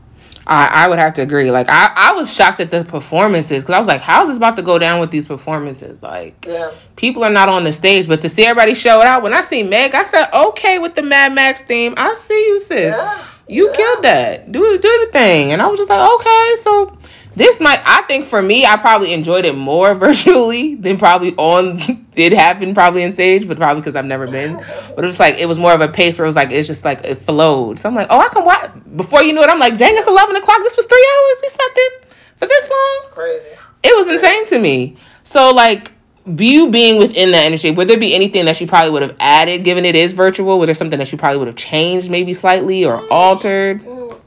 I, 0.47 0.67
I 0.67 0.89
would 0.89 0.99
have 0.99 1.15
to 1.15 1.23
agree. 1.23 1.51
Like 1.51 1.69
I, 1.69 1.91
I 1.95 2.13
was 2.13 2.33
shocked 2.33 2.61
at 2.61 2.71
the 2.71 2.85
performances 2.85 3.63
because 3.63 3.75
I 3.75 3.79
was 3.79 3.89
like, 3.89 4.01
how's 4.01 4.29
this 4.29 4.37
about 4.37 4.57
to 4.57 4.63
go 4.63 4.79
down 4.79 5.01
with 5.01 5.11
these 5.11 5.25
performances? 5.25 6.03
Like 6.03 6.35
yeah. 6.47 6.73
people 6.97 7.25
are 7.25 7.31
not 7.31 7.49
on 7.49 7.65
the 7.65 7.73
stage, 7.73 8.07
but 8.07 8.21
to 8.23 8.29
see 8.29 8.45
everybody 8.45 8.75
show 8.75 9.01
it 9.01 9.07
out. 9.07 9.23
When 9.23 9.33
I 9.33 9.41
see 9.41 9.63
Meg, 9.63 9.95
I 9.95 10.03
said, 10.03 10.29
okay 10.33 10.79
with 10.79 10.95
the 10.95 11.03
Mad 11.03 11.33
Max 11.33 11.63
theme. 11.63 11.95
I 11.97 12.15
see 12.15 12.47
you, 12.47 12.61
sis. 12.61 12.97
Yeah. 12.97 13.25
You 13.49 13.69
yeah. 13.69 13.77
killed 13.77 14.05
that. 14.05 14.53
Do 14.53 14.61
do 14.79 15.05
the 15.07 15.09
thing. 15.13 15.53
And 15.53 15.63
I 15.63 15.67
was 15.67 15.79
just 15.79 15.91
like, 15.91 16.11
okay, 16.21 16.55
so 16.63 16.97
this 17.37 17.61
might 17.61 17.81
I 17.85 18.03
think 18.03 18.27
for 18.27 18.43
me 18.43 18.65
I 18.65 18.77
probably 18.77 19.13
enjoyed 19.13 19.45
it 19.45 19.57
more 19.57 19.95
virtually 20.07 20.75
than 20.75 20.97
probably 20.97 21.35
on 21.37 21.81
it 22.17 22.33
happened 22.33 22.75
probably 22.75 23.03
in 23.03 23.13
stage, 23.13 23.47
but 23.49 23.57
probably 23.57 23.81
because 23.81 23.97
I've 23.97 24.05
never 24.05 24.27
been. 24.27 24.57
But 24.95 25.05
it 25.05 25.07
was 25.07 25.19
like 25.19 25.37
it 25.37 25.47
was 25.47 25.59
more 25.59 25.73
of 25.73 25.81
a 25.81 25.89
pace 25.89 26.19
where 26.19 26.25
it 26.25 26.29
was 26.29 26.37
like 26.37 26.51
it's 26.51 26.69
just 26.69 26.85
like 26.85 27.03
it 27.05 27.17
flowed. 27.17 27.79
So 27.79 27.89
I'm 27.89 27.95
like, 27.95 28.09
oh, 28.11 28.19
I 28.19 28.29
can 28.29 28.45
watch. 28.45 28.71
Before 28.97 29.23
you 29.23 29.33
knew 29.33 29.43
it, 29.43 29.51
I'm 29.51 29.59
like, 29.59 29.77
dang, 29.77 29.95
it's 29.97 30.07
eleven 30.07 30.37
o'clock. 30.37 30.59
This 30.63 30.77
was 30.77 30.87
three 30.87 31.09
hours. 31.13 31.41
We 31.43 31.49
slept 31.49 31.79
in 31.79 32.09
for 32.37 32.47
this 32.47 32.71
long. 32.71 32.95
It's 32.97 33.11
crazy. 33.11 33.57
It 33.83 33.97
was 33.97 34.09
insane 34.09 34.47
to 34.47 34.59
me. 34.59 34.97
So 35.25 35.51
like 35.51 35.91
you 36.27 36.71
being 36.71 36.99
within 36.99 37.33
that 37.33 37.45
industry, 37.45 37.71
would 37.71 37.89
there 37.89 37.99
be 37.99 38.15
anything 38.15 38.47
that 38.47 38.57
she 38.57 38.67
probably 38.67 38.91
would 38.91 39.03
have 39.03 39.17
added, 39.21 39.65
given 39.65 39.85
it 39.85 39.95
is 39.95 40.13
virtual? 40.13 40.59
Was 40.59 40.67
there 40.67 40.75
something 40.75 40.99
that 40.99 41.09
she 41.09 41.17
probably 41.17 41.39
would 41.39 41.49
have 41.49 41.57
changed, 41.57 42.11
maybe 42.11 42.33
slightly 42.33 42.85
or 42.85 42.97
mm. 42.97 43.09
altered? 43.11 43.83
Mm. 43.83 44.24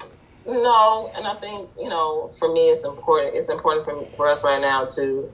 No, 0.47 1.11
and 1.13 1.27
I 1.27 1.35
think 1.41 1.71
you 1.77 1.89
know, 1.89 2.29
for 2.39 2.51
me, 2.53 2.69
it's 2.69 2.87
important. 2.87 3.35
It's 3.35 3.51
important 3.51 3.83
for 3.85 4.07
for 4.15 4.27
us 4.29 4.45
right 4.45 4.61
now 4.61 4.85
to 4.95 5.29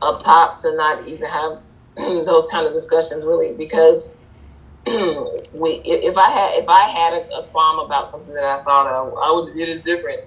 up 0.00 0.20
top 0.20 0.56
to 0.58 0.76
not 0.76 1.06
even 1.08 1.26
have 1.28 1.62
those 1.96 2.48
kind 2.52 2.66
of 2.66 2.72
discussions, 2.72 3.26
really, 3.26 3.56
because 3.56 4.20
we. 4.86 5.82
If 5.84 6.16
I 6.16 6.30
had 6.30 6.62
if 6.62 6.68
I 6.68 6.82
had 6.88 7.14
a, 7.14 7.26
a 7.42 7.48
qualm 7.50 7.84
about 7.84 8.04
something 8.06 8.34
that 8.34 8.44
I 8.44 8.56
saw 8.56 8.84
that 8.84 8.90
I, 8.90 9.02
I 9.02 9.32
would 9.34 9.52
did 9.54 9.70
it 9.70 9.82
different, 9.82 10.20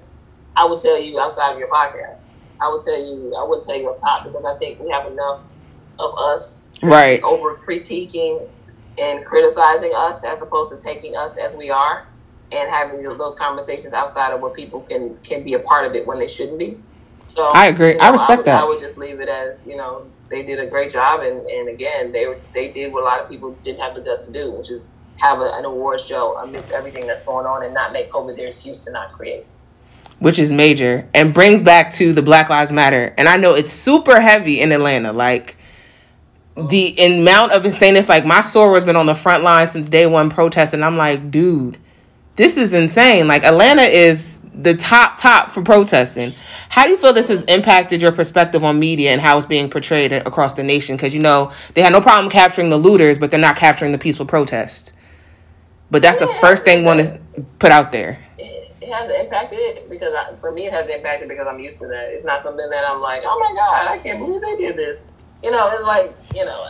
I 0.57 0.65
would 0.65 0.79
tell 0.79 1.01
you 1.01 1.19
outside 1.19 1.53
of 1.53 1.59
your 1.59 1.69
podcast. 1.69 2.35
I 2.61 2.69
would 2.69 2.81
tell 2.85 2.99
you. 2.99 3.33
I 3.39 3.43
wouldn't 3.47 3.65
tell 3.65 3.77
you 3.79 3.89
up 3.89 3.97
top 3.97 4.25
because 4.25 4.43
I 4.45 4.57
think 4.59 4.79
we 4.81 4.91
have 4.91 5.07
enough 5.09 5.51
of 5.99 6.11
us 6.19 6.73
right 6.83 7.21
over 7.23 7.55
critiquing 7.55 8.49
and 8.97 9.25
criticizing 9.25 9.91
us 9.95 10.25
as 10.29 10.45
opposed 10.45 10.77
to 10.77 10.85
taking 10.85 11.15
us 11.15 11.39
as 11.41 11.55
we 11.57 11.69
are 11.69 12.07
and 12.51 12.69
having 12.69 13.03
those 13.03 13.37
conversations 13.37 13.93
outside 13.93 14.33
of 14.33 14.41
where 14.41 14.51
people 14.51 14.81
can 14.81 15.17
can 15.17 15.43
be 15.43 15.53
a 15.53 15.59
part 15.59 15.85
of 15.85 15.93
it 15.93 16.07
when 16.07 16.19
they 16.19 16.27
shouldn't 16.27 16.59
be. 16.59 16.77
So 17.27 17.51
I 17.53 17.67
agree. 17.67 17.91
You 17.91 17.97
know, 17.97 18.03
I 18.03 18.09
respect 18.09 18.31
I 18.31 18.35
would, 18.35 18.45
that. 18.45 18.63
I 18.63 18.65
would 18.65 18.79
just 18.79 18.97
leave 18.97 19.19
it 19.19 19.29
as 19.29 19.67
you 19.67 19.75
know 19.75 20.05
they 20.29 20.43
did 20.43 20.59
a 20.59 20.67
great 20.67 20.91
job, 20.91 21.21
and, 21.21 21.45
and 21.47 21.69
again 21.69 22.11
they 22.11 22.39
they 22.53 22.71
did 22.71 22.93
what 22.93 23.03
a 23.03 23.05
lot 23.05 23.21
of 23.21 23.29
people 23.29 23.51
didn't 23.63 23.81
have 23.81 23.95
the 23.95 24.01
guts 24.01 24.27
to 24.27 24.33
do, 24.33 24.51
which 24.51 24.71
is 24.71 24.99
have 25.19 25.39
a, 25.39 25.51
an 25.55 25.65
award 25.65 25.99
show 25.99 26.37
amidst 26.37 26.73
everything 26.73 27.05
that's 27.05 27.25
going 27.25 27.45
on, 27.45 27.63
and 27.63 27.73
not 27.73 27.91
make 27.91 28.09
COVID 28.09 28.35
their 28.37 28.47
excuse 28.47 28.85
to 28.85 28.91
not 28.91 29.11
create. 29.11 29.45
Which 30.19 30.39
is 30.39 30.51
major 30.51 31.07
and 31.13 31.33
brings 31.33 31.61
back 31.61 31.91
to 31.93 32.11
the 32.11 32.21
Black 32.21 32.49
Lives 32.49 32.71
Matter, 32.71 33.13
and 33.17 33.27
I 33.27 33.37
know 33.37 33.53
it's 33.53 33.71
super 33.71 34.21
heavy 34.21 34.61
in 34.61 34.71
Atlanta, 34.71 35.11
like 35.11 35.57
the 36.55 36.95
amount 36.97 37.51
of 37.51 37.63
insaneness. 37.63 38.07
Like 38.07 38.25
my 38.25 38.41
store 38.41 38.73
has 38.75 38.85
been 38.85 38.95
on 38.95 39.05
the 39.05 39.15
front 39.15 39.43
line 39.43 39.67
since 39.67 39.89
day 39.89 40.07
one 40.07 40.29
protest, 40.29 40.73
and 40.73 40.83
I'm 40.83 40.95
like, 40.95 41.29
dude 41.29 41.77
this 42.37 42.55
is 42.55 42.73
insane. 42.73 43.27
Like 43.27 43.43
Atlanta 43.43 43.81
is 43.81 44.37
the 44.53 44.75
top 44.75 45.17
top 45.19 45.51
for 45.51 45.61
protesting. 45.61 46.33
How 46.69 46.85
do 46.85 46.91
you 46.91 46.97
feel 46.97 47.13
this 47.13 47.27
has 47.27 47.43
impacted 47.43 48.01
your 48.01 48.11
perspective 48.11 48.63
on 48.63 48.79
media 48.79 49.11
and 49.11 49.19
how 49.19 49.37
it's 49.37 49.45
being 49.45 49.69
portrayed 49.69 50.13
across 50.13 50.53
the 50.53 50.63
nation? 50.63 50.95
Because 50.95 51.13
you 51.13 51.21
know 51.21 51.51
they 51.73 51.81
had 51.81 51.91
no 51.91 51.99
problem 51.99 52.31
capturing 52.31 52.69
the 52.69 52.77
looters, 52.77 53.17
but 53.17 53.29
they're 53.29 53.39
not 53.39 53.57
capturing 53.57 53.91
the 53.91 53.97
peaceful 53.97 54.25
protest. 54.25 54.93
But 55.91 56.01
that's 56.01 56.19
the 56.19 56.27
first 56.41 56.63
thing 56.63 56.85
one 56.85 56.97
to 56.97 57.19
put 57.59 57.71
out 57.71 57.91
there. 57.91 58.23
It 58.37 58.89
has 58.93 59.09
impacted 59.09 59.59
it 59.59 59.89
because 59.89 60.13
I, 60.13 60.35
for 60.39 60.51
me 60.51 60.67
it 60.67 60.73
has 60.73 60.89
impacted 60.89 61.29
because 61.29 61.47
I'm 61.47 61.59
used 61.59 61.81
to 61.81 61.87
that. 61.87 62.09
It's 62.11 62.25
not 62.25 62.39
something 62.39 62.69
that 62.69 62.89
I'm 62.89 63.01
like, 63.01 63.23
oh 63.25 63.39
my 63.39 63.53
god, 63.53 63.87
I 63.87 63.97
can't 64.03 64.19
believe 64.19 64.41
they 64.41 64.55
did 64.57 64.75
this. 64.75 65.11
You 65.43 65.51
know, 65.51 65.67
it's 65.67 65.85
like 65.85 66.15
you 66.35 66.45
know 66.45 66.65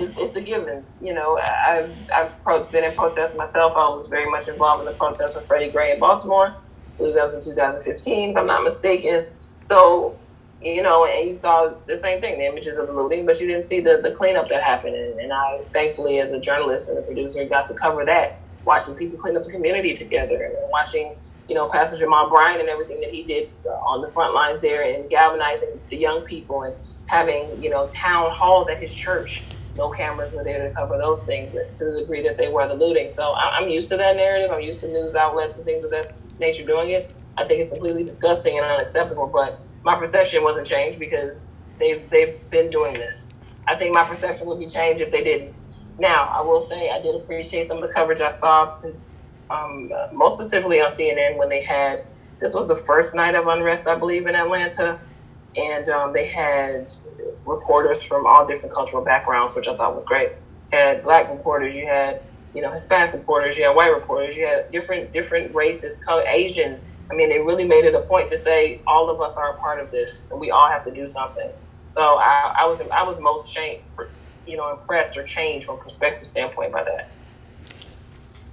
it's 0.00 0.36
a 0.36 0.44
given. 0.44 0.86
You 1.00 1.14
know, 1.14 1.38
I've, 1.68 1.90
I've 2.16 2.40
pro- 2.42 2.70
been 2.70 2.84
in 2.84 2.92
protests 2.96 3.36
myself. 3.38 3.74
I 3.76 3.88
was 3.90 4.08
very 4.12 4.30
much 4.30 4.48
involved 4.48 4.80
in 4.82 4.86
the 4.86 4.96
protests 4.98 5.36
with 5.36 5.46
Freddie 5.48 5.72
Gray 5.72 5.92
in 5.92 6.00
Baltimore. 6.00 6.48
I 6.48 6.54
believe 6.98 7.16
that 7.16 7.22
was 7.22 7.36
in 7.48 7.54
2015, 7.54 8.30
if 8.32 8.36
I'm 8.38 8.46
not 8.46 8.64
mistaken. 8.64 9.26
So, 9.38 10.20
you 10.60 10.82
know, 10.82 11.06
and 11.06 11.28
you 11.28 11.34
saw 11.34 11.74
the 11.88 11.96
same 11.96 12.20
thing, 12.20 12.38
the 12.38 12.46
images 12.46 12.78
of 12.78 12.88
the 12.88 12.94
looting, 12.94 13.26
but 13.26 13.40
you 13.40 13.48
didn't 13.48 13.64
see 13.64 13.80
the, 13.80 14.00
the 14.02 14.12
cleanup 14.16 14.48
that 14.48 14.62
happened. 14.62 14.96
And, 14.96 15.20
and 15.20 15.32
I, 15.32 15.58
thankfully, 15.74 16.20
as 16.20 16.32
a 16.34 16.40
journalist 16.40 16.90
and 16.90 16.98
a 16.98 17.06
producer, 17.06 17.40
got 17.50 17.66
to 17.66 17.74
cover 17.82 18.04
that, 18.06 18.46
watching 18.66 18.96
people 18.96 19.18
clean 19.18 19.36
up 19.36 19.42
the 19.44 19.52
community 19.54 19.94
together 19.94 20.36
and 20.36 20.54
watching 20.72 21.08
you 21.48 21.56
know, 21.56 21.68
Pastor 21.72 21.98
Jamal 22.04 22.30
Bryant 22.30 22.60
and 22.60 22.70
everything 22.70 23.00
that 23.02 23.10
he 23.10 23.26
did 23.26 23.48
on 23.90 24.02
the 24.02 24.10
front 24.14 24.34
lines 24.34 24.62
there 24.62 24.82
and 24.82 25.10
galvanizing 25.10 25.80
the 25.90 25.98
young 25.98 26.24
people 26.24 26.64
and 26.64 26.76
having, 27.08 27.58
you 27.60 27.70
know, 27.70 27.88
town 28.02 28.30
halls 28.34 28.70
at 28.70 28.78
his 28.78 28.94
church. 28.94 29.50
No 29.78 29.90
cameras 29.90 30.34
were 30.36 30.44
there 30.44 30.58
to 30.68 30.74
cover 30.76 30.98
those 30.98 31.26
things 31.26 31.52
to 31.52 31.86
the 31.92 32.00
degree 32.00 32.22
that 32.22 32.38
they 32.38 32.50
were 32.50 32.68
the 32.68 32.74
looting. 32.74 33.08
So 33.08 33.34
I'm 33.36 33.68
used 33.70 33.90
to 33.92 33.98
that 33.98 34.16
narrative. 34.16 34.50
I'm 34.52 34.60
used 34.62 34.84
to 34.84 34.92
news 34.92 35.16
outlets 35.16 35.58
and 35.58 35.66
things 35.66 35.84
of 35.84 35.92
that 35.92 36.06
nature 36.40 36.64
doing 36.66 36.90
it. 36.90 37.14
I 37.38 37.46
think 37.46 37.60
it's 37.60 37.70
completely 37.70 38.04
disgusting 38.04 38.58
and 38.58 38.66
unacceptable. 38.66 39.30
But 39.32 39.60
my 39.84 39.96
perception 39.96 40.44
wasn't 40.44 40.66
changed 40.66 41.00
because 41.00 41.56
they've 41.80 42.08
they've 42.10 42.36
been 42.50 42.70
doing 42.70 42.94
this. 42.94 43.40
I 43.68 43.76
think 43.76 43.94
my 43.94 44.04
perception 44.04 44.48
would 44.48 44.60
be 44.60 44.68
changed 44.68 45.02
if 45.02 45.12
they 45.12 45.22
didn't. 45.22 45.54
Now, 45.98 46.30
I 46.34 46.42
will 46.42 46.60
say 46.60 46.90
I 46.90 47.00
did 47.02 47.16
appreciate 47.16 47.64
some 47.64 47.78
of 47.78 47.82
the 47.82 47.92
coverage 47.94 48.20
I 48.20 48.28
saw 48.28 48.70
um, 49.50 49.90
most 50.12 50.36
specifically 50.36 50.80
on 50.80 50.88
CNN 50.88 51.38
when 51.38 51.48
they 51.48 51.62
had 51.62 51.98
this 52.40 52.54
was 52.54 52.68
the 52.68 52.74
first 52.86 53.14
night 53.14 53.34
of 53.34 53.46
unrest, 53.46 53.88
I 53.88 53.98
believe, 53.98 54.26
in 54.26 54.34
Atlanta, 54.34 55.00
and 55.56 55.88
um, 55.88 56.12
they 56.12 56.26
had 56.26 56.92
reporters 57.46 58.02
from 58.02 58.26
all 58.26 58.44
different 58.46 58.74
cultural 58.74 59.04
backgrounds, 59.04 59.54
which 59.56 59.68
I 59.68 59.76
thought 59.76 59.92
was 59.92 60.04
great. 60.04 60.30
Had 60.72 61.02
black 61.02 61.30
reporters, 61.30 61.76
you 61.76 61.86
had 61.86 62.22
you 62.54 62.62
know 62.62 62.70
Hispanic 62.70 63.12
reporters, 63.14 63.56
you 63.56 63.64
had 63.64 63.74
white 63.74 63.92
reporters, 63.92 64.36
you 64.36 64.46
had 64.46 64.70
different 64.70 65.12
different 65.12 65.54
races, 65.54 66.04
color, 66.04 66.24
Asian. 66.30 66.80
I 67.10 67.14
mean, 67.14 67.28
they 67.28 67.38
really 67.40 67.66
made 67.66 67.84
it 67.84 67.94
a 67.94 68.02
point 68.06 68.28
to 68.28 68.36
say 68.36 68.82
all 68.86 69.10
of 69.10 69.20
us 69.20 69.38
are 69.38 69.54
a 69.54 69.58
part 69.58 69.80
of 69.80 69.90
this, 69.90 70.30
and 70.30 70.40
we 70.40 70.50
all 70.50 70.68
have 70.68 70.82
to 70.84 70.92
do 70.92 71.06
something. 71.06 71.50
So 71.88 72.18
I, 72.20 72.54
I 72.60 72.66
was 72.66 72.86
I 72.90 73.02
was 73.02 73.20
most 73.20 73.54
changed, 73.54 73.82
you 74.46 74.56
know, 74.56 74.72
impressed 74.72 75.16
or 75.18 75.24
changed 75.24 75.66
from 75.66 75.78
perspective 75.78 76.26
standpoint 76.26 76.72
by 76.72 76.84
that. 76.84 77.17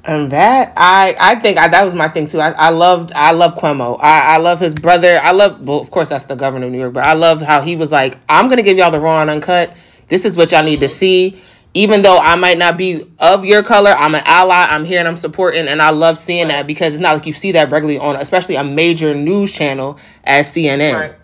And 0.07 0.31
that 0.31 0.73
I 0.77 1.15
I 1.19 1.39
think 1.39 1.57
I, 1.57 1.67
that 1.67 1.83
was 1.83 1.95
my 1.95 2.07
thing 2.07 2.27
too. 2.27 2.39
I, 2.39 2.51
I 2.51 2.69
loved 2.69 3.11
I 3.13 3.31
love 3.31 3.55
Cuomo. 3.55 3.97
I, 3.99 4.35
I 4.35 4.37
love 4.37 4.59
his 4.59 4.75
brother. 4.75 5.19
I 5.21 5.31
love 5.31 5.67
well 5.67 5.79
of 5.79 5.89
course 5.89 6.09
that's 6.09 6.25
the 6.25 6.35
governor 6.35 6.67
of 6.67 6.71
New 6.71 6.79
York, 6.79 6.93
but 6.93 7.05
I 7.05 7.13
love 7.13 7.41
how 7.41 7.61
he 7.61 7.75
was 7.75 7.91
like, 7.91 8.19
I'm 8.29 8.47
gonna 8.47 8.61
give 8.61 8.77
y'all 8.77 8.91
the 8.91 8.99
raw 8.99 9.21
and 9.21 9.31
uncut. 9.31 9.75
This 10.07 10.23
is 10.23 10.37
what 10.37 10.51
y'all 10.51 10.63
need 10.63 10.79
to 10.81 10.89
see. 10.89 11.41
Even 11.73 12.03
though 12.03 12.17
I 12.17 12.35
might 12.35 12.57
not 12.57 12.77
be 12.77 13.05
of 13.19 13.43
your 13.43 13.61
color, 13.61 13.91
I'm 13.91 14.15
an 14.15 14.21
ally. 14.25 14.67
I'm 14.69 14.85
here 14.85 14.99
and 14.99 15.07
I'm 15.07 15.17
supporting, 15.17 15.67
and 15.67 15.81
I 15.81 15.89
love 15.89 16.17
seeing 16.17 16.47
that 16.47 16.67
because 16.67 16.93
it's 16.93 17.01
not 17.01 17.15
like 17.15 17.25
you 17.25 17.33
see 17.33 17.51
that 17.51 17.69
regularly 17.69 17.99
on, 17.99 18.15
especially 18.15 18.55
a 18.55 18.63
major 18.63 19.13
news 19.13 19.51
channel 19.51 19.99
as 20.23 20.47
CNN. 20.47 20.93
Right. 20.93 21.15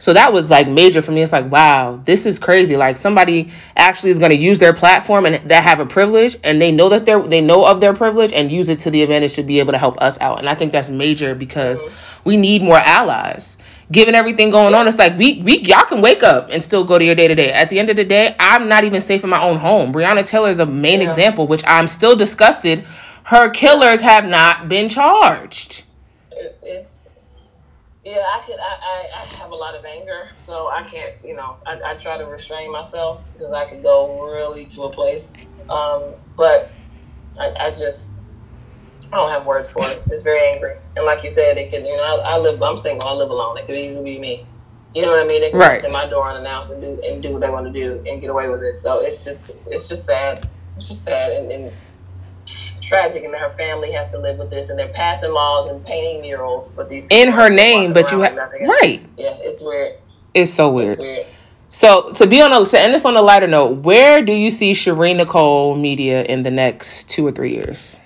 So 0.00 0.12
that 0.12 0.32
was 0.32 0.48
like 0.48 0.68
major 0.68 1.02
for 1.02 1.10
me. 1.10 1.22
It's 1.22 1.32
like, 1.32 1.50
wow, 1.50 2.00
this 2.04 2.24
is 2.24 2.38
crazy. 2.38 2.76
Like 2.76 2.96
somebody 2.96 3.50
actually 3.76 4.10
is 4.10 4.18
going 4.18 4.30
to 4.30 4.36
use 4.36 4.60
their 4.60 4.72
platform 4.72 5.26
and 5.26 5.50
that 5.50 5.64
have 5.64 5.80
a 5.80 5.86
privilege 5.86 6.36
and 6.44 6.62
they 6.62 6.70
know 6.70 6.88
that 6.88 7.04
they're 7.04 7.20
they 7.20 7.40
know 7.40 7.64
of 7.64 7.80
their 7.80 7.92
privilege 7.92 8.32
and 8.32 8.50
use 8.50 8.68
it 8.68 8.78
to 8.80 8.90
the 8.90 9.02
advantage 9.02 9.34
to 9.34 9.42
be 9.42 9.58
able 9.58 9.72
to 9.72 9.78
help 9.78 10.00
us 10.00 10.16
out. 10.20 10.38
And 10.38 10.48
I 10.48 10.54
think 10.54 10.70
that's 10.70 10.88
major 10.88 11.34
because 11.34 11.82
we 12.24 12.36
need 12.36 12.62
more 12.62 12.78
allies. 12.78 13.56
Given 13.90 14.14
everything 14.14 14.50
going 14.50 14.74
on, 14.74 14.86
it's 14.86 14.98
like 14.98 15.18
we 15.18 15.42
we 15.42 15.58
y'all 15.60 15.84
can 15.84 16.00
wake 16.00 16.22
up 16.22 16.48
and 16.50 16.62
still 16.62 16.84
go 16.84 16.98
to 16.98 17.04
your 17.04 17.16
day 17.16 17.26
to 17.26 17.34
day. 17.34 17.50
At 17.50 17.68
the 17.68 17.80
end 17.80 17.90
of 17.90 17.96
the 17.96 18.04
day, 18.04 18.36
I'm 18.38 18.68
not 18.68 18.84
even 18.84 19.00
safe 19.00 19.24
in 19.24 19.30
my 19.30 19.42
own 19.42 19.58
home. 19.58 19.92
Breonna 19.92 20.24
Taylor 20.24 20.50
is 20.50 20.60
a 20.60 20.66
main 20.66 21.00
yeah. 21.00 21.08
example, 21.08 21.48
which 21.48 21.64
I'm 21.66 21.88
still 21.88 22.14
disgusted. 22.14 22.84
Her 23.24 23.50
killers 23.50 24.00
have 24.00 24.24
not 24.24 24.68
been 24.68 24.88
charged. 24.88 25.82
It's 26.62 27.10
yeah, 28.08 28.22
I 28.34 28.40
could. 28.44 28.56
I, 28.58 28.78
I, 28.82 29.20
I, 29.20 29.26
have 29.42 29.50
a 29.50 29.54
lot 29.54 29.74
of 29.74 29.84
anger, 29.84 30.30
so 30.36 30.68
I 30.68 30.82
can't. 30.82 31.14
You 31.24 31.36
know, 31.36 31.56
I, 31.66 31.80
I 31.84 31.94
try 31.94 32.16
to 32.16 32.24
restrain 32.24 32.72
myself 32.72 33.28
because 33.32 33.52
I 33.52 33.66
could 33.66 33.82
go 33.82 34.24
really 34.24 34.64
to 34.66 34.82
a 34.82 34.90
place. 34.90 35.46
Um, 35.68 36.14
but 36.36 36.70
I, 37.38 37.66
I 37.66 37.70
just 37.70 38.20
I 39.12 39.16
don't 39.16 39.30
have 39.30 39.46
words 39.46 39.72
for 39.72 39.84
it. 39.86 40.02
It's 40.06 40.22
very 40.22 40.46
angry, 40.48 40.76
and 40.96 41.04
like 41.04 41.22
you 41.22 41.30
said, 41.30 41.58
it 41.58 41.70
can. 41.70 41.84
You 41.84 41.96
know, 41.96 42.02
I, 42.02 42.34
I 42.34 42.38
live. 42.38 42.62
I'm 42.62 42.76
single. 42.76 43.06
I 43.06 43.12
live 43.12 43.30
alone. 43.30 43.58
It 43.58 43.66
could 43.66 43.76
easily 43.76 44.14
be 44.14 44.20
me. 44.20 44.46
You 44.94 45.02
know 45.02 45.10
what 45.10 45.22
I 45.22 45.28
mean? 45.28 45.42
They 45.42 45.50
can 45.50 45.58
right. 45.58 45.84
in 45.84 45.92
my 45.92 46.08
door 46.08 46.30
unannounced 46.30 46.72
and 46.72 46.80
do 46.80 47.02
and 47.06 47.22
do 47.22 47.32
what 47.32 47.42
they 47.42 47.50
want 47.50 47.70
to 47.70 47.72
do 47.72 48.02
and 48.08 48.20
get 48.20 48.30
away 48.30 48.48
with 48.48 48.62
it. 48.62 48.78
So 48.78 49.00
it's 49.00 49.24
just 49.24 49.66
it's 49.66 49.88
just 49.88 50.06
sad. 50.06 50.48
It's 50.76 50.88
just 50.88 51.04
sad 51.04 51.32
and, 51.32 51.52
and 51.52 51.72
tragic 52.88 53.24
and 53.24 53.34
her 53.34 53.48
family 53.50 53.92
has 53.92 54.08
to 54.08 54.18
live 54.18 54.38
with 54.38 54.50
this 54.50 54.70
and 54.70 54.78
they're 54.78 54.88
passing 54.88 55.32
laws 55.32 55.68
and 55.68 55.84
painting 55.84 56.22
murals 56.22 56.74
but 56.74 56.88
these 56.88 57.06
in 57.10 57.30
her 57.30 57.50
name 57.50 57.92
but 57.92 58.10
you 58.10 58.20
have 58.20 58.34
right. 58.36 59.02
Yeah 59.16 59.36
it's 59.40 59.62
weird. 59.62 59.98
It's 60.34 60.52
so 60.52 60.70
weird. 60.70 60.90
It's 60.90 61.00
weird. 61.00 61.26
so 61.70 62.12
to 62.12 62.26
be 62.26 62.40
on 62.40 62.52
a 62.52 62.64
to 62.64 62.80
end 62.80 62.94
this 62.94 63.04
on 63.04 63.16
a 63.16 63.22
lighter 63.22 63.46
note 63.46 63.82
where 63.82 64.22
do 64.22 64.32
you 64.32 64.50
see 64.50 64.74
Shari 64.74 65.12
Nycole 65.12 65.78
media 65.78 66.24
in 66.24 66.42
the 66.42 66.50
next 66.50 67.10
two 67.10 67.26
or 67.26 67.32
three 67.32 67.52
years? 67.52 67.98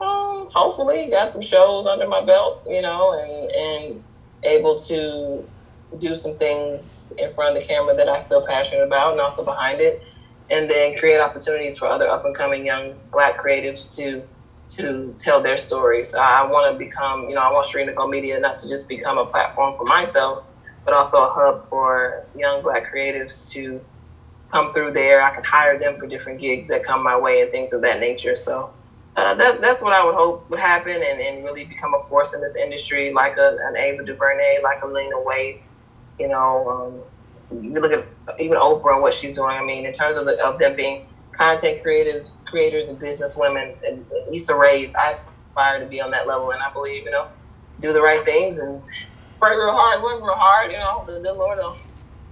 Um 0.00 0.48
hopefully 0.52 1.08
got 1.10 1.28
some 1.28 1.42
shows 1.42 1.86
under 1.86 2.08
my 2.08 2.24
belt 2.24 2.62
you 2.66 2.82
know 2.82 3.12
and 3.12 3.50
and 3.52 4.04
able 4.44 4.76
to 4.76 5.44
do 5.98 6.14
some 6.14 6.36
things 6.38 7.14
in 7.18 7.30
front 7.32 7.56
of 7.56 7.62
the 7.62 7.68
camera 7.68 7.94
that 7.94 8.08
I 8.08 8.22
feel 8.22 8.44
passionate 8.46 8.82
about 8.82 9.12
and 9.12 9.20
also 9.20 9.44
behind 9.44 9.80
it 9.80 10.18
and 10.52 10.68
then 10.68 10.96
create 10.96 11.18
opportunities 11.18 11.78
for 11.78 11.86
other 11.86 12.08
up 12.08 12.24
and 12.24 12.36
coming 12.36 12.64
young 12.64 12.94
black 13.10 13.38
creatives 13.38 13.96
to 13.96 14.22
to 14.68 15.14
tell 15.18 15.42
their 15.42 15.56
stories. 15.56 16.14
I 16.14 16.44
want 16.46 16.72
to 16.72 16.78
become, 16.78 17.28
you 17.28 17.34
know, 17.34 17.42
I 17.42 17.52
want 17.52 17.66
Shari 17.66 17.84
Nycole 17.86 18.08
Media 18.08 18.40
not 18.40 18.56
to 18.56 18.68
just 18.68 18.88
become 18.88 19.18
a 19.18 19.24
platform 19.26 19.74
for 19.74 19.84
myself, 19.84 20.46
but 20.84 20.94
also 20.94 21.26
a 21.26 21.28
hub 21.28 21.64
for 21.64 22.24
young 22.34 22.62
black 22.62 22.92
creatives 22.92 23.50
to 23.52 23.84
come 24.48 24.72
through 24.72 24.92
there. 24.92 25.22
I 25.22 25.30
can 25.30 25.44
hire 25.44 25.78
them 25.78 25.94
for 25.94 26.06
different 26.08 26.40
gigs 26.40 26.68
that 26.68 26.82
come 26.84 27.02
my 27.02 27.18
way 27.18 27.42
and 27.42 27.50
things 27.50 27.74
of 27.74 27.82
that 27.82 28.00
nature. 28.00 28.34
So 28.34 28.72
uh, 29.16 29.34
that, 29.34 29.60
that's 29.60 29.82
what 29.82 29.92
I 29.92 30.04
would 30.04 30.14
hope 30.14 30.48
would 30.48 30.60
happen 30.60 30.94
and, 30.94 31.20
and 31.20 31.44
really 31.44 31.64
become 31.64 31.92
a 31.94 31.98
force 31.98 32.34
in 32.34 32.40
this 32.40 32.56
industry, 32.56 33.12
like 33.12 33.36
a, 33.36 33.58
an 33.68 33.76
Ava 33.76 34.04
DuVernay, 34.04 34.60
like 34.62 34.82
a 34.82 34.86
Lena 34.86 35.16
Waithe, 35.16 35.62
you 36.18 36.28
know, 36.28 36.70
um, 36.70 37.11
you 37.60 37.80
look 37.80 37.92
at 37.92 38.06
even 38.40 38.58
Oprah 38.58 38.94
and 38.94 39.02
what 39.02 39.14
she's 39.14 39.34
doing. 39.34 39.56
I 39.56 39.62
mean, 39.64 39.86
in 39.86 39.92
terms 39.92 40.18
of, 40.18 40.26
the, 40.26 40.42
of 40.44 40.58
them 40.58 40.76
being 40.76 41.06
content 41.32 41.82
creative 41.82 42.28
creators 42.46 42.88
and 42.88 42.98
business 42.98 43.36
women, 43.38 43.74
and 43.86 44.04
Issa 44.32 44.56
Rae's, 44.56 44.94
I 44.94 45.10
aspire 45.10 45.80
to 45.80 45.86
be 45.86 46.00
on 46.00 46.10
that 46.10 46.26
level, 46.26 46.50
and 46.52 46.60
I 46.62 46.72
believe 46.72 47.04
you 47.04 47.10
know, 47.10 47.28
do 47.80 47.92
the 47.92 48.02
right 48.02 48.20
things 48.20 48.58
and 48.60 48.82
pray 49.40 49.56
real 49.56 49.72
hard, 49.72 50.02
work 50.02 50.22
real 50.22 50.34
hard. 50.34 50.72
You 50.72 50.78
know, 50.78 51.04
the, 51.06 51.20
the 51.20 51.32
Lord 51.32 51.58
will, 51.58 51.76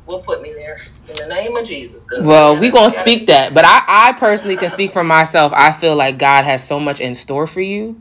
will 0.06 0.22
put 0.22 0.42
me 0.42 0.52
there 0.54 0.78
in 1.08 1.14
the 1.28 1.34
name 1.34 1.56
of 1.56 1.64
Jesus. 1.64 2.10
Well, 2.20 2.58
we 2.58 2.70
gonna 2.70 2.96
speak 2.98 3.26
that, 3.26 3.54
but 3.54 3.64
I, 3.66 3.82
I 3.86 4.12
personally 4.12 4.56
can 4.56 4.70
speak 4.70 4.92
for 4.92 5.04
myself. 5.04 5.52
I 5.54 5.72
feel 5.72 5.96
like 5.96 6.18
God 6.18 6.44
has 6.44 6.66
so 6.66 6.80
much 6.80 7.00
in 7.00 7.14
store 7.14 7.46
for 7.46 7.60
you 7.60 8.00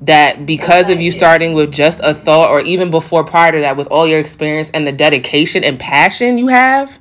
that 0.00 0.46
because 0.46 0.90
of 0.90 1.00
you 1.00 1.10
starting 1.10 1.54
with 1.54 1.72
just 1.72 1.98
a 2.02 2.14
thought 2.14 2.50
or 2.50 2.60
even 2.60 2.90
before 2.90 3.24
prior 3.24 3.52
to 3.52 3.60
that 3.60 3.76
with 3.76 3.88
all 3.88 4.06
your 4.06 4.20
experience 4.20 4.70
and 4.72 4.86
the 4.86 4.92
dedication 4.92 5.64
and 5.64 5.78
passion 5.78 6.38
you 6.38 6.46
have 6.46 6.98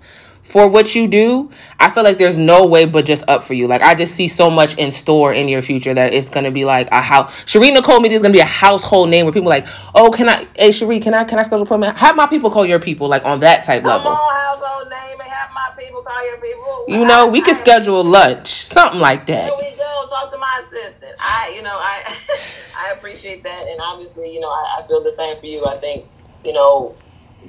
for 0.58 0.68
what 0.68 0.96
you 0.96 1.08
do, 1.08 1.52
I 1.80 1.92
feel 1.92 2.04
like 2.04 2.18
there's 2.18 2.40
no 2.40 2.66
way 2.66 2.86
but 2.86 3.06
just 3.06 3.24
up 3.28 3.44
for 3.44 3.54
you. 3.54 3.68
Like 3.68 3.84
I 3.84 3.94
just 3.94 4.16
see 4.16 4.28
so 4.28 4.50
much 4.50 4.76
in 4.80 4.92
store 4.92 5.32
in 5.32 5.48
your 5.48 5.62
future 5.62 5.94
that 5.94 6.16
it's 6.16 6.30
gonna 6.30 6.50
be 6.50 6.66
like 6.66 6.88
a 6.92 7.00
house. 7.00 7.32
Shari 7.46 7.70
Nycole 7.70 8.02
Media 8.02 8.16
is 8.16 8.24
gonna 8.24 8.34
be 8.34 8.40
a 8.40 8.46
household 8.46 9.10
name 9.10 9.28
where 9.28 9.34
people 9.34 9.50
like, 9.50 9.68
oh, 9.94 10.10
can 10.10 10.28
I? 10.28 10.48
Hey, 10.56 10.72
Shari, 10.72 11.00
can 11.00 11.14
I? 11.14 11.26
Can 11.26 11.38
I 11.38 11.44
schedule 11.44 11.62
an 11.62 11.68
appointment? 11.68 11.96
Have 11.98 12.16
my 12.16 12.26
people 12.26 12.50
call 12.50 12.66
your 12.66 12.80
people, 12.80 13.08
like 13.08 13.24
on 13.24 13.40
that 13.42 13.66
type 13.66 13.84
Come 13.84 13.90
level. 13.90 14.10
On, 14.10 14.18
household 14.18 14.90
name 14.90 15.20
and 15.20 15.30
have 15.30 15.52
my 15.54 15.70
people 15.80 16.02
call 16.02 16.28
your 16.28 16.42
people. 16.42 16.86
You 16.88 17.06
know, 17.06 17.28
we 17.28 17.44
could 17.44 17.58
schedule 17.58 18.04
lunch, 18.04 18.48
something 18.48 19.00
like 19.00 19.28
that. 19.28 19.46
There 19.46 19.52
we 19.60 19.78
go. 19.78 20.06
Talk 20.10 20.32
to 20.32 20.40
my 20.40 20.58
assistant. 20.60 21.14
I, 21.20 21.54
you 21.56 21.62
know, 21.62 21.78
I, 21.78 22.12
I 22.76 22.94
appreciate 22.94 23.44
that, 23.44 23.64
and 23.70 23.80
obviously, 23.80 24.34
you 24.34 24.40
know, 24.40 24.50
I, 24.50 24.80
I 24.82 24.88
feel 24.88 25.04
the 25.04 25.12
same 25.12 25.38
for 25.38 25.46
you. 25.46 25.68
I 25.68 25.78
think, 25.78 26.06
you 26.44 26.54
know, 26.54 26.96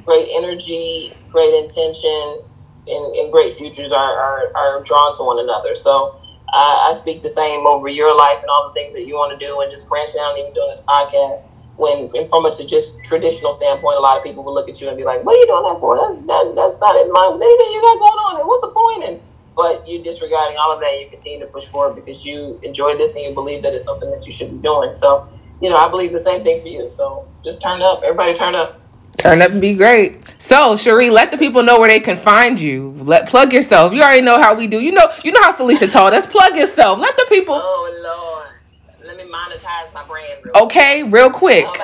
great 0.04 0.28
energy, 0.36 1.14
great 1.32 1.54
intention 1.54 2.42
and, 2.88 3.14
and 3.16 3.32
great 3.32 3.52
futures 3.52 3.92
are, 3.92 4.12
are, 4.18 4.56
are 4.56 4.82
drawn 4.82 5.14
to 5.14 5.22
one 5.22 5.38
another. 5.38 5.74
So 5.74 6.16
I, 6.52 6.88
I 6.88 6.92
speak 6.92 7.22
the 7.22 7.28
same 7.28 7.66
over 7.66 7.88
your 7.88 8.16
life 8.16 8.40
and 8.40 8.50
all 8.50 8.68
the 8.68 8.74
things 8.74 8.94
that 8.94 9.06
you 9.06 9.14
want 9.14 9.38
to 9.38 9.40
do, 9.44 9.60
and 9.60 9.70
just 9.70 9.88
branching 9.88 10.20
out 10.20 10.32
and 10.32 10.40
even 10.40 10.52
doing 10.54 10.68
this 10.68 10.84
podcast. 10.86 11.54
When 11.78 12.10
from 12.26 12.44
a 12.44 12.50
just 12.50 13.04
traditional 13.04 13.52
standpoint, 13.52 13.98
a 13.98 14.00
lot 14.00 14.18
of 14.18 14.24
people 14.24 14.42
will 14.42 14.54
look 14.54 14.68
at 14.68 14.80
you 14.80 14.88
and 14.88 14.96
be 14.96 15.04
like, 15.04 15.22
"What 15.22 15.36
are 15.36 15.38
you 15.38 15.46
doing 15.46 15.62
that 15.62 15.78
for? 15.78 15.94
That's 15.94 16.26
that, 16.26 16.54
that's 16.56 16.80
not 16.80 16.96
in 16.98 17.06
my 17.12 17.30
anything 17.30 17.70
you 17.70 17.80
got 17.80 17.98
going 18.02 18.20
on. 18.26 18.46
What's 18.48 18.66
the 18.66 18.72
point?" 18.74 19.04
And 19.06 19.20
but 19.58 19.82
you're 19.86 20.04
disregarding 20.04 20.56
all 20.56 20.72
of 20.72 20.80
that. 20.80 21.00
You 21.00 21.10
continue 21.10 21.40
to 21.44 21.52
push 21.52 21.66
forward 21.66 21.96
because 21.96 22.24
you 22.24 22.60
enjoy 22.62 22.96
this 22.96 23.16
and 23.16 23.24
you 23.24 23.34
believe 23.34 23.62
that 23.64 23.74
it's 23.74 23.84
something 23.84 24.08
that 24.10 24.24
you 24.24 24.30
should 24.32 24.52
be 24.52 24.58
doing. 24.58 24.92
So, 24.92 25.28
you 25.60 25.68
know, 25.68 25.76
I 25.76 25.88
believe 25.88 26.12
the 26.12 26.18
same 26.20 26.44
thing 26.44 26.58
for 26.58 26.68
you. 26.68 26.88
So 26.88 27.26
just 27.44 27.60
turn 27.60 27.82
up. 27.82 28.02
Everybody 28.04 28.34
turn 28.34 28.54
up. 28.54 28.80
Turn 29.18 29.42
up 29.42 29.50
and 29.50 29.60
be 29.60 29.74
great. 29.74 30.16
So, 30.38 30.76
Shari, 30.76 31.10
let 31.10 31.32
the 31.32 31.36
people 31.36 31.64
know 31.64 31.80
where 31.80 31.88
they 31.88 31.98
can 31.98 32.16
find 32.16 32.58
you. 32.58 32.94
Let 32.98 33.28
plug 33.28 33.52
yourself. 33.52 33.92
You 33.92 34.00
already 34.00 34.22
know 34.22 34.40
how 34.40 34.54
we 34.54 34.68
do. 34.68 34.80
You 34.80 34.92
know, 34.92 35.12
you 35.24 35.32
know 35.32 35.42
how 35.42 35.52
Salisha 35.52 35.90
told 35.90 36.14
us. 36.14 36.24
Plug 36.24 36.54
yourself. 36.56 37.00
Let 37.00 37.16
the 37.16 37.26
people. 37.28 37.60
Oh 37.60 38.46
Lord, 38.94 39.04
let 39.04 39.16
me 39.16 39.24
monetize 39.24 39.92
my 39.92 40.06
brand. 40.06 40.44
Real 40.44 40.64
okay, 40.64 41.00
quick. 41.02 41.12
real 41.12 41.30
quick. 41.30 41.66
Um, 41.66 41.80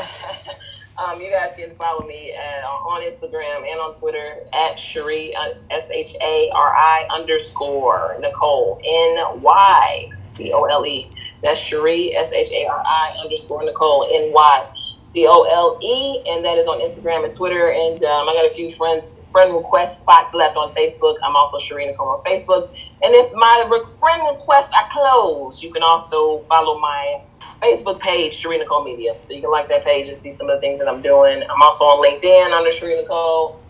um, 1.10 1.20
you 1.20 1.28
guys 1.32 1.56
can 1.56 1.72
follow 1.72 2.06
me 2.06 2.32
uh, 2.38 2.66
on 2.66 3.02
Instagram 3.02 3.68
and 3.68 3.80
on 3.80 3.92
Twitter 3.92 4.46
at 4.52 4.78
Shari 4.78 5.34
uh, 5.34 5.54
S 5.72 5.90
H 5.90 6.14
A 6.22 6.50
R 6.54 6.72
I 6.72 7.08
underscore 7.10 8.16
Nycole 8.20 8.80
N 8.84 9.42
Y 9.42 10.12
C 10.18 10.52
O 10.52 10.62
L 10.66 10.86
E. 10.86 11.10
That's 11.42 11.58
Shari 11.58 12.14
S 12.14 12.32
H 12.32 12.52
A 12.52 12.66
R 12.66 12.80
I 12.86 13.16
underscore 13.24 13.62
Nycole 13.62 14.08
N 14.14 14.32
Y 14.32 14.72
C 15.04 15.26
O 15.28 15.42
L 15.44 15.78
E, 15.82 16.22
and 16.28 16.44
that 16.44 16.56
is 16.56 16.66
on 16.66 16.80
Instagram 16.80 17.24
and 17.24 17.32
Twitter. 17.32 17.70
And 17.70 18.02
um, 18.04 18.28
I 18.28 18.32
got 18.32 18.46
a 18.46 18.50
few 18.50 18.70
friends 18.70 19.24
friend 19.30 19.54
request 19.54 20.00
spots 20.00 20.34
left 20.34 20.56
on 20.56 20.74
Facebook. 20.74 21.16
I'm 21.24 21.36
also 21.36 21.58
Shari 21.58 21.86
Nycole 21.86 22.18
on 22.18 22.24
Facebook. 22.24 22.68
And 23.02 23.14
if 23.14 23.32
my 23.34 23.68
re- 23.70 23.84
friend 24.00 24.22
requests 24.32 24.72
are 24.74 24.88
closed, 24.90 25.62
you 25.62 25.72
can 25.72 25.82
also 25.82 26.40
follow 26.44 26.80
my 26.80 27.20
Facebook 27.60 28.00
page, 28.00 28.34
Shari 28.34 28.58
Nycole 28.58 28.84
Media. 28.84 29.12
So 29.20 29.34
you 29.34 29.42
can 29.42 29.50
like 29.50 29.68
that 29.68 29.84
page 29.84 30.08
and 30.08 30.16
see 30.16 30.30
some 30.30 30.48
of 30.48 30.56
the 30.56 30.60
things 30.60 30.80
that 30.80 30.88
I'm 30.88 31.02
doing. 31.02 31.42
I'm 31.42 31.62
also 31.62 31.84
on 31.84 32.02
LinkedIn 32.02 32.52
under 32.52 32.72
Shari 32.72 32.94
Nycole 32.94 33.60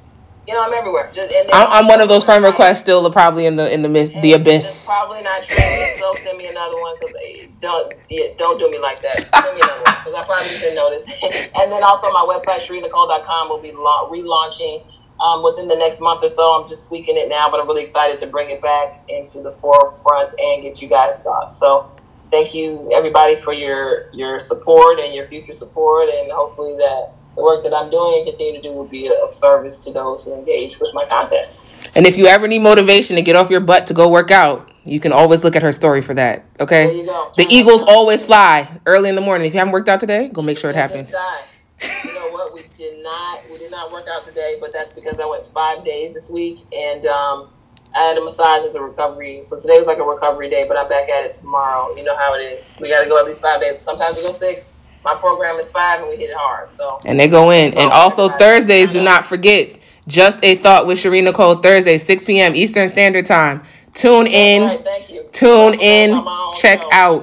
you 0.47 0.53
know, 0.53 0.63
I'm 0.63 0.75
everywhere. 0.75 1.11
Just, 1.13 1.33
I'm, 1.53 1.69
I'm 1.71 1.89
one 1.89 2.01
of 2.01 2.09
those 2.09 2.25
friend 2.25 2.45
requests 2.45 2.81
still 2.81 3.11
probably 3.11 3.47
in 3.47 3.57
the 3.57 3.73
in 3.73 3.83
the 3.83 3.89
the 3.89 4.35
abyss. 4.35 4.85
probably 4.85 5.23
not 5.23 5.43
true. 5.43 5.57
so 5.99 6.15
send 6.15 6.37
me 6.37 6.49
another 6.49 6.79
one 6.81 6.95
because 6.99 7.15
don't 7.61 7.95
yeah, 8.11 8.27
don't 8.37 8.59
do 8.59 8.71
me 8.71 8.79
like 8.79 9.01
that. 9.01 9.17
Send 9.43 9.57
me 9.57 9.63
another 9.63 9.83
one 9.83 9.95
because 9.99 10.15
I 10.15 10.25
probably 10.25 10.49
just 10.49 10.61
didn't 10.61 10.77
notice. 10.77 11.23
and 11.59 11.73
then 11.73 11.83
also 11.83 12.11
my 12.13 12.27
website 12.29 12.61
sharinycole.com 12.61 13.49
will 13.49 13.61
be 13.61 13.73
la- 13.73 14.09
relaunching 14.11 14.85
um, 15.21 15.43
within 15.43 15.69
the 15.69 15.77
next 15.77 16.01
month 16.01 16.23
or 16.23 16.29
so. 16.29 16.59
I'm 16.59 16.67
just 16.67 16.89
tweaking 16.89 17.17
it 17.17 17.29
now, 17.29 17.51
but 17.51 17.61
I'm 17.61 17.67
really 17.67 17.83
excited 17.83 18.19
to 18.19 18.27
bring 18.27 18.51
it 18.51 18.61
back 18.61 18.95
into 19.09 19.41
the 19.41 19.51
forefront 19.51 20.29
and 20.39 20.63
get 20.63 20.83
you 20.83 20.89
guys 20.89 21.23
thoughts. 21.23 21.57
So 21.57 21.89
thank 22.31 22.55
you 22.55 22.91
everybody 22.93 23.37
for 23.37 23.55
your 23.55 24.11
your 24.13 24.39
support 24.39 25.01
and 25.01 25.15
your 25.15 25.25
future 25.25 25.53
support, 25.53 26.11
and 26.11 26.31
hopefully 26.31 26.77
that 26.77 27.13
the 27.35 27.43
work 27.43 27.63
that 27.63 27.75
I'm 27.75 27.91
doing 27.91 28.15
and 28.19 28.27
continue 28.27 28.61
to 28.61 28.63
do 28.63 28.73
will 28.73 28.87
be 28.87 29.07
a 29.07 29.29
service 29.29 29.85
to 29.85 29.93
those 29.93 30.25
who 30.25 30.35
engage 30.35 30.79
with 30.81 30.91
my 30.95 31.05
content. 31.05 31.47
And 31.95 32.07
if 32.07 32.17
you 32.17 32.27
ever 32.27 32.49
need 32.49 32.61
motivation 32.61 33.17
to 33.17 33.23
get 33.23 33.37
off 33.37 33.51
your 33.51 33.61
butt 33.61 33.87
to 33.89 33.95
go 33.95 34.09
work 34.09 34.31
out, 34.31 34.71
you 34.85 35.01
can 35.01 35.13
always 35.13 35.45
look 35.45 35.57
at 35.57 35.63
her 35.63 35.73
story 35.73 36.03
for 36.03 36.15
that. 36.15 36.45
Okay. 36.61 36.87
There 36.87 36.95
you 36.95 37.07
go. 37.07 37.31
The 37.37 37.47
Eagles 37.49 37.83
always 37.87 38.23
fly 38.23 38.81
early 38.87 39.09
in 39.09 39.15
the 39.15 39.21
morning. 39.21 39.47
If 39.47 39.55
you 39.55 39.59
haven't 39.59 39.73
worked 39.73 39.89
out 39.89 40.01
today, 40.01 40.29
go 40.29 40.43
make 40.43 40.59
sure 40.59 40.71
it 40.71 40.77
happens. 40.77 41.11
You 41.11 42.15
know 42.15 42.31
what? 42.31 42.55
We 42.55 42.63
did 42.75 43.03
not. 43.03 43.41
We 43.51 43.59
did 43.59 43.71
not 43.71 43.93
work 43.93 44.07
out 44.09 44.23
today, 44.23 44.57
but 44.61 44.73
that's 44.73 44.93
because 44.93 45.21
I 45.21 45.27
went 45.27 45.45
five 45.45 45.85
days 45.85 46.15
this 46.15 46.31
week, 46.31 46.59
and 46.73 47.05
um, 47.07 47.49
I 47.95 48.05
had 48.05 48.17
a 48.17 48.23
massage 48.23 48.63
as 48.63 48.75
a 48.75 48.83
recovery. 48.83 49.41
So 49.43 49.57
today 49.59 49.77
was 49.77 49.87
like 49.87 49.99
a 49.99 50.05
recovery 50.05 50.51
day, 50.51 50.67
but 50.67 50.77
I'm 50.77 50.89
back 50.89 51.09
at 51.09 51.25
it 51.25 51.31
tomorrow. 51.31 51.95
You 51.97 52.05
know 52.05 52.17
how 52.17 52.35
it 52.35 52.41
is. 52.41 52.79
We 52.81 52.89
got 52.89 53.03
to 53.03 53.09
go 53.09 53.19
at 53.19 53.25
least 53.25 53.43
five 53.43 53.61
days. 53.61 53.79
Sometimes 53.79 54.17
we 54.17 54.23
go 54.23 54.31
six 54.31 54.77
my 55.05 55.15
program 55.15 55.57
is 55.57 55.71
five 55.71 56.01
and 56.01 56.09
we 56.09 56.17
hit 56.17 56.31
it 56.31 56.37
hard. 56.37 56.73
So 56.73 57.01
and 57.05 57.21
they 57.21 57.29
go 57.29 57.51
in. 57.51 57.73
So 57.73 57.81
and 57.81 57.93
also 57.93 58.29
Thursdays, 58.31 58.91
do 58.91 59.03
not 59.03 59.25
forget. 59.25 59.79
Just 60.07 60.39
a 60.43 60.57
thought 60.57 60.87
with 60.87 60.99
Shari 60.99 61.23
Nycole 61.23 61.63
Thursday, 61.63 61.97
6 61.97 62.25
p.m. 62.25 62.55
Eastern 62.55 62.89
Standard 62.89 63.25
Time. 63.27 63.63
Tune 63.95 64.27
in. 64.27 64.65
Right, 64.65 64.85
thank 64.85 65.11
you. 65.11 65.27
Tune 65.33 65.75
in. 65.81 66.23
Check 66.55 66.83
show, 66.83 66.89
out. 66.93 67.21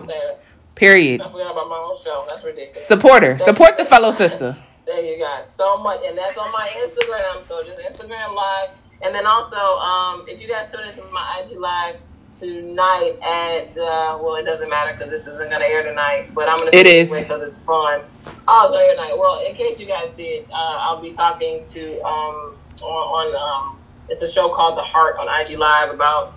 Period. 0.76 1.22
I 1.22 1.28
forgot 1.30 1.52
about 1.52 1.70
my 1.70 1.78
own 1.78 1.96
show. 1.96 2.26
That's 2.28 2.44
ridiculous. 2.46 2.88
Support 2.88 3.24
her. 3.24 3.38
Thank 3.38 3.42
Support 3.50 3.72
you. 3.72 3.84
the 3.84 3.86
fellow 3.86 4.12
sister. 4.12 4.58
There 4.84 5.06
you 5.06 5.24
guys. 5.24 5.48
So 5.48 5.78
much, 5.84 6.00
and 6.04 6.18
that's 6.18 6.40
on 6.40 6.52
my 6.52 6.68
Instagram. 6.84 7.44
So 7.44 7.64
just 7.64 7.82
Instagram 7.86 8.34
live, 8.34 8.70
and 9.04 9.14
then 9.14 9.28
also, 9.28 9.56
um, 9.56 10.26
if 10.28 10.42
you 10.42 10.50
guys 10.50 10.74
tune 10.74 10.86
into 10.88 11.06
my 11.14 11.40
IG 11.40 11.60
live 11.60 11.98
tonight 12.32 13.14
at 13.22 13.70
uh, 13.78 14.18
well, 14.22 14.36
it 14.36 14.46
doesn't 14.46 14.70
matter 14.70 14.94
because 14.94 15.12
this 15.12 15.28
isn't 15.28 15.52
gonna 15.52 15.66
air 15.66 15.84
tonight, 15.84 16.34
but 16.34 16.50
I'm 16.50 16.58
gonna 16.58 16.72
it 16.74 16.88
is 16.88 17.10
because 17.10 17.42
it's 17.44 17.66
fun. 17.66 18.02
Oh, 18.48 18.64
it's 18.64 18.72
gonna 18.72 18.84
air 18.84 18.96
tonight. 18.96 19.16
Well, 19.20 19.46
in 19.48 19.54
case 19.54 19.80
you 19.80 19.88
guys 19.88 20.14
see 20.14 20.28
it, 20.28 20.50
uh, 20.52 20.78
I'll 20.80 21.02
be 21.02 21.12
talking 21.12 21.62
to 21.64 22.02
um, 22.02 22.56
on, 22.84 23.34
on 23.34 23.72
um, 23.72 23.80
it's 24.08 24.22
a 24.22 24.32
show 24.32 24.50
called 24.50 24.78
The 24.78 24.84
Heart 24.84 25.18
on 25.20 25.28
IG 25.42 25.60
Live 25.60 25.94
about 25.94 26.34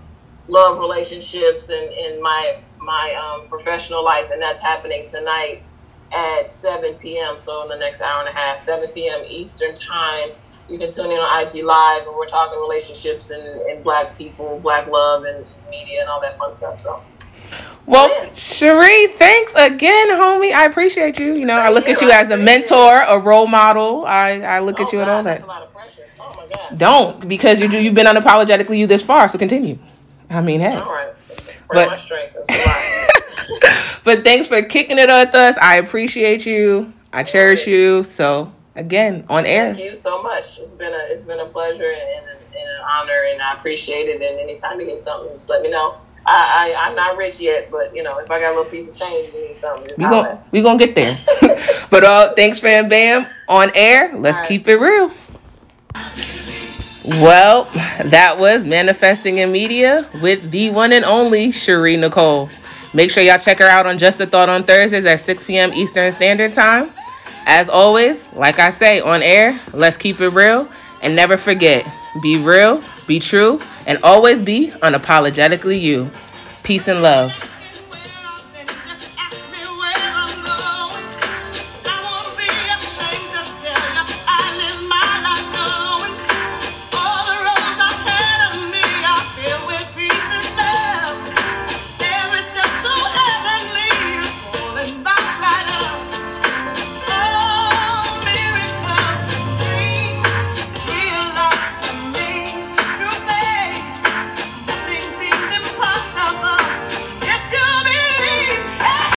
love 0.49 0.79
relationships 0.79 1.71
and 1.71 1.91
in 1.93 2.23
my 2.23 2.59
my 2.81 3.15
um, 3.15 3.49
professional 3.49 4.05
life, 4.05 4.31
and 4.31 4.43
that's 4.43 4.63
happening 4.63 5.05
tonight 5.07 5.63
at 6.15 6.51
7 6.51 6.95
p.m. 6.95 7.39
So 7.39 7.63
in 7.63 7.69
the 7.69 7.77
next 7.77 8.03
hour 8.03 8.15
and 8.19 8.29
a 8.29 8.33
half, 8.33 8.59
7 8.59 8.91
p.m. 8.91 9.25
Eastern 9.29 9.75
time, 9.75 10.31
you 10.69 10.79
can 10.79 10.91
tune 10.91 11.11
in 11.11 11.19
on 11.19 11.43
IG 11.43 11.65
Live, 11.65 12.07
and 12.07 12.17
we're 12.17 12.27
talking 12.27 12.59
relationships 12.61 13.31
and, 13.31 13.63
and 13.63 13.83
Black 13.83 14.17
people, 14.17 14.61
Black 14.61 14.87
love, 14.87 15.25
and 15.25 15.45
media, 15.79 16.01
and 16.01 16.09
all 16.09 16.21
that 16.21 16.37
fun 16.37 16.53
stuff. 16.53 16.79
So. 16.79 17.03
Well, 17.87 18.35
Shari, 18.35 19.09
thanks 19.09 19.53
again, 19.55 20.09
homie. 20.09 20.55
I 20.55 20.65
appreciate 20.65 21.19
you. 21.19 21.35
You 21.35 21.45
know, 21.45 21.57
Thank 21.57 21.67
I 21.67 21.71
look 21.71 21.87
you. 21.87 21.93
at 21.93 22.01
you 22.01 22.11
as 22.11 22.31
a 22.31 22.37
mentor, 22.37 23.03
a 23.03 23.19
role 23.19 23.47
model. 23.47 24.07
I, 24.07 24.41
I 24.41 24.61
look 24.61 24.81
oh 24.81 24.85
at 24.85 24.93
you 24.93 24.99
God, 24.99 25.03
and 25.03 25.11
all 25.11 25.23
that. 25.25 25.33
That's 25.33 25.45
a 25.45 25.47
lot 25.47 25.63
of 25.63 25.73
pressure. 25.73 26.05
Oh 26.19 26.33
my 26.37 26.47
God. 26.47 26.79
Don't 26.79 27.29
because 27.29 27.61
you 27.61 27.69
do. 27.69 27.83
You've 27.83 27.95
been 27.95 28.07
unapologetically 28.07 28.79
you 28.79 28.87
this 28.87 29.03
far, 29.03 29.29
so 29.29 29.39
continue. 29.39 29.79
I 30.31 30.41
mean, 30.41 30.61
hey. 30.61 30.75
All 30.75 30.93
right. 30.93 31.13
but, 31.71 31.89
my 31.89 31.97
strength. 31.97 32.37
but 34.05 34.25
thanks 34.25 34.49
for 34.49 34.63
kicking 34.63 34.99
it 34.99 35.09
with 35.09 35.35
us. 35.35 35.57
I 35.59 35.77
appreciate 35.77 36.47
you. 36.47 36.93
I 37.13 37.23
cherish 37.23 37.67
you. 37.67 38.03
So 38.03 38.51
again, 38.75 39.27
on 39.29 39.45
air. 39.45 39.75
Thank 39.75 39.87
you 39.87 39.95
so 39.95 40.23
much. 40.23 40.59
It's 40.59 40.77
been 40.77 40.93
a 40.93 41.07
it's 41.11 41.27
been 41.27 41.41
a 41.41 41.47
pleasure 41.47 41.91
and, 41.91 42.01
and, 42.01 42.27
and 42.27 42.34
an 42.34 42.34
honor, 42.85 43.25
and 43.31 43.41
I 43.43 43.55
appreciate 43.55 44.09
it. 44.09 44.23
And 44.23 44.39
anytime 44.41 44.81
you 44.81 44.87
need 44.87 45.01
something, 45.01 45.33
just 45.35 45.51
let 45.51 45.63
me 45.63 45.71
know. 45.71 45.97
I, 46.27 46.75
I 46.79 46.89
am 46.89 46.97
not 46.97 47.17
rich 47.17 47.41
yet, 47.41 47.71
but 47.71 47.95
you 47.95 48.03
know, 48.03 48.19
if 48.19 48.31
I 48.31 48.41
got 48.41 48.55
a 48.55 48.57
little 48.57 48.71
piece 48.71 48.91
of 48.91 49.09
change, 49.09 49.33
you 49.35 49.49
need 49.49 49.59
something. 49.59 49.87
Just 49.87 50.01
we 50.01 50.05
gonna 50.05 50.45
we 50.53 50.63
gonna 50.63 50.79
get 50.79 50.95
there. 50.95 51.15
but 51.91 52.05
uh, 52.05 52.33
thanks, 52.33 52.61
fam, 52.61 52.89
bam, 52.89 53.27
on 53.49 53.71
air. 53.75 54.17
Let's 54.17 54.39
right. 54.39 54.49
keep 54.49 54.69
it 54.69 54.79
real. 54.79 55.13
Well, 57.05 57.65
that 58.05 58.37
was 58.39 58.65
Manifesting 58.65 59.39
in 59.39 59.53
Media 59.53 60.09
with 60.23 60.51
the 60.51 60.71
one 60.71 60.93
and 60.93 61.05
only 61.05 61.51
Shari 61.51 61.97
Nycole. 61.97 62.51
Make 62.95 63.11
sure 63.11 63.23
y'all 63.23 63.39
check 63.39 63.59
her 63.59 63.67
out 63.67 63.87
on 63.87 63.99
Just 63.99 64.21
a 64.21 64.27
Thought 64.27 64.49
on 64.49 64.65
Thursdays 64.65 65.05
at 65.05 65.21
6 65.21 65.45
p.m. 65.45 65.73
Eastern 65.75 66.11
Standard 66.13 66.55
Time. 66.55 66.91
As 67.45 67.69
always, 67.69 68.33
like 68.33 68.59
I 68.59 68.71
say 68.71 69.01
on 69.01 69.23
air, 69.23 69.61
let's 69.75 69.99
keep 69.99 70.21
it 70.23 70.31
real 70.31 70.67
and 71.03 71.15
never 71.15 71.37
forget 71.37 71.85
be 72.21 72.37
real, 72.37 72.83
be 73.07 73.19
true, 73.19 73.61
and 73.87 73.99
always 74.03 74.41
be 74.41 74.73
unapologetically 74.83 75.81
you. 75.81 76.11
Peace 76.63 76.89
and 76.89 77.03
love. 77.03 77.54